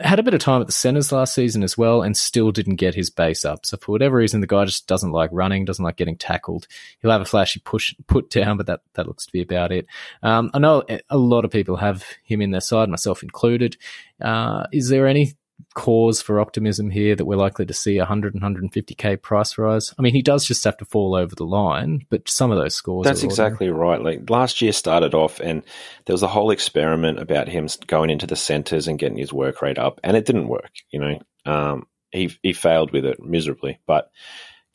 had 0.00 0.18
a 0.18 0.22
bit 0.22 0.34
of 0.34 0.40
time 0.40 0.60
at 0.60 0.66
the 0.66 0.72
centres 0.72 1.12
last 1.12 1.34
season 1.34 1.62
as 1.62 1.78
well, 1.78 2.02
and 2.02 2.16
still 2.16 2.52
didn't 2.52 2.76
get 2.76 2.94
his 2.94 3.10
base 3.10 3.44
up. 3.44 3.64
So 3.64 3.76
for 3.76 3.92
whatever 3.92 4.16
reason, 4.16 4.40
the 4.40 4.46
guy 4.46 4.64
just 4.64 4.86
doesn't 4.86 5.12
like 5.12 5.30
running, 5.32 5.64
doesn't 5.64 5.84
like 5.84 5.96
getting 5.96 6.16
tackled. 6.16 6.66
He'll 7.00 7.10
have 7.10 7.22
a 7.22 7.26
flashy 7.26 7.60
push 7.60 7.94
put 8.06 8.30
down, 8.30 8.56
but 8.56 8.66
that 8.66 8.80
that 8.94 9.06
looks 9.06 9.26
to 9.26 9.32
be 9.32 9.40
about 9.40 9.72
it. 9.72 9.86
Um, 10.22 10.50
I 10.52 10.58
know 10.58 10.84
a 11.08 11.16
lot 11.16 11.44
of 11.44 11.50
people 11.50 11.76
have 11.76 12.04
him 12.24 12.42
in 12.42 12.50
their 12.50 12.60
side, 12.60 12.88
myself 12.88 13.22
included. 13.22 13.76
Uh, 14.20 14.66
is 14.72 14.88
there 14.88 15.06
any 15.06 15.34
cause 15.74 16.22
for 16.22 16.40
optimism 16.40 16.90
here 16.90 17.14
that 17.14 17.24
we're 17.24 17.36
likely 17.36 17.66
to 17.66 17.74
see 17.74 17.96
a 17.96 18.00
100 18.00 18.34
and 18.34 18.42
150k 18.42 19.20
price 19.20 19.58
rise? 19.58 19.94
I 19.98 20.02
mean, 20.02 20.14
he 20.14 20.22
does 20.22 20.46
just 20.46 20.64
have 20.64 20.76
to 20.78 20.84
fall 20.84 21.14
over 21.14 21.34
the 21.34 21.44
line, 21.44 22.06
but 22.10 22.28
some 22.28 22.50
of 22.50 22.58
those 22.58 22.74
scores. 22.74 23.04
That's 23.04 23.22
exactly 23.22 23.68
right. 23.68 24.00
Like 24.00 24.28
last 24.28 24.62
year 24.62 24.72
started 24.72 25.14
off, 25.14 25.40
and 25.40 25.62
there 26.04 26.14
was 26.14 26.22
a 26.22 26.28
whole 26.28 26.50
experiment 26.50 27.18
about 27.18 27.48
him 27.48 27.68
going 27.86 28.10
into 28.10 28.26
the 28.26 28.36
centres 28.36 28.88
and 28.88 28.98
getting 28.98 29.18
his 29.18 29.32
work 29.32 29.62
rate 29.62 29.78
up, 29.78 30.00
and 30.02 30.16
it 30.16 30.26
didn't 30.26 30.48
work. 30.48 30.72
You 30.90 31.00
know, 31.00 31.18
um, 31.44 31.86
he 32.10 32.30
he 32.42 32.52
failed 32.52 32.92
with 32.92 33.04
it 33.04 33.22
miserably, 33.22 33.78
but 33.86 34.10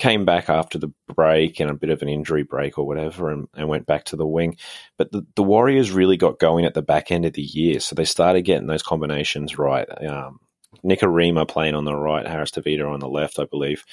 came 0.01 0.25
back 0.25 0.49
after 0.49 0.79
the 0.79 0.91
break 1.13 1.59
and 1.59 1.69
a 1.69 1.75
bit 1.75 1.91
of 1.91 2.01
an 2.01 2.09
injury 2.09 2.41
break 2.41 2.79
or 2.79 2.87
whatever, 2.87 3.29
and, 3.29 3.47
and 3.53 3.69
went 3.69 3.85
back 3.85 4.05
to 4.05 4.15
the 4.15 4.25
wing. 4.25 4.57
But 4.97 5.11
the, 5.11 5.25
the 5.35 5.43
Warriors 5.43 5.91
really 5.91 6.17
got 6.17 6.39
going 6.39 6.65
at 6.65 6.73
the 6.73 6.81
back 6.81 7.11
end 7.11 7.23
of 7.25 7.33
the 7.33 7.43
year, 7.43 7.79
so 7.79 7.93
they 7.93 8.05
started 8.05 8.41
getting 8.41 8.65
those 8.65 8.81
combinations 8.81 9.59
right. 9.59 9.87
Um, 10.03 10.39
Nikorima 10.83 11.47
playing 11.47 11.75
on 11.75 11.85
the 11.85 11.95
right, 11.95 12.27
Harris 12.27 12.51
Tavita 12.51 12.89
on 12.89 12.99
the 12.99 13.09
left, 13.09 13.39
I 13.39 13.45
believe, 13.45 13.85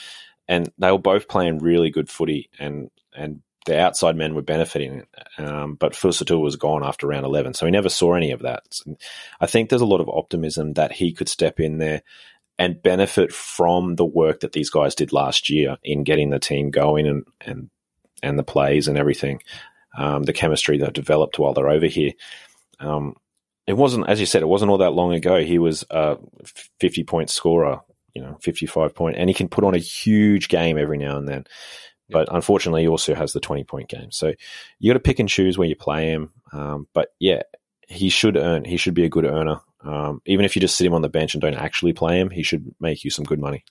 and 0.47 0.70
they 0.79 0.91
were 0.91 0.99
both 0.99 1.29
playing 1.29 1.59
really 1.59 1.91
good 1.91 2.09
footy, 2.09 2.51
and 2.59 2.91
and 3.14 3.43
the 3.66 3.79
outside 3.79 4.16
men 4.16 4.35
were 4.35 4.43
benefiting. 4.43 5.05
Um, 5.37 5.74
but 5.74 5.93
Fusitu'a 5.93 6.41
was 6.41 6.57
gone 6.57 6.85
after 6.85 7.07
round 7.07 7.26
eleven, 7.26 7.55
so 7.55 7.66
he 7.66 7.72
never 7.72 7.89
saw 7.89 8.14
any 8.14 8.31
of 8.31 8.43
that. 8.43 8.81
I 9.41 9.47
think 9.47 9.68
there's 9.68 9.83
a 9.83 9.87
lot 9.87 10.01
of 10.01 10.09
optimism 10.09 10.74
that 10.74 10.93
he 10.93 11.12
could 11.12 11.29
step 11.29 11.61
in 11.61 11.79
there 11.79 12.03
and 12.59 12.83
benefit 12.83 13.33
from 13.33 13.97
the 13.97 14.05
work 14.05 14.41
that 14.41 14.53
these 14.53 14.70
guys 14.70 14.95
did 14.95 15.12
last 15.12 15.49
year 15.49 15.76
in 15.85 16.03
getting 16.03 16.31
the 16.31 16.39
team 16.39 16.70
going 16.70 17.07
and 17.07 17.24
and 17.41 17.70
and 18.22 18.39
the 18.39 18.45
plays 18.45 18.89
and 18.89 18.99
everything, 18.99 19.43
um, 19.97 20.24
the 20.24 20.33
chemistry 20.33 20.79
that 20.79 20.93
developed 20.93 21.39
while 21.39 21.55
they're 21.55 21.68
over 21.68 21.87
here. 21.87 22.12
Um, 22.81 23.16
it 23.69 23.77
wasn't, 23.77 24.09
as 24.09 24.19
you 24.19 24.27
said, 24.27 24.43
it 24.43 24.49
wasn't 24.49 24.71
all 24.71 24.79
that 24.79 24.95
long 24.95 25.12
ago. 25.12 25.43
He 25.45 25.59
was 25.59 25.85
a 25.91 26.16
50 26.81 27.05
point 27.05 27.29
scorer, 27.29 27.81
you 28.14 28.23
know, 28.23 28.39
55 28.41 28.95
point, 28.95 29.16
and 29.16 29.29
he 29.29 29.35
can 29.35 29.49
put 29.49 29.64
on 29.64 29.75
a 29.75 29.79
huge 29.79 30.49
game 30.49 30.79
every 30.79 30.97
now 30.97 31.19
and 31.19 31.29
then. 31.29 31.45
But 32.11 32.29
unfortunately, 32.33 32.83
he 32.83 32.89
also 32.89 33.14
has 33.14 33.35
the 33.35 33.41
20 33.41 33.64
point 33.64 33.89
game. 33.89 34.11
So 34.11 34.33
you 34.79 34.91
got 34.91 34.95
to 34.95 35.01
pick 35.01 35.19
and 35.19 35.29
choose 35.29 35.59
where 35.59 35.69
you 35.69 35.77
play 35.77 36.11
him. 36.11 36.33
Um, 36.53 36.89
but 36.95 37.11
yeah, 37.19 37.43
he 37.87 38.09
should 38.09 38.39
earn, 38.39 38.64
he 38.64 38.79
should 38.79 38.95
be 38.95 39.05
a 39.05 39.11
good 39.11 39.27
earner. 39.27 39.61
Um, 39.85 40.23
even 40.25 40.47
if 40.47 40.57
you 40.57 40.61
just 40.61 40.77
sit 40.77 40.87
him 40.87 40.95
on 40.95 41.03
the 41.03 41.11
bench 41.11 41.35
and 41.35 41.43
don't 41.43 41.55
actually 41.55 41.93
play 41.93 42.19
him, 42.19 42.31
he 42.31 42.43
should 42.43 42.75
make 42.81 43.05
you 43.05 43.11
some 43.11 43.25
good 43.25 43.39
money. 43.39 43.64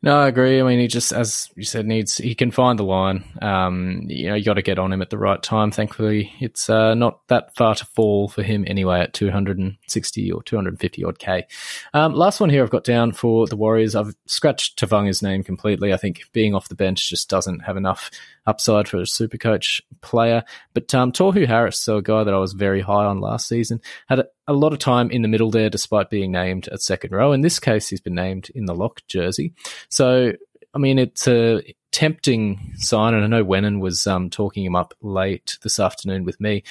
No, 0.00 0.16
I 0.16 0.28
agree. 0.28 0.60
I 0.60 0.62
mean, 0.62 0.78
he 0.78 0.86
just, 0.86 1.12
as 1.12 1.50
you 1.56 1.64
said, 1.64 1.84
needs 1.84 2.18
he 2.18 2.36
can 2.36 2.52
find 2.52 2.78
the 2.78 2.84
line. 2.84 3.24
Um, 3.42 4.02
you 4.06 4.28
know, 4.28 4.36
you 4.36 4.44
got 4.44 4.54
to 4.54 4.62
get 4.62 4.78
on 4.78 4.92
him 4.92 5.02
at 5.02 5.10
the 5.10 5.18
right 5.18 5.42
time. 5.42 5.72
Thankfully, 5.72 6.32
it's 6.38 6.70
uh, 6.70 6.94
not 6.94 7.26
that 7.26 7.56
far 7.56 7.74
to 7.74 7.84
fall 7.84 8.28
for 8.28 8.44
him 8.44 8.64
anyway 8.68 9.00
at 9.00 9.12
260 9.12 10.30
or 10.30 10.42
250 10.44 11.04
odd 11.04 11.18
k. 11.18 11.46
Um, 11.94 12.14
last 12.14 12.38
one 12.38 12.48
here 12.48 12.62
I've 12.62 12.70
got 12.70 12.84
down 12.84 13.10
for 13.10 13.48
the 13.48 13.56
Warriors. 13.56 13.96
I've 13.96 14.14
scratched 14.26 14.78
Tevaga's 14.78 15.20
name 15.20 15.42
completely. 15.42 15.92
I 15.92 15.96
think 15.96 16.22
being 16.32 16.54
off 16.54 16.68
the 16.68 16.76
bench 16.76 17.08
just 17.08 17.28
doesn't 17.28 17.60
have 17.60 17.76
enough 17.76 18.08
upside 18.48 18.88
for 18.88 19.00
a 19.00 19.06
super 19.06 19.36
coach 19.36 19.82
player. 20.00 20.42
But 20.74 20.92
um, 20.94 21.12
Tohu 21.12 21.46
Harris, 21.46 21.78
so 21.78 21.98
a 21.98 22.02
guy 22.02 22.24
that 22.24 22.34
I 22.34 22.38
was 22.38 22.54
very 22.54 22.80
high 22.80 23.04
on 23.04 23.20
last 23.20 23.46
season, 23.46 23.80
had 24.08 24.20
a, 24.20 24.26
a 24.46 24.54
lot 24.54 24.72
of 24.72 24.78
time 24.78 25.10
in 25.10 25.22
the 25.22 25.28
middle 25.28 25.50
there 25.50 25.68
despite 25.68 26.08
being 26.08 26.32
named 26.32 26.66
at 26.68 26.80
second 26.80 27.12
row. 27.12 27.32
In 27.32 27.42
this 27.42 27.60
case, 27.60 27.88
he's 27.88 28.00
been 28.00 28.14
named 28.14 28.50
in 28.54 28.64
the 28.64 28.74
lock 28.74 29.02
jersey. 29.06 29.52
So, 29.88 30.32
I 30.74 30.78
mean, 30.78 30.98
it's 30.98 31.26
a 31.26 31.62
tempting 31.90 32.74
sign, 32.76 33.14
and 33.14 33.24
I 33.24 33.26
know 33.26 33.44
Wenon 33.44 33.80
was 33.80 34.06
um, 34.06 34.30
talking 34.30 34.64
him 34.64 34.76
up 34.76 34.94
late 35.00 35.58
this 35.62 35.80
afternoon 35.80 36.24
with 36.24 36.40
me. 36.40 36.62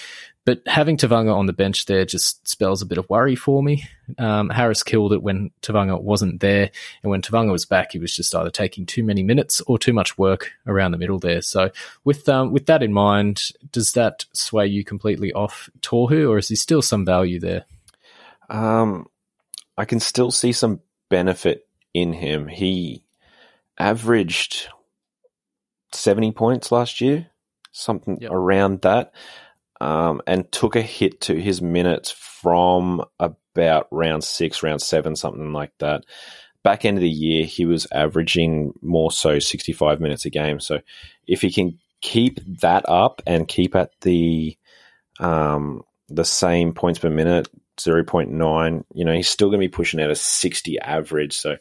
But 0.45 0.61
having 0.65 0.95
Tevaga 0.95 1.35
on 1.35 1.45
the 1.45 1.51
bench 1.51 1.87
there 1.87 2.05
just 2.05 2.47
spells 2.47 2.81
a 2.81 2.85
bit 2.85 2.97
of 2.97 3.09
worry 3.09 3.35
for 3.35 3.61
me. 3.61 3.83
Um, 4.17 4.49
Harris 4.49 4.83
killed 4.83 5.11
it 5.11 5.21
when 5.21 5.51
Tevaga 5.61 6.01
wasn't 6.01 6.39
there, 6.39 6.71
and 7.03 7.09
when 7.09 7.21
Tevaga 7.21 7.51
was 7.51 7.65
back, 7.65 7.91
he 7.91 7.99
was 7.99 8.15
just 8.15 8.33
either 8.33 8.49
taking 8.49 8.85
too 8.85 9.03
many 9.03 9.23
minutes 9.23 9.59
or 9.67 9.77
too 9.77 9.91
much 9.91 10.17
work 10.17 10.51
around 10.65 10.91
the 10.91 10.97
middle 10.97 11.19
there. 11.19 11.41
So, 11.41 11.71
with 12.05 12.29
um, 12.29 12.53
with 12.53 12.67
that 12.67 12.81
in 12.81 12.93
mind, 12.93 13.51
does 13.73 13.91
that 13.93 14.23
sway 14.31 14.67
you 14.67 14.85
completely 14.85 15.33
off 15.33 15.69
Tohu, 15.81 16.29
or 16.29 16.37
is 16.37 16.47
there 16.47 16.55
still 16.55 16.81
some 16.81 17.03
value 17.03 17.41
there? 17.41 17.65
Um, 18.49 19.07
I 19.77 19.83
can 19.83 19.99
still 19.99 20.31
see 20.31 20.53
some 20.53 20.79
benefit 21.09 21.67
in 21.93 22.13
him. 22.13 22.47
He 22.47 23.03
averaged 23.79 24.67
70 25.91 26.31
points 26.31 26.71
last 26.71 27.01
year, 27.01 27.27
something 27.71 28.17
Yep. 28.21 28.31
around 28.31 28.81
that, 28.81 29.13
um, 29.79 30.21
and 30.27 30.51
took 30.51 30.75
a 30.75 30.81
hit 30.81 31.21
to 31.21 31.39
his 31.39 31.61
minutes 31.61 32.11
from 32.11 33.03
about 33.19 33.87
round 33.91 34.23
six, 34.23 34.63
round 34.63 34.81
seven, 34.81 35.15
something 35.15 35.53
like 35.53 35.71
that. 35.79 36.03
Back 36.63 36.85
end 36.85 36.97
of 36.97 37.01
the 37.01 37.09
year, 37.09 37.45
he 37.45 37.65
was 37.65 37.87
averaging 37.91 38.73
more 38.81 39.11
so 39.11 39.39
65 39.39 40.01
minutes 40.01 40.25
a 40.25 40.29
game. 40.29 40.59
So 40.59 40.79
if 41.27 41.41
he 41.41 41.51
can 41.51 41.79
keep 42.01 42.39
that 42.61 42.87
up 42.87 43.21
and 43.25 43.47
keep 43.47 43.75
at 43.75 43.91
the 44.01 44.57
um, 45.19 45.83
the 46.09 46.25
same 46.25 46.73
points 46.73 46.99
per 46.99 47.09
minute, 47.09 47.47
0.9, 47.77 48.83
you 48.93 49.05
know, 49.05 49.13
he's 49.13 49.29
still 49.29 49.49
going 49.49 49.59
to 49.59 49.67
be 49.67 49.71
pushing 49.71 50.01
out 50.01 50.09
a 50.11 50.15
60 50.15 50.79
average. 50.79 51.37
So, 51.37 51.57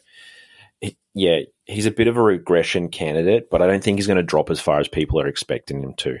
yeah, 1.17 1.39
he's 1.65 1.85
a 1.87 1.91
bit 1.91 2.07
of 2.07 2.15
a 2.17 2.21
regression 2.21 2.89
candidate, 2.89 3.49
but 3.49 3.61
I 3.61 3.67
don't 3.67 3.83
think 3.83 3.97
he's 3.97 4.07
going 4.07 4.17
to 4.17 4.23
drop 4.23 4.49
as 4.49 4.59
far 4.59 4.79
as 4.79 4.87
people 4.87 5.19
are 5.19 5.27
expecting 5.27 5.81
him 5.81 5.93
to. 5.95 6.17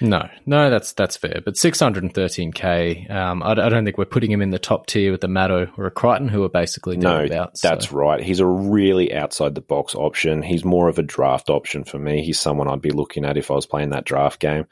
No, 0.00 0.28
no, 0.46 0.70
that's 0.70 0.92
that's 0.92 1.16
fair. 1.16 1.40
But 1.44 1.54
613k, 1.54 3.10
um, 3.10 3.42
I, 3.42 3.52
I 3.52 3.68
don't 3.68 3.84
think 3.84 3.98
we're 3.98 4.04
putting 4.04 4.30
him 4.30 4.42
in 4.42 4.50
the 4.50 4.58
top 4.58 4.86
tier 4.86 5.10
with 5.10 5.24
a 5.24 5.28
Matto 5.28 5.68
or 5.76 5.86
a 5.86 5.90
Crichton, 5.90 6.28
who 6.28 6.44
are 6.44 6.48
basically 6.48 6.96
No, 6.96 7.16
thereabouts. 7.26 7.60
that's 7.60 7.88
so. 7.88 7.96
right. 7.96 8.22
He's 8.22 8.40
a 8.40 8.46
really 8.46 9.12
outside 9.14 9.54
the 9.54 9.60
box 9.60 9.94
option. 9.94 10.42
He's 10.42 10.64
more 10.64 10.88
of 10.88 10.98
a 10.98 11.02
draft 11.02 11.50
option 11.50 11.84
for 11.84 11.98
me. 11.98 12.22
He's 12.22 12.38
someone 12.38 12.68
I'd 12.68 12.80
be 12.82 12.90
looking 12.90 13.24
at 13.24 13.36
if 13.36 13.50
I 13.50 13.54
was 13.54 13.66
playing 13.66 13.90
that 13.90 14.04
draft 14.04 14.38
game. 14.38 14.66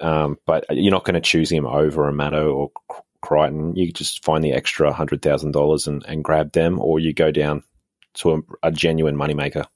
Um, 0.00 0.38
but 0.46 0.64
you're 0.70 0.92
not 0.92 1.04
going 1.04 1.14
to 1.14 1.20
choose 1.20 1.50
him 1.50 1.66
over 1.66 2.06
a 2.06 2.12
Matto 2.12 2.52
or 2.52 2.70
Crichton. 3.22 3.74
You 3.74 3.90
just 3.92 4.24
find 4.24 4.44
the 4.44 4.52
extra 4.52 4.92
hundred 4.92 5.22
thousand 5.22 5.52
dollars 5.52 5.86
and 5.88 6.04
grab 6.22 6.52
them, 6.52 6.78
or 6.78 7.00
you 7.00 7.12
go 7.12 7.30
down 7.30 7.64
to 8.14 8.32
a, 8.34 8.40
a 8.64 8.72
genuine 8.72 9.16
moneymaker. 9.16 9.66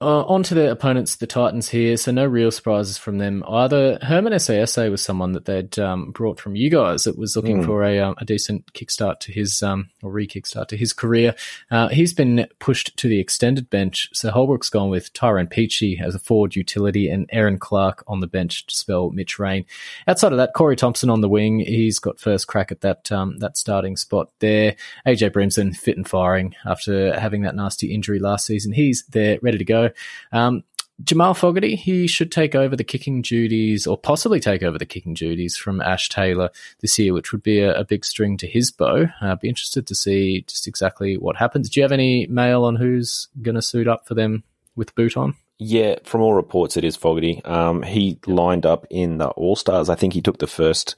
Uh, 0.00 0.22
on 0.26 0.44
to 0.44 0.54
their 0.54 0.70
opponents, 0.70 1.16
the 1.16 1.26
Titans 1.26 1.68
here. 1.68 1.96
So 1.96 2.12
no 2.12 2.24
real 2.24 2.52
surprises 2.52 2.96
from 2.96 3.18
them 3.18 3.42
either. 3.48 3.98
Herman 4.00 4.38
Sasa 4.38 4.88
was 4.92 5.02
someone 5.02 5.32
that 5.32 5.44
they'd 5.46 5.76
um, 5.80 6.12
brought 6.12 6.38
from 6.38 6.54
you 6.54 6.70
guys 6.70 7.02
that 7.02 7.18
was 7.18 7.34
looking 7.34 7.62
Mm. 7.62 7.66
for 7.66 7.82
a, 7.82 7.98
um, 7.98 8.14
a 8.18 8.24
decent 8.24 8.72
kickstart 8.74 9.18
to 9.20 9.32
his 9.32 9.60
um, 9.60 9.90
or 10.00 10.12
re-kickstart 10.12 10.68
to 10.68 10.76
his 10.76 10.92
career. 10.92 11.34
Uh, 11.72 11.88
he's 11.88 12.12
been 12.14 12.46
pushed 12.60 12.96
to 12.96 13.08
the 13.08 13.18
extended 13.18 13.70
bench. 13.70 14.08
So 14.12 14.30
Holbrook's 14.30 14.70
gone 14.70 14.88
with 14.88 15.12
Tyrone 15.14 15.48
Peachey 15.48 16.00
as 16.00 16.14
a 16.14 16.20
forward 16.20 16.54
utility 16.54 17.08
and 17.08 17.28
Erin 17.32 17.58
Clark 17.58 18.04
on 18.06 18.20
the 18.20 18.28
bench 18.28 18.66
to 18.66 18.76
spell 18.76 19.10
Mitch 19.10 19.40
Rein. 19.40 19.64
Outside 20.06 20.30
of 20.30 20.38
that, 20.38 20.54
Corey 20.54 20.76
Thompson 20.76 21.10
on 21.10 21.22
the 21.22 21.28
wing. 21.28 21.58
He's 21.58 21.98
got 21.98 22.20
first 22.20 22.46
crack 22.46 22.70
at 22.70 22.82
that 22.82 23.10
um, 23.10 23.38
that 23.38 23.56
starting 23.56 23.96
spot 23.96 24.30
there. 24.38 24.76
AJ 25.04 25.30
Brimson 25.32 25.76
fit 25.76 25.96
and 25.96 26.08
firing 26.08 26.54
after 26.64 27.18
having 27.18 27.42
that 27.42 27.56
nasty 27.56 27.92
injury 27.92 28.20
last 28.20 28.46
season. 28.46 28.70
He's 28.70 29.02
there, 29.10 29.40
ready 29.42 29.58
to 29.58 29.64
go. 29.64 29.87
Um, 30.32 30.64
Jamal 31.04 31.34
Fogarty, 31.34 31.76
he 31.76 32.08
should 32.08 32.32
take 32.32 32.56
over 32.56 32.74
the 32.74 32.82
kicking 32.82 33.22
duties 33.22 33.86
or 33.86 33.96
possibly 33.96 34.40
take 34.40 34.64
over 34.64 34.78
the 34.78 34.86
kicking 34.86 35.14
duties 35.14 35.56
from 35.56 35.80
Ash 35.80 36.08
Taylor 36.08 36.50
this 36.80 36.98
year, 36.98 37.14
which 37.14 37.30
would 37.30 37.42
be 37.42 37.60
a, 37.60 37.78
a 37.78 37.84
big 37.84 38.04
string 38.04 38.36
to 38.38 38.48
his 38.48 38.72
bow. 38.72 39.06
Uh, 39.20 39.36
be 39.36 39.48
interested 39.48 39.86
to 39.86 39.94
see 39.94 40.42
just 40.48 40.66
exactly 40.66 41.16
what 41.16 41.36
happens. 41.36 41.70
Do 41.70 41.78
you 41.78 41.84
have 41.84 41.92
any 41.92 42.26
mail 42.26 42.64
on 42.64 42.74
who's 42.74 43.28
going 43.42 43.54
to 43.54 43.62
suit 43.62 43.86
up 43.86 44.08
for 44.08 44.14
them 44.14 44.42
with 44.74 44.94
boot 44.96 45.16
on? 45.16 45.34
Yeah, 45.58 45.96
from 46.04 46.20
all 46.20 46.34
reports, 46.34 46.76
it 46.76 46.84
is 46.84 46.96
Fogarty. 46.96 47.44
Um, 47.44 47.82
he 47.82 48.18
lined 48.26 48.66
up 48.66 48.86
in 48.90 49.18
the 49.18 49.28
All 49.28 49.56
Stars. 49.56 49.88
I 49.88 49.94
think 49.94 50.14
he 50.14 50.20
took 50.20 50.38
the 50.38 50.46
first 50.46 50.96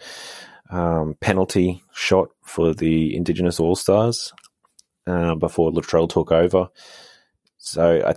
um, 0.71 1.17
penalty 1.21 1.83
shot 1.93 2.29
for 2.43 2.75
the 2.75 3.15
Indigenous 3.15 3.61
All 3.61 3.77
Stars 3.77 4.33
uh, 5.07 5.35
before 5.35 5.73
Latrell 5.73 6.09
took 6.09 6.31
over. 6.31 6.69
So 7.59 8.03
I, 8.07 8.15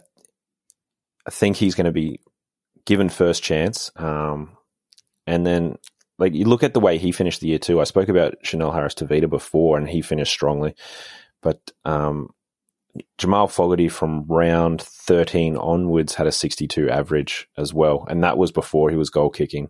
I 1.25 1.31
think 1.31 1.57
he's 1.57 1.75
going 1.75 1.85
to 1.85 1.91
be 1.91 2.19
given 2.85 3.09
first 3.09 3.43
chance. 3.43 3.91
Um, 3.95 4.57
and 5.25 5.45
then, 5.45 5.77
like 6.19 6.33
you 6.33 6.45
look 6.45 6.63
at 6.63 6.73
the 6.73 6.79
way 6.79 6.97
he 6.97 7.11
finished 7.11 7.41
the 7.41 7.47
year 7.47 7.59
too. 7.59 7.81
I 7.81 7.85
spoke 7.85 8.09
about 8.09 8.35
Chanel 8.43 8.71
Harris 8.71 8.95
Tavita 8.95 9.29
before, 9.29 9.77
and 9.77 9.89
he 9.89 10.01
finished 10.01 10.31
strongly. 10.31 10.75
But 11.41 11.59
um, 11.85 12.29
Jamal 13.17 13.47
Fogarty 13.47 13.89
from 13.89 14.25
round 14.27 14.81
13 14.81 15.57
onwards 15.57 16.15
had 16.15 16.27
a 16.27 16.31
62 16.31 16.89
average 16.89 17.47
as 17.57 17.73
well. 17.73 18.05
And 18.09 18.23
that 18.23 18.37
was 18.37 18.51
before 18.51 18.89
he 18.89 18.95
was 18.95 19.09
goal 19.09 19.29
kicking. 19.29 19.69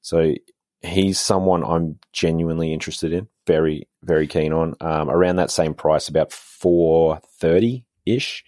So 0.00 0.34
he's 0.82 1.18
someone 1.18 1.64
I'm 1.64 1.98
genuinely 2.12 2.72
interested 2.72 3.12
in, 3.12 3.28
very, 3.46 3.88
very 4.02 4.26
keen 4.26 4.52
on. 4.52 4.74
Um, 4.80 5.10
around 5.10 5.36
that 5.36 5.50
same 5.50 5.74
price, 5.74 6.08
about 6.08 6.32
430 6.32 7.84
ish. 8.06 8.44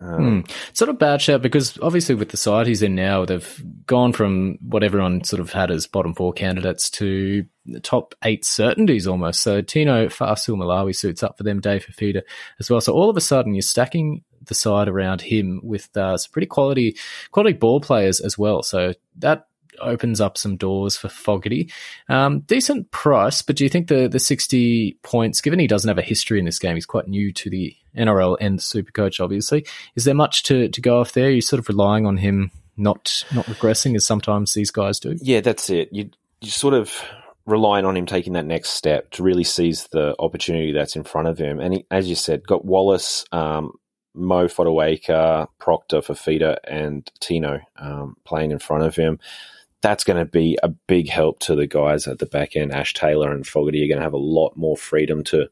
Hmm. 0.00 0.40
Sort 0.74 0.90
of 0.90 0.98
bad 0.98 1.20
shout 1.20 1.42
because 1.42 1.76
obviously 1.82 2.14
with 2.14 2.28
the 2.28 2.36
side 2.36 2.68
he's 2.68 2.82
in 2.82 2.94
now, 2.94 3.24
they've 3.24 3.62
gone 3.84 4.12
from 4.12 4.58
what 4.62 4.84
everyone 4.84 5.24
sort 5.24 5.40
of 5.40 5.52
had 5.52 5.72
as 5.72 5.88
bottom 5.88 6.14
four 6.14 6.32
candidates 6.32 6.88
to 6.90 7.44
top 7.82 8.14
eight 8.24 8.44
certainties 8.44 9.08
almost. 9.08 9.42
So 9.42 9.60
Tino 9.60 10.08
Fa'asuamaleaui 10.08 10.94
suits 10.94 11.24
up 11.24 11.36
for 11.36 11.42
them, 11.42 11.60
Dave 11.60 11.84
Fifita 11.84 12.22
as 12.60 12.70
well. 12.70 12.80
So 12.80 12.92
all 12.92 13.10
of 13.10 13.16
a 13.16 13.20
sudden 13.20 13.54
you're 13.54 13.62
stacking 13.62 14.22
the 14.44 14.54
side 14.54 14.88
around 14.88 15.20
him 15.20 15.60
with 15.64 15.94
uh, 15.96 16.16
some 16.16 16.30
pretty 16.30 16.46
quality 16.46 16.96
quality 17.32 17.56
ball 17.56 17.80
players 17.80 18.20
as 18.20 18.38
well. 18.38 18.62
So 18.62 18.94
that 19.16 19.48
opens 19.80 20.20
up 20.20 20.38
some 20.38 20.56
doors 20.56 20.96
for 20.96 21.08
Fogarty. 21.08 21.70
Um, 22.08 22.40
decent 22.40 22.90
price, 22.90 23.42
but 23.42 23.56
do 23.56 23.64
you 23.64 23.70
think 23.70 23.88
the 23.88 24.08
the 24.08 24.20
60 24.20 24.98
points, 25.02 25.40
given 25.40 25.58
he 25.58 25.66
doesn't 25.66 25.88
have 25.88 25.98
a 25.98 26.02
history 26.02 26.38
in 26.38 26.44
this 26.44 26.58
game, 26.58 26.74
he's 26.74 26.86
quite 26.86 27.08
new 27.08 27.32
to 27.32 27.50
the 27.50 27.74
NRL 27.96 28.36
and 28.40 28.58
Supercoach, 28.58 29.22
obviously. 29.22 29.66
Is 29.96 30.04
there 30.04 30.14
much 30.14 30.42
to, 30.44 30.68
to 30.68 30.80
go 30.80 31.00
off 31.00 31.12
there? 31.12 31.30
You're 31.30 31.40
sort 31.40 31.60
of 31.60 31.68
relying 31.68 32.06
on 32.06 32.16
him 32.16 32.50
not 32.78 33.24
not 33.34 33.44
regressing 33.46 33.96
as 33.96 34.06
sometimes 34.06 34.54
these 34.54 34.70
guys 34.70 35.00
do. 35.00 35.16
Yeah, 35.20 35.40
that's 35.40 35.68
it. 35.68 35.88
You 35.92 36.10
you 36.40 36.50
sort 36.50 36.74
of 36.74 37.02
relying 37.44 37.84
on 37.84 37.96
him 37.96 38.06
taking 38.06 38.34
that 38.34 38.46
next 38.46 38.70
step 38.70 39.10
to 39.10 39.22
really 39.22 39.44
seize 39.44 39.88
the 39.88 40.14
opportunity 40.18 40.72
that's 40.72 40.96
in 40.96 41.02
front 41.02 41.28
of 41.28 41.38
him. 41.38 41.58
And 41.60 41.74
he, 41.74 41.86
as 41.90 42.08
you 42.08 42.14
said, 42.14 42.46
got 42.46 42.64
Wallace, 42.64 43.24
um, 43.32 43.72
Mo 44.14 44.46
Fotuaika, 44.46 45.48
Proctor, 45.58 46.00
Fifita, 46.00 46.58
and 46.64 47.10
Tino 47.20 47.60
um, 47.78 48.16
playing 48.24 48.50
in 48.50 48.58
front 48.58 48.84
of 48.84 48.94
him. 48.94 49.18
That's 49.80 50.04
going 50.04 50.18
to 50.18 50.30
be 50.30 50.58
a 50.62 50.68
big 50.68 51.08
help 51.08 51.38
to 51.40 51.54
the 51.54 51.66
guys 51.66 52.06
at 52.06 52.18
the 52.18 52.26
back 52.26 52.54
end. 52.54 52.72
Ash 52.72 52.92
Taylor 52.92 53.32
and 53.32 53.46
Fogarty 53.46 53.82
are 53.84 53.88
going 53.88 53.98
to 53.98 54.04
have 54.04 54.12
a 54.12 54.18
lot 54.18 54.56
more 54.56 54.76
freedom 54.76 55.24
to 55.24 55.48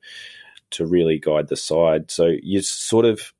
to 0.72 0.86
really 0.86 1.18
guide 1.18 1.48
the 1.48 1.56
side. 1.56 2.10
So 2.10 2.32
you 2.42 2.60
sort 2.62 3.04
of 3.04 3.32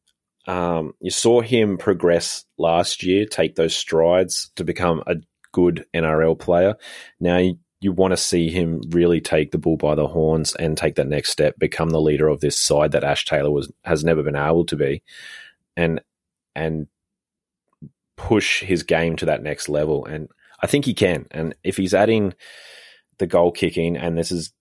um, 0.47 0.93
you 1.01 1.11
saw 1.11 1.41
him 1.41 1.77
progress 1.77 2.45
last 2.57 3.03
year, 3.03 3.27
take 3.27 3.57
those 3.57 3.75
strides 3.75 4.51
to 4.57 4.65
become 4.65 5.03
a 5.07 5.17
good 5.53 5.87
NRL 5.95 6.39
player. 6.39 6.77
Now 7.19 7.39
you, 7.39 7.59
you 7.81 7.93
want 7.93 8.13
to 8.13 8.17
see 8.17 8.51
him 8.51 8.81
really 8.91 9.21
take 9.21 9.51
the 9.51 9.59
bull 9.59 9.77
by 9.77 9.95
the 9.95 10.07
horns 10.07 10.55
and 10.55 10.77
take 10.77 10.95
that 10.97 11.09
next 11.09 11.31
step, 11.31 11.59
become 11.59 11.91
the 11.91 12.01
leader 12.01 12.29
of 12.29 12.41
this 12.41 12.59
side 12.59 12.93
that 12.93 13.05
Ash 13.05 13.25
Taylor 13.25 13.51
was 13.51 13.73
has 13.85 14.05
never 14.05 14.23
been 14.23 14.37
able 14.37 14.65
to 14.67 14.77
be, 14.77 15.03
and 15.77 16.01
and 16.55 16.87
push 18.17 18.63
his 18.63 18.83
game 18.83 19.17
to 19.17 19.27
that 19.27 19.43
next 19.43 19.69
level. 19.69 20.05
And 20.07 20.29
I 20.63 20.67
think 20.67 20.85
he 20.85 20.95
can. 20.95 21.27
And 21.31 21.55
if 21.63 21.77
he's 21.77 21.95
adding 21.95 22.35
the 23.19 23.27
goal 23.27 23.53
kicking, 23.53 23.97
and 23.97 24.17
this 24.17 24.33
is 24.33 24.53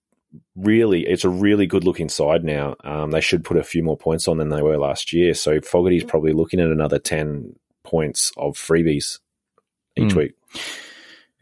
really, 0.54 1.06
it's 1.06 1.24
a 1.24 1.28
really 1.28 1.66
good 1.66 1.84
looking 1.84 2.08
side 2.08 2.44
now. 2.44 2.76
Um, 2.84 3.10
they 3.10 3.20
should 3.20 3.44
put 3.44 3.56
a 3.56 3.64
few 3.64 3.82
more 3.82 3.96
points 3.96 4.28
on 4.28 4.38
than 4.38 4.48
they 4.50 4.62
were 4.62 4.78
last 4.78 5.12
year. 5.12 5.34
So 5.34 5.60
Fogarty's 5.60 6.04
probably 6.04 6.32
looking 6.32 6.60
at 6.60 6.68
another 6.68 6.98
10 6.98 7.54
points 7.84 8.32
of 8.36 8.56
freebies 8.56 9.18
each 9.96 10.12
Hmm. 10.12 10.18
week. 10.18 10.32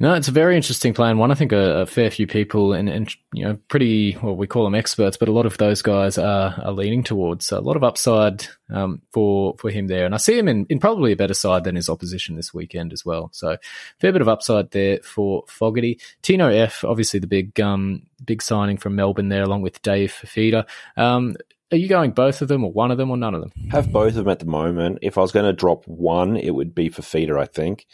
No, 0.04 0.12
it's 0.12 0.28
a 0.28 0.32
very 0.32 0.54
interesting 0.54 0.92
plan. 0.92 1.16
One, 1.16 1.30
I 1.30 1.34
think 1.34 1.52
a, 1.52 1.80
a 1.80 1.86
fair 1.86 2.10
few 2.10 2.26
people 2.26 2.74
and, 2.74 2.90
and 2.90 3.10
you 3.32 3.42
know 3.42 3.56
pretty 3.68 4.18
well, 4.22 4.36
we 4.36 4.46
call 4.46 4.64
them 4.64 4.74
experts, 4.74 5.16
but 5.16 5.30
a 5.30 5.32
lot 5.32 5.46
of 5.46 5.56
those 5.56 5.80
guys 5.80 6.18
are, 6.18 6.60
are 6.62 6.72
leaning 6.72 7.02
towards 7.02 7.50
a 7.50 7.62
lot 7.62 7.74
of 7.74 7.82
upside 7.82 8.44
um, 8.68 9.00
for 9.12 9.54
for 9.56 9.70
him 9.70 9.86
there, 9.86 10.04
and 10.04 10.14
I 10.14 10.18
see 10.18 10.36
him 10.36 10.46
in, 10.46 10.66
in 10.68 10.78
probably 10.78 11.12
a 11.12 11.16
better 11.16 11.32
side 11.32 11.64
than 11.64 11.74
his 11.74 11.88
opposition 11.88 12.36
this 12.36 12.52
weekend 12.52 12.92
as 12.92 13.02
well. 13.02 13.30
So 13.32 13.56
fair 13.98 14.12
bit 14.12 14.20
of 14.20 14.28
upside 14.28 14.72
there 14.72 14.98
for 14.98 15.44
Fogarty. 15.48 15.98
Tino 16.20 16.48
F, 16.48 16.84
obviously 16.84 17.18
the 17.18 17.26
big 17.26 17.58
um 17.58 18.02
big 18.22 18.42
signing 18.42 18.76
from 18.76 18.96
Melbourne 18.96 19.30
there, 19.30 19.44
along 19.44 19.62
with 19.62 19.80
Dave 19.80 20.12
Fifita. 20.12 20.66
Um, 20.98 21.34
are 21.72 21.78
you 21.78 21.88
going 21.88 22.10
both 22.10 22.42
of 22.42 22.48
them, 22.48 22.62
or 22.62 22.70
one 22.70 22.90
of 22.90 22.98
them, 22.98 23.10
or 23.10 23.16
none 23.16 23.34
of 23.34 23.40
them? 23.40 23.52
Have 23.70 23.90
both 23.90 24.08
of 24.08 24.16
them 24.16 24.28
at 24.28 24.38
the 24.38 24.44
moment. 24.44 24.98
If 25.00 25.16
I 25.16 25.22
was 25.22 25.32
going 25.32 25.46
to 25.46 25.54
drop 25.54 25.88
one, 25.88 26.36
it 26.36 26.50
would 26.50 26.74
be 26.74 26.90
feeder, 26.90 27.38
I 27.38 27.46
think. 27.46 27.86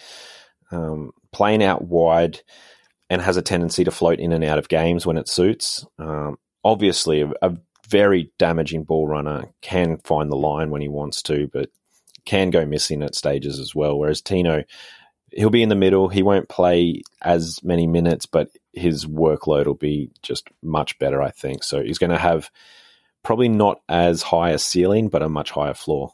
Um, 0.73 1.13
playing 1.33 1.63
out 1.63 1.83
wide 1.83 2.41
and 3.09 3.21
has 3.21 3.37
a 3.37 3.43
tendency 3.43 3.85
to 3.85 3.91
float 3.91 4.21
in 4.21 4.33
and 4.33 4.45
out 4.45 4.59
of 4.59 4.69
games 4.69 5.05
when 5.05 5.19
it 5.19 5.29
suits. 5.29 5.85
Um, 5.99 6.39
obviously, 6.65 7.23
a, 7.23 7.33
a 7.43 7.57
very 7.89 8.33
damaging 8.39 8.85
ball 8.85 9.09
runner 9.09 9.53
can 9.63 9.99
find 9.99 10.31
the 10.31 10.37
line 10.37 10.71
when 10.71 10.81
he 10.81 10.89
wants 10.89 11.23
to, 11.23 11.49
but 11.53 11.71
can 12.25 12.51
go 12.51 12.65
missing 12.65 13.03
at 13.03 13.15
stages 13.15 13.59
as 13.59 13.75
well. 13.75 13.99
Whereas 13.99 14.23
Tino, 14.23 14.63
he'll 15.33 15.51
be 15.51 15.63
in 15.63 15.69
the 15.69 15.75
middle. 15.75 16.09
He 16.09 16.23
won't 16.23 16.49
play 16.49 17.03
as 17.23 17.63
many 17.65 17.87
minutes, 17.87 18.27
but 18.27 18.51
his 18.73 19.07
workload 19.07 19.67
will 19.67 19.75
be 19.75 20.11
just 20.23 20.49
much 20.63 20.99
better, 20.99 21.21
I 21.21 21.31
think. 21.31 21.65
So 21.65 21.83
he's 21.83 21.99
going 21.99 22.11
to 22.11 22.19
have 22.19 22.51
probably 23.25 23.49
not 23.49 23.81
as 23.89 24.23
high 24.23 24.51
a 24.51 24.59
ceiling, 24.59 25.09
but 25.09 25.23
a 25.23 25.29
much 25.29 25.51
higher 25.51 25.75
floor. 25.75 26.13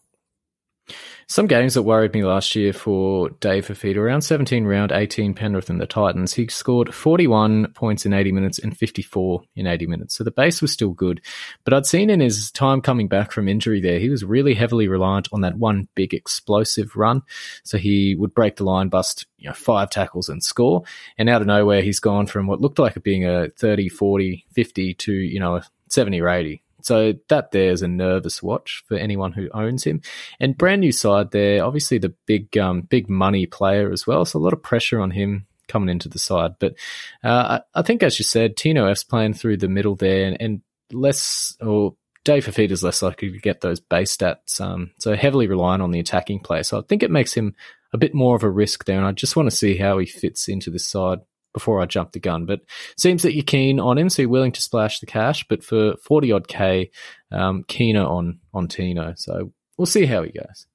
Some 1.28 1.48
games 1.48 1.74
that 1.74 1.82
worried 1.82 2.15
me 2.15 2.23
last 2.23 2.55
year 2.55 2.73
for 2.73 3.31
Dave 3.40 3.66
Fifita, 3.66 3.97
around 3.97 4.20
17 4.20 4.65
round, 4.65 4.93
18 4.93 5.35
Penrith 5.35 5.69
and 5.69 5.81
the 5.81 5.86
Titans. 5.86 6.32
He 6.32 6.47
scored 6.47 6.94
41 6.94 7.73
points 7.73 8.07
in 8.07 8.12
80 8.12 8.31
minutes 8.31 8.61
and 8.61 8.77
54 8.77 9.43
in 9.57 9.66
80 9.66 9.89
minutes. 9.89 10.15
So 10.15 10.23
the 10.23 10.31
base 10.31 10.62
was 10.62 10.70
still 10.70 10.93
good. 10.93 11.20
But 11.65 11.74
I'd 11.74 11.85
seen 11.85 12.11
in 12.11 12.20
his 12.20 12.53
time 12.53 12.81
coming 12.81 13.09
back 13.09 13.32
from 13.32 13.48
injury 13.48 13.81
there, 13.81 13.98
he 13.98 14.09
was 14.09 14.23
really 14.23 14.55
heavily 14.55 14.86
reliant 14.86 15.28
on 15.32 15.40
that 15.40 15.59
one 15.59 15.89
big 15.97 16.15
explosive 16.15 16.94
run. 16.94 17.23
So 17.65 17.77
he 17.77 18.15
would 18.15 18.32
break 18.32 18.55
the 18.55 18.65
line, 18.65 18.89
bust 18.89 19.27
you 19.36 19.48
know, 19.48 19.55
five 19.55 19.90
tackles 19.90 20.28
and 20.28 20.44
score. 20.44 20.85
And 21.19 21.28
out 21.28 21.40
of 21.40 21.48
nowhere, 21.48 21.82
he's 21.82 21.98
gone 21.98 22.27
from 22.27 22.47
what 22.47 22.61
looked 22.61 22.78
like 22.78 22.97
it 22.97 23.03
being 23.03 23.27
a 23.27 23.48
30, 23.48 23.89
40, 23.89 24.47
50 24.53 24.94
to, 24.94 25.12
you 25.12 25.40
know, 25.40 25.57
a 25.57 25.65
70 25.89 26.20
or 26.20 26.28
80. 26.28 26.62
So 26.86 27.14
that 27.30 27.50
there's 27.50 27.82
a 27.82 27.88
nervous 27.88 28.40
watch 28.40 28.84
for 28.86 28.96
anyone 28.96 29.32
who 29.32 29.48
owns 29.52 29.82
him. 29.82 30.02
And 30.38 30.56
brand 30.56 30.82
new 30.82 30.92
side 30.92 31.32
there, 31.32 31.64
obviously 31.64 31.98
the 31.98 32.14
big 32.26 32.56
um, 32.56 32.82
big 32.82 33.10
money 33.10 33.44
player 33.44 33.90
as 33.90 34.06
well. 34.06 34.24
So 34.24 34.38
a 34.38 34.40
lot 34.40 34.52
of 34.52 34.62
pressure 34.62 35.00
on 35.00 35.10
him 35.10 35.46
coming 35.66 35.88
into 35.88 36.08
the 36.08 36.20
side. 36.20 36.52
But 36.60 36.76
uh, 37.24 37.58
I, 37.74 37.82
think, 37.82 38.04
as 38.04 38.20
you 38.20 38.24
said, 38.24 38.56
Tino 38.56 38.86
F's 38.86 39.02
playing 39.02 39.34
through 39.34 39.56
the 39.56 39.68
middle 39.68 39.96
there, 39.96 40.26
and, 40.28 40.36
and 40.40 40.60
less 40.92 41.56
or 41.60 41.96
Dave 42.24 42.46
Fifita's 42.46 42.84
less 42.84 43.02
likely 43.02 43.32
to 43.32 43.38
get 43.40 43.62
those 43.62 43.80
base 43.80 44.16
stats. 44.16 44.60
Um, 44.60 44.92
so 45.00 45.16
heavily 45.16 45.48
reliant 45.48 45.82
on 45.82 45.90
the 45.90 45.98
attacking 45.98 46.38
play. 46.38 46.62
So 46.62 46.78
I 46.78 46.82
think 46.82 47.02
it 47.02 47.10
makes 47.10 47.34
him 47.34 47.56
a 47.92 47.98
bit 47.98 48.14
more 48.14 48.36
of 48.36 48.44
a 48.44 48.50
risk 48.50 48.84
there. 48.84 48.96
And 48.96 49.06
I 49.06 49.10
just 49.10 49.34
want 49.34 49.50
to 49.50 49.56
see 49.56 49.76
how 49.76 49.98
he 49.98 50.06
fits 50.06 50.46
into 50.46 50.70
this 50.70 50.86
side 50.86 51.18
before 51.57 51.81
I 51.81 51.87
jump 51.87 52.12
the 52.12 52.20
gun. 52.20 52.45
But 52.45 52.61
seems 52.99 53.23
that 53.23 53.35
you're 53.35 53.43
keen 53.43 53.81
on 53.81 53.97
him, 53.97 54.11
so 54.11 54.20
you're 54.20 54.28
willing 54.28 54.53
to 54.53 54.61
splash 54.61 55.01
the 55.01 55.07
cash. 55.07 55.49
But 55.49 55.65
for 55.65 55.97
forty 55.97 56.33
odd 56.33 56.49
k, 56.49 56.91
um, 57.33 57.65
keener 57.66 58.05
on 58.05 58.41
on 58.53 58.69
Tino. 58.69 59.15
So 59.16 59.53
we'll 59.78 59.87
see 59.87 60.05
how 60.05 60.23
he 60.23 60.33
goes. 60.33 60.66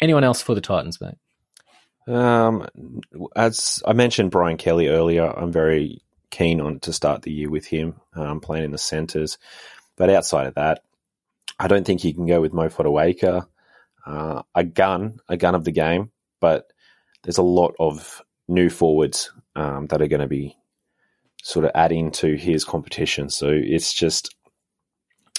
Anyone 0.00 0.24
else 0.24 0.40
for 0.40 0.54
the 0.54 0.62
Titans, 0.62 0.98
mate? 0.98 1.18
Um, 2.08 2.66
as 3.36 3.82
I 3.86 3.92
mentioned, 3.92 4.30
Brian 4.30 4.56
Kelly 4.56 4.88
earlier, 4.88 5.26
I'm 5.26 5.52
very 5.52 6.00
keen 6.30 6.62
on 6.62 6.80
to 6.80 6.92
start 6.94 7.20
the 7.20 7.30
year 7.30 7.50
with 7.50 7.66
him 7.66 8.00
um, 8.14 8.40
playing 8.40 8.64
in 8.64 8.70
the 8.70 8.78
centres. 8.78 9.36
But 9.96 10.08
outside 10.08 10.46
of 10.46 10.54
that, 10.54 10.82
I 11.58 11.68
don't 11.68 11.86
think 11.86 12.02
you 12.02 12.14
can 12.14 12.26
go 12.26 12.40
with 12.40 12.54
Mo 12.54 12.70
Fotuaika, 12.70 13.46
uh, 14.06 14.42
a 14.54 14.64
gun, 14.64 15.20
a 15.28 15.36
gun 15.36 15.54
of 15.54 15.64
the 15.64 15.70
game. 15.70 16.10
But 16.40 16.72
there's 17.22 17.38
a 17.38 17.42
lot 17.42 17.74
of 17.78 18.22
new 18.48 18.68
forwards 18.68 19.30
um, 19.56 19.86
that 19.88 20.02
are 20.02 20.08
going 20.08 20.20
to 20.20 20.26
be 20.26 20.56
sort 21.42 21.64
of 21.64 21.72
adding 21.74 22.10
to 22.12 22.36
his 22.36 22.64
competition. 22.64 23.28
So 23.28 23.48
it's 23.50 23.92
just 23.92 24.34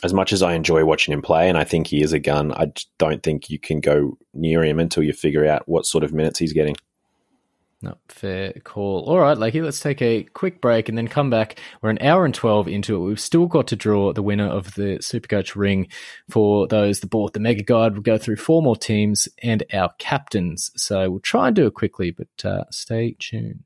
as 0.04 0.14
much 0.14 0.34
as 0.34 0.44
I 0.44 0.54
enjoy 0.54 0.84
watching 0.84 1.14
him 1.14 1.22
play, 1.22 1.48
and 1.48 1.58
I 1.58 1.64
think 1.64 1.88
he 1.88 2.02
is 2.02 2.14
a 2.14 2.20
gun. 2.20 2.52
I 2.52 2.74
don't 2.98 3.24
think 3.24 3.50
you 3.50 3.58
can 3.58 3.80
go 3.80 4.18
near 4.34 4.64
him 4.64 4.80
until 4.80 5.04
you 5.04 5.14
figure 5.14 5.48
out 5.48 5.68
what 5.68 5.86
sort 5.86 6.04
of 6.04 6.14
minutes 6.14 6.40
he's 6.40 6.54
getting. 6.54 6.76
No, 7.82 7.98
fair 8.08 8.54
call. 8.64 9.04
All 9.10 9.20
right, 9.20 9.38
Lakey, 9.38 9.62
let's 9.62 9.82
take 9.82 10.02
a 10.02 10.24
quick 10.24 10.62
break 10.62 10.88
and 10.88 10.98
then 10.98 11.10
come 11.10 11.30
back. 11.30 11.60
We're 11.82 11.90
an 11.90 12.02
hour 12.02 12.24
and 12.24 12.34
12 12.34 12.70
into 12.70 12.96
it. 12.96 13.06
We've 13.06 13.20
still 13.20 13.46
got 13.46 13.68
to 13.68 13.76
draw 13.76 14.14
the 14.14 14.24
winner 14.24 14.48
of 14.48 14.76
the 14.76 15.00
Supercoach 15.00 15.54
ring 15.56 15.90
for 16.30 16.66
those 16.66 17.02
that 17.02 17.10
bought 17.10 17.34
the 17.34 17.42
Mega 17.42 17.62
Guide. 17.62 17.92
We'll 17.92 18.02
go 18.02 18.18
through 18.18 18.38
four 18.38 18.62
more 18.62 18.78
teams 18.78 19.28
and 19.42 19.66
our 19.74 19.92
captains. 20.00 20.72
So 20.78 21.12
we'll 21.12 21.20
try 21.20 21.48
and 21.48 21.56
do 21.58 21.68
it 21.68 21.74
quickly, 21.74 22.12
but 22.12 22.46
uh, 22.46 22.64
stay 22.72 23.18
tuned. 23.20 23.66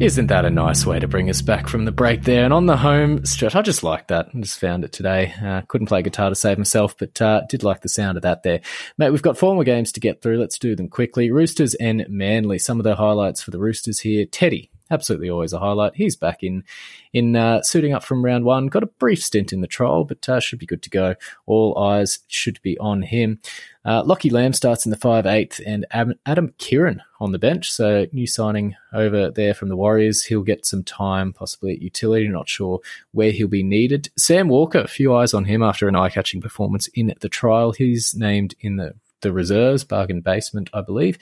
Isn't 0.00 0.28
that 0.28 0.46
a 0.46 0.50
nice 0.50 0.86
way 0.86 0.98
to 0.98 1.06
bring 1.06 1.28
us 1.28 1.42
back 1.42 1.68
from 1.68 1.84
the 1.84 1.92
break 1.92 2.22
there? 2.22 2.42
And 2.42 2.54
on 2.54 2.64
the 2.64 2.78
home 2.78 3.22
stretch, 3.26 3.54
I 3.54 3.60
just 3.60 3.82
like 3.82 4.08
that. 4.08 4.28
I 4.34 4.40
just 4.40 4.58
found 4.58 4.82
it 4.82 4.92
today. 4.92 5.34
Uh, 5.44 5.60
couldn't 5.68 5.88
play 5.88 6.00
guitar 6.00 6.30
to 6.30 6.34
save 6.34 6.56
myself, 6.56 6.96
but 6.96 7.20
uh, 7.20 7.42
did 7.50 7.62
like 7.62 7.82
the 7.82 7.90
sound 7.90 8.16
of 8.16 8.22
that 8.22 8.42
there. 8.42 8.62
Mate, 8.96 9.10
we've 9.10 9.20
got 9.20 9.36
four 9.36 9.52
more 9.52 9.62
games 9.62 9.92
to 9.92 10.00
get 10.00 10.22
through. 10.22 10.38
Let's 10.38 10.58
do 10.58 10.74
them 10.74 10.88
quickly. 10.88 11.30
Roosters 11.30 11.74
and 11.74 12.06
Manly. 12.08 12.58
Some 12.58 12.80
of 12.80 12.84
the 12.84 12.96
highlights 12.96 13.42
for 13.42 13.50
the 13.50 13.58
Roosters 13.58 14.00
here. 14.00 14.24
Teddy, 14.24 14.70
absolutely 14.90 15.28
always 15.28 15.52
a 15.52 15.58
highlight. 15.58 15.96
He's 15.96 16.16
back 16.16 16.42
in 16.42 16.64
in 17.12 17.36
uh, 17.36 17.60
suiting 17.60 17.92
up 17.92 18.02
from 18.02 18.24
round 18.24 18.46
one. 18.46 18.68
Got 18.68 18.84
a 18.84 18.86
brief 18.86 19.22
stint 19.22 19.52
in 19.52 19.60
the 19.60 19.66
trial, 19.66 20.04
but 20.04 20.26
uh, 20.26 20.40
should 20.40 20.58
be 20.60 20.64
good 20.64 20.82
to 20.82 20.90
go. 20.90 21.14
All 21.44 21.76
eyes 21.76 22.20
should 22.26 22.58
be 22.62 22.78
on 22.78 23.02
him. 23.02 23.38
Uh, 23.84 24.02
Lockie 24.02 24.30
Lamb 24.30 24.54
starts 24.54 24.86
in 24.86 24.90
the 24.92 24.96
5 24.96 25.26
8th, 25.26 25.60
and 25.66 25.84
Adam 26.24 26.54
Keighran 26.58 27.00
on 27.20 27.32
the 27.32 27.38
bench. 27.38 27.70
So, 27.70 28.06
new 28.12 28.26
signing 28.26 28.76
over 28.92 29.30
there 29.30 29.54
from 29.54 29.68
the 29.68 29.76
Warriors. 29.76 30.24
He'll 30.24 30.42
get 30.42 30.66
some 30.66 30.82
time, 30.82 31.32
possibly 31.32 31.72
at 31.72 31.82
utility. 31.82 32.28
Not 32.28 32.48
sure 32.48 32.80
where 33.12 33.30
he'll 33.30 33.48
be 33.48 33.62
needed. 33.62 34.10
Sam 34.16 34.48
Walker, 34.48 34.78
a 34.78 34.88
few 34.88 35.14
eyes 35.14 35.34
on 35.34 35.44
him 35.44 35.62
after 35.62 35.88
an 35.88 35.96
eye 35.96 36.08
catching 36.08 36.40
performance 36.40 36.88
in 36.88 37.14
the 37.20 37.28
trial. 37.28 37.72
He's 37.72 38.14
named 38.14 38.54
in 38.60 38.76
the 38.76 38.94
the 39.20 39.32
reserves, 39.32 39.84
bargain 39.84 40.22
basement, 40.22 40.70
I 40.72 40.80
believe. 40.80 41.18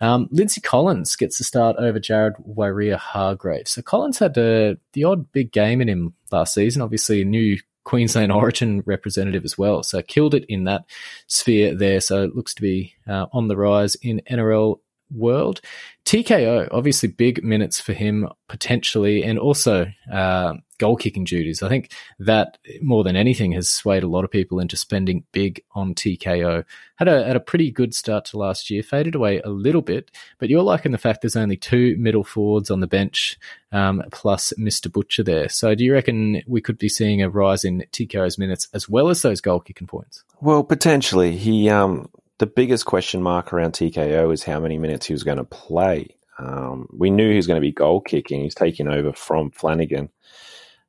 Um, 0.00 0.28
Lindsay 0.30 0.60
Collins 0.60 1.16
gets 1.16 1.38
the 1.38 1.44
start 1.44 1.76
over 1.76 2.00
Jared 2.00 2.34
Waerea-Hargreaves. 2.48 3.72
So 3.72 3.82
Collins 3.82 4.18
had 4.18 4.36
uh, 4.38 4.76
the 4.92 5.04
odd 5.04 5.30
big 5.32 5.52
game 5.52 5.80
in 5.80 5.88
him 5.88 6.14
last 6.30 6.54
season. 6.54 6.82
Obviously, 6.82 7.22
a 7.22 7.26
new 7.26 7.58
Queensland 7.84 8.32
Origin 8.32 8.82
representative 8.86 9.44
as 9.44 9.58
well. 9.58 9.82
So 9.82 10.02
killed 10.02 10.34
it 10.34 10.44
in 10.48 10.64
that 10.64 10.84
sphere 11.26 11.74
there. 11.74 12.00
So 12.00 12.22
it 12.22 12.34
looks 12.34 12.54
to 12.54 12.62
be 12.62 12.94
uh, 13.08 13.26
on 13.32 13.48
the 13.48 13.56
rise 13.56 13.96
in 13.96 14.22
NRL 14.30 14.78
world. 15.14 15.60
TKO, 16.04 16.68
obviously 16.72 17.08
big 17.08 17.44
minutes 17.44 17.80
for 17.80 17.92
him 17.92 18.28
potentially, 18.48 19.22
and 19.22 19.38
also 19.38 19.86
uh, 20.12 20.54
goal 20.78 20.96
kicking 20.96 21.22
duties. 21.22 21.62
I 21.62 21.68
think 21.68 21.92
that 22.18 22.58
more 22.80 23.04
than 23.04 23.14
anything 23.14 23.52
has 23.52 23.70
swayed 23.70 24.02
a 24.02 24.08
lot 24.08 24.24
of 24.24 24.30
people 24.32 24.58
into 24.58 24.76
spending 24.76 25.24
big 25.30 25.62
on 25.76 25.94
TKO. 25.94 26.64
Had 26.96 27.08
a 27.08 27.24
had 27.24 27.36
a 27.36 27.40
pretty 27.40 27.70
good 27.70 27.94
start 27.94 28.24
to 28.26 28.38
last 28.38 28.68
year, 28.68 28.82
faded 28.82 29.14
away 29.14 29.40
a 29.40 29.48
little 29.48 29.80
bit, 29.80 30.10
but 30.38 30.50
you're 30.50 30.62
liking 30.62 30.90
the 30.90 30.98
fact 30.98 31.22
there's 31.22 31.36
only 31.36 31.56
two 31.56 31.96
middle 31.98 32.24
forwards 32.24 32.70
on 32.70 32.80
the 32.80 32.88
bench, 32.88 33.38
um, 33.70 34.02
plus 34.10 34.52
Mr. 34.58 34.90
Butcher 34.90 35.22
there. 35.22 35.48
So 35.48 35.74
do 35.76 35.84
you 35.84 35.92
reckon 35.92 36.42
we 36.48 36.60
could 36.60 36.78
be 36.78 36.88
seeing 36.88 37.22
a 37.22 37.30
rise 37.30 37.64
in 37.64 37.84
TKO's 37.92 38.38
minutes 38.38 38.68
as 38.74 38.88
well 38.88 39.08
as 39.08 39.22
those 39.22 39.40
goal 39.40 39.60
kicking 39.60 39.86
points? 39.86 40.24
Well, 40.40 40.64
potentially. 40.64 41.36
He 41.36 41.70
um, 41.70 42.08
the 42.42 42.46
biggest 42.46 42.86
question 42.86 43.22
mark 43.22 43.52
around 43.52 43.72
TKO 43.72 44.34
is 44.34 44.42
how 44.42 44.58
many 44.58 44.76
minutes 44.76 45.06
he 45.06 45.12
was 45.12 45.22
going 45.22 45.38
to 45.38 45.44
play. 45.44 46.16
Um, 46.40 46.88
we 46.92 47.08
knew 47.08 47.30
he 47.30 47.36
was 47.36 47.46
going 47.46 47.58
to 47.58 47.64
be 47.64 47.70
goal 47.70 48.00
kicking. 48.00 48.42
He's 48.42 48.56
taking 48.56 48.88
over 48.88 49.12
from 49.12 49.52
Flanagan, 49.52 50.08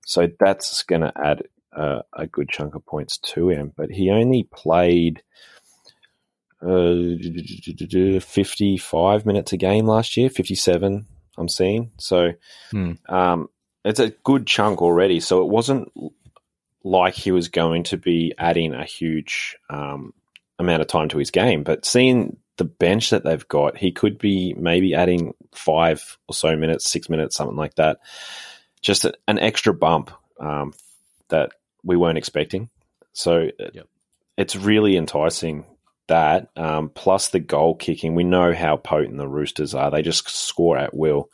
so 0.04 0.28
that's 0.40 0.82
going 0.82 1.02
to 1.02 1.14
add 1.16 1.44
uh, 1.72 2.02
a 2.12 2.26
good 2.26 2.50
chunk 2.50 2.74
of 2.74 2.84
points 2.88 3.20
to 3.20 3.50
him. 3.50 3.72
But 3.78 3.92
he 3.92 4.10
only 4.10 4.50
played 4.52 5.22
uh, 6.60 8.20
fifty-five 8.20 9.28
minutes 9.28 9.54
a 9.54 9.58
game 9.58 9.86
last 9.86 10.18
year. 10.18 10.32
Fifty-seven, 10.32 11.06
I'm 11.38 11.50
seeing. 11.50 11.92
So 12.00 12.32
Hmm. 12.72 12.94
um, 13.08 13.48
it's 13.86 14.00
a 14.00 14.10
good 14.10 14.48
chunk 14.48 14.82
already. 14.82 15.20
So 15.20 15.44
it 15.44 15.50
wasn't 15.50 15.92
like 16.84 17.14
he 17.14 17.32
was 17.32 17.50
going 17.50 17.84
to 17.84 17.98
be 17.98 18.34
adding 18.40 18.74
a 18.74 18.86
huge 18.86 19.56
um, 19.70 20.16
amount 20.64 20.82
of 20.82 20.88
time 20.88 21.10
to 21.10 21.18
his 21.18 21.32
game. 21.32 21.64
But 21.64 21.86
seeing 21.86 22.38
the 22.58 22.66
bench 22.66 23.10
that 23.10 23.24
they've 23.24 23.48
got, 23.48 23.78
he 23.78 23.92
could 23.92 24.18
be 24.18 24.54
maybe 24.54 24.94
adding 24.96 25.34
five 25.54 26.18
or 26.28 26.36
so 26.36 26.56
minutes, 26.56 26.90
six 26.90 27.10
minutes, 27.10 27.36
something 27.36 27.58
like 27.58 27.76
that. 27.76 28.00
Just 28.82 29.06
a, 29.06 29.14
an 29.28 29.40
extra 29.40 29.74
bump 29.74 30.12
um, 30.40 30.74
that 31.30 31.52
we 31.84 31.98
weren't 31.98 32.18
expecting. 32.18 32.70
So 33.14 33.50
Yep. 33.60 33.88
it's 34.38 34.56
really 34.56 34.98
enticing 34.98 35.66
that. 36.08 36.50
Um, 36.56 36.90
plus 36.90 37.30
the 37.30 37.40
goal 37.40 37.76
kicking, 37.76 38.16
we 38.16 38.24
know 38.24 38.54
how 38.54 38.78
potent 38.78 39.18
the 39.18 39.28
Roosters 39.28 39.74
are. 39.74 39.90
They 39.90 40.02
just 40.02 40.28
score 40.30 40.78
at 40.78 40.94
will. 40.96 41.30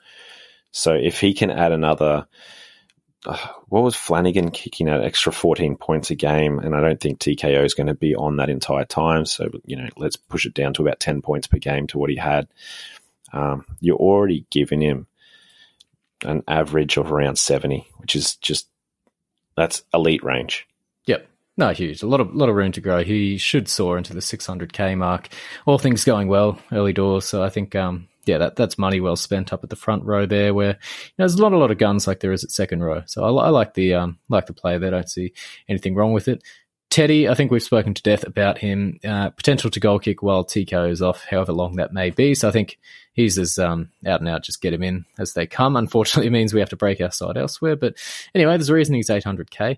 So 0.71 0.93
if 0.93 1.19
he 1.19 1.33
can 1.33 1.49
add 1.49 1.71
another 1.71 2.05
uh, 2.05 2.23
what 3.25 3.83
was 3.83 3.95
Flanagan 3.95 4.51
kicking 4.51 4.87
at 4.87 5.03
extra 5.03 5.31
14 5.31 5.75
points 5.77 6.09
a 6.09 6.15
game? 6.15 6.59
And 6.59 6.75
I 6.75 6.81
don't 6.81 6.99
think 6.99 7.19
TKO 7.19 7.65
is 7.65 7.73
going 7.73 7.87
to 7.87 7.93
be 7.93 8.15
on 8.15 8.37
that 8.37 8.49
entire 8.49 8.85
time. 8.85 9.25
So, 9.25 9.49
you 9.65 9.75
know, 9.75 9.89
let's 9.97 10.15
push 10.15 10.45
it 10.45 10.53
down 10.53 10.73
to 10.75 10.81
about 10.81 10.99
10 10.99 11.21
points 11.21 11.47
per 11.47 11.57
game 11.57 11.87
to 11.87 11.97
what 11.97 12.09
he 12.09 12.15
had. 12.15 12.47
Um, 13.33 13.65
you're 13.79 13.97
already 13.97 14.45
giving 14.49 14.81
him 14.81 15.07
an 16.23 16.43
average 16.47 16.97
of 16.97 17.11
around 17.11 17.37
70, 17.37 17.87
which 17.97 18.15
is 18.15 18.35
just, 18.35 18.67
that's 19.55 19.83
elite 19.93 20.23
range. 20.23 20.67
Yep. 21.05 21.27
No, 21.57 21.69
huge. 21.71 22.01
A 22.01 22.07
lot 22.07 22.21
of 22.21 22.33
lot 22.33 22.47
of 22.47 22.55
room 22.55 22.71
to 22.71 22.81
grow. 22.81 23.03
He 23.03 23.37
should 23.37 23.67
soar 23.67 23.97
into 23.97 24.13
the 24.13 24.21
600k 24.21 24.97
mark. 24.97 25.27
All 25.65 25.77
things 25.77 26.05
going 26.05 26.29
well 26.29 26.57
early 26.71 26.93
doors. 26.93 27.25
So 27.25 27.43
I 27.43 27.49
think, 27.49 27.75
um, 27.75 28.07
yeah, 28.25 28.37
that 28.37 28.55
that's 28.55 28.77
money 28.77 28.99
well 28.99 29.15
spent 29.15 29.53
up 29.53 29.63
at 29.63 29.69
the 29.69 29.75
front 29.75 30.03
row 30.03 30.25
there, 30.25 30.53
where 30.53 30.69
you 30.71 30.73
know, 31.17 31.25
there's 31.25 31.37
not 31.37 31.53
a 31.53 31.57
lot 31.57 31.71
of 31.71 31.77
guns 31.77 32.07
like 32.07 32.19
there 32.19 32.33
is 32.33 32.43
at 32.43 32.51
second 32.51 32.83
row. 32.83 33.03
So 33.05 33.23
I, 33.23 33.45
I 33.45 33.49
like 33.49 33.73
the 33.73 33.95
um, 33.95 34.19
like 34.29 34.45
the 34.45 34.53
play 34.53 34.77
there. 34.77 34.89
I 34.89 34.91
Don't 34.91 35.09
see 35.09 35.33
anything 35.67 35.95
wrong 35.95 36.13
with 36.13 36.27
it. 36.27 36.43
Teddy, 36.89 37.29
I 37.29 37.35
think 37.35 37.51
we've 37.51 37.61
spoken 37.61 37.93
to 37.93 38.01
death 38.01 38.23
about 38.25 38.57
him. 38.57 38.99
Uh, 39.07 39.29
potential 39.29 39.69
to 39.69 39.79
goal 39.79 39.99
kick 39.99 40.23
while 40.23 40.43
TKO 40.43 40.89
is 40.89 41.03
off, 41.03 41.23
however 41.23 41.53
long 41.53 41.75
that 41.75 41.93
may 41.93 42.09
be. 42.09 42.33
So 42.33 42.47
I 42.47 42.51
think 42.51 42.79
he's 43.13 43.37
as 43.37 43.59
um, 43.59 43.89
out 44.07 44.21
and 44.21 44.29
out, 44.29 44.43
just 44.43 44.61
get 44.61 44.73
him 44.73 44.81
in 44.81 45.05
as 45.19 45.33
they 45.33 45.45
come. 45.45 45.75
Unfortunately, 45.75 46.29
means 46.31 46.51
we 46.51 46.61
have 46.61 46.69
to 46.69 46.75
break 46.75 46.99
our 46.99 47.11
side 47.11 47.37
elsewhere. 47.37 47.75
But 47.75 47.95
anyway, 48.33 48.57
there's 48.57 48.69
a 48.69 48.73
reason 48.73 48.95
he's 48.95 49.09
800k. 49.09 49.77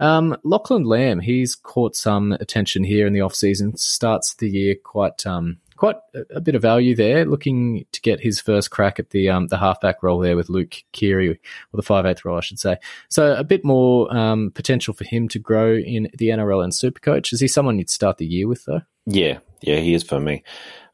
Um, 0.00 0.36
Lachlan 0.44 0.84
Lamb, 0.84 1.20
he's 1.20 1.54
caught 1.54 1.96
some 1.96 2.32
attention 2.32 2.84
here 2.84 3.06
in 3.06 3.14
the 3.14 3.22
off 3.22 3.34
season. 3.34 3.76
Starts 3.78 4.34
the 4.34 4.50
year 4.50 4.74
quite 4.74 5.26
um, 5.26 5.58
quite 5.80 5.96
a, 6.30 6.42
bit 6.42 6.54
of 6.54 6.60
value 6.60 6.94
there. 6.94 7.24
Looking 7.24 7.86
to 7.92 8.00
get 8.02 8.20
his 8.20 8.38
first 8.38 8.70
crack 8.70 8.98
at 8.98 9.10
the 9.10 9.30
um, 9.30 9.46
the 9.46 9.56
halfback 9.56 10.02
role 10.02 10.18
there 10.20 10.36
with 10.36 10.50
Luke 10.50 10.74
Keary, 10.92 11.30
or 11.30 11.36
the 11.72 11.82
five 11.82 12.04
eighth 12.04 12.22
role, 12.24 12.36
I 12.36 12.42
should 12.42 12.58
say. 12.58 12.76
So 13.08 13.34
a 13.34 13.42
bit 13.42 13.64
more 13.64 14.14
um, 14.14 14.50
potential 14.50 14.92
for 14.92 15.04
him 15.04 15.26
to 15.28 15.38
grow 15.38 15.74
in 15.74 16.10
the 16.18 16.28
NRL 16.28 16.62
and 16.62 16.72
Supercoach. 16.72 17.32
Is 17.32 17.40
he 17.40 17.48
someone 17.48 17.78
you'd 17.78 17.88
start 17.88 18.18
the 18.18 18.26
year 18.26 18.46
with 18.46 18.66
though? 18.66 18.82
Yeah, 19.06 19.38
yeah, 19.62 19.76
he 19.76 19.94
is 19.94 20.02
for 20.02 20.20
me. 20.20 20.44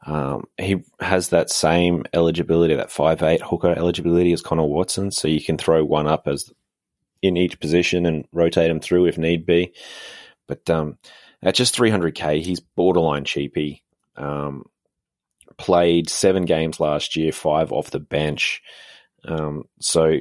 Um, 0.05 0.45
he 0.57 0.77
has 1.01 1.29
that 1.29 1.49
same 1.49 2.05
eligibility, 2.13 2.73
that 2.75 2.89
five 2.89 3.21
eight 3.21 3.41
hooker 3.41 3.73
eligibility 3.77 4.31
as 4.31 4.41
Connor 4.41 4.65
Watson, 4.65 5.11
so 5.11 5.27
you 5.27 5.43
can 5.43 5.57
throw 5.57 5.83
one 5.83 6.07
up 6.07 6.29
as 6.29 6.49
in 7.21 7.35
each 7.35 7.59
position 7.59 8.05
and 8.05 8.25
rotate 8.31 8.71
him 8.71 8.79
through 8.79 9.07
if 9.07 9.17
need 9.17 9.45
be. 9.45 9.73
But 10.47 10.69
um, 10.69 10.97
at 11.43 11.55
just 11.55 11.75
300k, 11.75 12.41
he's 12.41 12.61
borderline 12.61 13.25
cheapy. 13.25 13.83
Um, 14.15 14.63
played 15.57 16.09
seven 16.09 16.45
games 16.45 16.79
last 16.79 17.15
year, 17.15 17.31
five 17.31 17.71
off 17.71 17.91
the 17.91 17.99
bench, 17.99 18.61
um, 19.25 19.65
so 19.79 20.19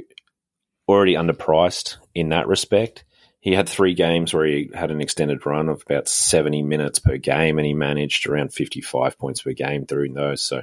already 0.89 1.15
underpriced 1.15 1.97
in 2.15 2.31
that 2.31 2.49
respect. 2.49 3.05
He 3.41 3.53
had 3.53 3.69
three 3.69 3.95
games 3.95 4.35
where 4.35 4.47
he 4.47 4.71
had 4.75 4.91
an 4.91 5.01
extended 5.01 5.47
run 5.47 5.69
of 5.69 5.83
about 5.83 6.09
70 6.09 6.63
minutes 6.63 6.99
per 6.99 7.17
game, 7.17 7.59
and 7.59 7.67
he 7.67 7.75
managed 7.75 8.27
around 8.27 8.53
55 8.53 9.19
points 9.19 9.43
per 9.43 9.53
game 9.53 9.85
during 9.85 10.15
those. 10.15 10.43
So, 10.43 10.63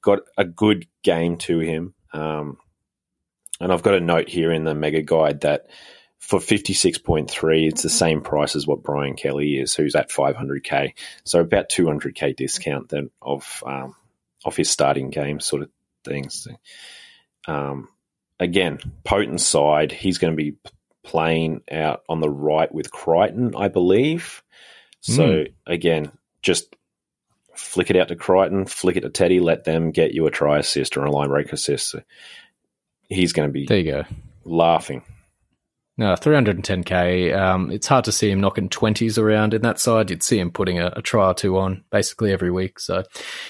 got 0.00 0.20
a 0.38 0.44
good 0.44 0.86
game 1.02 1.36
to 1.38 1.58
him. 1.58 1.94
Um, 2.14 2.56
and 3.60 3.70
I've 3.70 3.82
got 3.82 3.94
a 3.94 4.00
note 4.00 4.28
here 4.28 4.50
in 4.50 4.64
the 4.64 4.74
mega 4.74 5.02
guide 5.02 5.42
that 5.42 5.66
for 6.18 6.38
56.3, 6.38 7.68
it's 7.68 7.82
the 7.82 7.90
same 7.90 8.22
price 8.22 8.56
as 8.56 8.66
what 8.66 8.82
Brian 8.82 9.14
Kelly 9.14 9.58
is, 9.58 9.74
who's 9.74 9.94
at 9.94 10.08
500k. 10.08 10.94
So 11.24 11.40
about 11.40 11.68
200k 11.68 12.34
discount 12.34 12.88
then 12.88 13.10
of 13.20 13.62
um, 13.66 13.94
of 14.44 14.56
his 14.56 14.70
starting 14.70 15.10
game 15.10 15.40
sort 15.40 15.62
of 15.62 15.70
things. 16.04 16.46
Um, 17.46 17.88
again, 18.40 18.78
potent 19.04 19.40
side. 19.40 19.92
He's 19.92 20.18
going 20.18 20.32
to 20.32 20.36
be 20.36 20.56
playing 21.04 21.62
out 21.70 22.02
on 22.08 22.20
the 22.20 22.30
right 22.30 22.72
with 22.72 22.90
Crichton, 22.90 23.54
I 23.56 23.68
believe. 23.68 24.42
So 25.00 25.44
again, 25.66 26.12
just 26.42 26.76
flick 27.54 27.90
it 27.90 27.96
out 27.96 28.08
to 28.08 28.16
Crichton, 28.16 28.66
flick 28.66 28.96
it 28.96 29.00
to 29.00 29.10
Teddy, 29.10 29.40
let 29.40 29.64
them 29.64 29.90
get 29.90 30.12
you 30.14 30.26
a 30.26 30.30
try 30.30 30.58
assist 30.58 30.96
or 30.96 31.04
a 31.04 31.10
line 31.10 31.28
break 31.28 31.52
assist. 31.52 31.88
So 31.90 32.02
he's 33.08 33.32
going 33.32 33.48
to 33.48 33.52
be 33.52 33.66
There 33.66 33.78
you 33.78 33.90
go. 33.90 34.04
laughing. 34.44 35.02
No, 36.02 36.14
310k. 36.14 37.32
Um, 37.32 37.70
it's 37.70 37.86
hard 37.86 38.06
to 38.06 38.12
see 38.12 38.28
him 38.28 38.40
knocking 38.40 38.68
20s 38.68 39.18
around 39.18 39.54
in 39.54 39.62
that 39.62 39.78
side. 39.78 40.10
You'd 40.10 40.24
see 40.24 40.36
him 40.36 40.50
putting 40.50 40.80
a, 40.80 40.92
a 40.96 41.00
try 41.00 41.28
or 41.28 41.34
two 41.34 41.56
on 41.58 41.84
basically 41.92 42.32
every 42.32 42.50
week. 42.50 42.80
So, 42.80 43.04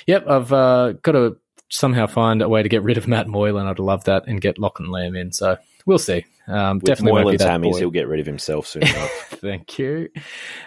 yep, 0.07 0.27
I've 0.29 0.53
uh, 0.53 0.93
got 1.01 1.13
to 1.13 1.39
somehow 1.71 2.07
find 2.07 2.43
a 2.43 2.51
way 2.51 2.63
to 2.63 2.69
get 2.69 2.83
rid 2.83 2.99
of 2.99 3.09
Matt 3.09 3.27
Moylan. 3.27 3.67
I'd 3.67 3.79
love 3.79 4.05
that 4.05 4.25
and 4.27 4.39
get 4.39 4.59
Lachlan 4.59 4.91
Lamb 4.91 5.17
in. 5.17 5.33
So, 5.33 5.57
we'll 5.87 5.99
see. 5.99 6.27
Um, 6.47 6.77
With 6.77 6.85
definitely 6.85 7.13
won't 7.23 7.31
be 7.31 7.37
that 7.39 7.59
hammies, 7.61 7.73
boy. 7.73 7.79
he'll 7.79 7.91
get 7.91 8.07
rid 8.07 8.21
of 8.21 8.27
himself 8.27 8.67
soon 8.67 8.83
enough. 8.87 9.11
Thank 9.41 9.79
you. 9.79 10.11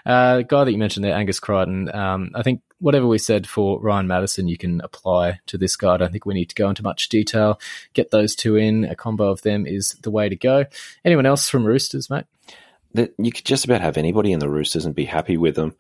Uh, 0.04 0.42
guy 0.42 0.64
that 0.64 0.72
you 0.72 0.80
mentioned 0.80 1.04
there, 1.04 1.14
Angus 1.14 1.40
Crichton. 1.40 1.94
Um, 1.94 2.32
I 2.34 2.42
think 2.42 2.62
whatever 2.80 3.08
we 3.08 3.18
said 3.18 3.48
for 3.48 3.80
Ryan 3.80 4.08
Matterson, 4.08 4.48
you 4.48 4.58
can 4.58 4.82
apply 4.82 5.40
to 5.48 5.58
this 5.58 5.76
guy. 5.76 5.94
I 5.94 5.98
don't 5.98 6.12
think 6.12 6.26
we 6.26 6.34
need 6.34 6.50
to 6.50 6.56
go 6.56 6.70
into 6.70 6.84
much 6.84 7.10
detail. 7.10 7.60
Get 7.94 8.12
those 8.12 8.36
two 8.36 8.56
in. 8.56 8.86
A 8.86 8.96
combo 8.96 9.30
of 9.30 9.42
them 9.42 9.66
is 9.66 9.92
the 10.02 10.12
way 10.12 10.30
to 10.30 10.36
go. 10.36 10.66
Anyone 11.04 11.26
else 11.26 11.50
from 11.50 11.66
Roosters, 11.66 12.10
mate? 12.10 12.26
that 12.96 13.14
you 13.18 13.32
could 13.32 13.46
just 13.46 13.66
about 13.66 13.82
have 13.82 13.98
anybody 13.98 14.32
in 14.32 14.40
the 14.40 14.50
Roosters 14.50 14.86
and 14.86 14.96
be 14.96 15.06
happy 15.06 15.38
with 15.38 15.56
them. 15.56 15.76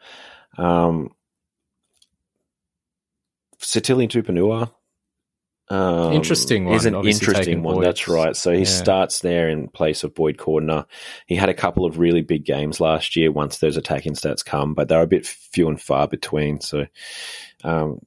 Um, 0.58 1.12
Sitili 3.60 4.08
Tupouniua. 4.08 4.72
Um, 5.70 6.14
Interesting 6.14 6.66
one, 6.66 6.76
Is 6.76 6.86
an 6.86 6.94
interesting 6.94 7.64
one. 7.64 7.82
That's 7.82 8.08
right. 8.08 8.36
So 8.36 8.52
he 8.52 8.60
Yeah. 8.60 8.66
starts 8.66 9.22
there 9.22 9.50
in 9.50 9.68
place 9.68 10.04
of 10.04 10.14
Boyd 10.14 10.38
Cordner. 10.38 10.86
He 11.26 11.36
had 11.36 11.50
a 11.50 11.56
couple 11.56 11.86
of 11.86 11.98
really 11.98 12.22
big 12.22 12.46
games 12.46 12.80
last 12.80 13.16
year 13.16 13.32
once 13.32 13.58
those 13.58 13.76
attacking 13.76 14.14
stats 14.14 14.46
come, 14.46 14.76
but 14.76 14.88
they're 14.88 15.02
a 15.02 15.08
bit 15.08 15.26
few 15.26 15.68
and 15.68 15.82
far 15.82 16.08
between. 16.08 16.62
So 16.62 16.86
um, 17.64 18.00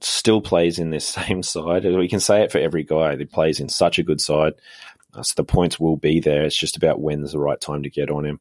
still 0.00 0.40
plays 0.40 0.78
in 0.78 0.88
this 0.90 1.06
same 1.08 1.42
side. 1.42 1.84
We 1.84 2.08
can 2.08 2.20
say 2.20 2.42
it 2.42 2.52
for 2.52 2.58
every 2.58 2.82
guy. 2.84 3.14
He 3.16 3.24
plays 3.26 3.60
in 3.60 3.68
such 3.68 3.98
a 3.98 4.02
good 4.02 4.20
side. 4.20 4.54
Uh, 5.14 5.22
so 5.22 5.34
the 5.36 5.44
points 5.44 5.78
will 5.78 5.98
be 5.98 6.20
there. 6.20 6.44
It's 6.44 6.56
just 6.56 6.78
about 6.78 7.00
when's 7.00 7.32
the 7.32 7.38
right 7.38 7.60
time 7.60 7.82
to 7.82 7.90
get 7.90 8.10
on 8.10 8.24
him. 8.24 8.40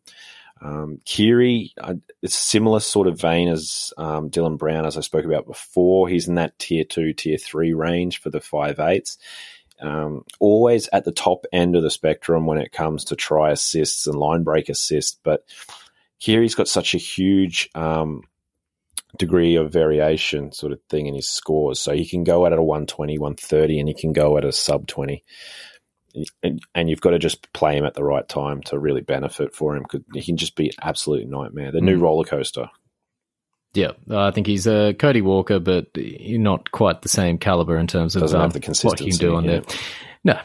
Um, 0.61 0.99
Keary, 1.05 1.73
uh, 1.79 1.95
it's 2.21 2.35
similar 2.35 2.79
sort 2.79 3.07
of 3.07 3.19
vein 3.19 3.49
as 3.49 3.91
um, 3.97 4.29
Dylan 4.29 4.57
Brown, 4.57 4.85
as 4.85 4.95
I 4.95 5.01
spoke 5.01 5.25
about 5.25 5.47
before. 5.47 6.07
He's 6.07 6.27
in 6.27 6.35
that 6.35 6.57
tier 6.59 6.83
two, 6.83 7.13
tier 7.13 7.37
three 7.37 7.73
range 7.73 8.21
for 8.21 8.29
the 8.29 8.41
five 8.41 8.79
eights. 8.79 9.17
Um, 9.81 10.23
always 10.39 10.87
at 10.93 11.05
the 11.05 11.11
top 11.11 11.45
end 11.51 11.75
of 11.75 11.81
the 11.81 11.89
spectrum 11.89 12.45
when 12.45 12.59
it 12.59 12.71
comes 12.71 13.03
to 13.05 13.15
try 13.15 13.51
assists 13.51 14.05
and 14.05 14.15
line 14.15 14.43
break 14.43 14.69
assists. 14.69 15.17
But 15.23 15.43
Keary's 16.19 16.53
got 16.53 16.67
such 16.67 16.93
a 16.93 16.99
huge 16.99 17.67
um, 17.73 18.21
degree 19.17 19.55
of 19.55 19.73
variation 19.73 20.51
sort 20.51 20.71
of 20.71 20.79
thing 20.89 21.07
in 21.07 21.15
his 21.15 21.27
scores. 21.27 21.79
So 21.79 21.93
he 21.93 22.07
can 22.07 22.23
go 22.23 22.45
at 22.45 22.53
a 22.53 22.61
120, 22.61 23.17
130, 23.17 23.79
and 23.79 23.89
he 23.89 23.95
can 23.95 24.13
go 24.13 24.37
at 24.37 24.45
a 24.45 24.51
sub 24.51 24.85
20 24.85 25.23
and, 26.43 26.61
and 26.75 26.89
you've 26.89 27.01
got 27.01 27.11
to 27.11 27.19
just 27.19 27.51
play 27.53 27.77
him 27.77 27.85
at 27.85 27.93
the 27.93 28.03
right 28.03 28.27
time 28.27 28.61
to 28.63 28.79
really 28.79 29.01
benefit 29.01 29.53
for 29.53 29.75
him. 29.75 29.83
Because 29.83 30.01
he 30.13 30.21
can 30.21 30.37
just 30.37 30.55
be 30.55 30.67
an 30.67 30.75
absolute 30.81 31.27
nightmare. 31.27 31.71
The 31.71 31.81
new 31.81 31.97
Mm. 31.97 32.01
roller 32.01 32.25
coaster. 32.25 32.69
Yeah, 33.73 33.91
I 34.09 34.31
think 34.31 34.47
he's 34.47 34.67
a 34.67 34.93
Cody 34.93 35.21
Walker, 35.21 35.59
but 35.59 35.87
not 35.95 36.71
quite 36.71 37.03
the 37.03 37.09
same 37.09 37.37
caliber 37.37 37.77
in 37.77 37.87
terms 37.87 38.17
of 38.17 38.23
um, 38.33 38.49
the 38.49 38.79
what 38.83 38.99
he 38.99 39.11
can 39.11 39.17
do 39.17 39.35
on 39.35 39.45
yeah. 39.45 39.51
there. 39.51 39.61
No. 40.23 40.39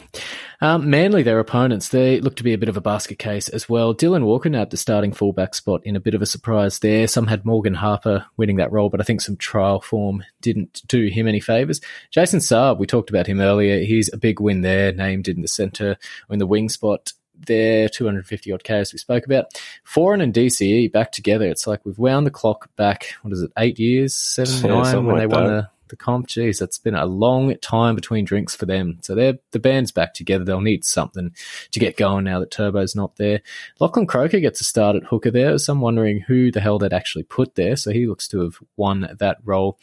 Um, 0.62 0.88
Manly, 0.88 1.22
their 1.22 1.38
opponents, 1.38 1.90
they 1.90 2.18
look 2.20 2.36
to 2.36 2.42
be 2.42 2.54
a 2.54 2.58
bit 2.58 2.70
of 2.70 2.78
a 2.78 2.80
basket 2.80 3.18
case 3.18 3.50
as 3.50 3.68
well. 3.68 3.94
Dylan 3.94 4.24
Walker 4.24 4.48
nabbed 4.48 4.70
the 4.70 4.78
starting 4.78 5.12
fullback 5.12 5.54
spot 5.54 5.82
in 5.84 5.96
a 5.96 6.00
bit 6.00 6.14
of 6.14 6.22
a 6.22 6.26
surprise 6.26 6.78
there. 6.78 7.06
Some 7.06 7.26
had 7.26 7.44
Morgan 7.44 7.74
Harper 7.74 8.24
winning 8.38 8.56
that 8.56 8.72
role, 8.72 8.88
but 8.88 9.00
I 9.02 9.04
think 9.04 9.20
some 9.20 9.36
trial 9.36 9.82
form 9.82 10.24
didn't 10.40 10.80
do 10.86 11.08
him 11.08 11.28
any 11.28 11.40
favours. 11.40 11.82
Jason 12.10 12.40
Saab, 12.40 12.78
we 12.78 12.86
talked 12.86 13.10
about 13.10 13.26
him 13.26 13.38
earlier. 13.38 13.80
He's 13.84 14.10
a 14.12 14.16
big 14.16 14.40
win 14.40 14.62
there, 14.62 14.92
named 14.92 15.28
in 15.28 15.42
the 15.42 15.48
centre 15.48 15.98
or 16.30 16.32
in 16.32 16.38
the 16.38 16.46
wing 16.46 16.70
spot 16.70 17.12
there, 17.38 17.86
250 17.90 18.50
odd 18.52 18.64
K 18.64 18.78
as 18.78 18.94
we 18.94 18.98
spoke 18.98 19.26
about. 19.26 19.46
Foran 19.86 20.22
and 20.22 20.32
DCE 20.32 20.90
back 20.90 21.12
together. 21.12 21.44
It's 21.44 21.66
like 21.66 21.84
we've 21.84 21.98
wound 21.98 22.26
the 22.26 22.30
clock 22.30 22.70
back, 22.76 23.08
what 23.20 23.34
is 23.34 23.42
it, 23.42 23.52
eight 23.58 23.78
years, 23.78 24.14
seven, 24.14 24.54
Yeah, 24.70 24.82
nine, 24.82 25.04
when 25.04 25.16
like 25.16 25.28
they 25.28 25.34
won 25.36 25.44
that. 25.44 25.50
the 25.50 25.68
the 25.88 25.96
comp. 25.96 26.28
Jeez, 26.28 26.58
that's 26.58 26.78
been 26.78 26.94
a 26.94 27.06
long 27.06 27.56
time 27.58 27.94
between 27.94 28.24
drinks 28.24 28.54
for 28.54 28.66
them. 28.66 28.98
So 29.02 29.14
they're 29.14 29.38
the 29.52 29.58
band's 29.58 29.92
back 29.92 30.14
together. 30.14 30.44
They'll 30.44 30.60
need 30.60 30.84
something 30.84 31.34
to 31.70 31.80
get 31.80 31.96
going 31.96 32.24
now 32.24 32.40
that 32.40 32.50
Turbo's 32.50 32.94
not 32.94 33.16
there. 33.16 33.42
Lachlan 33.80 34.06
Croker 34.06 34.40
gets 34.40 34.60
a 34.60 34.64
start 34.64 34.96
at 34.96 35.04
hooker 35.04 35.30
there. 35.30 35.58
So 35.58 35.72
I'm 35.72 35.80
wondering 35.80 36.20
who 36.20 36.50
the 36.50 36.60
hell 36.60 36.78
they'd 36.78 36.92
actually 36.92 37.24
put 37.24 37.54
there. 37.54 37.76
So 37.76 37.90
he 37.90 38.06
looks 38.06 38.28
to 38.28 38.40
have 38.40 38.58
won 38.76 39.08
that 39.18 39.38
role. 39.44 39.78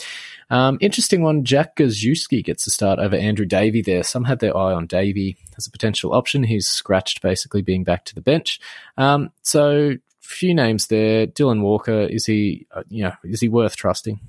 Um, 0.49 0.77
interesting 0.81 1.23
one. 1.23 1.43
Jack 1.43 1.75
Gosiewski 1.75 2.43
gets 2.43 2.67
a 2.67 2.71
start 2.71 2.99
over 2.99 3.15
Andrew 3.15 3.45
Davey 3.45 3.81
there. 3.81 4.03
Some 4.03 4.25
had 4.25 4.39
their 4.39 4.55
eye 4.55 4.73
on 4.73 4.87
Davey 4.87 5.37
as 5.57 5.67
a 5.67 5.71
potential 5.71 6.13
option. 6.13 6.43
He's 6.43 6.67
scratched 6.67 7.21
basically 7.21 7.61
being 7.61 7.83
back 7.83 8.05
to 8.05 8.15
the 8.15 8.21
bench. 8.21 8.59
Um, 8.97 9.31
so 9.41 9.95
few 10.23 10.53
names 10.53 10.87
there. 10.87 11.27
Dylan 11.27 11.61
Walker, 11.61 12.01
is 12.01 12.25
he, 12.25 12.65
uh, 12.71 12.83
you 12.89 13.03
know, 13.03 13.13
is 13.23 13.41
he 13.41 13.49
worth 13.49 13.75
trusting? 13.75 14.19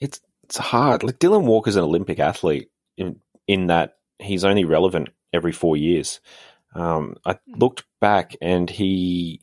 It's 0.00 0.20
it's 0.50 0.58
hard. 0.58 1.04
Like 1.04 1.20
Dylan 1.20 1.44
Walker's 1.44 1.76
an 1.76 1.84
Olympic 1.84 2.18
athlete 2.18 2.70
in 2.96 3.20
in 3.46 3.68
that 3.68 3.98
he's 4.18 4.44
only 4.44 4.64
relevant 4.64 5.10
every 5.32 5.52
four 5.52 5.76
years. 5.76 6.18
Um, 6.74 7.14
I 7.24 7.38
looked 7.46 7.84
back 8.00 8.34
and 8.42 8.68
he 8.68 9.42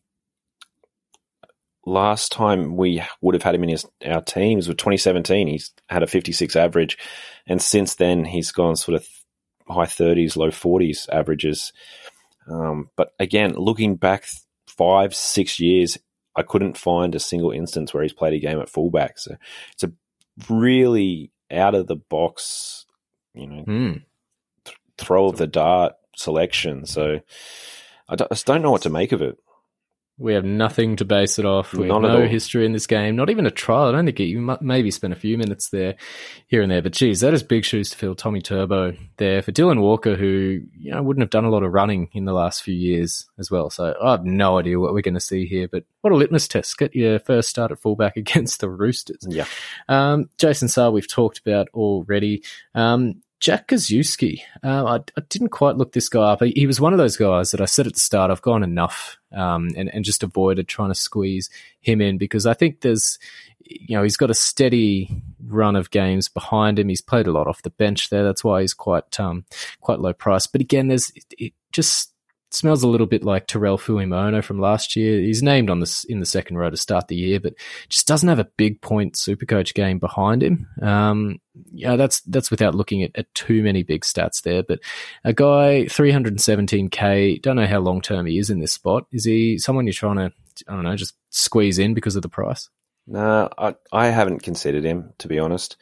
last 1.86 2.34
time 2.34 2.76
we 2.76 3.02
would 3.22 3.36
have 3.36 3.44
had 3.44 3.56
him 3.56 3.64
in 3.64 3.70
his, 3.70 3.86
our 4.06 4.22
teams 4.22 4.68
was 4.68 4.76
2017. 4.76 5.48
He's 5.48 5.72
had 5.88 6.04
a 6.04 6.08
56 6.08 6.58
average, 6.58 6.98
and 7.48 7.62
since 7.62 7.96
then 7.96 8.26
he's 8.26 8.52
gone 8.52 8.76
sort 8.76 8.98
of 8.98 9.08
high 9.70 9.86
30s, 9.86 10.36
low 10.36 10.50
40s 10.50 11.08
averages. 11.10 11.72
Um, 12.50 12.90
but 12.98 13.14
again, 13.18 13.54
looking 13.54 13.96
back 13.96 14.26
five, 14.68 15.16
six 15.16 15.58
years, 15.58 15.98
I 16.36 16.44
couldn't 16.44 16.78
find 16.78 17.16
a 17.16 17.20
single 17.20 17.52
instance 17.52 17.94
where 17.94 18.04
he's 18.04 18.14
played 18.14 18.34
a 18.34 18.40
game 18.40 18.60
at 18.60 18.70
fullback. 18.70 19.18
So 19.20 19.38
it's 19.72 19.84
a 19.84 19.94
really 20.50 21.32
out 21.52 21.76
of 21.76 21.88
the 21.88 21.96
box, 21.96 22.86
you 23.34 23.48
know, 23.48 23.64
Hmm. 23.64 24.72
throw 24.98 25.28
of 25.28 25.38
the 25.38 25.48
dart 25.48 25.94
selection. 26.16 26.86
So 26.86 27.20
I, 28.10 28.14
I 28.14 28.16
just 28.16 28.46
don't 28.46 28.62
know 28.62 28.72
what 28.72 28.82
to 28.84 28.90
make 28.90 29.12
of 29.12 29.22
it. 29.22 29.38
We 30.20 30.34
have 30.34 30.46
nothing 30.46 30.96
to 30.96 31.06
base 31.06 31.38
it 31.38 31.46
off. 31.46 31.74
We 31.74 31.82
have 31.82 31.90
None 31.90 32.06
at 32.06 32.08
no 32.08 32.22
all. 32.24 32.28
history 32.28 32.66
in 32.66 32.72
this 32.72 32.88
game, 32.88 33.16
not 33.16 33.30
even 33.30 33.46
a 33.46 33.52
trial. 33.52 33.90
I 33.90 33.92
don't 33.92 34.06
think 34.06 34.20
it, 34.20 34.24
you 34.26 34.58
maybe 34.62 34.90
spent 34.90 35.14
a 35.14 35.16
few 35.16 35.38
minutes 35.38 35.70
there, 35.70 35.96
here 36.48 36.64
and 36.64 36.72
there. 36.72 36.82
But 36.82 36.94
geez, 36.94 37.20
that 37.20 37.36
is 37.36 37.44
big 37.44 37.64
shoes 37.64 37.92
to 37.92 37.98
fill. 37.98 38.16
Tommy 38.16 38.42
Turbo 38.42 38.94
there 39.18 39.44
for 39.44 39.52
Dylan 39.52 39.80
Walker, 39.80 40.16
who 40.16 40.62
you 40.76 40.92
know 40.92 41.04
wouldn't 41.04 41.22
have 41.22 41.30
done 41.30 41.46
a 41.46 41.52
lot 41.52 41.62
of 41.62 41.72
running 41.72 42.10
in 42.14 42.26
the 42.26 42.34
last 42.34 42.64
few 42.64 42.74
years 42.74 43.30
as 43.38 43.52
well. 43.52 43.70
So 43.70 43.96
I 44.02 44.12
have 44.12 44.26
no 44.26 44.58
idea 44.58 44.80
what 44.80 44.94
we're 44.94 45.02
going 45.02 45.14
to 45.14 45.20
see 45.20 45.46
here. 45.46 45.68
But 45.68 45.84
what 46.02 46.12
a 46.12 46.16
litmus 46.16 46.48
test! 46.48 46.76
Get 46.80 46.96
your 46.96 47.20
first 47.20 47.50
start 47.50 47.72
at 47.72 47.80
fullback 47.80 48.18
against 48.18 48.60
the 48.60 48.70
Roosters. 48.70 49.24
Yeah. 49.28 49.46
Um, 49.88 50.30
Jason 50.40 50.68
Saab, 50.68 50.94
we've 50.94 51.08
talked 51.08 51.38
about 51.38 51.68
already. 51.76 52.44
Um, 52.74 53.22
Jack 53.40 53.68
Gosiewski, 53.68 54.40
uh, 54.64 54.86
I, 54.86 54.96
I 54.96 55.22
didn't 55.30 55.50
quite 55.50 55.78
look 55.78 55.92
this 55.92 56.10
guy 56.10 56.32
up. 56.32 56.42
He, 56.42 56.52
he 56.56 56.68
was 56.68 56.82
one 56.82 56.94
of 56.94 56.98
those 56.98 57.18
guys 57.18 57.52
that 57.52 57.62
I 57.62 57.66
said 57.66 57.86
at 57.86 57.94
the 57.94 58.00
start, 58.00 58.32
I've 58.32 58.42
gone 58.42 58.64
enough 58.64 59.18
um, 59.32 59.70
and, 59.78 59.94
and 59.94 60.04
just 60.04 60.24
avoided 60.24 60.68
trying 60.68 60.90
to 60.90 60.96
squeeze 60.96 61.50
him 61.80 62.02
in 62.02 62.18
because 62.18 62.48
I 62.48 62.56
think 62.56 62.82
there's, 62.82 63.20
you 63.60 63.96
know, 63.96 64.04
he's 64.04 64.18
got 64.18 64.32
a 64.32 64.36
steady 64.36 65.22
run 65.46 65.76
of 65.76 65.92
games 65.92 66.30
behind 66.30 66.80
him. 66.80 66.90
He's 66.90 67.02
played 67.02 67.28
a 67.28 67.32
lot 67.32 67.48
off 67.48 67.62
the 67.62 67.70
bench 67.70 68.10
there. 68.10 68.24
That's 68.24 68.44
why 68.44 68.62
he's 68.62 68.74
quite 68.74 69.20
um, 69.20 69.46
quite 69.82 70.00
low 70.00 70.14
price. 70.14 70.48
But 70.48 70.62
again, 70.62 70.88
there's 70.88 71.12
it, 71.12 71.26
it 71.38 71.54
just 71.72 72.14
smells 72.52 72.84
a 72.84 72.88
little 72.88 73.08
bit 73.08 73.24
like 73.24 73.48
Tyrell 73.48 73.78
Fuimaono 73.78 74.44
from 74.44 74.60
last 74.60 74.96
year. 74.96 75.20
He's 75.20 75.44
named 75.44 75.70
on 75.70 75.80
this 75.80 76.04
in 76.06 76.20
the 76.20 76.26
second 76.26 76.58
row 76.58 76.70
to 76.70 76.78
start 76.78 77.08
the 77.08 77.16
year, 77.16 77.40
but 77.40 77.54
just 77.90 78.08
doesn't 78.08 78.30
have 78.30 78.40
a 78.40 78.50
big 78.58 78.82
point 78.82 79.16
supercoach 79.16 79.74
game 79.74 80.00
behind 80.00 80.44
him. 80.44 80.68
Um, 80.82 81.40
yeah, 81.72 81.96
that's 81.96 82.22
that's 82.22 82.52
without 82.52 82.76
looking 82.76 83.04
at, 83.04 83.12
at 83.16 83.34
too 83.34 83.64
many 83.64 83.84
big 83.84 84.02
stats 84.02 84.42
there. 84.42 84.64
But 84.64 84.80
a 85.24 85.34
guy 85.34 85.86
317k, 85.86 87.42
don't 87.42 87.56
know 87.56 87.68
how 87.68 87.80
long 87.80 88.02
term 88.02 88.26
he 88.26 88.38
is 88.38 88.50
in 88.50 88.60
this 88.60 88.74
spot. 88.74 89.06
Is 89.12 89.26
he 89.26 89.58
someone 89.58 89.86
you're 89.86 89.94
trying 89.94 90.18
to 90.18 90.32
I 90.68 90.74
don't 90.74 90.84
know 90.84 90.96
just 90.96 91.16
squeeze 91.30 91.80
in 91.80 91.94
because 91.94 92.16
of 92.16 92.22
the 92.22 92.30
price? 92.30 92.70
No, 93.08 93.50
I, 93.58 93.76
I 93.92 94.08
haven't 94.08 94.44
considered 94.44 94.84
him, 94.84 95.14
to 95.20 95.30
be 95.30 95.40
honest. 95.40 95.78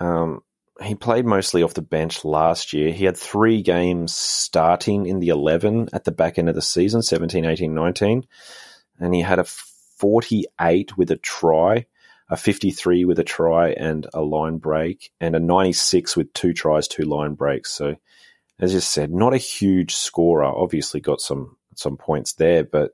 Um, 0.00 0.42
he 0.82 0.94
played 0.94 1.26
mostly 1.26 1.62
off 1.62 1.74
the 1.74 1.82
bench 1.82 2.24
last 2.24 2.72
year. 2.72 2.92
He 2.92 3.04
had 3.04 3.16
three 3.16 3.62
games 3.62 4.14
starting 4.14 5.06
in 5.06 5.20
the 5.20 5.28
11 5.28 5.90
at 5.92 6.04
the 6.04 6.12
back 6.12 6.38
end 6.38 6.48
of 6.48 6.54
the 6.54 6.62
season 6.62 7.02
17, 7.02 7.44
18, 7.44 7.74
19. 7.74 8.26
And 8.98 9.14
he 9.14 9.20
had 9.20 9.38
a 9.38 9.44
48 9.44 10.96
with 10.96 11.10
a 11.10 11.16
try, 11.16 11.86
a 12.28 12.36
53 12.36 13.04
with 13.04 13.18
a 13.18 13.24
try 13.24 13.70
and 13.70 14.06
a 14.14 14.22
line 14.22 14.56
break, 14.56 15.12
and 15.20 15.36
a 15.36 15.40
96 15.40 16.16
with 16.16 16.32
two 16.32 16.54
tries, 16.54 16.88
two 16.88 17.04
line 17.04 17.34
breaks. 17.34 17.70
So, 17.70 17.96
as 18.58 18.72
you 18.72 18.80
said, 18.80 19.12
not 19.12 19.34
a 19.34 19.38
huge 19.38 19.94
scorer. 19.94 20.44
Obviously, 20.44 21.00
got 21.00 21.20
some 21.20 21.56
some 21.74 21.96
points 21.96 22.34
there, 22.34 22.64
but 22.64 22.92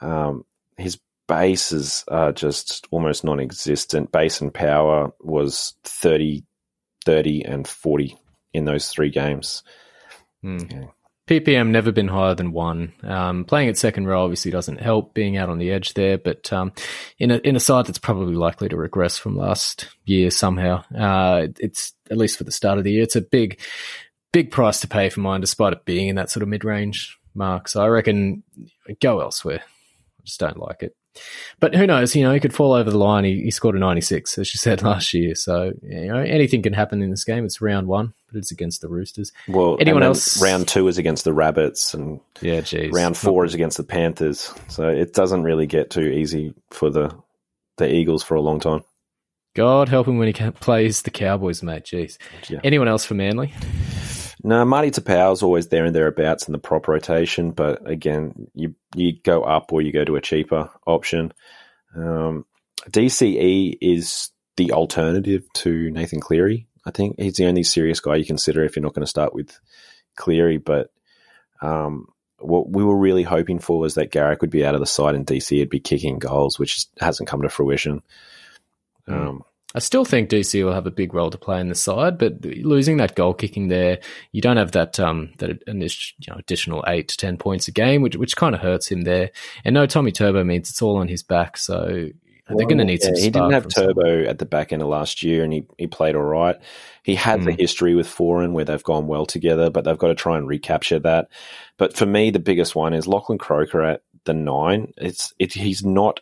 um, 0.00 0.44
his 0.76 0.98
bases 1.26 2.04
are 2.08 2.32
just 2.32 2.86
almost 2.90 3.24
non-existent. 3.24 4.12
Base 4.12 4.40
and 4.40 4.52
power 4.52 5.12
was 5.20 5.74
30, 5.84 6.44
30 7.06 7.42
and 7.42 7.66
40 7.66 8.16
in 8.52 8.66
those 8.66 8.88
three 8.88 9.10
games. 9.10 9.62
Hmm. 10.42 10.58
Yeah. 10.70 10.84
PPM 11.26 11.70
never 11.70 11.90
been 11.90 12.06
higher 12.06 12.34
than 12.34 12.52
one. 12.52 12.92
Um, 13.02 13.44
playing 13.44 13.68
at 13.68 13.76
second 13.76 14.06
row 14.06 14.22
obviously 14.22 14.52
doesn't 14.52 14.80
help 14.80 15.12
being 15.12 15.36
out 15.36 15.48
on 15.48 15.58
the 15.58 15.72
edge 15.72 15.94
there, 15.94 16.18
but 16.18 16.52
um, 16.52 16.72
in 17.18 17.32
a 17.32 17.38
in 17.38 17.56
a 17.56 17.60
side 17.60 17.86
that's 17.86 17.98
probably 17.98 18.36
likely 18.36 18.68
to 18.68 18.76
regress 18.76 19.18
from 19.18 19.36
last 19.36 19.88
year 20.04 20.30
somehow. 20.30 20.84
Uh, 20.96 21.48
it's 21.58 21.94
at 22.10 22.16
least 22.16 22.38
for 22.38 22.44
the 22.44 22.52
start 22.52 22.78
of 22.78 22.84
the 22.84 22.92
year. 22.92 23.02
It's 23.02 23.16
a 23.16 23.20
big 23.20 23.58
big 24.32 24.52
price 24.52 24.80
to 24.80 24.88
pay 24.88 25.08
for 25.08 25.18
mine, 25.18 25.40
despite 25.40 25.72
it 25.72 25.84
being 25.84 26.08
in 26.08 26.16
that 26.16 26.30
sort 26.30 26.44
of 26.44 26.48
mid 26.48 26.64
range 26.64 27.18
mark. 27.34 27.66
So 27.66 27.82
I 27.82 27.88
reckon 27.88 28.44
go 29.00 29.20
elsewhere. 29.20 29.62
I 29.64 30.22
just 30.24 30.38
don't 30.38 30.58
like 30.58 30.84
it. 30.84 30.94
But 31.60 31.74
who 31.74 31.86
knows? 31.86 32.14
You 32.14 32.22
know, 32.24 32.32
he 32.32 32.40
could 32.40 32.54
fall 32.54 32.72
over 32.72 32.90
the 32.90 32.98
line. 32.98 33.24
He, 33.24 33.42
he 33.42 33.50
scored 33.50 33.76
a 33.76 33.78
96, 33.78 34.38
as 34.38 34.54
you 34.54 34.58
said 34.58 34.82
last 34.84 35.12
year. 35.14 35.34
So 35.34 35.72
you 35.82 36.06
know, 36.08 36.18
anything 36.18 36.62
can 36.62 36.72
happen 36.72 37.02
in 37.02 37.10
this 37.10 37.24
game. 37.24 37.44
It's 37.44 37.60
round 37.60 37.86
one, 37.86 38.12
but 38.30 38.38
it's 38.38 38.50
against 38.50 38.80
the 38.82 38.88
Roosters. 38.88 39.32
Well, 39.48 39.76
anyone 39.80 40.02
else? 40.02 40.40
Round 40.42 40.66
two 40.68 40.86
is 40.88 40.98
against 40.98 41.24
the 41.24 41.32
Rabbits, 41.32 41.94
and 41.94 42.20
Yeah, 42.40 42.60
geez. 42.60 42.92
round 42.92 43.16
four 43.16 43.44
is 43.44 43.54
against 43.54 43.76
the 43.76 43.84
Panthers. 43.84 44.52
So 44.68 44.88
it 44.88 45.12
doesn't 45.14 45.42
really 45.42 45.66
get 45.66 45.90
too 45.90 46.06
easy 46.08 46.54
for 46.70 46.90
the 46.90 47.14
the 47.78 47.92
Eagles 47.92 48.22
for 48.22 48.34
a 48.34 48.40
long 48.40 48.60
time. 48.60 48.82
God 49.54 49.88
help 49.88 50.06
him 50.06 50.18
when 50.18 50.32
he 50.32 50.50
plays 50.50 51.00
the 51.02 51.10
Cowboys, 51.10 51.62
mate. 51.62 51.84
Jeez. 51.84 52.18
Yeah. 52.48 52.60
Anyone 52.62 52.88
else 52.88 53.04
for 53.06 53.14
Manly? 53.14 53.54
No, 54.46 54.64
Marty 54.64 54.92
Tapau's 54.92 55.42
always 55.42 55.66
there 55.66 55.86
and 55.86 55.94
thereabouts 55.94 56.46
in 56.46 56.52
the 56.52 56.60
prop 56.60 56.86
rotation, 56.86 57.50
but 57.50 57.90
again, 57.90 58.46
you 58.54 58.76
you 58.94 59.18
go 59.24 59.42
up 59.42 59.72
or 59.72 59.82
you 59.82 59.90
go 59.90 60.04
to 60.04 60.14
a 60.14 60.20
cheaper 60.20 60.70
option. 60.86 61.32
Um, 61.96 62.46
DCE 62.88 63.76
is 63.80 64.30
the 64.56 64.70
alternative 64.70 65.52
to 65.54 65.90
Nathan 65.90 66.20
Cleary. 66.20 66.68
I 66.84 66.92
think 66.92 67.16
he's 67.18 67.34
the 67.34 67.46
only 67.46 67.64
serious 67.64 67.98
guy 67.98 68.14
you 68.14 68.24
consider 68.24 68.62
if 68.62 68.76
you're 68.76 68.84
not 68.84 68.94
going 68.94 69.02
to 69.02 69.10
start 69.10 69.34
with 69.34 69.58
Cleary. 70.14 70.58
But 70.58 70.92
um, 71.60 72.06
what 72.38 72.70
we 72.70 72.84
were 72.84 72.96
really 72.96 73.24
hoping 73.24 73.58
for 73.58 73.80
was 73.80 73.96
that 73.96 74.12
Garrick 74.12 74.42
would 74.42 74.50
be 74.50 74.64
out 74.64 74.76
of 74.76 74.80
the 74.80 74.86
side 74.86 75.16
and 75.16 75.26
DC 75.26 75.58
would 75.58 75.70
be 75.70 75.80
kicking 75.80 76.20
goals, 76.20 76.56
which 76.56 76.86
hasn't 77.00 77.28
come 77.28 77.42
to 77.42 77.48
fruition. 77.48 78.00
Um, 79.08 79.42
I 79.74 79.80
still 79.80 80.04
think 80.04 80.30
DC 80.30 80.64
will 80.64 80.72
have 80.72 80.86
a 80.86 80.90
big 80.92 81.12
role 81.12 81.30
to 81.30 81.36
play 81.38 81.60
in 81.60 81.68
the 81.68 81.74
side, 81.74 82.18
but 82.18 82.44
losing 82.44 82.96
that 82.98 83.14
goal 83.14 83.34
kicking 83.34 83.68
there, 83.68 83.98
you 84.32 84.40
don't 84.40 84.56
have 84.56 84.72
that 84.72 84.98
um 85.00 85.32
that 85.38 85.50
you 85.66 86.32
know, 86.32 86.36
additional 86.38 86.84
eight 86.86 87.08
to 87.08 87.16
ten 87.16 87.36
points 87.36 87.68
a 87.68 87.72
game, 87.72 88.00
which 88.02 88.16
which 88.16 88.36
kind 88.36 88.54
of 88.54 88.60
hurts 88.60 88.88
him 88.88 89.02
there. 89.02 89.30
And 89.64 89.74
no 89.74 89.86
Tommy 89.86 90.12
Turbo 90.12 90.44
means 90.44 90.70
it's 90.70 90.80
all 90.82 90.96
on 90.96 91.08
his 91.08 91.22
back, 91.22 91.56
so 91.56 92.08
they're 92.48 92.66
going 92.66 92.78
to 92.78 92.84
need 92.84 93.02
Yeah, 93.02 93.08
some. 93.08 93.14
He 93.16 93.30
didn't 93.30 93.50
have 93.50 93.62
from 93.64 93.70
someone. 93.72 93.94
Turbo 93.96 94.30
at 94.30 94.38
the 94.38 94.46
back 94.46 94.72
end 94.72 94.80
of 94.80 94.88
last 94.88 95.22
year, 95.24 95.42
and 95.42 95.52
he, 95.52 95.66
he 95.78 95.88
played 95.88 96.14
all 96.14 96.22
right. 96.22 96.56
He 97.02 97.16
had 97.16 97.42
the 97.42 97.50
Mm. 97.50 97.58
history 97.58 97.94
with 97.96 98.06
Foran 98.06 98.52
where 98.52 98.64
they've 98.64 98.82
gone 98.84 99.08
well 99.08 99.26
together, 99.26 99.68
but 99.68 99.84
they've 99.84 99.98
got 99.98 100.08
to 100.08 100.14
try 100.14 100.38
and 100.38 100.46
recapture 100.46 101.00
that. 101.00 101.28
But 101.76 101.96
for 101.96 102.06
me, 102.06 102.30
the 102.30 102.38
biggest 102.38 102.76
one 102.76 102.94
is 102.94 103.08
Lachlan 103.08 103.38
Croker 103.38 103.82
at 103.82 104.02
the 104.24 104.32
nine. 104.34 104.92
It's 104.96 105.34
it, 105.40 105.52
he's 105.54 105.84
not 105.84 106.20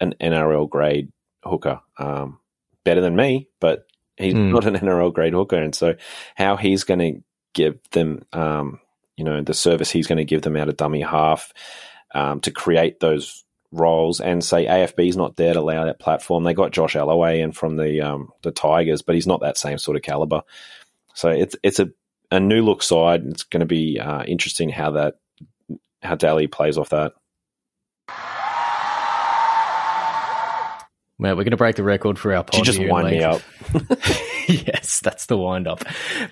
an 0.00 0.14
NRL 0.18 0.68
grade 0.68 1.12
hooker. 1.44 1.80
Um, 1.98 2.38
better 2.86 3.02
than 3.02 3.14
me, 3.16 3.50
but 3.60 3.86
he's 4.16 4.32
Mm. 4.34 4.52
not 4.52 4.64
an 4.66 4.76
NRL 4.76 5.12
grade 5.12 5.34
hooker, 5.34 5.62
and 5.62 5.74
so 5.74 5.96
how 6.36 6.56
he's 6.56 6.84
going 6.84 7.00
to 7.00 7.20
give 7.54 7.78
them, 7.90 8.22
um, 8.32 8.80
you 9.18 9.24
know, 9.24 9.42
the 9.42 9.54
service 9.54 9.90
he's 9.90 10.06
going 10.06 10.18
to 10.18 10.24
give 10.24 10.42
them 10.42 10.56
out 10.56 10.70
of 10.70 10.78
dummy 10.78 11.02
half 11.02 11.52
um, 12.14 12.40
to 12.40 12.50
create 12.50 13.00
those 13.00 13.44
roles 13.72 14.20
and 14.20 14.42
say 14.44 14.64
AFB's 14.66 15.16
not 15.16 15.36
there 15.36 15.52
to 15.54 15.60
allow 15.60 15.84
that 15.84 15.98
platform. 16.00 16.44
They 16.44 16.54
got 16.54 16.70
Josh 16.72 16.94
Aloiai 16.94 17.40
in 17.42 17.52
from 17.52 17.76
the 17.76 18.00
um, 18.00 18.30
the 18.42 18.52
Tigers, 18.52 19.02
but 19.02 19.14
he's 19.16 19.26
not 19.26 19.40
that 19.42 19.58
same 19.58 19.78
sort 19.78 19.96
of 19.98 20.02
caliber. 20.02 20.42
So 21.14 21.30
it's 21.30 21.56
it's 21.62 21.80
a, 21.80 21.90
a 22.30 22.40
new 22.40 22.62
look 22.62 22.82
side. 22.82 23.24
It's 23.26 23.42
going 23.44 23.60
to 23.60 23.66
be 23.66 23.98
uh, 24.00 24.22
interesting 24.24 24.70
how 24.70 24.92
that 24.92 25.16
how 26.02 26.14
Daly 26.14 26.46
plays 26.46 26.78
off 26.78 26.90
that. 26.90 27.14
Well, 31.18 31.32
we're 31.32 31.44
going 31.44 31.52
to 31.52 31.56
break 31.56 31.76
the 31.76 31.82
record 31.82 32.18
for 32.18 32.34
our 32.34 32.44
pod. 32.44 32.58
You 32.58 32.64
just 32.64 32.78
wind 32.78 33.08
me 33.08 33.22
up? 33.22 33.40
yes, 34.48 35.00
that's 35.00 35.26
the 35.26 35.36
wind 35.38 35.66
up. 35.66 35.82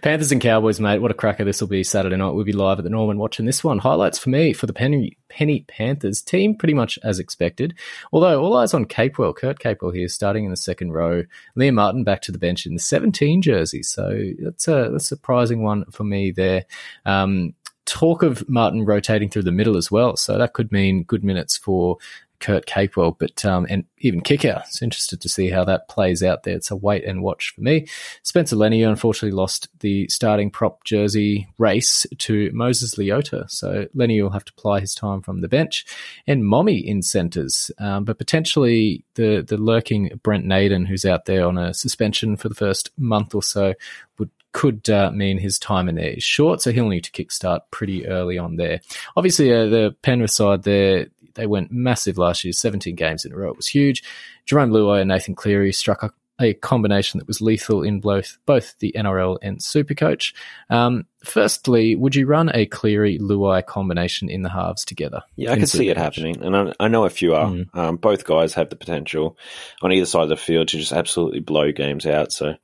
Panthers 0.03 0.31
and 0.31 0.41
Cowboys, 0.41 0.79
mate. 0.79 0.99
What 0.99 1.11
a 1.11 1.15
cracker 1.15 1.45
this 1.45 1.61
will 1.61 1.69
be 1.69 1.83
Saturday 1.83 2.17
night. 2.17 2.31
We'll 2.31 2.45
be 2.45 2.53
live 2.53 2.79
at 2.79 2.85
the 2.85 2.91
Norman 2.91 3.19
watching 3.19 3.47
this 3.47 3.65
one. 3.65 3.79
Highlights 3.79 4.19
for 4.19 4.29
me 4.29 4.53
for 4.53 4.67
the 4.67 4.73
Penny, 4.73 5.17
Penny 5.29 5.65
Panthers 5.69 6.21
team, 6.21 6.55
pretty 6.55 6.75
much 6.75 6.99
as 7.03 7.19
expected. 7.19 7.75
Although 8.13 8.43
all 8.43 8.57
eyes 8.57 8.75
on 8.75 8.85
Capewell, 8.85 9.35
Kurt 9.35 9.59
Capewell 9.59 9.95
here, 9.95 10.09
starting 10.09 10.45
in 10.45 10.51
the 10.51 10.57
second 10.57 10.93
row. 10.93 11.25
Liam 11.59 11.75
Martin 11.75 12.05
back 12.05 12.21
to 12.23 12.33
the 12.33 12.39
bench 12.39 12.67
in 12.67 12.75
the 12.75 12.81
17 12.81 13.43
jersey. 13.43 13.83
So 13.83 14.33
that's 14.39 14.69
a, 14.69 14.91
that's 14.93 15.07
a 15.07 15.09
surprising 15.09 15.63
one 15.63 15.87
for 15.91 16.05
me 16.05 16.31
there. 16.31 16.67
Um, 17.07 17.55
talk 17.87 18.23
of 18.23 18.49
Martin 18.49 18.85
rotating 18.85 19.29
through 19.29 19.43
the 19.43 19.53
middle 19.53 19.77
as 19.77 19.91
well. 19.91 20.17
So 20.17 20.39
that 20.39 20.53
could 20.53 20.73
mean 20.73 21.05
good 21.05 21.25
minutes 21.25 21.57
for 21.57 21.99
Kurt 22.41 22.67
Capewell, 22.67 23.17
but 23.19 23.45
um, 23.45 23.67
and 23.69 23.85
even 23.99 24.21
Kicker. 24.21 24.63
It's 24.67 24.83
interested 24.83 25.21
to 25.21 25.29
see 25.29 25.49
how 25.49 25.65
that 25.65 25.89
plays 25.89 26.23
out 26.23 26.43
there. 26.43 26.55
It's 26.55 26.71
a 26.71 26.77
wait 26.77 27.05
and 27.05 27.23
watch 27.23 27.53
for 27.55 27.63
me. 27.63 27.87
Spencer 28.23 28.57
Leniu 28.57 28.89
unfortunately 28.89 29.37
lost 29.37 29.69
the 29.81 30.09
starting 30.09 30.51
prop 30.51 30.85
jersey 30.85 31.49
race 31.59 32.07
to 32.19 32.51
Moses 32.53 32.97
Leota, 32.97 33.49
so 33.51 33.87
Lenny 33.95 34.21
will 34.21 34.31
have 34.31 34.45
to 34.45 34.53
ply 34.55 34.81
his 34.81 34.95
time 34.95 35.23
from 35.23 35.41
the 35.41 35.49
bench. 35.49 35.87
And 36.27 36.47
Mommy 36.47 36.77
in 36.77 37.03
centres, 37.03 37.71
um, 37.79 38.05
but 38.05 38.19
potentially 38.19 39.05
the 39.15 39.45
the 39.47 39.57
lurking 39.57 40.21
Brent 40.23 40.45
Naden, 40.45 40.87
who's 40.87 41.05
out 41.05 41.25
there 41.25 41.47
on 41.47 41.59
a 41.59 41.73
suspension 41.73 42.37
for 42.37 42.49
the 42.49 42.55
first 42.55 42.91
month 42.99 43.35
or 43.35 43.43
so, 43.43 43.75
would 44.19 44.31
could 44.55 44.89
uh, 44.89 45.11
mean 45.11 45.37
his 45.37 45.59
time 45.59 45.89
in 45.89 45.97
there 45.97 46.11
is 46.11 46.23
short, 46.23 46.63
so 46.63 46.71
he'll 46.73 46.89
need 46.89 47.05
to 47.05 47.11
kickstart 47.11 47.61
pretty 47.73 48.07
early 48.07 48.39
on 48.39 48.55
there. 48.57 48.81
Obviously, 49.17 49.53
uh, 49.53 49.67
the 49.67 49.95
Penrith 50.01 50.31
side 50.31 50.63
there, 50.63 51.09
they 51.35 51.47
went 51.47 51.73
massive 51.73 52.17
last 52.17 52.45
year, 52.45 52.53
17 52.53 52.95
games 52.95 53.25
in 53.25 53.33
a 53.33 53.37
row. 53.37 53.51
It 53.51 53.57
was 53.57 53.67
huge. 53.67 54.05
Jarome 54.47 54.71
Luai 54.71 55.01
and 55.01 55.09
Nathan 55.09 55.35
Cleary 55.35 55.73
struck 55.73 56.05
a, 56.05 56.13
a 56.39 56.55
combination 56.55 57.19
that 57.19 57.27
was 57.27 57.41
lethal 57.41 57.83
in 57.83 57.99
both 57.99 58.39
both 58.47 58.79
the 58.79 58.95
NRL 58.97 59.39
and 59.43 59.59
Supercoach. 59.59 60.33
Um, 60.71 61.07
firstly, 61.25 61.97
would 61.97 62.15
you 62.15 62.27
run 62.27 62.53
a 62.55 62.67
Cleary 62.67 63.19
Luai 63.19 63.67
combination 63.67 64.31
in 64.31 64.43
the 64.43 64.51
halves 64.51 64.85
together? 64.85 65.23
Yeah, 65.35 65.51
I 65.51 65.57
can 65.57 65.67
see 65.67 65.89
it 65.89 65.97
happening, 65.97 66.41
and 66.43 66.57
I, 66.57 66.73
I 66.79 66.87
know 66.87 67.05
a 67.05 67.11
few 67.11 67.35
are. 67.35 67.47
Mm. 67.47 67.75
Um, 67.75 67.97
both 67.97 68.25
guys 68.25 68.55
have 68.55 68.71
the 68.71 68.77
potential 68.77 69.37
on 69.83 69.91
either 69.91 70.07
side 70.07 70.23
of 70.23 70.29
the 70.29 70.37
field 70.37 70.69
to 70.69 70.79
just 70.79 70.93
absolutely 70.93 71.41
blow 71.41 71.73
games 71.73 72.07
out. 72.07 72.31
So, 72.31 72.55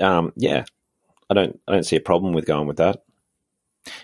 um, 0.00 0.32
yeah, 0.36 0.64
I 1.30 1.34
don't, 1.34 1.60
I 1.68 1.72
don't 1.72 1.86
see 1.86 1.96
a 1.96 2.00
problem 2.00 2.34
with 2.34 2.44
going 2.44 2.66
with 2.66 2.78
that. 2.78 3.02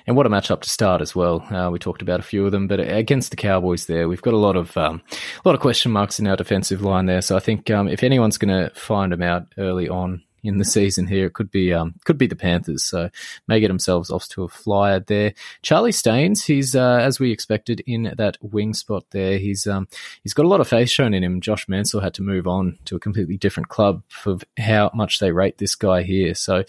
And 0.07 0.17
what 0.17 0.27
a 0.27 0.31
matchup 0.31 0.63
to 0.63 0.71
start 0.71 1.03
as 1.03 1.15
well. 1.15 1.43
Uh, 1.55 1.71
we 1.71 1.79
talked 1.79 2.03
about 2.03 2.21
a 2.21 2.25
few 2.25 2.47
of 2.47 2.53
them, 2.53 2.67
but 2.67 2.81
against 2.81 3.31
the 3.31 3.37
Cowboys, 3.37 3.87
there 3.87 4.09
we've 4.09 4.23
got 4.23 4.35
a 4.35 4.39
lot 4.39 4.57
of 4.57 4.77
um, 4.77 5.03
a 5.13 5.49
lot 5.49 5.55
of 5.55 5.61
question 5.61 5.93
marks 5.93 6.19
in 6.19 6.27
our 6.27 6.37
defensive 6.37 6.81
line 6.81 7.07
there. 7.07 7.21
So 7.21 7.37
I 7.37 7.41
think 7.41 7.71
um, 7.71 7.89
if 7.89 8.03
anyone's 8.03 8.39
going 8.39 8.57
to 8.57 8.75
find 8.75 9.13
them 9.13 9.23
out 9.23 9.47
early 9.59 9.89
on 9.89 10.23
in 10.43 10.59
the 10.59 10.65
season 10.77 11.07
here, 11.07 11.27
it 11.27 11.35
could 11.35 11.51
be 11.51 11.75
um, 11.75 11.95
could 12.05 12.17
be 12.17 12.27
the 12.27 12.37
Panthers. 12.37 12.85
So 12.85 13.11
may 13.49 13.61
get 13.61 13.69
themselves 13.69 14.11
off 14.11 14.29
to 14.31 14.45
a 14.45 14.49
flyer 14.49 15.01
there. 15.01 15.35
Charlie 15.61 15.93
Staines, 15.93 16.45
he's 16.45 16.75
uh, 16.75 16.99
as 17.03 17.21
we 17.21 17.31
expected 17.31 17.83
in 17.87 18.15
that 18.17 18.39
wing 18.41 18.73
spot 18.73 19.05
there. 19.11 19.37
He's 19.37 19.67
um, 19.67 19.89
he's 20.23 20.35
got 20.35 20.47
a 20.47 20.49
lot 20.49 20.61
of 20.61 20.69
faith 20.69 20.89
shown 20.89 21.13
in 21.13 21.23
him. 21.23 21.43
Josh 21.43 21.69
Mansour 21.69 22.01
had 22.01 22.15
to 22.15 22.23
move 22.23 22.47
on 22.47 22.79
to 22.87 22.97
a 22.97 23.01
completely 23.01 23.37
different 23.37 23.69
club 23.69 24.03
for 24.09 24.39
how 24.59 24.91
much 24.95 25.19
they 25.19 25.33
rate 25.33 25.59
this 25.59 25.75
guy 25.75 26.03
here. 26.03 26.35
So 26.35 26.65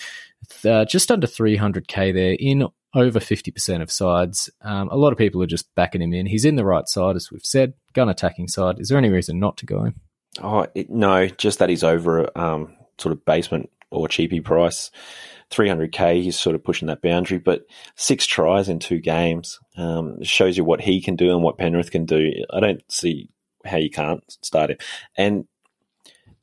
uh, 0.66 0.86
just 0.86 1.12
under 1.12 1.28
300k 1.28 2.14
there 2.14 2.36
in 2.40 2.68
over 2.96 3.20
50% 3.20 3.82
of 3.82 3.92
sides. 3.92 4.50
Um, 4.62 4.90
a 4.90 4.96
lot 4.96 5.12
of 5.12 5.18
people 5.18 5.42
are 5.44 5.48
just 5.48 5.74
backing 5.76 6.02
him 6.02 6.14
in. 6.14 6.26
He's 6.26 6.46
in 6.46 6.56
the 6.56 6.66
right 6.66 6.88
side, 6.88 7.16
as 7.16 7.32
we've 7.32 7.46
said, 7.46 7.74
gun 7.94 8.10
attacking 8.10 8.48
side. 8.48 8.80
Is 8.80 8.90
there 8.90 8.98
any 8.98 9.10
reason 9.10 9.40
not 9.40 9.58
to 9.58 9.66
go? 9.66 9.92
Oh 10.42 10.68
it, 10.76 10.90
no, 10.90 11.28
just 11.28 11.60
that 11.60 11.70
he's 11.70 11.84
over 11.84 12.30
um, 12.38 12.76
sort 12.98 13.14
of 13.14 13.26
basement 13.26 13.70
or 13.92 14.08
cheapy 14.08 14.40
price. 14.40 14.92
300k, 15.52 16.22
he's 16.24 16.38
sort 16.38 16.56
of 16.56 16.64
pushing 16.64 16.88
that 16.88 17.02
boundary, 17.02 17.38
but 17.38 17.66
six 17.96 18.26
tries 18.26 18.68
in 18.68 18.80
two 18.80 19.00
games 19.00 19.60
um, 19.78 20.22
shows 20.22 20.58
you 20.58 20.66
what 20.66 20.82
he 20.82 21.02
can 21.02 21.16
do 21.16 21.32
and 21.32 21.42
what 21.42 21.58
Penrith 21.58 21.92
can 21.92 22.06
do. 22.06 22.32
I 22.52 22.60
don't 22.60 22.82
see 22.92 23.30
how 23.64 23.78
you 23.78 23.90
can't 23.90 24.24
start 24.44 24.72
him. 24.72 24.78
And 25.18 25.46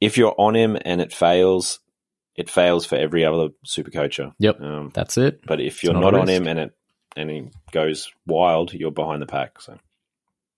if 0.01 0.17
you're 0.17 0.35
on 0.39 0.57
him 0.57 0.79
and 0.85 1.01
it 1.01 1.13
fails, 1.13 1.81
it 2.37 2.51
fails 2.51 2.85
for 2.87 2.97
every 2.97 3.25
other 3.25 3.49
super 3.65 3.91
coacher. 3.91 4.33
Yep. 4.39 4.61
Um, 4.61 4.91
That's 4.95 5.17
it. 5.19 5.41
but 5.47 5.61
if 5.61 5.83
you're 5.85 5.93
not 5.95 6.13
not, 6.13 6.15
on 6.15 6.29
him 6.29 6.47
and 6.49 6.59
it 6.59 6.77
and 7.17 7.31
he 7.31 7.49
goes 7.73 8.11
wild, 8.27 8.73
you're 8.73 8.91
behind 8.91 9.23
the 9.23 9.27
pack. 9.27 9.61
So 9.61 9.79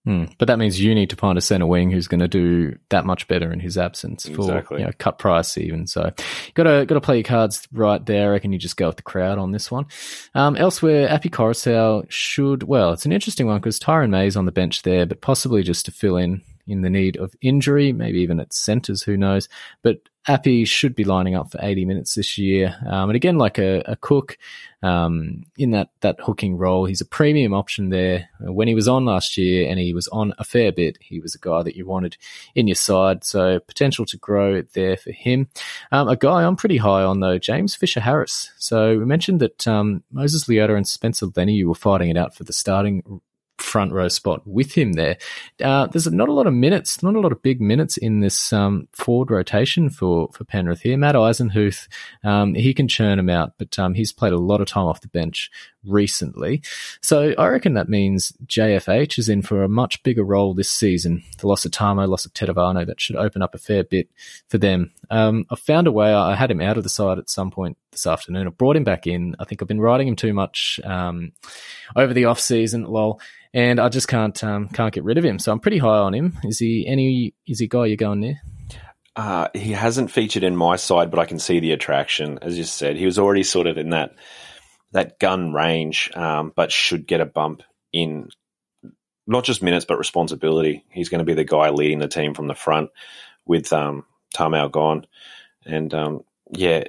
Hmm. 0.05 0.23
But 0.37 0.47
that 0.47 0.57
means 0.57 0.79
you 0.79 0.95
need 0.95 1.09
to 1.09 1.17
find 1.17 1.37
a 1.37 1.41
centre 1.41 1.65
wing 1.65 1.91
who's 1.91 2.07
going 2.07 2.21
to 2.21 2.29
do 2.29 2.77
that 2.91 3.05
much 3.05 3.27
better 3.27 3.51
in 3.51 3.59
his 3.59 3.77
absence 3.77 4.25
for 4.25 4.39
Exactly. 4.39 4.79
you 4.79 4.85
know, 4.85 4.91
cut 4.97 5.19
price 5.19 5.57
even. 5.57 5.85
So 5.85 6.13
got 6.53 6.63
to 6.63 6.85
got 6.85 6.95
to 6.95 7.01
play 7.01 7.17
your 7.17 7.25
cards 7.25 7.67
right 7.73 8.03
there. 8.05 8.29
I 8.29 8.31
reckon 8.31 8.53
you 8.53 8.57
just 8.57 8.77
go 8.77 8.87
with 8.87 8.95
the 8.95 9.01
crowd 9.01 9.37
on 9.37 9.51
this 9.51 9.69
one. 9.69 9.85
Um, 10.33 10.55
elsewhere, 10.55 11.09
Appy 11.09 11.29
Koroisau 11.29 12.05
should 12.07 12.63
well. 12.63 12.93
It's 12.93 13.05
an 13.05 13.11
interesting 13.11 13.47
one 13.47 13.57
because 13.59 13.79
Tyrone 13.79 14.09
May's 14.09 14.37
on 14.37 14.45
the 14.45 14.53
bench 14.53 14.83
there, 14.83 15.05
but 15.05 15.19
possibly 15.19 15.61
just 15.61 15.83
to 15.87 15.91
fill 15.91 16.15
in 16.15 16.41
in 16.67 16.81
the 16.81 16.89
need 16.89 17.17
of 17.17 17.35
injury, 17.41 17.93
maybe 17.93 18.19
even 18.19 18.39
at 18.39 18.53
centres, 18.53 19.03
who 19.03 19.17
knows. 19.17 19.47
But 19.81 19.99
Appy 20.29 20.65
should 20.65 20.93
be 20.93 21.05
lining 21.05 21.35
up 21.35 21.51
for 21.51 21.59
80 21.61 21.85
minutes 21.85 22.15
this 22.15 22.37
year. 22.37 22.75
Um, 22.85 23.09
and 23.09 23.15
again, 23.15 23.37
like 23.37 23.57
a, 23.57 23.81
a 23.85 23.95
Cook 23.95 24.37
um, 24.83 25.43
in 25.57 25.71
that, 25.71 25.89
that 26.01 26.19
hooking 26.19 26.57
role, 26.57 26.83
he's 26.85 26.99
a 26.99 27.05
premium 27.05 27.53
option 27.53 27.89
there. 27.89 28.27
When 28.41 28.67
he 28.67 28.75
was 28.75 28.89
on 28.89 29.05
last 29.05 29.37
year 29.37 29.69
and 29.69 29.79
he 29.79 29.93
was 29.93 30.09
on 30.09 30.33
a 30.37 30.43
fair 30.43 30.73
bit, 30.73 30.97
he 30.99 31.21
was 31.21 31.33
a 31.33 31.39
guy 31.39 31.63
that 31.63 31.77
you 31.77 31.85
wanted 31.85 32.17
in 32.55 32.67
your 32.67 32.75
side. 32.75 33.23
So 33.23 33.59
potential 33.61 34.05
to 34.05 34.17
grow 34.17 34.61
there 34.73 34.97
for 34.97 35.11
him. 35.11 35.47
Um, 35.93 36.09
a 36.09 36.17
guy 36.17 36.43
I'm 36.43 36.57
pretty 36.57 36.77
high 36.77 37.03
on 37.03 37.21
though, 37.21 37.37
James 37.37 37.73
Fisher 37.73 38.01
Harris. 38.01 38.51
So 38.57 38.97
we 38.97 39.05
mentioned 39.05 39.39
that 39.39 39.65
um, 39.65 40.03
Moses 40.11 40.43
Leota 40.45 40.75
and 40.75 40.87
Spencer 40.87 41.27
Lenny 41.37 41.63
were 41.63 41.73
fighting 41.73 42.09
it 42.09 42.17
out 42.17 42.35
for 42.35 42.43
the 42.43 42.53
starting 42.53 43.21
front 43.57 43.91
row 43.91 44.07
spot 44.07 44.41
with 44.45 44.73
him 44.73 44.93
there. 44.93 45.17
Uh, 45.63 45.87
there's 45.87 46.11
not 46.11 46.29
a 46.29 46.33
lot 46.33 46.47
of 46.47 46.53
minutes, 46.53 47.01
not 47.01 47.15
a 47.15 47.19
lot 47.19 47.31
of 47.31 47.41
big 47.41 47.59
minutes 47.59 47.97
in 47.97 48.19
this 48.19 48.53
um, 48.53 48.87
forward 48.91 49.31
rotation 49.31 49.89
for, 49.89 50.29
for 50.33 50.43
Penrith 50.43 50.81
here. 50.81 50.97
Matt 50.97 51.15
Eisenhuth, 51.15 51.87
um, 52.23 52.53
he 52.53 52.73
can 52.73 52.87
churn 52.87 53.17
them 53.17 53.29
out, 53.29 53.53
but 53.57 53.77
um, 53.79 53.93
he's 53.93 54.13
played 54.13 54.33
a 54.33 54.37
lot 54.37 54.61
of 54.61 54.67
time 54.67 54.85
off 54.85 55.01
the 55.01 55.07
bench 55.07 55.49
recently. 55.87 56.61
So 57.01 57.33
I 57.37 57.47
reckon 57.47 57.73
that 57.73 57.89
means 57.89 58.33
JFH 58.45 59.17
is 59.19 59.29
in 59.29 59.41
for 59.41 59.63
a 59.63 59.69
much 59.69 60.01
bigger 60.03 60.23
role 60.23 60.53
this 60.53 60.71
season. 60.71 61.23
The 61.39 61.47
loss 61.47 61.65
of 61.65 61.71
Tamo, 61.71 62.05
loss 62.07 62.25
of 62.25 62.33
Tetevano, 62.33 62.85
that 62.85 63.01
should 63.01 63.15
open 63.15 63.41
up 63.41 63.55
a 63.55 63.59
fair 63.59 63.83
bit 63.83 64.09
for 64.49 64.57
them. 64.57 64.91
Um, 65.09 65.45
I 65.49 65.55
found 65.55 65.87
a 65.87 65.91
way, 65.91 66.13
I 66.13 66.35
had 66.35 66.51
him 66.51 66.61
out 66.61 66.77
of 66.77 66.83
the 66.83 66.89
side 66.89 67.17
at 67.17 67.29
some 67.29 67.51
point 67.51 67.77
this 67.91 68.05
afternoon. 68.05 68.47
I 68.47 68.51
brought 68.51 68.75
him 68.75 68.83
back 68.83 69.07
in. 69.07 69.35
I 69.39 69.45
think 69.45 69.61
I've 69.61 69.67
been 69.67 69.81
riding 69.81 70.07
him 70.07 70.15
too 70.15 70.33
much 70.33 70.79
um, 70.83 71.31
over 71.95 72.13
the 72.13 72.25
off 72.25 72.39
season, 72.39 72.83
lol 72.83 73.19
and 73.53 73.79
I 73.79 73.89
just 73.89 74.07
can't 74.07 74.41
um, 74.43 74.69
can't 74.69 74.93
get 74.93 75.03
rid 75.03 75.17
of 75.17 75.25
him. 75.25 75.39
So 75.39 75.51
I'm 75.51 75.59
pretty 75.59 75.79
high 75.79 75.97
on 75.97 76.13
him. 76.13 76.37
Is 76.43 76.59
he 76.59 76.85
any? 76.87 77.33
Is 77.47 77.59
he 77.59 77.67
guy 77.67 77.85
you're 77.85 77.97
going 77.97 78.21
there? 78.21 78.41
Uh, 79.15 79.47
he 79.55 79.71
hasn't 79.71 80.11
featured 80.11 80.43
in 80.43 80.55
my 80.55 80.75
side, 80.75 81.09
but 81.09 81.19
I 81.19 81.25
can 81.25 81.39
see 81.39 81.59
the 81.59 81.71
attraction. 81.71 82.37
As 82.43 82.55
you 82.55 82.63
said, 82.63 82.97
he 82.97 83.05
was 83.05 83.17
already 83.17 83.41
sort 83.41 83.65
of 83.65 83.77
in 83.79 83.89
that 83.89 84.13
that 84.91 85.19
gun 85.19 85.53
range, 85.53 86.11
um, 86.15 86.51
but 86.55 86.71
should 86.71 87.07
get 87.07 87.21
a 87.21 87.25
bump 87.25 87.63
in 87.91 88.29
not 89.25 89.43
just 89.43 89.61
minutes 89.61 89.85
but 89.85 89.97
responsibility. 89.97 90.85
He's 90.89 91.09
going 91.09 91.19
to 91.19 91.25
be 91.25 91.33
the 91.33 91.43
guy 91.43 91.69
leading 91.69 91.99
the 91.99 92.07
team 92.07 92.33
from 92.33 92.47
the 92.47 92.55
front 92.55 92.89
with 93.45 93.71
um, 93.73 94.05
Tamou 94.35 94.71
gone, 94.71 95.05
and 95.65 95.93
um, 95.93 96.23
yeah, 96.51 96.85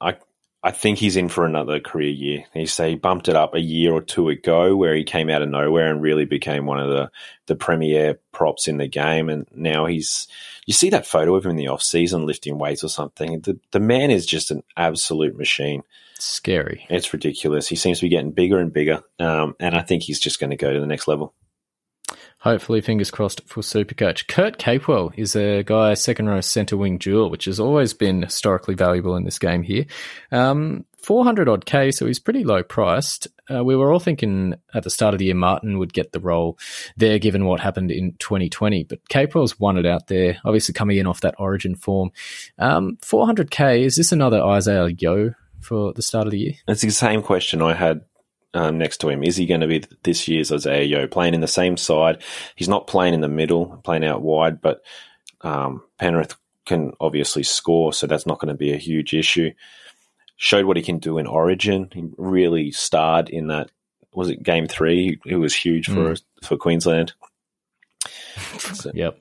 I 0.00 0.16
I 0.62 0.72
think 0.72 0.98
he's 0.98 1.16
in 1.16 1.28
for 1.28 1.46
another 1.46 1.78
career 1.78 2.08
year. 2.08 2.44
He 2.52 2.66
say 2.66 2.90
he 2.90 2.96
bumped 2.96 3.28
it 3.28 3.36
up 3.36 3.54
a 3.54 3.60
year 3.60 3.92
or 3.92 4.02
two 4.02 4.28
ago, 4.30 4.74
where 4.74 4.96
he 4.96 5.04
came 5.04 5.30
out 5.30 5.42
of 5.42 5.48
nowhere 5.48 5.90
and 5.90 6.02
really 6.02 6.24
became 6.24 6.66
one 6.66 6.80
of 6.80 6.88
the 6.88 7.10
the 7.46 7.54
premier 7.54 8.18
props 8.32 8.66
in 8.66 8.78
the 8.78 8.88
game. 8.88 9.28
And 9.28 9.46
now 9.54 9.86
he's 9.86 10.26
you 10.66 10.74
see 10.74 10.90
that 10.90 11.06
photo 11.06 11.36
of 11.36 11.44
him 11.44 11.52
in 11.52 11.56
the 11.56 11.68
off 11.68 11.82
season 11.82 12.26
lifting 12.26 12.58
weights 12.58 12.82
or 12.82 12.88
something. 12.88 13.40
The 13.40 13.60
the 13.70 13.80
man 13.80 14.10
is 14.10 14.26
just 14.26 14.50
an 14.50 14.64
absolute 14.76 15.36
machine. 15.36 15.82
Scary. 16.26 16.86
It's 16.88 17.12
ridiculous. 17.12 17.68
He 17.68 17.76
seems 17.76 17.98
to 17.98 18.06
be 18.06 18.10
getting 18.10 18.32
bigger 18.32 18.58
and 18.58 18.72
bigger, 18.72 19.02
um, 19.18 19.54
and 19.60 19.74
I 19.74 19.82
think 19.82 20.02
he's 20.02 20.20
just 20.20 20.40
going 20.40 20.50
to 20.50 20.56
go 20.56 20.72
to 20.72 20.80
the 20.80 20.86
next 20.86 21.08
level. 21.08 21.34
Hopefully, 22.40 22.80
fingers 22.80 23.10
crossed 23.10 23.40
for 23.48 23.62
Supercoach. 23.62 24.28
Kurt 24.28 24.58
Capewell 24.58 25.12
is 25.16 25.34
a 25.34 25.62
guy, 25.62 25.94
second 25.94 26.28
row 26.28 26.40
centre 26.40 26.76
wing 26.76 26.98
duel, 26.98 27.30
which 27.30 27.46
has 27.46 27.58
always 27.58 27.94
been 27.94 28.22
historically 28.22 28.74
valuable 28.74 29.16
in 29.16 29.24
this 29.24 29.38
game 29.38 29.62
here. 29.62 29.86
Um, 30.30 30.84
400 30.98 31.48
odd 31.48 31.66
K, 31.66 31.90
so 31.90 32.06
he's 32.06 32.18
pretty 32.18 32.44
low 32.44 32.62
priced. 32.62 33.28
Uh, 33.48 33.64
we 33.64 33.74
were 33.74 33.92
all 33.92 34.00
thinking 34.00 34.54
at 34.74 34.82
the 34.82 34.90
start 34.90 35.14
of 35.14 35.18
the 35.18 35.26
year 35.26 35.34
Martin 35.34 35.78
would 35.78 35.92
get 35.92 36.12
the 36.12 36.20
role 36.20 36.58
there 36.96 37.18
given 37.18 37.46
what 37.46 37.60
happened 37.60 37.90
in 37.90 38.12
2020, 38.18 38.84
but 38.84 38.98
Capewell's 39.08 39.58
won 39.58 39.78
it 39.78 39.86
out 39.86 40.08
there, 40.08 40.38
obviously 40.44 40.72
coming 40.72 40.98
in 40.98 41.06
off 41.06 41.20
that 41.20 41.36
origin 41.38 41.74
form. 41.74 42.10
Um, 42.58 42.98
400K, 43.02 43.80
is 43.80 43.96
this 43.96 44.12
another 44.12 44.42
Isaiah 44.42 44.88
Yeo 44.88 45.34
for 45.66 45.92
the 45.92 46.02
start 46.02 46.26
of 46.26 46.30
the 46.30 46.38
year? 46.38 46.52
It's 46.68 46.80
the 46.82 46.90
same 46.90 47.22
question 47.22 47.60
I 47.62 47.74
had 47.74 48.02
um, 48.54 48.78
next 48.78 48.98
to 48.98 49.08
him. 49.08 49.22
Is 49.22 49.36
he 49.36 49.46
going 49.46 49.60
to 49.60 49.66
be 49.66 49.84
this 50.02 50.28
year's 50.28 50.52
Isaiah 50.52 50.84
Yeo 50.84 51.06
playing 51.06 51.34
in 51.34 51.40
the 51.40 51.46
same 51.48 51.76
side? 51.76 52.22
He's 52.54 52.68
not 52.68 52.86
playing 52.86 53.14
in 53.14 53.20
the 53.20 53.28
middle, 53.28 53.80
playing 53.84 54.04
out 54.04 54.22
wide, 54.22 54.60
but 54.60 54.82
um, 55.42 55.82
Penrith 55.98 56.36
can 56.64 56.92
obviously 57.00 57.42
score, 57.42 57.92
so 57.92 58.06
that's 58.06 58.26
not 58.26 58.38
going 58.40 58.48
to 58.48 58.58
be 58.58 58.72
a 58.72 58.76
huge 58.78 59.12
issue. 59.14 59.50
Showed 60.36 60.64
what 60.66 60.76
he 60.76 60.82
can 60.82 60.98
do 60.98 61.18
in 61.18 61.26
Origin. 61.26 61.88
He 61.92 62.08
really 62.18 62.70
starred 62.70 63.28
in 63.28 63.46
that. 63.48 63.70
Was 64.14 64.28
it 64.30 64.42
Game 64.42 64.66
Three? 64.66 65.18
It 65.26 65.36
was 65.36 65.54
huge 65.54 65.86
for 65.88 66.16
for 66.42 66.56
Queensland. 66.56 67.12
So- 68.58 68.90
Yep. 68.94 69.18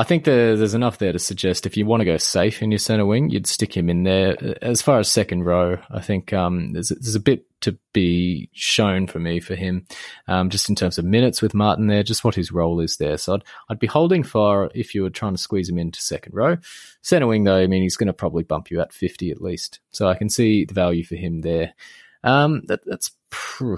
I 0.00 0.04
think 0.04 0.24
there, 0.24 0.56
there's 0.56 0.72
enough 0.72 0.96
there 0.96 1.12
to 1.12 1.18
suggest 1.18 1.66
if 1.66 1.76
you 1.76 1.84
want 1.84 2.00
to 2.00 2.06
go 2.06 2.16
safe 2.16 2.62
in 2.62 2.70
your 2.70 2.78
centre 2.78 3.04
wing, 3.04 3.28
you'd 3.28 3.46
stick 3.46 3.76
him 3.76 3.90
in 3.90 4.04
there. 4.04 4.34
As 4.62 4.80
far 4.80 4.98
as 4.98 5.08
second 5.08 5.44
row, 5.44 5.76
I 5.90 6.00
think 6.00 6.32
um, 6.32 6.72
there's, 6.72 6.88
there's 6.88 7.16
a 7.16 7.20
bit 7.20 7.44
to 7.60 7.76
be 7.92 8.48
shown 8.54 9.08
for 9.08 9.18
me 9.18 9.40
for 9.40 9.54
him, 9.54 9.86
um, 10.26 10.48
just 10.48 10.70
in 10.70 10.74
terms 10.74 10.96
of 10.96 11.04
minutes 11.04 11.42
with 11.42 11.52
Martin 11.52 11.88
there, 11.88 12.02
just 12.02 12.24
what 12.24 12.34
his 12.34 12.50
role 12.50 12.80
is 12.80 12.96
there. 12.96 13.18
So 13.18 13.34
I'd, 13.34 13.44
I'd 13.68 13.78
be 13.78 13.86
holding 13.86 14.22
fire 14.22 14.70
if 14.74 14.94
you 14.94 15.02
were 15.02 15.10
trying 15.10 15.34
to 15.34 15.42
squeeze 15.42 15.68
him 15.68 15.76
into 15.76 16.00
second 16.00 16.34
row. 16.34 16.56
Centre 17.02 17.26
wing, 17.26 17.44
though, 17.44 17.58
I 17.58 17.66
mean, 17.66 17.82
he's 17.82 17.98
going 17.98 18.06
to 18.06 18.14
probably 18.14 18.44
bump 18.44 18.70
you 18.70 18.80
at 18.80 18.94
50 18.94 19.30
at 19.30 19.42
least. 19.42 19.80
So 19.90 20.08
I 20.08 20.14
can 20.14 20.30
see 20.30 20.64
the 20.64 20.72
value 20.72 21.04
for 21.04 21.16
him 21.16 21.42
there. 21.42 21.74
Um, 22.22 22.62
that, 22.66 22.80
that's 22.84 23.10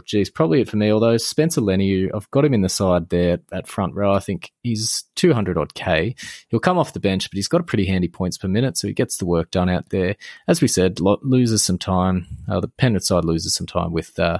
geez, 0.04 0.30
probably 0.30 0.60
it 0.60 0.68
for 0.68 0.76
me. 0.76 0.90
Although 0.90 1.16
Spencer 1.16 1.60
Leniu, 1.60 2.10
I've 2.14 2.30
got 2.30 2.44
him 2.44 2.54
in 2.54 2.62
the 2.62 2.68
side 2.68 3.08
there 3.10 3.38
at 3.52 3.66
front 3.66 3.94
row. 3.94 4.12
I 4.12 4.20
think 4.20 4.52
he's 4.62 5.04
200 5.16 5.58
odd 5.58 5.74
K. 5.74 6.14
He'll 6.48 6.60
come 6.60 6.78
off 6.78 6.92
the 6.92 7.00
bench, 7.00 7.30
but 7.30 7.36
he's 7.36 7.48
got 7.48 7.60
a 7.60 7.64
pretty 7.64 7.86
handy 7.86 8.08
points 8.08 8.38
per 8.38 8.48
minute, 8.48 8.78
so 8.78 8.88
he 8.88 8.94
gets 8.94 9.16
the 9.16 9.26
work 9.26 9.50
done 9.50 9.68
out 9.68 9.90
there. 9.90 10.16
As 10.48 10.60
we 10.60 10.68
said, 10.68 11.00
lo- 11.00 11.20
loses 11.22 11.64
some 11.64 11.78
time. 11.78 12.26
Uh, 12.48 12.60
the 12.60 12.68
Penrith 12.68 13.04
side 13.04 13.24
loses 13.24 13.54
some 13.54 13.66
time 13.66 13.92
with 13.92 14.18
uh, 14.18 14.38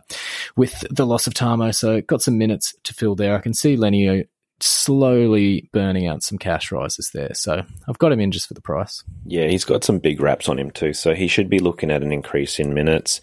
with 0.56 0.84
the 0.90 1.06
loss 1.06 1.26
of 1.26 1.34
Tamou, 1.34 1.74
so 1.74 2.00
got 2.00 2.22
some 2.22 2.38
minutes 2.38 2.74
to 2.84 2.94
fill 2.94 3.14
there. 3.14 3.36
I 3.36 3.40
can 3.40 3.54
see 3.54 3.76
Leniu 3.76 4.26
slowly 4.60 5.68
burning 5.72 6.06
out 6.06 6.22
some 6.22 6.38
cash 6.38 6.70
rises 6.70 7.10
there, 7.12 7.34
so 7.34 7.62
I've 7.88 7.98
got 7.98 8.12
him 8.12 8.20
in 8.20 8.30
just 8.30 8.48
for 8.48 8.54
the 8.54 8.60
price. 8.60 9.02
Yeah, 9.26 9.48
he's 9.48 9.64
got 9.64 9.84
some 9.84 9.98
big 9.98 10.20
wraps 10.20 10.48
on 10.48 10.58
him 10.58 10.70
too, 10.70 10.92
so 10.92 11.14
he 11.14 11.26
should 11.26 11.50
be 11.50 11.58
looking 11.58 11.90
at 11.90 12.02
an 12.02 12.12
increase 12.12 12.60
in 12.60 12.74
minutes. 12.74 13.20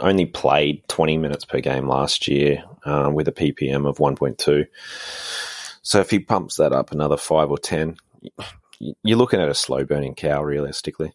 Only 0.00 0.26
played 0.26 0.86
20 0.88 1.18
minutes 1.18 1.44
per 1.44 1.60
game 1.60 1.88
last 1.88 2.28
year 2.28 2.62
um, 2.84 3.14
with 3.14 3.28
a 3.28 3.32
PPM 3.32 3.88
of 3.88 3.98
1.2. 3.98 4.66
So 5.82 6.00
if 6.00 6.10
he 6.10 6.18
pumps 6.18 6.56
that 6.56 6.72
up 6.72 6.92
another 6.92 7.16
five 7.16 7.50
or 7.50 7.58
10, 7.58 7.96
you're 8.78 9.18
looking 9.18 9.40
at 9.40 9.48
a 9.48 9.54
slow 9.54 9.84
burning 9.84 10.14
cow 10.14 10.42
realistically. 10.42 11.12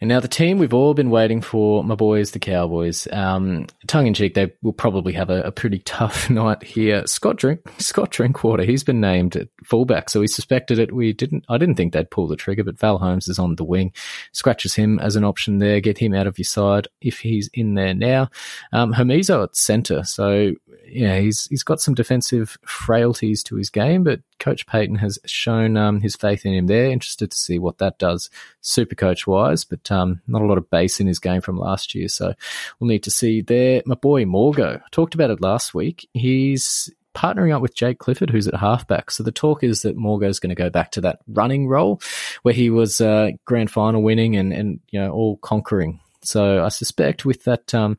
And 0.00 0.08
now 0.08 0.20
the 0.20 0.28
team 0.28 0.58
we've 0.58 0.74
all 0.74 0.92
been 0.92 1.08
waiting 1.08 1.40
for, 1.40 1.82
my 1.82 1.94
boys, 1.94 2.32
the 2.32 2.38
Cowboys. 2.38 3.08
Um, 3.12 3.66
tongue 3.86 4.06
in 4.06 4.12
cheek, 4.14 4.34
they 4.34 4.52
will 4.62 4.74
probably 4.74 5.14
have 5.14 5.30
a, 5.30 5.42
a 5.42 5.52
pretty 5.52 5.78
tough 5.80 6.28
night 6.30 6.62
here. 6.62 7.06
Scott 7.06 7.36
Drink, 7.36 7.60
Scott 7.78 8.10
Drinkwater, 8.10 8.64
he's 8.64 8.84
been 8.84 9.00
named 9.00 9.36
at 9.36 9.48
fullback, 9.64 10.10
so 10.10 10.20
we 10.20 10.26
suspected 10.26 10.78
it. 10.78 10.92
We 10.92 11.14
didn't. 11.14 11.44
I 11.48 11.56
didn't 11.56 11.76
think 11.76 11.92
they'd 11.92 12.10
pull 12.10 12.26
the 12.26 12.36
trigger, 12.36 12.62
but 12.62 12.78
Val 12.78 12.98
Holmes 12.98 13.28
is 13.28 13.38
on 13.38 13.56
the 13.56 13.64
wing. 13.64 13.92
Scratches 14.32 14.74
him 14.74 14.98
as 14.98 15.16
an 15.16 15.24
option 15.24 15.58
there. 15.58 15.80
Get 15.80 15.98
him 15.98 16.14
out 16.14 16.26
of 16.26 16.38
your 16.38 16.44
side 16.44 16.88
if 17.00 17.20
he's 17.20 17.48
in 17.54 17.74
there 17.74 17.94
now. 17.94 18.28
Um, 18.72 18.92
Hamiso 18.92 19.44
at 19.44 19.56
centre, 19.56 20.04
so 20.04 20.52
yeah, 20.86 21.18
he's 21.18 21.46
he's 21.46 21.62
got 21.62 21.80
some 21.80 21.94
defensive 21.94 22.58
frailties 22.66 23.42
to 23.44 23.56
his 23.56 23.70
game, 23.70 24.04
but 24.04 24.20
Coach 24.38 24.66
Payten 24.66 24.98
has 24.98 25.18
shown 25.24 25.76
um, 25.76 26.00
his 26.00 26.16
faith 26.16 26.44
in 26.44 26.54
him 26.54 26.66
there. 26.66 26.90
Interested 26.90 27.30
to 27.30 27.36
see 27.36 27.58
what 27.58 27.78
that 27.78 27.98
does, 27.98 28.30
super 28.60 28.94
coach 28.94 29.26
wise, 29.26 29.64
but 29.64 29.82
um, 29.90 30.20
not 30.26 30.42
a 30.42 30.46
lot 30.46 30.58
of 30.58 30.70
base 30.70 31.00
in 31.00 31.06
his 31.06 31.18
game 31.18 31.40
from 31.40 31.58
last 31.58 31.94
year. 31.94 32.08
So 32.08 32.34
we'll 32.78 32.88
need 32.88 33.02
to 33.04 33.10
see 33.10 33.40
there. 33.40 33.82
My 33.86 33.94
boy 33.94 34.24
Morgo, 34.24 34.80
talked 34.90 35.14
about 35.14 35.30
it 35.30 35.40
last 35.40 35.74
week. 35.74 36.08
He's 36.12 36.90
partnering 37.14 37.54
up 37.54 37.62
with 37.62 37.74
Jake 37.74 37.98
Clifford, 37.98 38.30
who's 38.30 38.46
at 38.46 38.54
halfback. 38.54 39.10
So 39.10 39.22
the 39.22 39.32
talk 39.32 39.64
is 39.64 39.82
that 39.82 39.96
Morgo's 39.96 40.38
going 40.38 40.50
to 40.50 40.54
go 40.54 40.68
back 40.68 40.90
to 40.92 41.00
that 41.00 41.20
running 41.26 41.66
role 41.66 42.00
where 42.42 42.54
he 42.54 42.68
was 42.68 43.00
uh, 43.00 43.30
grand 43.46 43.70
final 43.70 44.02
winning 44.02 44.36
and, 44.36 44.52
and 44.52 44.80
you 44.90 45.00
know 45.00 45.10
all 45.10 45.38
conquering. 45.38 46.00
So 46.22 46.64
I 46.64 46.68
suspect 46.68 47.24
with 47.24 47.44
that 47.44 47.72
um, 47.72 47.96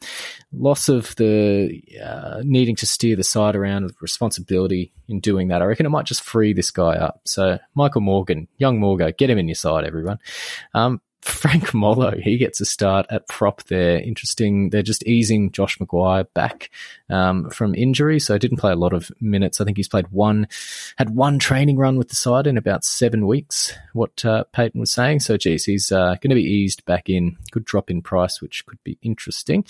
loss 0.51 0.89
of 0.89 1.15
the 1.15 1.81
uh, 2.03 2.41
needing 2.43 2.75
to 2.77 2.85
steer 2.85 3.15
the 3.15 3.23
side 3.23 3.55
around, 3.55 3.91
responsibility 4.01 4.91
in 5.07 5.19
doing 5.19 5.47
that, 5.47 5.61
I 5.61 5.65
reckon 5.65 5.85
it 5.85 5.89
might 5.89 6.05
just 6.05 6.21
free 6.21 6.53
this 6.53 6.71
guy 6.71 6.95
up. 6.95 7.21
So 7.25 7.57
Michael 7.73 8.01
Morgan, 8.01 8.47
young 8.57 8.79
Morgo, 8.79 9.15
get 9.15 9.29
him 9.29 9.37
in 9.37 9.47
your 9.47 9.55
side, 9.55 9.85
everyone. 9.85 10.19
Um, 10.73 11.01
Frank 11.27 11.73
Molo, 11.73 12.17
he 12.17 12.37
gets 12.37 12.61
a 12.61 12.65
start 12.65 13.05
at 13.09 13.27
prop 13.27 13.63
there. 13.63 13.99
Interesting. 13.99 14.69
They're 14.69 14.81
just 14.81 15.05
easing 15.05 15.51
Josh 15.51 15.77
McGuire 15.77 16.25
back 16.33 16.69
um, 17.09 17.49
from 17.49 17.75
injury, 17.75 18.19
so 18.19 18.37
didn't 18.37 18.57
play 18.57 18.71
a 18.71 18.77
lot 18.77 18.93
of 18.93 19.11
minutes. 19.19 19.59
I 19.59 19.65
think 19.65 19.77
he's 19.77 19.87
played 19.87 20.07
one, 20.07 20.47
had 20.97 21.11
one 21.15 21.37
training 21.37 21.77
run 21.77 21.97
with 21.97 22.09
the 22.09 22.15
side 22.15 22.47
in 22.47 22.57
about 22.57 22.83
seven 22.83 23.27
weeks. 23.27 23.73
What 23.93 24.23
uh, 24.25 24.45
Payten 24.53 24.79
was 24.79 24.91
saying. 24.91 25.19
So, 25.19 25.37
geez, 25.37 25.65
he's 25.65 25.91
uh, 25.91 26.15
going 26.21 26.29
to 26.29 26.35
be 26.35 26.41
eased 26.41 26.85
back 26.85 27.09
in. 27.09 27.37
Good 27.51 27.65
drop 27.65 27.91
in 27.91 28.01
price, 28.01 28.41
which 28.41 28.65
could 28.65 28.83
be 28.83 28.97
interesting. 29.01 29.65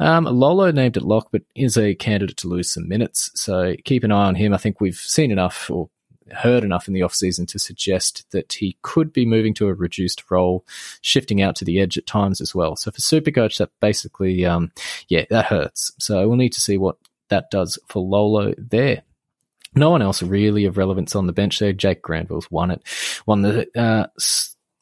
Um, 0.00 0.24
Lolo 0.24 0.70
named 0.70 0.96
at 0.96 1.04
lock, 1.04 1.28
but 1.30 1.42
is 1.54 1.76
a 1.76 1.94
candidate 1.94 2.38
to 2.38 2.48
lose 2.48 2.72
some 2.72 2.88
minutes. 2.88 3.30
So 3.34 3.74
keep 3.84 4.04
an 4.04 4.12
eye 4.12 4.26
on 4.26 4.34
him. 4.34 4.54
I 4.54 4.58
think 4.58 4.80
we've 4.80 4.96
seen 4.96 5.30
enough 5.30 5.70
or 5.70 5.90
heard 6.32 6.64
enough 6.64 6.88
in 6.88 6.94
the 6.94 7.00
offseason 7.00 7.46
to 7.48 7.58
suggest 7.58 8.24
that 8.30 8.52
he 8.52 8.76
could 8.82 9.12
be 9.12 9.26
moving 9.26 9.54
to 9.54 9.68
a 9.68 9.74
reduced 9.74 10.30
role, 10.30 10.64
shifting 11.00 11.42
out 11.42 11.56
to 11.56 11.64
the 11.64 11.80
edge 11.80 11.98
at 11.98 12.06
times 12.06 12.40
as 12.40 12.54
well. 12.54 12.76
So 12.76 12.90
for 12.90 13.00
Supercoach, 13.00 13.58
that 13.58 13.70
basically, 13.80 14.44
um, 14.44 14.72
yeah, 15.08 15.24
that 15.30 15.46
hurts. 15.46 15.92
So 15.98 16.26
we'll 16.26 16.36
need 16.36 16.52
to 16.54 16.60
see 16.60 16.78
what 16.78 16.96
that 17.28 17.50
does 17.50 17.78
for 17.88 18.02
Lolo 18.02 18.54
there. 18.58 19.02
No 19.74 19.90
one 19.90 20.02
else 20.02 20.22
really 20.22 20.66
of 20.66 20.76
relevance 20.76 21.16
on 21.16 21.26
the 21.26 21.32
bench 21.32 21.58
there. 21.58 21.72
Jake 21.72 22.00
Granville's 22.00 22.50
won 22.50 22.70
it, 22.70 22.82
won 23.26 23.42
the 23.42 23.66
uh, 23.76 24.06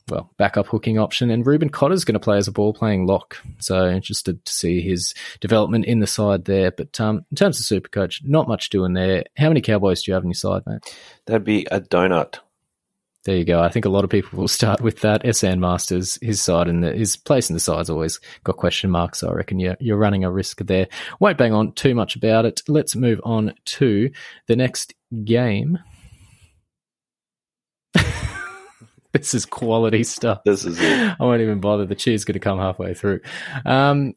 well, 0.09 0.31
backup 0.37 0.67
hooking 0.67 0.99
option. 0.99 1.31
And 1.31 1.47
Reuben 1.47 1.69
Cotter's 1.69 2.05
going 2.05 2.15
to 2.15 2.21
play 2.21 2.37
as 2.37 2.49
a 2.49 2.53
ball 2.53 2.73
playing 2.73 3.07
lock. 3.07 3.39
So 3.59 3.89
interested 3.89 4.45
to 4.45 4.53
see 4.53 4.81
his 4.81 5.15
development 5.41 5.85
in 5.85 6.01
the 6.01 6.07
side 6.07 6.45
there. 6.45 6.71
But 6.71 7.01
um, 7.01 7.25
in 7.31 7.37
terms 7.37 7.59
of 7.59 7.67
super 7.67 7.89
coach, 7.89 8.23
not 8.25 8.49
much 8.49 8.71
doing 8.71 8.93
there. 8.93 9.25
How 9.37 9.49
many 9.49 9.61
Cowboys 9.61 10.03
do 10.03 10.11
you 10.11 10.15
have 10.15 10.25
on 10.25 10.31
your 10.31 10.35
side, 10.35 10.63
mate? 10.67 10.97
That'd 11.27 11.45
be 11.45 11.67
a 11.71 11.81
donut. 11.81 12.39
There 13.25 13.37
you 13.37 13.45
go. 13.45 13.61
I 13.61 13.69
think 13.69 13.85
a 13.85 13.89
lot 13.89 14.03
of 14.03 14.11
people 14.11 14.37
will 14.37 14.49
start 14.49 14.81
with 14.81 15.01
that. 15.01 15.23
Esan 15.23 15.61
Marsters, 15.61 16.19
his 16.21 16.43
side 16.43 16.67
and 16.67 16.83
his 16.83 17.17
place 17.17 17.49
in 17.51 17.55
the 17.55 17.61
side's 17.61 17.89
always 17.89 18.19
got 18.43 18.57
question 18.57 18.91
marks. 18.91 19.21
So 19.21 19.29
I 19.29 19.35
reckon 19.35 19.61
you're, 19.61 19.77
you're 19.79 19.97
running 19.97 20.25
a 20.25 20.31
risk 20.31 20.59
there. 20.59 20.89
Won't 21.21 21.39
bang 21.39 21.53
on 21.53 21.73
too 21.73 21.95
much 21.95 22.17
about 22.17 22.47
it. 22.47 22.63
Let's 22.67 22.97
move 22.97 23.21
on 23.23 23.55
to 23.67 24.11
the 24.49 24.57
next 24.57 24.95
game. 25.25 25.79
this 29.19 29.35
is 29.35 29.47
quality 29.47 30.05
stuff. 30.05 30.43
This 30.45 30.65
is 30.65 30.81
it. 30.81 31.17
I 31.21 31.25
won't 31.25 31.43
even 31.43 31.61
bother. 31.61 31.87
The 31.87 31.95
cheer's 31.95 32.25
going 32.25 32.35
to 32.35 32.41
come 32.41 32.59
halfway 32.59 32.95
through. 32.95 33.21
Um, 33.65 34.15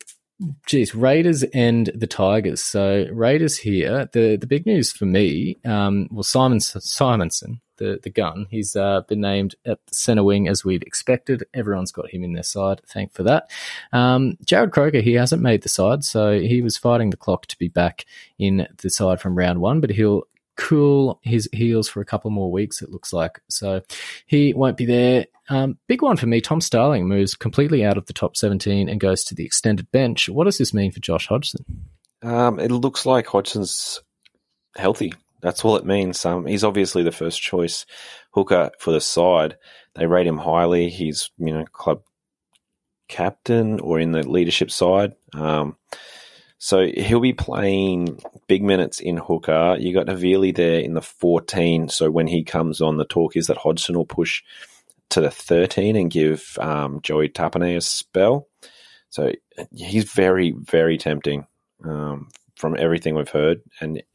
geez, 0.65 0.95
Raiders 0.95 1.43
and 1.43 1.91
the 1.95 2.07
Tigers. 2.07 2.61
So 2.61 3.07
Raiders 3.11 3.57
here. 3.57 4.09
The 4.13 4.37
the 4.37 4.47
big 4.47 4.65
news 4.65 4.91
for 4.91 5.05
me, 5.05 5.57
um, 5.65 6.07
well, 6.11 6.23
Simon 6.23 6.59
Simonson, 6.59 7.61
the 7.77 7.99
the 8.01 8.09
gun, 8.09 8.47
he's 8.49 8.75
uh, 8.75 9.01
been 9.01 9.21
named 9.21 9.55
at 9.65 9.85
the 9.87 9.95
centre 9.95 10.23
wing 10.23 10.47
as 10.47 10.63
we'd 10.63 10.83
expected. 10.83 11.45
Everyone's 11.53 11.91
got 11.91 12.09
him 12.09 12.23
in 12.23 12.33
their 12.33 12.43
side. 12.43 12.81
Thank 12.87 13.13
for 13.13 13.23
that. 13.23 13.49
Um, 13.91 14.37
Jarrod 14.45 14.71
Croker, 14.71 15.01
he 15.01 15.13
hasn't 15.13 15.41
made 15.41 15.63
the 15.63 15.69
side, 15.69 16.03
so 16.03 16.39
he 16.39 16.61
was 16.61 16.77
fighting 16.77 17.09
the 17.09 17.17
clock 17.17 17.47
to 17.47 17.57
be 17.57 17.67
back 17.67 18.05
in 18.37 18.67
the 18.81 18.89
side 18.89 19.21
from 19.21 19.37
round 19.37 19.59
one, 19.59 19.81
but 19.81 19.89
he'll 19.89 20.23
cool 20.57 21.19
his 21.23 21.49
heels 21.51 21.87
for 21.87 22.01
a 22.01 22.05
couple 22.05 22.31
more 22.31 22.51
weeks, 22.51 22.81
it 22.81 22.91
looks 22.91 23.13
like. 23.13 23.41
So 23.49 23.81
he 24.25 24.53
won't 24.53 24.77
be 24.77 24.85
there. 24.85 25.25
Um, 25.49 25.77
big 25.87 26.01
one 26.01 26.17
for 26.17 26.25
me 26.25 26.41
Tom 26.41 26.61
Starling 26.61 27.07
moves 27.07 27.35
completely 27.35 27.85
out 27.85 27.97
of 27.97 28.05
the 28.07 28.13
top 28.13 28.35
17 28.35 28.89
and 28.89 28.99
goes 28.99 29.23
to 29.25 29.35
the 29.35 29.45
extended 29.45 29.91
bench. 29.91 30.29
What 30.29 30.45
does 30.45 30.57
this 30.57 30.73
mean 30.73 30.91
for 30.91 30.99
Josh 30.99 31.27
Hodgson? 31.27 31.65
Um, 32.21 32.59
it 32.59 32.71
looks 32.71 33.05
like 33.05 33.27
Hodgson's 33.27 34.01
healthy. 34.75 35.13
That's 35.41 35.63
all 35.63 35.75
it 35.75 35.85
means. 35.85 36.25
Um, 36.25 36.45
he's 36.45 36.63
obviously 36.63 37.03
the 37.03 37.11
first 37.11 37.41
choice 37.41 37.85
hooker 38.31 38.71
for 38.79 38.91
the 38.91 39.01
side. 39.01 39.57
They 39.93 40.07
rate 40.07 40.27
him 40.27 40.37
highly. 40.37 40.89
He's, 40.89 41.29
you 41.37 41.53
know, 41.53 41.65
club 41.71 42.01
captain 43.07 43.79
or 43.79 43.99
in 43.99 44.11
the 44.11 44.27
leadership 44.27 44.71
side. 44.71 45.13
Um, 45.33 45.77
so 46.57 46.85
he'll 46.85 47.19
be 47.19 47.33
playing 47.33 48.19
big 48.47 48.63
minutes 48.63 48.99
in 48.99 49.17
hooker. 49.17 49.75
You 49.79 49.93
got 49.93 50.07
Havili 50.07 50.55
there 50.55 50.79
in 50.79 50.93
the 50.93 51.01
14. 51.01 51.89
So 51.89 52.09
when 52.09 52.27
he 52.27 52.43
comes 52.43 52.81
on, 52.81 52.97
the 52.97 53.05
talk 53.05 53.35
is 53.35 53.47
that 53.47 53.57
Hodgson 53.57 53.97
will 53.97 54.05
push 54.05 54.43
to 55.09 55.21
the 55.21 55.29
13 55.29 55.95
and 55.95 56.09
give 56.09 56.57
um, 56.59 57.01
Joey 57.01 57.29
Tapine 57.29 57.77
a 57.77 57.81
spell. 57.81 58.47
So 59.09 59.33
he's 59.73 60.11
very, 60.11 60.51
very 60.51 60.97
tempting 60.97 61.45
um, 61.83 62.29
from 62.55 62.75
everything 62.77 63.15
we've 63.15 63.29
heard. 63.29 63.61
And 63.79 63.97
it 63.97 64.07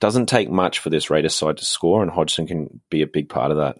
doesn't 0.00 0.26
take 0.26 0.50
much 0.50 0.78
for 0.78 0.90
this 0.90 1.10
Raiders 1.10 1.34
side 1.34 1.58
to 1.58 1.64
score, 1.64 2.02
and 2.02 2.10
Hodgson 2.10 2.46
can 2.46 2.80
be 2.88 3.02
a 3.02 3.06
big 3.06 3.28
part 3.28 3.50
of 3.50 3.58
that. 3.58 3.78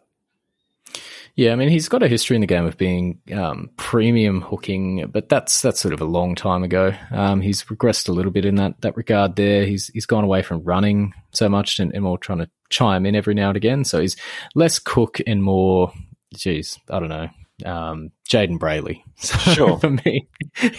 Yeah, 1.39 1.53
I 1.53 1.55
mean 1.55 1.69
he's 1.69 1.89
got 1.89 2.03
a 2.03 2.09
history 2.09 2.35
in 2.35 2.41
the 2.41 2.49
game 2.49 2.67
of 2.67 2.77
being 2.77 3.21
um, 3.33 3.71
premium 3.77 4.41
hooking, 4.41 5.07
but 5.13 5.29
that's 5.29 5.63
that's 5.63 5.79
sort 5.79 5.95
of 5.95 6.01
a 6.01 6.05
long 6.05 6.35
time 6.35 6.65
ago. 6.65 6.93
Um, 7.13 7.41
he's 7.41 7.63
regressed 7.63 8.09
a 8.09 8.13
little 8.13 8.33
bit 8.33 8.45
in 8.45 8.57
that 8.57 8.81
that 8.81 8.97
regard. 8.97 9.37
There, 9.37 9.65
he's 9.65 9.87
he's 9.95 10.05
gone 10.05 10.25
away 10.25 10.43
from 10.43 10.65
running 10.65 11.15
so 11.33 11.49
much 11.49 11.79
and, 11.79 11.95
and 11.95 12.03
more 12.03 12.19
trying 12.19 12.39
to 12.39 12.51
chime 12.71 13.07
in 13.07 13.15
every 13.15 13.35
now 13.35 13.51
and 13.51 13.57
again. 13.57 13.85
So 13.85 14.01
he's 14.01 14.17
less 14.57 14.81
cook 14.81 15.21
and 15.29 15.41
more, 15.41 15.93
geez, 16.35 16.77
I 16.91 16.99
don't 16.99 17.09
know, 17.09 17.29
um, 17.65 18.11
Jayden 18.29 18.59
Brailey. 18.59 19.05
So 19.19 19.37
Sure. 19.53 19.79
for 19.79 19.91
me, 19.91 20.29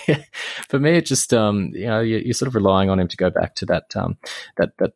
yeah, 0.09 0.23
for 0.67 0.77
me, 0.77 0.97
it 0.97 1.05
just 1.05 1.33
um, 1.33 1.71
you 1.73 1.87
know 1.87 2.01
you, 2.01 2.17
you're 2.17 2.33
sort 2.33 2.47
of 2.47 2.55
relying 2.55 2.89
on 2.89 2.99
him 2.99 3.07
to 3.07 3.15
go 3.15 3.29
back 3.29 3.55
to 3.55 3.65
that 3.67 3.95
um, 3.95 4.17
that 4.57 4.71
that 4.79 4.91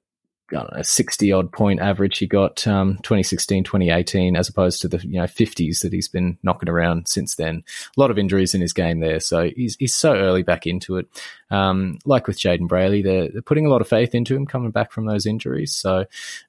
I 0.56 0.60
don't 0.62 0.76
know, 0.76 0.82
60 0.82 1.32
odd 1.32 1.52
point 1.52 1.80
average 1.80 2.18
he 2.18 2.28
got 2.28 2.66
um, 2.68 2.96
2016, 3.04 3.64
2018, 3.64 4.36
as 4.36 4.50
opposed 4.50 4.82
to 4.82 4.88
the 4.88 5.00
you 5.00 5.20
know 5.20 5.26
50s 5.26 5.82
that 5.82 5.94
he's 5.94 6.08
been 6.08 6.38
knocking 6.44 6.70
around 6.70 7.08
since 7.08 7.36
then. 7.36 7.64
A 7.96 8.00
lot 8.00 8.12
of 8.12 8.18
injuries 8.18 8.54
in 8.54 8.62
his 8.62 8.74
game 8.74 9.00
there, 9.00 9.20
so 9.20 9.50
he's 9.56 9.76
he's 9.78 9.96
so 9.96 10.16
early 10.16 10.44
back 10.44 10.66
into 10.66 10.98
it. 10.98 11.08
Um, 11.50 12.00
like 12.06 12.26
with 12.28 12.40
Jayden 12.40 12.68
Brailey, 12.68 13.04
they're, 13.04 13.30
they're 13.30 13.42
putting 13.42 13.68
a 13.68 13.70
lot 13.70 13.82
of 13.82 13.88
faith 13.88 14.16
into 14.16 14.36
him 14.36 14.48
coming 14.48 14.72
back 14.72 14.92
from 14.92 15.06
those 15.06 15.28
injuries. 15.28 15.72
So 15.72 16.06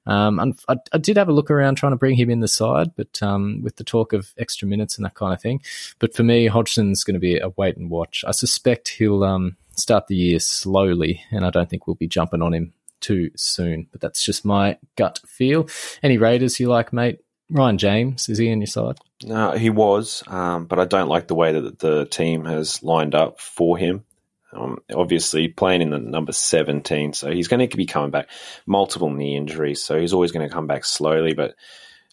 um, 0.07 0.55
I, 0.67 0.77
I 0.91 0.97
did 0.97 1.17
have 1.17 1.29
a 1.29 1.33
look 1.33 1.51
around 1.51 1.75
trying 1.75 1.91
to 1.91 1.97
bring 1.97 2.15
him 2.15 2.31
in 2.31 2.39
the 2.39 2.47
side, 2.47 2.95
but 2.95 3.21
um, 3.21 3.61
with 3.61 3.75
the 3.75 3.83
talk 3.83 4.13
of 4.13 4.33
extra 4.37 4.67
minutes 4.67 4.97
and 4.97 5.05
that 5.05 5.13
kind 5.13 5.33
of 5.33 5.41
thing. 5.41 5.61
But 5.99 6.15
for 6.15 6.23
me, 6.23 6.47
Hodgson's 6.47 7.03
going 7.03 7.13
to 7.13 7.19
be 7.19 7.37
a 7.37 7.49
wait 7.49 7.77
and 7.77 7.89
watch. 7.89 8.23
I 8.27 8.31
suspect 8.31 8.89
he'll 8.89 9.23
um, 9.23 9.57
start 9.75 10.07
the 10.07 10.15
year 10.15 10.39
slowly, 10.39 11.21
and 11.31 11.45
I 11.45 11.49
don't 11.49 11.69
think 11.69 11.85
we'll 11.85 11.95
be 11.95 12.07
jumping 12.07 12.41
on 12.41 12.53
him 12.53 12.73
too 12.99 13.31
soon. 13.35 13.87
But 13.91 14.01
that's 14.01 14.23
just 14.23 14.45
my 14.45 14.77
gut 14.95 15.19
feel. 15.25 15.67
Any 16.03 16.17
Raiders 16.17 16.59
you 16.59 16.67
like, 16.67 16.93
mate? 16.93 17.19
Ryan 17.49 17.77
James, 17.77 18.27
is 18.27 18.39
he 18.39 18.51
on 18.51 18.59
your 18.59 18.67
side? 18.67 18.97
No, 19.23 19.51
he 19.51 19.69
was, 19.69 20.23
um, 20.27 20.65
but 20.65 20.79
I 20.79 20.85
don't 20.85 21.09
like 21.09 21.27
the 21.27 21.35
way 21.35 21.53
that 21.53 21.79
the 21.79 22.05
team 22.05 22.45
has 22.45 22.81
lined 22.81 23.13
up 23.13 23.39
for 23.39 23.77
him. 23.77 24.03
Um, 24.51 24.79
obviously, 24.93 25.47
playing 25.47 25.81
in 25.81 25.89
the 25.89 25.99
number 25.99 26.31
17, 26.31 27.13
so 27.13 27.31
he's 27.31 27.47
going 27.47 27.67
to 27.67 27.77
be 27.77 27.85
coming 27.85 28.09
back. 28.09 28.29
Multiple 28.65 29.09
knee 29.11 29.35
injuries, 29.35 29.83
so 29.83 29.99
he's 29.99 30.13
always 30.13 30.31
going 30.31 30.47
to 30.47 30.53
come 30.53 30.65
back 30.65 30.85
slowly, 30.85 31.33
but 31.33 31.55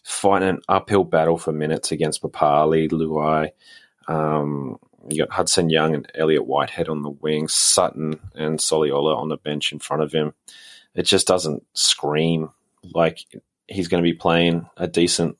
fighting 0.03 0.49
an 0.49 0.61
uphill 0.67 1.03
battle 1.03 1.37
for 1.37 1.51
minutes 1.51 1.91
against 1.91 2.21
Papali, 2.21 2.91
Luai. 2.91 3.51
Um, 4.07 4.77
you 5.09 5.17
got 5.17 5.31
Hudson 5.31 5.69
Young 5.69 5.93
and 5.95 6.11
Elliot 6.15 6.45
Whitehead 6.45 6.89
on 6.89 7.01
the 7.01 7.09
wing, 7.09 7.47
Sutton 7.47 8.19
and 8.35 8.59
Soliola 8.59 9.17
on 9.17 9.29
the 9.29 9.37
bench 9.37 9.71
in 9.71 9.79
front 9.79 10.03
of 10.03 10.11
him. 10.11 10.33
It 10.95 11.03
just 11.03 11.27
doesn't 11.27 11.65
scream 11.73 12.49
like 12.93 13.19
he's 13.67 13.87
going 13.87 14.03
to 14.03 14.09
be 14.09 14.15
playing 14.15 14.67
a 14.77 14.87
decent 14.87 15.37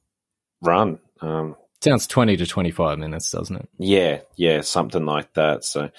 run. 0.62 1.00
Um, 1.22 1.56
Sounds 1.82 2.08
20 2.08 2.38
to 2.38 2.46
25 2.46 2.98
minutes, 2.98 3.32
doesn't 3.32 3.58
it? 3.58 3.70
yeah, 3.78 4.22
yeah, 4.38 4.62
something 4.62 5.06
like 5.06 5.34
that. 5.34 5.66
So 5.66 5.90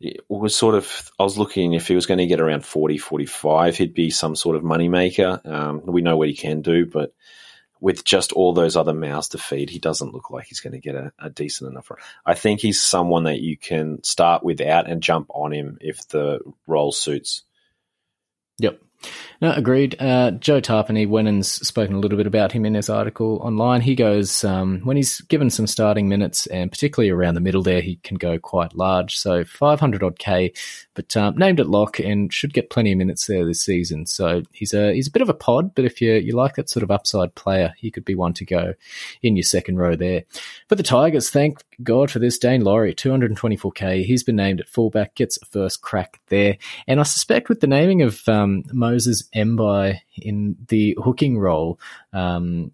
it 0.00 0.20
was 0.28 0.56
sort 0.56 0.74
of, 0.74 1.12
I 1.18 1.22
was 1.22 1.38
looking 1.38 1.74
if 1.74 1.86
he 1.86 1.94
was 1.94 2.06
going 2.06 2.18
to 2.18 2.26
get 2.26 2.40
around 2.40 2.64
40, 2.64 2.98
45, 2.98 3.76
he'd 3.76 3.94
be 3.94 4.10
some 4.10 4.34
sort 4.34 4.56
of 4.56 4.62
moneymaker. 4.62 5.46
Um, 5.46 5.82
we 5.86 6.02
know 6.02 6.16
what 6.16 6.28
he 6.28 6.34
can 6.34 6.60
do, 6.60 6.86
but 6.86 7.14
with 7.80 8.04
just 8.04 8.32
all 8.32 8.52
those 8.52 8.74
other 8.74 8.92
mouths 8.92 9.28
to 9.28 9.38
feed, 9.38 9.70
he 9.70 9.78
doesn't 9.78 10.12
look 10.12 10.30
like 10.30 10.46
he's 10.46 10.58
going 10.58 10.72
to 10.72 10.80
get 10.80 10.96
a, 10.96 11.12
a 11.20 11.30
decent 11.30 11.70
enough 11.70 11.88
run. 11.88 12.00
I 12.26 12.34
think 12.34 12.58
he's 12.60 12.82
someone 12.82 13.22
that 13.24 13.40
you 13.40 13.56
can 13.56 14.02
start 14.02 14.42
without 14.42 14.90
and 14.90 15.00
jump 15.00 15.28
on 15.30 15.52
him 15.52 15.78
if 15.80 16.08
the 16.08 16.40
role 16.66 16.90
suits. 16.90 17.42
Yep. 18.58 18.80
No, 19.40 19.52
agreed. 19.52 19.94
Uh, 20.00 20.32
Joe 20.32 20.60
Tapine, 20.60 21.08
Wennon's 21.08 21.48
spoken 21.48 21.94
a 21.94 22.00
little 22.00 22.16
bit 22.16 22.26
about 22.26 22.50
him 22.50 22.66
in 22.66 22.74
his 22.74 22.90
article 22.90 23.38
online. 23.44 23.80
He 23.80 23.94
goes, 23.94 24.42
um, 24.42 24.80
when 24.82 24.96
he's 24.96 25.20
given 25.22 25.48
some 25.48 25.68
starting 25.68 26.08
minutes, 26.08 26.46
and 26.48 26.70
particularly 26.72 27.10
around 27.10 27.34
the 27.34 27.40
middle 27.40 27.62
there, 27.62 27.80
he 27.80 27.96
can 27.96 28.16
go 28.16 28.38
quite 28.38 28.74
large. 28.74 29.16
So 29.16 29.44
500 29.44 30.02
odd 30.02 30.18
K, 30.18 30.52
but 30.94 31.16
um, 31.16 31.36
named 31.36 31.60
at 31.60 31.68
lock 31.68 32.00
and 32.00 32.32
should 32.32 32.52
get 32.52 32.70
plenty 32.70 32.90
of 32.90 32.98
minutes 32.98 33.26
there 33.26 33.46
this 33.46 33.62
season. 33.62 34.06
So 34.06 34.42
he's 34.52 34.74
a 34.74 34.92
he's 34.92 35.06
a 35.06 35.12
bit 35.12 35.22
of 35.22 35.28
a 35.28 35.34
pod, 35.34 35.74
but 35.74 35.84
if 35.84 36.00
you 36.00 36.14
you 36.14 36.34
like 36.34 36.56
that 36.56 36.68
sort 36.68 36.82
of 36.82 36.90
upside 36.90 37.36
player, 37.36 37.74
he 37.78 37.92
could 37.92 38.04
be 38.04 38.16
one 38.16 38.32
to 38.34 38.44
go 38.44 38.74
in 39.22 39.36
your 39.36 39.44
second 39.44 39.78
row 39.78 39.94
there. 39.94 40.24
But 40.66 40.78
the 40.78 40.84
Tigers, 40.84 41.30
thank 41.30 41.62
God 41.82 42.10
for 42.10 42.18
this. 42.18 42.38
Daine 42.38 42.62
Laurie, 42.62 42.94
224k. 42.94 44.04
He's 44.04 44.24
been 44.24 44.36
named 44.36 44.60
at 44.60 44.68
fullback, 44.68 45.14
gets 45.14 45.38
a 45.40 45.46
first 45.46 45.82
crack 45.82 46.20
there. 46.28 46.58
And 46.86 47.00
I 47.00 47.04
suspect 47.04 47.48
with 47.48 47.60
the 47.60 47.66
naming 47.66 48.02
of 48.02 48.28
um, 48.28 48.64
Moses 48.72 49.28
Mbye 49.34 49.98
in 50.16 50.56
the 50.68 50.96
hooking 51.02 51.38
role, 51.38 51.78
um, 52.12 52.72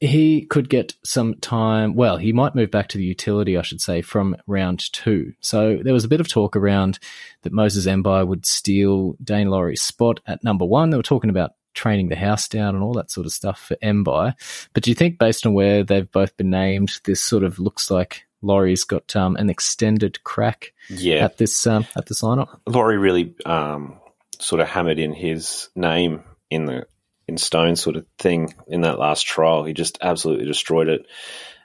he 0.00 0.46
could 0.46 0.70
get 0.70 0.94
some 1.04 1.34
time. 1.34 1.94
Well, 1.94 2.16
he 2.16 2.32
might 2.32 2.54
move 2.54 2.70
back 2.70 2.88
to 2.88 2.98
the 2.98 3.04
utility, 3.04 3.58
I 3.58 3.62
should 3.62 3.82
say, 3.82 4.00
from 4.00 4.34
round 4.46 4.90
two. 4.92 5.34
So 5.40 5.78
there 5.82 5.92
was 5.92 6.04
a 6.04 6.08
bit 6.08 6.20
of 6.20 6.28
talk 6.28 6.56
around 6.56 6.98
that 7.42 7.52
Moses 7.52 7.86
Mbye 7.86 8.26
would 8.26 8.46
steal 8.46 9.14
Daine 9.22 9.50
Laurie's 9.50 9.82
spot 9.82 10.20
at 10.26 10.42
number 10.42 10.64
one. 10.64 10.88
They 10.88 10.96
were 10.96 11.02
talking 11.02 11.30
about 11.30 11.52
training 11.74 12.08
the 12.08 12.16
house 12.16 12.48
down 12.48 12.74
and 12.74 12.82
all 12.82 12.94
that 12.94 13.10
sort 13.10 13.26
of 13.26 13.32
stuff 13.32 13.60
for 13.60 13.76
Mbye. 13.76 14.34
But 14.72 14.82
do 14.82 14.90
you 14.90 14.94
think, 14.94 15.18
based 15.18 15.44
on 15.44 15.52
where 15.52 15.84
they've 15.84 16.10
both 16.10 16.36
been 16.38 16.50
named, 16.50 17.00
this 17.04 17.20
sort 17.20 17.44
of 17.44 17.58
looks 17.58 17.90
like 17.90 18.26
Laurie's 18.42 18.84
got 18.84 19.14
um, 19.16 19.36
an 19.36 19.50
extended 19.50 20.22
crack 20.24 20.72
Yeah. 20.88 21.24
at 21.24 21.36
this 21.38 21.66
um, 21.66 21.86
at 21.96 22.06
this 22.06 22.22
lineup? 22.22 22.58
Laurie 22.66 22.98
really 22.98 23.34
um, 23.46 24.00
sort 24.38 24.60
of 24.60 24.68
hammered 24.68 24.98
in 24.98 25.12
his 25.12 25.68
name 25.74 26.22
in 26.50 26.66
the 26.66 26.86
in 27.28 27.36
stone 27.36 27.76
sort 27.76 27.96
of 27.96 28.06
thing 28.18 28.54
in 28.66 28.80
that 28.82 28.98
last 28.98 29.26
trial. 29.26 29.64
He 29.64 29.72
just 29.72 29.98
absolutely 30.02 30.46
destroyed 30.46 30.88
it, 30.88 31.06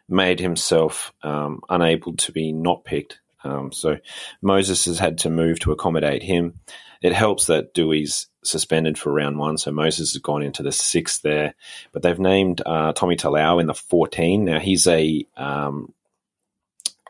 made 0.07 0.39
himself 0.39 1.11
um, 1.23 1.61
unable 1.69 2.15
to 2.17 2.31
be 2.31 2.51
not 2.51 2.83
picked. 2.85 3.19
Um, 3.43 3.71
so 3.71 3.97
Moses 4.41 4.85
has 4.85 4.99
had 4.99 5.19
to 5.19 5.29
move 5.29 5.59
to 5.61 5.71
accommodate 5.71 6.23
him. 6.23 6.59
It 7.01 7.13
helps 7.13 7.45
that 7.47 7.73
Dewey's 7.73 8.27
suspended 8.43 8.97
for 8.97 9.11
round 9.11 9.37
one, 9.37 9.57
so 9.57 9.71
Moses 9.71 10.13
has 10.13 10.21
gone 10.21 10.41
into 10.43 10.63
the 10.63 10.71
sixth 10.71 11.21
there. 11.21 11.53
But 11.91 12.01
they've 12.01 12.19
named 12.19 12.61
uh, 12.65 12.93
Tommy 12.93 13.15
Talau 13.15 13.59
in 13.59 13.67
the 13.67 13.73
14. 13.75 14.45
Now 14.45 14.59
he's 14.59 14.87
a 14.87 15.25
um, 15.37 15.93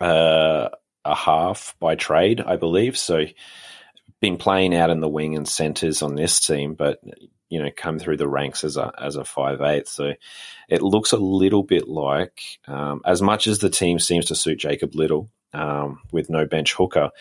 uh, 0.02 0.70
a 1.04 1.16
half 1.16 1.76
by 1.80 1.96
trade, 1.96 2.42
I 2.42 2.56
believe. 2.56 2.98
So 2.98 3.26
been 4.22 4.38
playing 4.38 4.76
out 4.76 4.90
in 4.90 5.02
the 5.02 5.10
wing 5.10 5.36
and 5.36 5.48
centres 5.48 6.02
on 6.02 6.16
this 6.16 6.40
team, 6.40 6.74
but 6.74 7.00
you 7.50 7.62
know, 7.62 7.70
come 7.76 8.00
through 8.00 8.18
the 8.18 8.28
ranks 8.28 8.64
as 8.64 8.76
a 8.76 8.92
as 9.00 9.16
a 9.16 9.24
five 9.24 9.62
eight. 9.62 9.88
So 9.88 10.14
it 10.68 10.82
looks 10.82 11.12
a 11.12 11.18
little 11.18 11.64
bit 11.64 11.88
like, 11.88 12.42
um, 12.68 13.02
as 13.06 13.22
much 13.22 13.48
as 13.48 13.60
the 13.60 13.70
team 13.70 14.00
seems 14.00 14.26
to 14.26 14.36
suit 14.36 14.60
Jacob 14.60 14.96
Liddle 14.96 15.30
um, 15.54 16.02
with 16.12 16.30
no 16.30 16.46
bench 16.46 16.74
hooker. 16.74 17.12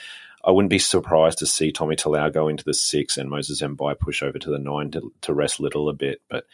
I 0.46 0.50
wouldn't 0.50 0.70
be 0.70 0.78
surprised 0.78 1.38
to 1.38 1.46
see 1.46 1.72
Tommy 1.72 1.96
Talau 1.96 2.32
go 2.32 2.48
into 2.48 2.64
the 2.64 2.74
six 2.74 3.16
and 3.16 3.30
Moses 3.30 3.62
Mbye 3.62 3.98
push 3.98 4.22
over 4.22 4.38
to 4.38 4.50
the 4.50 4.58
nine 4.58 4.90
to, 4.90 5.12
to 5.22 5.32
rest 5.32 5.58
Liddle 5.58 5.88
a 5.88 5.94
bit. 5.94 6.20
But 6.28 6.44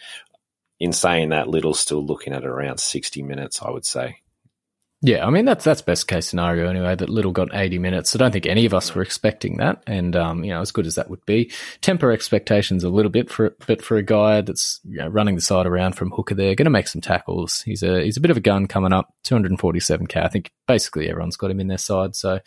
in 0.78 0.92
saying 0.92 1.30
that, 1.30 1.48
Liddle's 1.48 1.80
still 1.80 2.04
looking 2.04 2.32
at 2.32 2.44
around 2.44 2.78
60 2.78 3.22
minutes, 3.22 3.60
I 3.62 3.70
would 3.70 3.84
say. 3.84 4.18
Yeah, 5.02 5.26
I 5.26 5.30
mean 5.30 5.46
that's 5.46 5.64
that's 5.64 5.80
best 5.80 6.08
case 6.08 6.26
scenario 6.26 6.68
anyway. 6.68 6.94
That 6.94 7.08
Liddle 7.08 7.32
got 7.32 7.54
eighty 7.54 7.78
minutes. 7.78 8.14
I 8.14 8.18
don't 8.18 8.32
think 8.32 8.44
any 8.44 8.66
of 8.66 8.74
us 8.74 8.94
were 8.94 9.00
expecting 9.00 9.56
that, 9.56 9.82
and 9.86 10.14
um, 10.14 10.44
you 10.44 10.50
know, 10.50 10.60
as 10.60 10.72
good 10.72 10.86
as 10.86 10.96
that 10.96 11.08
would 11.08 11.24
be, 11.24 11.50
temper 11.80 12.12
expectations 12.12 12.84
a 12.84 12.90
little 12.90 13.10
bit 13.10 13.30
for 13.30 13.56
but 13.66 13.80
for 13.80 13.96
a 13.96 14.02
guy 14.02 14.42
that's 14.42 14.78
you 14.84 14.98
know, 14.98 15.08
running 15.08 15.36
the 15.36 15.40
side 15.40 15.64
around 15.64 15.96
from 15.96 16.10
hooker 16.10 16.34
there, 16.34 16.54
going 16.54 16.66
to 16.66 16.70
make 16.70 16.86
some 16.86 17.00
tackles. 17.00 17.62
He's 17.62 17.82
a 17.82 18.02
he's 18.02 18.18
a 18.18 18.20
bit 18.20 18.30
of 18.30 18.36
a 18.36 18.40
gun 18.40 18.66
coming 18.66 18.92
up. 18.92 19.14
Two 19.22 19.34
hundred 19.34 19.52
and 19.52 19.60
forty 19.60 19.80
seven 19.80 20.06
k. 20.06 20.20
I 20.20 20.28
think 20.28 20.50
basically 20.68 21.08
everyone's 21.08 21.36
got 21.38 21.50
him 21.50 21.60
in 21.60 21.68
their 21.68 21.78
side, 21.78 22.14
so 22.14 22.40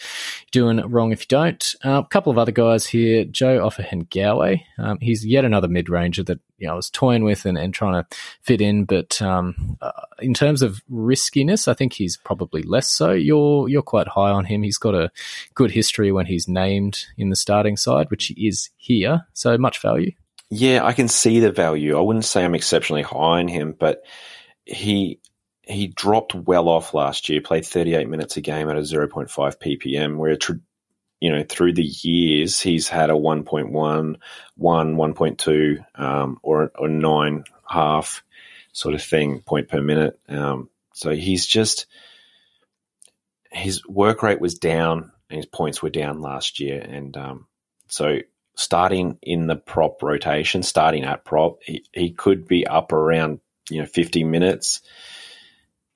doing 0.51 0.77
wrong 0.91 1.11
if 1.11 1.21
you 1.21 1.27
don't. 1.29 1.75
Uh, 1.83 2.03
a 2.05 2.07
couple 2.07 2.31
of 2.31 2.37
other 2.37 2.51
guys 2.51 2.85
here, 2.85 3.25
Joe 3.25 3.67
Ofahengaue. 3.67 4.61
Um, 4.77 4.99
he's 5.01 5.25
yet 5.25 5.43
another 5.43 5.67
mid 5.67 5.89
ranger 5.89 6.21
that 6.25 6.39
you 6.59 6.67
know 6.67 6.73
I 6.73 6.75
was 6.75 6.91
toying 6.91 7.23
with 7.23 7.47
and, 7.47 7.57
and 7.57 7.73
trying 7.73 8.03
to 8.03 8.17
fit 8.43 8.61
in, 8.61 8.85
but 8.85 9.19
um, 9.23 9.75
uh, 9.81 9.91
in 10.19 10.35
terms 10.35 10.61
of 10.61 10.83
riskiness, 10.87 11.67
I 11.67 11.73
think 11.73 11.93
he's 11.93 12.15
probably 12.15 12.42
less 12.51 12.89
so. 12.89 13.11
You're 13.11 13.69
you're 13.69 13.81
quite 13.81 14.07
high 14.07 14.31
on 14.31 14.45
him. 14.45 14.63
He's 14.63 14.77
got 14.77 14.95
a 14.95 15.11
good 15.55 15.71
history 15.71 16.11
when 16.11 16.25
he's 16.25 16.47
named 16.47 17.05
in 17.17 17.29
the 17.29 17.35
starting 17.35 17.77
side, 17.77 18.11
which 18.11 18.25
he 18.25 18.47
is 18.47 18.69
here. 18.77 19.25
So 19.33 19.57
much 19.57 19.81
value. 19.81 20.11
Yeah, 20.49 20.85
I 20.85 20.93
can 20.93 21.07
see 21.07 21.39
the 21.39 21.51
value. 21.51 21.97
I 21.97 22.01
wouldn't 22.01 22.25
say 22.25 22.45
I'm 22.45 22.53
exceptionally 22.53 23.01
high 23.01 23.39
on 23.39 23.47
him, 23.47 23.75
but 23.77 24.03
he 24.65 25.19
he 25.63 25.87
dropped 25.87 26.35
well 26.35 26.69
off 26.69 26.93
last 26.93 27.29
year. 27.29 27.41
Played 27.41 27.65
38 27.65 28.07
minutes 28.07 28.37
a 28.37 28.41
game 28.41 28.69
at 28.69 28.77
a 28.77 28.81
0.5 28.81 29.29
ppm, 29.29 30.17
where 30.17 30.37
you 31.19 31.31
know 31.31 31.43
through 31.47 31.73
the 31.73 31.83
years 31.83 32.59
he's 32.59 32.87
had 32.87 33.09
a 33.09 33.13
1.1, 33.13 33.71
1, 33.71 34.95
1.2, 34.95 35.85
um, 35.99 36.39
or 36.43 36.71
or 36.75 36.87
nine 36.87 37.45
half 37.67 38.23
sort 38.73 38.93
of 38.93 39.01
thing 39.01 39.41
point 39.41 39.69
per 39.69 39.81
minute. 39.81 40.19
Um, 40.27 40.69
so 40.93 41.11
he's 41.11 41.45
just 41.45 41.85
his 43.53 43.85
work 43.87 44.23
rate 44.23 44.41
was 44.41 44.55
down 44.55 45.11
and 45.29 45.37
his 45.37 45.45
points 45.45 45.81
were 45.81 45.89
down 45.89 46.19
last 46.21 46.59
year, 46.59 46.81
and 46.81 47.15
um, 47.15 47.47
so 47.87 48.17
starting 48.55 49.17
in 49.21 49.47
the 49.47 49.55
prop 49.55 50.03
rotation, 50.03 50.61
starting 50.63 51.03
at 51.05 51.23
prop, 51.25 51.59
he, 51.63 51.85
he 51.93 52.11
could 52.11 52.47
be 52.47 52.67
up 52.67 52.91
around 52.91 53.39
you 53.69 53.79
know 53.79 53.85
50 53.87 54.23
minutes, 54.25 54.81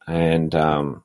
and 0.08 0.54
um, 0.56 1.04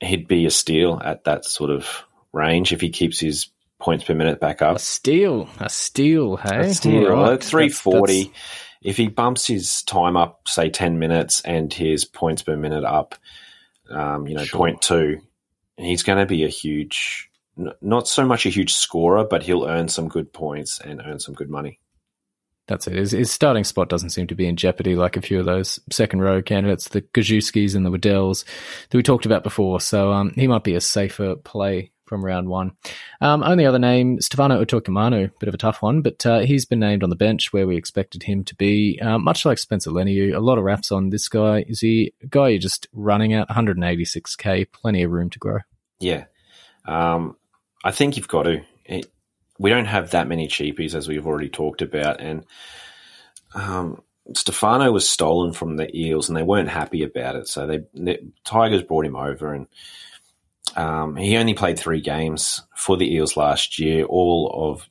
he'd 0.00 0.28
be 0.28 0.46
a 0.46 0.50
steal 0.50 1.00
at 1.04 1.24
that 1.24 1.44
sort 1.44 1.70
of 1.70 2.04
range 2.32 2.72
if 2.72 2.80
he 2.80 2.90
keeps 2.90 3.18
his 3.18 3.48
points 3.78 4.04
per 4.04 4.14
minute 4.14 4.40
back 4.40 4.62
up. 4.62 4.76
A 4.76 4.78
steal, 4.78 5.48
a 5.58 5.68
steal. 5.68 6.36
Hey, 6.36 6.60
A 6.70 6.74
steal, 6.74 7.08
right. 7.10 7.42
340. 7.42 8.22
That's- 8.24 8.34
If 8.82 8.96
he 8.96 9.08
bumps 9.08 9.46
his 9.46 9.82
time 9.82 10.16
up, 10.16 10.48
say 10.48 10.70
10 10.70 10.98
minutes, 10.98 11.40
and 11.42 11.72
his 11.72 12.04
points 12.04 12.42
per 12.42 12.56
minute 12.56 12.84
up, 12.84 13.14
um, 13.90 14.26
you 14.26 14.34
know, 14.36 14.44
Sure. 14.44 14.58
point 14.58 14.80
two, 14.82 15.20
he's 15.84 16.02
going 16.02 16.18
to 16.18 16.26
be 16.26 16.44
a 16.44 16.48
huge, 16.48 17.30
not 17.80 18.08
so 18.08 18.24
much 18.24 18.46
a 18.46 18.50
huge 18.50 18.74
scorer, 18.74 19.24
but 19.24 19.42
he'll 19.42 19.66
earn 19.66 19.88
some 19.88 20.08
good 20.08 20.32
points 20.32 20.80
and 20.80 21.02
earn 21.04 21.18
some 21.18 21.34
good 21.34 21.50
money. 21.50 21.80
That's 22.66 22.86
it. 22.86 22.94
His, 22.94 23.10
his 23.10 23.32
starting 23.32 23.64
spot 23.64 23.88
doesn't 23.88 24.10
seem 24.10 24.28
to 24.28 24.36
be 24.36 24.46
in 24.46 24.54
jeopardy 24.54 24.94
like 24.94 25.16
a 25.16 25.22
few 25.22 25.40
of 25.40 25.46
those 25.46 25.80
second 25.90 26.20
row 26.20 26.40
candidates, 26.40 26.88
the 26.88 27.02
Gajewskis 27.02 27.74
and 27.74 27.84
the 27.84 27.90
Waddells 27.90 28.44
that 28.88 28.96
we 28.96 29.02
talked 29.02 29.26
about 29.26 29.42
before. 29.42 29.80
So 29.80 30.12
um, 30.12 30.32
he 30.36 30.46
might 30.46 30.62
be 30.62 30.76
a 30.76 30.80
safer 30.80 31.34
play 31.34 31.90
from 32.10 32.24
round 32.24 32.48
one. 32.48 32.72
Um, 33.20 33.42
only 33.42 33.66
other 33.66 33.78
name, 33.78 34.20
Stefano 34.20 34.62
Utoikamanu, 34.62 35.30
bit 35.38 35.48
of 35.48 35.54
a 35.54 35.58
tough 35.58 35.80
one, 35.80 36.02
but 36.02 36.26
uh, 36.26 36.40
he's 36.40 36.64
been 36.64 36.80
named 36.80 37.02
on 37.02 37.10
the 37.10 37.16
bench 37.16 37.52
where 37.52 37.66
we 37.66 37.76
expected 37.76 38.24
him 38.24 38.44
to 38.44 38.54
be. 38.56 39.00
Uh, 39.00 39.18
much 39.18 39.44
like 39.44 39.58
Spencer 39.58 39.90
Leniu, 39.90 40.34
a 40.34 40.40
lot 40.40 40.58
of 40.58 40.64
raps 40.64 40.92
on 40.92 41.10
this 41.10 41.28
guy. 41.28 41.64
Is 41.68 41.80
he 41.80 42.12
a 42.22 42.26
guy 42.26 42.48
you're 42.48 42.58
just 42.58 42.88
running 42.92 43.32
at 43.32 43.48
186k, 43.48 44.70
plenty 44.72 45.04
of 45.04 45.12
room 45.12 45.30
to 45.30 45.38
grow? 45.38 45.58
Yeah. 46.00 46.24
Um, 46.86 47.36
I 47.84 47.92
think 47.92 48.16
you've 48.16 48.28
got 48.28 48.44
to. 48.44 48.62
It, 48.84 49.06
we 49.58 49.70
don't 49.70 49.86
have 49.86 50.10
that 50.10 50.26
many 50.26 50.48
cheapies, 50.48 50.94
as 50.94 51.06
we've 51.06 51.26
already 51.26 51.50
talked 51.50 51.82
about. 51.82 52.20
And 52.20 52.46
um, 53.54 54.02
Stefano 54.34 54.90
was 54.90 55.08
stolen 55.08 55.52
from 55.52 55.76
the 55.76 55.94
Eels, 55.96 56.28
and 56.28 56.36
they 56.36 56.42
weren't 56.42 56.68
happy 56.68 57.02
about 57.02 57.36
it. 57.36 57.46
So 57.46 57.66
they, 57.66 57.80
the 57.94 58.32
Tigers 58.44 58.82
brought 58.82 59.04
him 59.04 59.16
over, 59.16 59.52
and 59.52 59.66
um, 60.76 61.16
he 61.16 61.36
only 61.36 61.54
played 61.54 61.78
three 61.78 62.00
games 62.00 62.62
for 62.74 62.96
the 62.96 63.12
Eels 63.12 63.36
last 63.36 63.78
year, 63.78 64.04
all 64.04 64.50
of 64.72 64.88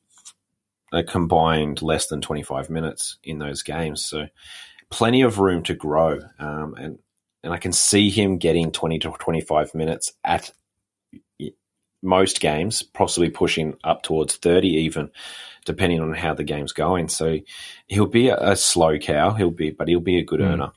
a 0.91 1.03
combined 1.03 1.81
less 1.81 2.07
than 2.07 2.21
25 2.21 2.69
minutes 2.69 3.17
in 3.23 3.39
those 3.39 3.63
games. 3.63 4.05
So 4.05 4.27
plenty 4.89 5.21
of 5.21 5.39
room 5.39 5.63
to 5.63 5.75
grow. 5.75 6.19
Um, 6.39 6.75
and, 6.77 6.99
and 7.43 7.53
I 7.53 7.57
can 7.57 7.71
see 7.71 8.09
him 8.09 8.37
getting 8.37 8.71
20 8.71 8.99
to 8.99 9.11
25 9.11 9.75
minutes 9.75 10.13
at 10.23 10.51
most 12.01 12.39
games, 12.39 12.81
possibly 12.83 13.29
pushing 13.29 13.75
up 13.83 14.03
towards 14.03 14.35
30 14.37 14.67
even, 14.69 15.11
depending 15.65 15.99
on 15.99 16.13
how 16.13 16.33
the 16.33 16.43
game's 16.43 16.71
going. 16.73 17.07
So 17.09 17.39
he'll 17.87 18.05
be 18.05 18.29
a, 18.29 18.37
a 18.37 18.55
slow 18.55 18.97
cow, 18.97 19.31
he'll 19.33 19.51
be, 19.51 19.71
but 19.71 19.87
he'll 19.87 19.99
be 19.99 20.17
a 20.19 20.23
good 20.23 20.39
Mm. 20.39 20.51
earner. 20.53 20.71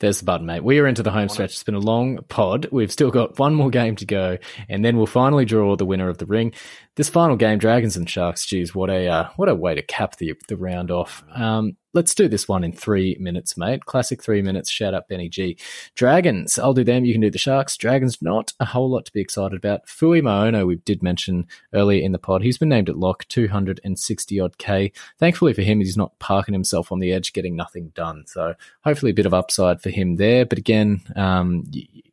There's 0.00 0.18
the 0.18 0.24
button, 0.26 0.44
mate. 0.46 0.62
We 0.62 0.80
are 0.80 0.86
into 0.86 1.02
the 1.02 1.10
home 1.12 1.28
stretch. 1.30 1.52
It's 1.52 1.62
been 1.62 1.76
a 1.76 1.78
long 1.78 2.18
pod. 2.28 2.66
We've 2.70 2.92
still 2.92 3.10
got 3.10 3.38
one 3.38 3.54
more 3.54 3.70
game 3.70 3.96
to 3.96 4.04
go, 4.04 4.36
and 4.68 4.84
then 4.84 4.96
we'll 4.98 5.06
finally 5.06 5.44
draw 5.46 5.76
the 5.76 5.86
winner 5.86 6.08
of 6.10 6.18
the 6.18 6.26
ring. 6.26 6.52
This 6.96 7.08
final 7.08 7.34
game, 7.34 7.58
Dragons 7.58 7.96
and 7.96 8.08
Sharks. 8.08 8.46
Geez, 8.46 8.72
what 8.72 8.88
a 8.88 9.08
uh, 9.08 9.28
what 9.34 9.48
a 9.48 9.54
way 9.54 9.74
to 9.74 9.82
cap 9.82 10.16
the 10.16 10.34
the 10.46 10.56
round 10.56 10.92
off. 10.92 11.24
Um, 11.34 11.76
let's 11.92 12.14
do 12.14 12.28
this 12.28 12.46
one 12.46 12.62
in 12.62 12.72
three 12.72 13.16
minutes, 13.18 13.56
mate. 13.56 13.84
Classic 13.84 14.22
three 14.22 14.42
minutes. 14.42 14.70
Shout 14.70 14.94
out 14.94 15.08
Benny 15.08 15.28
G. 15.28 15.58
Dragons. 15.96 16.56
I'll 16.56 16.72
do 16.72 16.84
them. 16.84 17.04
You 17.04 17.12
can 17.12 17.20
do 17.20 17.32
the 17.32 17.38
Sharks. 17.38 17.76
Dragons. 17.76 18.22
Not 18.22 18.52
a 18.60 18.64
whole 18.64 18.88
lot 18.88 19.06
to 19.06 19.12
be 19.12 19.20
excited 19.20 19.56
about. 19.56 19.86
Fuimaono, 19.86 20.68
we 20.68 20.76
did 20.76 21.02
mention 21.02 21.48
earlier 21.72 22.00
in 22.00 22.12
the 22.12 22.18
pod. 22.18 22.42
He's 22.42 22.58
been 22.58 22.68
named 22.68 22.88
at 22.88 22.96
lock, 22.96 23.26
two 23.26 23.48
hundred 23.48 23.80
and 23.82 23.98
sixty 23.98 24.38
odd 24.38 24.58
k. 24.58 24.92
Thankfully 25.18 25.52
for 25.52 25.62
him, 25.62 25.80
he's 25.80 25.96
not 25.96 26.16
parking 26.20 26.52
himself 26.52 26.92
on 26.92 27.00
the 27.00 27.12
edge, 27.12 27.32
getting 27.32 27.56
nothing 27.56 27.90
done. 27.96 28.22
So 28.28 28.54
hopefully 28.84 29.10
a 29.10 29.14
bit 29.14 29.26
of 29.26 29.34
upside 29.34 29.82
for 29.82 29.90
him 29.90 30.14
there. 30.14 30.46
But 30.46 30.58
again, 30.58 31.00
um, 31.16 31.64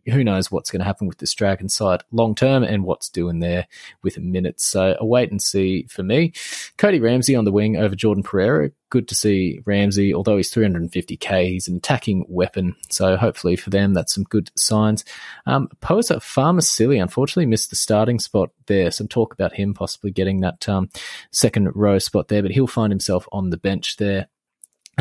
who 0.08 0.24
knows 0.24 0.52
what's 0.52 0.72
going 0.72 0.80
to 0.80 0.86
happen 0.86 1.08
with 1.08 1.20
this 1.20 1.34
Dragon 1.34 1.70
side 1.70 2.04
long 2.12 2.36
term 2.36 2.64
and 2.64 2.84
what's 2.84 3.10
doing 3.10 3.40
there 3.40 3.68
with 4.04 4.20
minutes. 4.20 4.66
So 4.66 4.96
a 5.00 5.06
wait 5.06 5.32
and 5.32 5.42
see 5.42 5.84
for 5.90 6.04
me. 6.04 6.34
Cody 6.78 7.00
Ramsey 7.00 7.36
on 7.36 7.46
the 7.46 7.52
wing 7.52 7.78
over 7.78 7.96
Jordan 7.96 8.24
Pereira. 8.24 8.72
Good 8.90 9.08
to 9.08 9.16
see 9.16 9.62
Ramsey, 9.66 10.14
although 10.14 10.36
he's 10.36 10.54
350k, 10.54 11.48
he's 11.48 11.70
an 11.70 11.78
attacking 11.78 12.26
weapon. 12.28 12.76
So 12.90 13.16
hopefully 13.16 13.56
for 13.56 13.70
them, 13.70 13.94
that's 13.94 14.14
some 14.14 14.26
good 14.26 14.52
signs. 14.58 15.06
Um, 15.46 15.70
Poasa 15.82 16.18
Faamausili 16.18 17.02
unfortunately 17.02 17.46
missed 17.46 17.70
the 17.70 17.78
starting 17.78 18.20
spot 18.20 18.50
there. 18.66 18.92
Some 18.92 19.08
talk 19.08 19.34
about 19.34 19.54
him 19.54 19.74
possibly 19.74 20.12
getting 20.12 20.42
that 20.42 20.68
um, 20.68 20.90
second 21.32 21.70
row 21.74 22.00
spot 22.00 22.28
there, 22.28 22.42
but 22.42 22.52
he'll 22.52 22.68
find 22.68 22.92
himself 22.92 23.28
on 23.32 23.50
the 23.50 23.58
bench 23.58 23.96
there. 23.96 24.28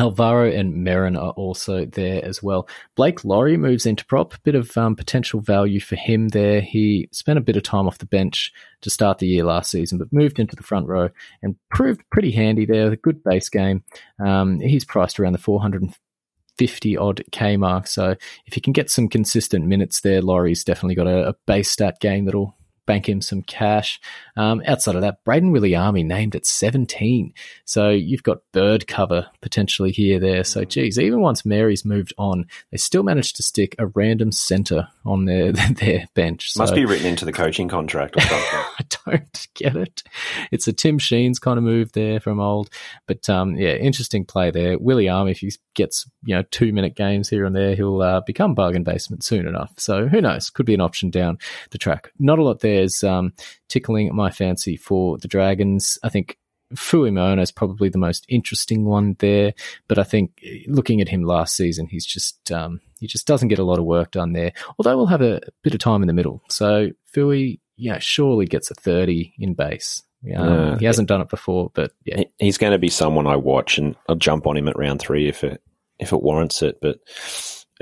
Alvaro 0.01 0.49
and 0.49 0.73
Merrin 0.83 1.15
are 1.15 1.29
also 1.33 1.85
there 1.85 2.25
as 2.25 2.41
well. 2.41 2.67
Blake 2.95 3.23
Lawrie 3.23 3.55
moves 3.55 3.85
into 3.85 4.03
prop, 4.03 4.33
bit 4.43 4.55
of 4.55 4.75
um, 4.75 4.95
potential 4.95 5.41
value 5.41 5.79
for 5.79 5.95
him 5.95 6.29
there. 6.29 6.59
He 6.59 7.07
spent 7.11 7.37
a 7.37 7.41
bit 7.41 7.55
of 7.55 7.61
time 7.61 7.85
off 7.85 7.99
the 7.99 8.07
bench 8.07 8.51
to 8.81 8.89
start 8.89 9.19
the 9.19 9.27
year 9.27 9.43
last 9.43 9.69
season, 9.69 9.99
but 9.99 10.11
moved 10.11 10.39
into 10.39 10.55
the 10.55 10.63
front 10.63 10.87
row 10.87 11.09
and 11.43 11.55
proved 11.69 12.01
pretty 12.11 12.31
handy 12.31 12.65
there. 12.65 12.91
A 12.91 12.95
good 12.95 13.23
base 13.23 13.47
game. 13.47 13.83
Um, 14.19 14.59
he's 14.59 14.85
priced 14.85 15.19
around 15.19 15.33
the 15.33 15.37
450 15.37 16.97
odd 16.97 17.21
K 17.31 17.55
mark. 17.55 17.85
So 17.85 18.15
if 18.47 18.55
you 18.55 18.61
can 18.63 18.73
get 18.73 18.89
some 18.89 19.07
consistent 19.07 19.67
minutes 19.67 20.01
there, 20.01 20.23
Lawrie's 20.23 20.63
definitely 20.63 20.95
got 20.95 21.05
a, 21.05 21.29
a 21.29 21.35
base 21.45 21.69
stat 21.69 21.99
game 21.99 22.25
that'll 22.25 22.57
bank 22.85 23.07
him 23.07 23.21
some 23.21 23.41
cash. 23.41 23.99
Um, 24.35 24.61
outside 24.65 24.95
of 24.95 25.01
that, 25.01 25.23
Brayden 25.25 25.51
Wiliame 25.51 26.05
named 26.05 26.35
at 26.35 26.45
17. 26.45 27.33
So 27.65 27.89
you've 27.89 28.23
got 28.23 28.39
bird 28.51 28.87
cover 28.87 29.27
potentially 29.41 29.91
here, 29.91 30.19
there. 30.19 30.43
So, 30.43 30.63
geez, 30.65 30.99
even 30.99 31.21
once 31.21 31.45
Mary's 31.45 31.85
moved 31.85 32.13
on, 32.17 32.45
they 32.71 32.77
still 32.77 33.03
managed 33.03 33.35
to 33.37 33.43
stick 33.43 33.75
a 33.79 33.87
random 33.87 34.31
centre 34.31 34.87
on 35.05 35.25
their, 35.25 35.51
their 35.75 36.07
bench. 36.13 36.51
Must 36.57 36.69
So- 36.69 36.75
be 36.75 36.85
written 36.85 37.07
into 37.07 37.25
the 37.25 37.33
coaching 37.33 37.67
contract 37.67 38.17
or 38.17 38.21
something. 38.21 38.37
I 38.79 38.83
don't 39.05 39.47
get 39.55 39.75
it. 39.75 40.03
It's 40.51 40.67
a 40.67 40.73
Tim 40.73 40.97
Sheen's 40.99 41.39
kind 41.39 41.57
of 41.57 41.63
move 41.63 41.91
there 41.93 42.19
from 42.19 42.39
old, 42.39 42.69
but 43.07 43.29
um, 43.29 43.55
yeah, 43.55 43.73
interesting 43.73 44.25
play 44.25 44.51
there. 44.51 44.77
Willie 44.77 45.09
Arm, 45.09 45.27
if 45.27 45.39
he 45.39 45.51
gets 45.73 46.09
you 46.23 46.35
know 46.35 46.43
two 46.51 46.73
minute 46.73 46.95
games 46.95 47.29
here 47.29 47.45
and 47.45 47.55
there, 47.55 47.75
he'll 47.75 48.01
uh, 48.01 48.21
become 48.21 48.53
bargain 48.53 48.83
basement 48.83 49.23
soon 49.23 49.47
enough. 49.47 49.73
So 49.77 50.07
who 50.07 50.21
knows? 50.21 50.49
Could 50.49 50.65
be 50.65 50.73
an 50.73 50.81
option 50.81 51.09
down 51.09 51.37
the 51.71 51.77
track. 51.77 52.11
Not 52.19 52.39
a 52.39 52.43
lot 52.43 52.59
there's 52.75 53.03
um, 53.03 53.33
tickling 53.69 54.13
my 54.15 54.31
fancy 54.31 54.75
for 54.77 55.17
the 55.17 55.27
Dragons. 55.27 55.97
I 56.03 56.09
think. 56.09 56.37
Fuimaono 56.73 57.41
is 57.41 57.51
probably 57.51 57.89
the 57.89 57.97
most 57.97 58.25
interesting 58.29 58.85
one 58.85 59.17
there, 59.19 59.53
but 59.89 59.99
I 59.99 60.03
think 60.03 60.39
eh, 60.41 60.59
looking 60.67 61.01
at 61.01 61.09
him 61.09 61.21
last 61.23 61.57
season, 61.57 61.87
he's 61.87 62.05
just 62.05 62.49
um, 62.49 62.79
he 63.01 63.07
just 63.07 63.27
doesn't 63.27 63.49
get 63.49 63.59
a 63.59 63.63
lot 63.65 63.77
of 63.77 63.83
work 63.83 64.11
done 64.11 64.31
there. 64.31 64.53
Although 64.79 64.95
we'll 64.95 65.07
have 65.07 65.21
a 65.21 65.41
bit 65.63 65.73
of 65.73 65.81
time 65.81 66.01
in 66.01 66.07
the 66.07 66.13
middle, 66.13 66.41
so 66.49 66.91
Fui, 67.13 67.59
yeah, 67.75 67.99
surely 67.99 68.45
gets 68.45 68.71
a 68.71 68.73
thirty 68.73 69.33
in 69.37 69.53
base. 69.53 70.01
Um, 70.23 70.29
Yeah. 70.31 70.77
he 70.77 70.85
hasn't 70.85 71.09
done 71.09 71.19
it 71.19 71.27
before, 71.27 71.71
but 71.73 71.91
yeah, 72.05 72.23
He's 72.37 72.57
going 72.57 72.71
to 72.71 72.79
be 72.79 72.87
someone 72.87 73.27
I 73.27 73.35
watch, 73.35 73.77
and 73.77 73.97
I'll 74.07 74.15
jump 74.15 74.47
on 74.47 74.55
him 74.55 74.69
at 74.69 74.77
round 74.77 75.01
three 75.01 75.27
if 75.27 75.43
it 75.43 75.61
if 75.99 76.13
it 76.13 76.23
warrants 76.23 76.61
it. 76.61 76.77
But 76.81 76.99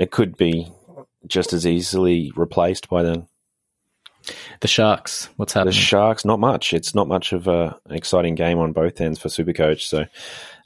it 0.00 0.10
could 0.10 0.36
be 0.36 0.66
just 1.28 1.52
as 1.52 1.64
easily 1.64 2.32
replaced 2.34 2.88
by 2.88 3.04
then. 3.04 3.28
The 4.60 4.68
Sharks. 4.68 5.28
What's 5.36 5.52
happening? 5.52 5.72
The? 5.72 5.80
Sharks, 5.80 6.24
not 6.24 6.40
much. 6.40 6.72
It's 6.72 6.94
not 6.94 7.08
much 7.08 7.32
of 7.32 7.48
a, 7.48 7.78
an 7.86 7.96
exciting 7.96 8.34
game 8.34 8.58
on 8.58 8.72
both 8.72 9.00
ends 9.00 9.18
for 9.18 9.28
Supercoach. 9.28 9.82
So 9.82 10.06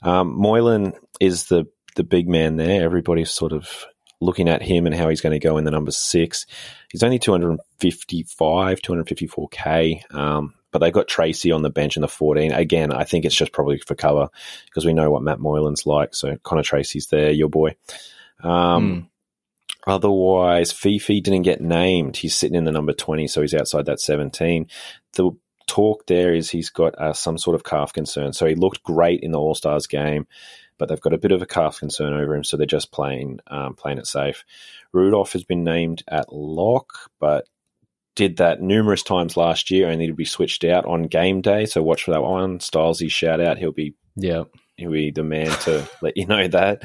um, 0.01 0.37
Moylan 0.37 0.93
is 1.19 1.45
the 1.45 1.65
the 1.95 2.03
big 2.03 2.27
man 2.27 2.57
there. 2.57 2.83
Everybody's 2.83 3.31
sort 3.31 3.53
of 3.53 3.85
looking 4.21 4.49
at 4.49 4.61
him 4.61 4.85
and 4.85 4.95
how 4.95 5.09
he's 5.09 5.21
going 5.21 5.39
to 5.39 5.45
go 5.45 5.57
in 5.57 5.65
the 5.65 5.71
number 5.71 5.91
six. 5.91 6.45
He's 6.91 7.03
only 7.03 7.19
255, 7.19 8.81
254k. 8.81 10.13
Um, 10.13 10.53
but 10.71 10.79
they've 10.79 10.93
got 10.93 11.07
Tracey 11.07 11.51
on 11.53 11.61
the 11.61 11.69
bench 11.69 11.95
in 11.95 12.01
the 12.01 12.07
14. 12.07 12.51
Again, 12.51 12.91
I 12.91 13.05
think 13.05 13.23
it's 13.23 13.35
just 13.35 13.53
probably 13.53 13.77
for 13.77 13.95
cover 13.95 14.27
because 14.65 14.85
we 14.85 14.93
know 14.93 15.09
what 15.09 15.23
Matt 15.23 15.39
Moylan's 15.39 15.85
like. 15.85 16.13
So 16.13 16.37
Connor 16.43 16.63
Tracey's 16.63 17.07
there, 17.07 17.31
your 17.31 17.49
boy. 17.49 17.75
Um, 18.43 19.09
Otherwise, 19.87 20.71
Fifi 20.71 21.21
didn't 21.21 21.43
get 21.43 21.61
named. 21.61 22.17
He's 22.17 22.35
sitting 22.35 22.57
in 22.57 22.63
the 22.63 22.71
number 22.71 22.93
20, 22.93 23.27
so 23.27 23.41
he's 23.41 23.53
outside 23.53 23.85
that 23.85 23.99
17. 23.99 24.67
The 25.13 25.31
talk 25.67 26.05
there 26.07 26.33
is 26.33 26.49
he's 26.49 26.69
got 26.69 26.95
uh, 26.95 27.13
some 27.13 27.37
sort 27.37 27.55
of 27.55 27.63
calf 27.63 27.93
concern. 27.93 28.33
So 28.33 28.45
he 28.45 28.55
looked 28.55 28.83
great 28.83 29.21
in 29.21 29.31
the 29.31 29.39
All 29.39 29.55
Stars 29.55 29.87
game, 29.87 30.27
but 30.77 30.89
they've 30.89 31.01
got 31.01 31.13
a 31.13 31.19
bit 31.19 31.31
of 31.31 31.41
a 31.41 31.45
calf 31.45 31.79
concern 31.79 32.13
over 32.13 32.35
him, 32.35 32.43
so 32.43 32.57
they're 32.57 32.65
just 32.65 32.91
playing 32.91 33.39
um, 33.47 33.75
playing 33.75 33.97
it 33.97 34.07
safe. 34.07 34.43
Rudolph 34.91 35.33
has 35.33 35.43
been 35.43 35.63
named 35.63 36.03
at 36.07 36.33
lock, 36.33 37.11
but 37.19 37.47
did 38.15 38.37
that 38.37 38.61
numerous 38.61 39.03
times 39.03 39.35
last 39.35 39.71
year, 39.71 39.89
only 39.89 40.07
to 40.07 40.13
be 40.13 40.25
switched 40.25 40.63
out 40.63 40.85
on 40.85 41.03
game 41.03 41.41
day. 41.41 41.65
So 41.65 41.83
watch 41.83 42.03
for 42.03 42.11
that 42.11 42.21
one. 42.21 42.59
Stylesy 42.59 43.11
shout 43.11 43.41
out. 43.41 43.57
He'll 43.57 43.71
be 43.71 43.95
Yeah, 44.15 44.43
he'll 44.77 44.91
be 44.91 45.11
the 45.11 45.23
man 45.23 45.51
to 45.61 45.87
let 46.01 46.17
you 46.17 46.25
know 46.25 46.47
that. 46.47 46.83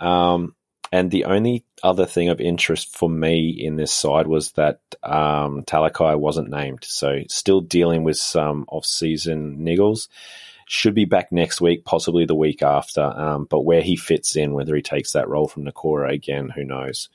Um, 0.00 0.54
and 0.96 1.10
the 1.10 1.26
only 1.26 1.62
other 1.82 2.06
thing 2.06 2.30
of 2.30 2.40
interest 2.40 2.96
for 2.96 3.10
me 3.10 3.50
in 3.50 3.76
this 3.76 3.92
side 3.92 4.26
was 4.26 4.52
that 4.52 4.80
um, 5.02 5.62
Talakai 5.62 6.18
wasn't 6.18 6.48
named. 6.48 6.84
So 6.84 7.20
still 7.28 7.60
dealing 7.60 8.02
with 8.02 8.16
some 8.16 8.64
off-season 8.68 9.58
niggles. 9.58 10.08
Should 10.68 10.94
be 10.94 11.04
back 11.04 11.30
next 11.30 11.60
week, 11.60 11.84
possibly 11.84 12.24
the 12.24 12.34
week 12.34 12.62
after. 12.62 13.02
Um, 13.02 13.44
but 13.44 13.60
where 13.60 13.82
he 13.82 13.96
fits 13.96 14.36
in, 14.36 14.54
whether 14.54 14.74
he 14.74 14.80
takes 14.80 15.12
that 15.12 15.28
role 15.28 15.48
from 15.48 15.66
Nikora 15.66 16.14
again, 16.14 16.48
who 16.48 16.64
knows? 16.64 17.10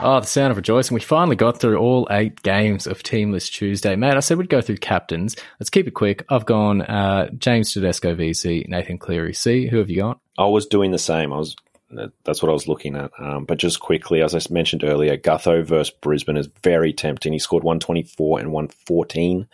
Oh, 0.00 0.20
the 0.20 0.26
sound 0.26 0.50
of 0.50 0.56
rejoicing. 0.56 0.94
We 0.94 1.00
finally 1.00 1.36
got 1.36 1.58
through 1.58 1.78
all 1.78 2.06
eight 2.10 2.42
games 2.42 2.86
of 2.86 3.02
Teamless 3.02 3.50
Tuesday. 3.50 3.96
Mate, 3.96 4.16
I 4.16 4.20
said 4.20 4.36
we'd 4.36 4.50
go 4.50 4.60
through 4.60 4.76
captains. 4.76 5.36
Let's 5.58 5.70
keep 5.70 5.86
it 5.86 5.92
quick. 5.92 6.24
I've 6.28 6.44
gone 6.44 6.82
uh, 6.82 7.30
James 7.38 7.72
Tedesco 7.72 8.14
VC, 8.14 8.68
Nathan 8.68 8.98
Cleary 8.98 9.32
C. 9.32 9.66
Who 9.68 9.78
have 9.78 9.88
you 9.88 9.96
got? 9.96 10.20
I 10.36 10.46
was 10.46 10.66
doing 10.66 10.90
the 10.90 10.98
same. 10.98 11.32
I 11.32 11.38
was 11.38 11.56
that's 12.24 12.42
what 12.42 12.50
I 12.50 12.52
was 12.52 12.68
looking 12.68 12.96
at. 12.96 13.10
Um, 13.18 13.44
but 13.44 13.58
just 13.58 13.80
quickly, 13.80 14.20
as 14.20 14.34
I 14.34 14.40
mentioned 14.50 14.84
earlier, 14.84 15.16
Gutho 15.16 15.64
versus 15.64 15.94
Brisbane 16.00 16.36
is 16.36 16.48
very 16.62 16.92
tempting. 16.92 17.32
He 17.32 17.38
scored 17.38 17.64
124 17.64 18.40
and 18.40 18.52
114 18.52 19.48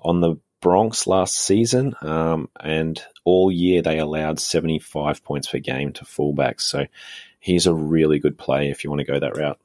on 0.00 0.20
the 0.20 0.36
Bronx 0.60 1.06
last 1.06 1.38
season, 1.38 1.94
um, 2.00 2.48
and 2.58 3.02
all 3.24 3.52
year 3.52 3.82
they 3.82 3.98
allowed 3.98 4.40
75 4.40 5.22
points 5.24 5.48
per 5.48 5.58
game 5.58 5.92
to 5.94 6.04
fullbacks. 6.04 6.62
So 6.62 6.86
he's 7.38 7.66
a 7.66 7.74
really 7.74 8.18
good 8.18 8.38
play 8.38 8.70
if 8.70 8.82
you 8.82 8.88
want 8.88 9.00
to 9.00 9.12
go 9.12 9.20
that 9.20 9.36
route. 9.36 9.58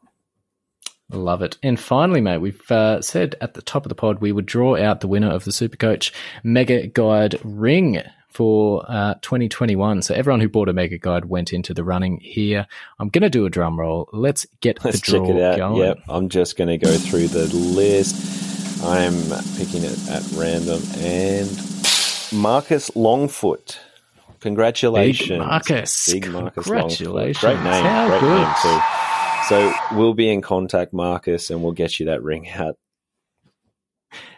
Love 1.12 1.42
it. 1.42 1.58
And 1.64 1.80
finally, 1.80 2.22
mate, 2.22 2.38
we've 2.38 2.72
uh, 2.72 3.02
said 3.02 3.36
at 3.42 3.56
the 3.56 3.62
top 3.64 3.86
of 3.86 3.90
the 3.90 3.96
pod 3.96 4.20
we 4.22 4.32
would 4.32 4.46
draw 4.46 4.76
out 4.78 5.02
the 5.02 5.08
winner 5.08 5.30
of 5.32 5.44
the 5.44 5.52
Supercoach 5.52 6.12
Mega 6.44 6.86
Guide 6.88 7.40
Ring 7.44 8.02
for 8.30 8.86
uh, 8.88 9.16
2021. 9.22 10.04
So 10.04 10.14
everyone 10.14 10.40
who 10.40 10.48
bought 10.48 10.70
a 10.70 10.74
Mega 10.74 11.00
Guide 11.00 11.26
went 11.26 11.52
into 11.52 11.74
the 11.74 11.84
running 11.84 12.20
here. 12.20 12.68
I'm 13.00 13.10
going 13.10 13.24
to 13.24 13.30
do 13.30 13.46
a 13.46 13.50
drum 13.50 13.80
roll. 13.80 14.08
Let's 14.14 14.46
get 14.62 14.86
Let's 14.86 15.02
the 15.02 15.12
draw 15.12 15.26
check 15.26 15.36
it 15.36 15.42
out. 15.42 15.58
going. 15.58 15.78
Yep, 15.82 16.00
I'm 16.08 16.30
just 16.30 16.56
going 16.58 16.70
to 16.70 16.78
go 16.78 16.96
through 16.96 17.28
the 17.30 17.48
list. 17.48 18.84
I'm 18.84 19.14
picking 19.58 19.84
it 19.84 20.10
at 20.10 20.24
random, 20.38 20.82
and 21.00 21.50
Marcus 22.32 22.92
Longfoot. 22.92 23.78
Congratulations, 24.40 25.28
Big 25.28 25.40
Marcus. 25.40 26.14
Big 26.14 26.32
Marcus 26.32 26.64
Congratulations. 26.64 27.38
Longfoot. 27.40 27.42
Great 27.42 27.72
name. 27.72 27.84
How 27.84 28.08
great 28.08 28.20
good. 28.22 28.42
name 28.42 28.54
too. 28.62 28.99
So 29.48 29.74
we'll 29.94 30.14
be 30.14 30.30
in 30.32 30.42
contact, 30.42 30.94
Marcus, 30.94 31.50
and 31.50 31.64
we'll 31.64 31.72
get 31.72 32.00
you 32.00 32.08
that 32.08 32.24
ring 32.24 32.50
out. 32.50 32.76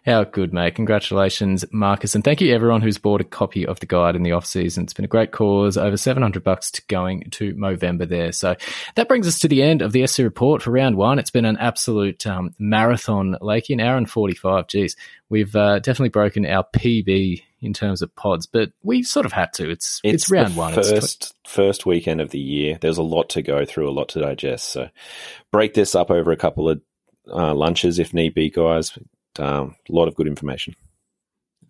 How 0.06 0.24
good, 0.24 0.52
mate. 0.52 0.76
Congratulations, 0.76 1.64
Marcus. 1.72 2.16
And 2.16 2.24
thank 2.24 2.42
you 2.42 2.54
everyone 2.54 2.82
who's 2.82 2.98
bought 2.98 3.22
a 3.22 3.26
copy 3.26 3.66
of 3.66 3.80
the 3.80 3.86
guide 3.86 4.16
in 4.16 4.24
the 4.24 4.32
off 4.32 4.46
season. 4.46 4.84
It's 4.84 4.94
been 4.94 5.06
a 5.06 5.08
great 5.08 5.32
cause. 5.32 5.78
Over 5.78 5.96
700 5.96 6.44
bucks 6.44 6.72
to 6.72 6.82
going 6.88 7.30
to 7.32 7.54
Movember 7.54 8.08
there. 8.10 8.32
So 8.32 8.56
that 8.96 9.08
brings 9.08 9.28
us 9.28 9.40
to 9.40 9.48
the 9.48 9.62
end 9.62 9.82
of 9.82 9.92
the 9.92 10.06
SC 10.08 10.20
report 10.20 10.62
for 10.62 10.72
round 10.72 10.98
one. 10.98 11.20
It's 11.20 11.30
been 11.30 11.46
an 11.46 11.58
absolute 11.58 12.26
um, 12.26 12.56
marathon, 12.58 13.38
Lakey, 13.42 13.74
an 13.74 13.80
hour 13.80 13.96
and 13.96 14.10
45. 14.10 14.68
Geez, 14.68 14.96
we've 15.30 15.56
uh, 15.56 15.80
definitely 15.80 16.10
broken 16.10 16.46
our 16.46 16.66
PB 16.76 17.44
in 17.62 17.74
terms 17.74 18.02
of 18.02 18.16
pods, 18.16 18.48
but 18.48 18.72
we 18.84 19.04
sort 19.04 19.26
of 19.26 19.32
had 19.32 19.54
to. 19.54 19.70
It's, 19.70 20.02
it's, 20.04 20.30
round 20.30 20.54
the 20.54 20.58
one. 20.58 20.74
It's 20.74 20.90
tw- 20.90 20.92
First, 20.92 21.36
first 21.46 21.86
weekend 21.86 22.22
of 22.22 22.32
the 22.32 22.40
year. 22.40 22.78
There's 22.82 22.98
a 22.98 23.04
lot 23.04 23.30
to 23.30 23.42
go 23.42 23.66
through, 23.66 23.90
a 23.90 23.92
lot 23.92 24.10
to 24.10 24.20
digest. 24.20 24.70
So 24.70 24.90
break 25.52 25.74
this 25.74 25.96
up 25.96 26.10
over 26.10 26.32
a 26.32 26.38
couple 26.38 26.70
of 26.70 26.82
uh, 27.32 27.54
lunches 27.54 28.00
if 28.00 28.14
need 28.14 28.34
be, 28.34 28.50
guys. 28.50 28.98
Um, 29.40 29.76
a 29.90 29.94
lot 29.94 30.08
of 30.08 30.16
good 30.16 30.28
information. 30.28 30.76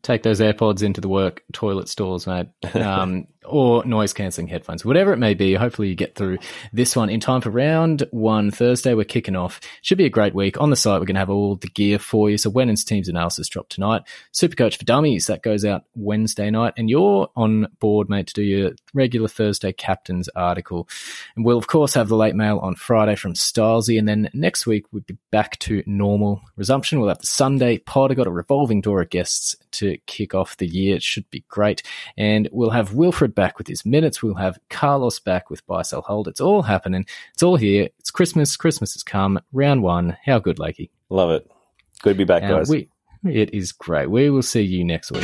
Take 0.01 0.23
those 0.23 0.39
AirPods 0.39 0.83
into 0.83 1.01
the 1.01 1.09
work 1.09 1.43
toilet 1.53 1.87
stalls, 1.89 2.25
mate, 2.25 2.47
um, 2.75 3.27
or 3.45 3.83
noise 3.85 4.13
cancelling 4.13 4.47
headphones, 4.47 4.85
whatever 4.85 5.13
it 5.13 5.17
may 5.17 5.33
be. 5.33 5.53
Hopefully, 5.53 5.89
you 5.89 5.95
get 5.95 6.15
through 6.15 6.37
this 6.73 6.95
one 6.95 7.09
in 7.09 7.19
time 7.19 7.41
for 7.41 7.49
round 7.49 8.03
one 8.11 8.51
Thursday. 8.51 8.93
We're 8.93 9.03
kicking 9.03 9.35
off. 9.35 9.59
Should 9.81 9.97
be 9.97 10.05
a 10.05 10.09
great 10.09 10.35
week. 10.35 10.59
On 10.59 10.69
the 10.69 10.75
site, 10.75 10.99
we're 10.99 11.05
going 11.05 11.15
to 11.15 11.21
have 11.21 11.29
all 11.29 11.55
the 11.55 11.67
gear 11.67 11.99
for 11.99 12.29
you. 12.29 12.37
So, 12.37 12.49
Wennon's 12.49 12.83
team's 12.83 13.09
analysis 13.09 13.47
drop 13.47 13.69
tonight. 13.69 14.03
Supercoach 14.33 14.77
for 14.77 14.85
Dummies 14.85 15.27
that 15.27 15.43
goes 15.43 15.65
out 15.65 15.83
Wednesday 15.95 16.49
night, 16.49 16.73
and 16.77 16.89
you're 16.89 17.29
on 17.35 17.67
board, 17.79 18.09
mate, 18.09 18.27
to 18.27 18.33
do 18.33 18.43
your 18.43 18.71
regular 18.93 19.27
Thursday 19.27 19.71
captains 19.71 20.29
article. 20.35 20.87
And 21.35 21.45
we'll 21.45 21.57
of 21.57 21.67
course 21.67 21.93
have 21.93 22.09
the 22.09 22.15
late 22.15 22.35
mail 22.35 22.59
on 22.59 22.75
Friday 22.75 23.15
from 23.15 23.33
Stylesy, 23.33 23.97
and 23.97 24.07
then 24.07 24.29
next 24.33 24.65
week 24.65 24.85
we'll 24.91 25.03
be 25.03 25.17
back 25.31 25.59
to 25.59 25.83
normal 25.85 26.41
resumption. 26.55 26.99
We'll 26.99 27.09
have 27.09 27.19
the 27.19 27.27
Sunday 27.27 27.77
pod. 27.77 28.11
I've 28.11 28.17
got 28.17 28.27
a 28.27 28.31
revolving 28.31 28.81
door 28.81 29.01
of 29.01 29.09
guests 29.09 29.55
to 29.73 29.97
kick 30.07 30.33
off 30.33 30.57
the 30.57 30.67
year. 30.67 30.95
It 30.95 31.03
should 31.03 31.29
be 31.31 31.43
great. 31.49 31.83
And 32.17 32.47
we'll 32.51 32.69
have 32.71 32.93
Wilfred 32.93 33.33
back 33.35 33.57
with 33.57 33.67
his 33.67 33.85
minutes. 33.85 34.21
We'll 34.23 34.35
have 34.35 34.59
Carlos 34.69 35.19
back 35.19 35.49
with 35.49 35.65
buy, 35.67 35.81
sell, 35.83 36.01
hold. 36.01 36.27
It's 36.27 36.41
all 36.41 36.61
happening. 36.63 37.05
It's 37.33 37.43
all 37.43 37.55
here. 37.55 37.89
It's 37.99 38.11
Christmas. 38.11 38.55
Christmas 38.57 38.93
has 38.93 39.03
come. 39.03 39.39
Round 39.53 39.83
one. 39.83 40.17
How 40.25 40.39
good, 40.39 40.57
Lakey? 40.57 40.89
Love 41.09 41.31
it. 41.31 41.49
Good 42.01 42.13
to 42.13 42.17
be 42.17 42.23
back, 42.23 42.43
Uh, 42.43 42.57
guys. 42.59 42.69
we, 42.69 42.89
it 43.29 43.53
is 43.53 43.71
great. 43.71 44.09
We 44.09 44.29
will 44.29 44.41
see 44.41 44.61
you 44.61 44.83
next 44.83 45.11
week. 45.11 45.23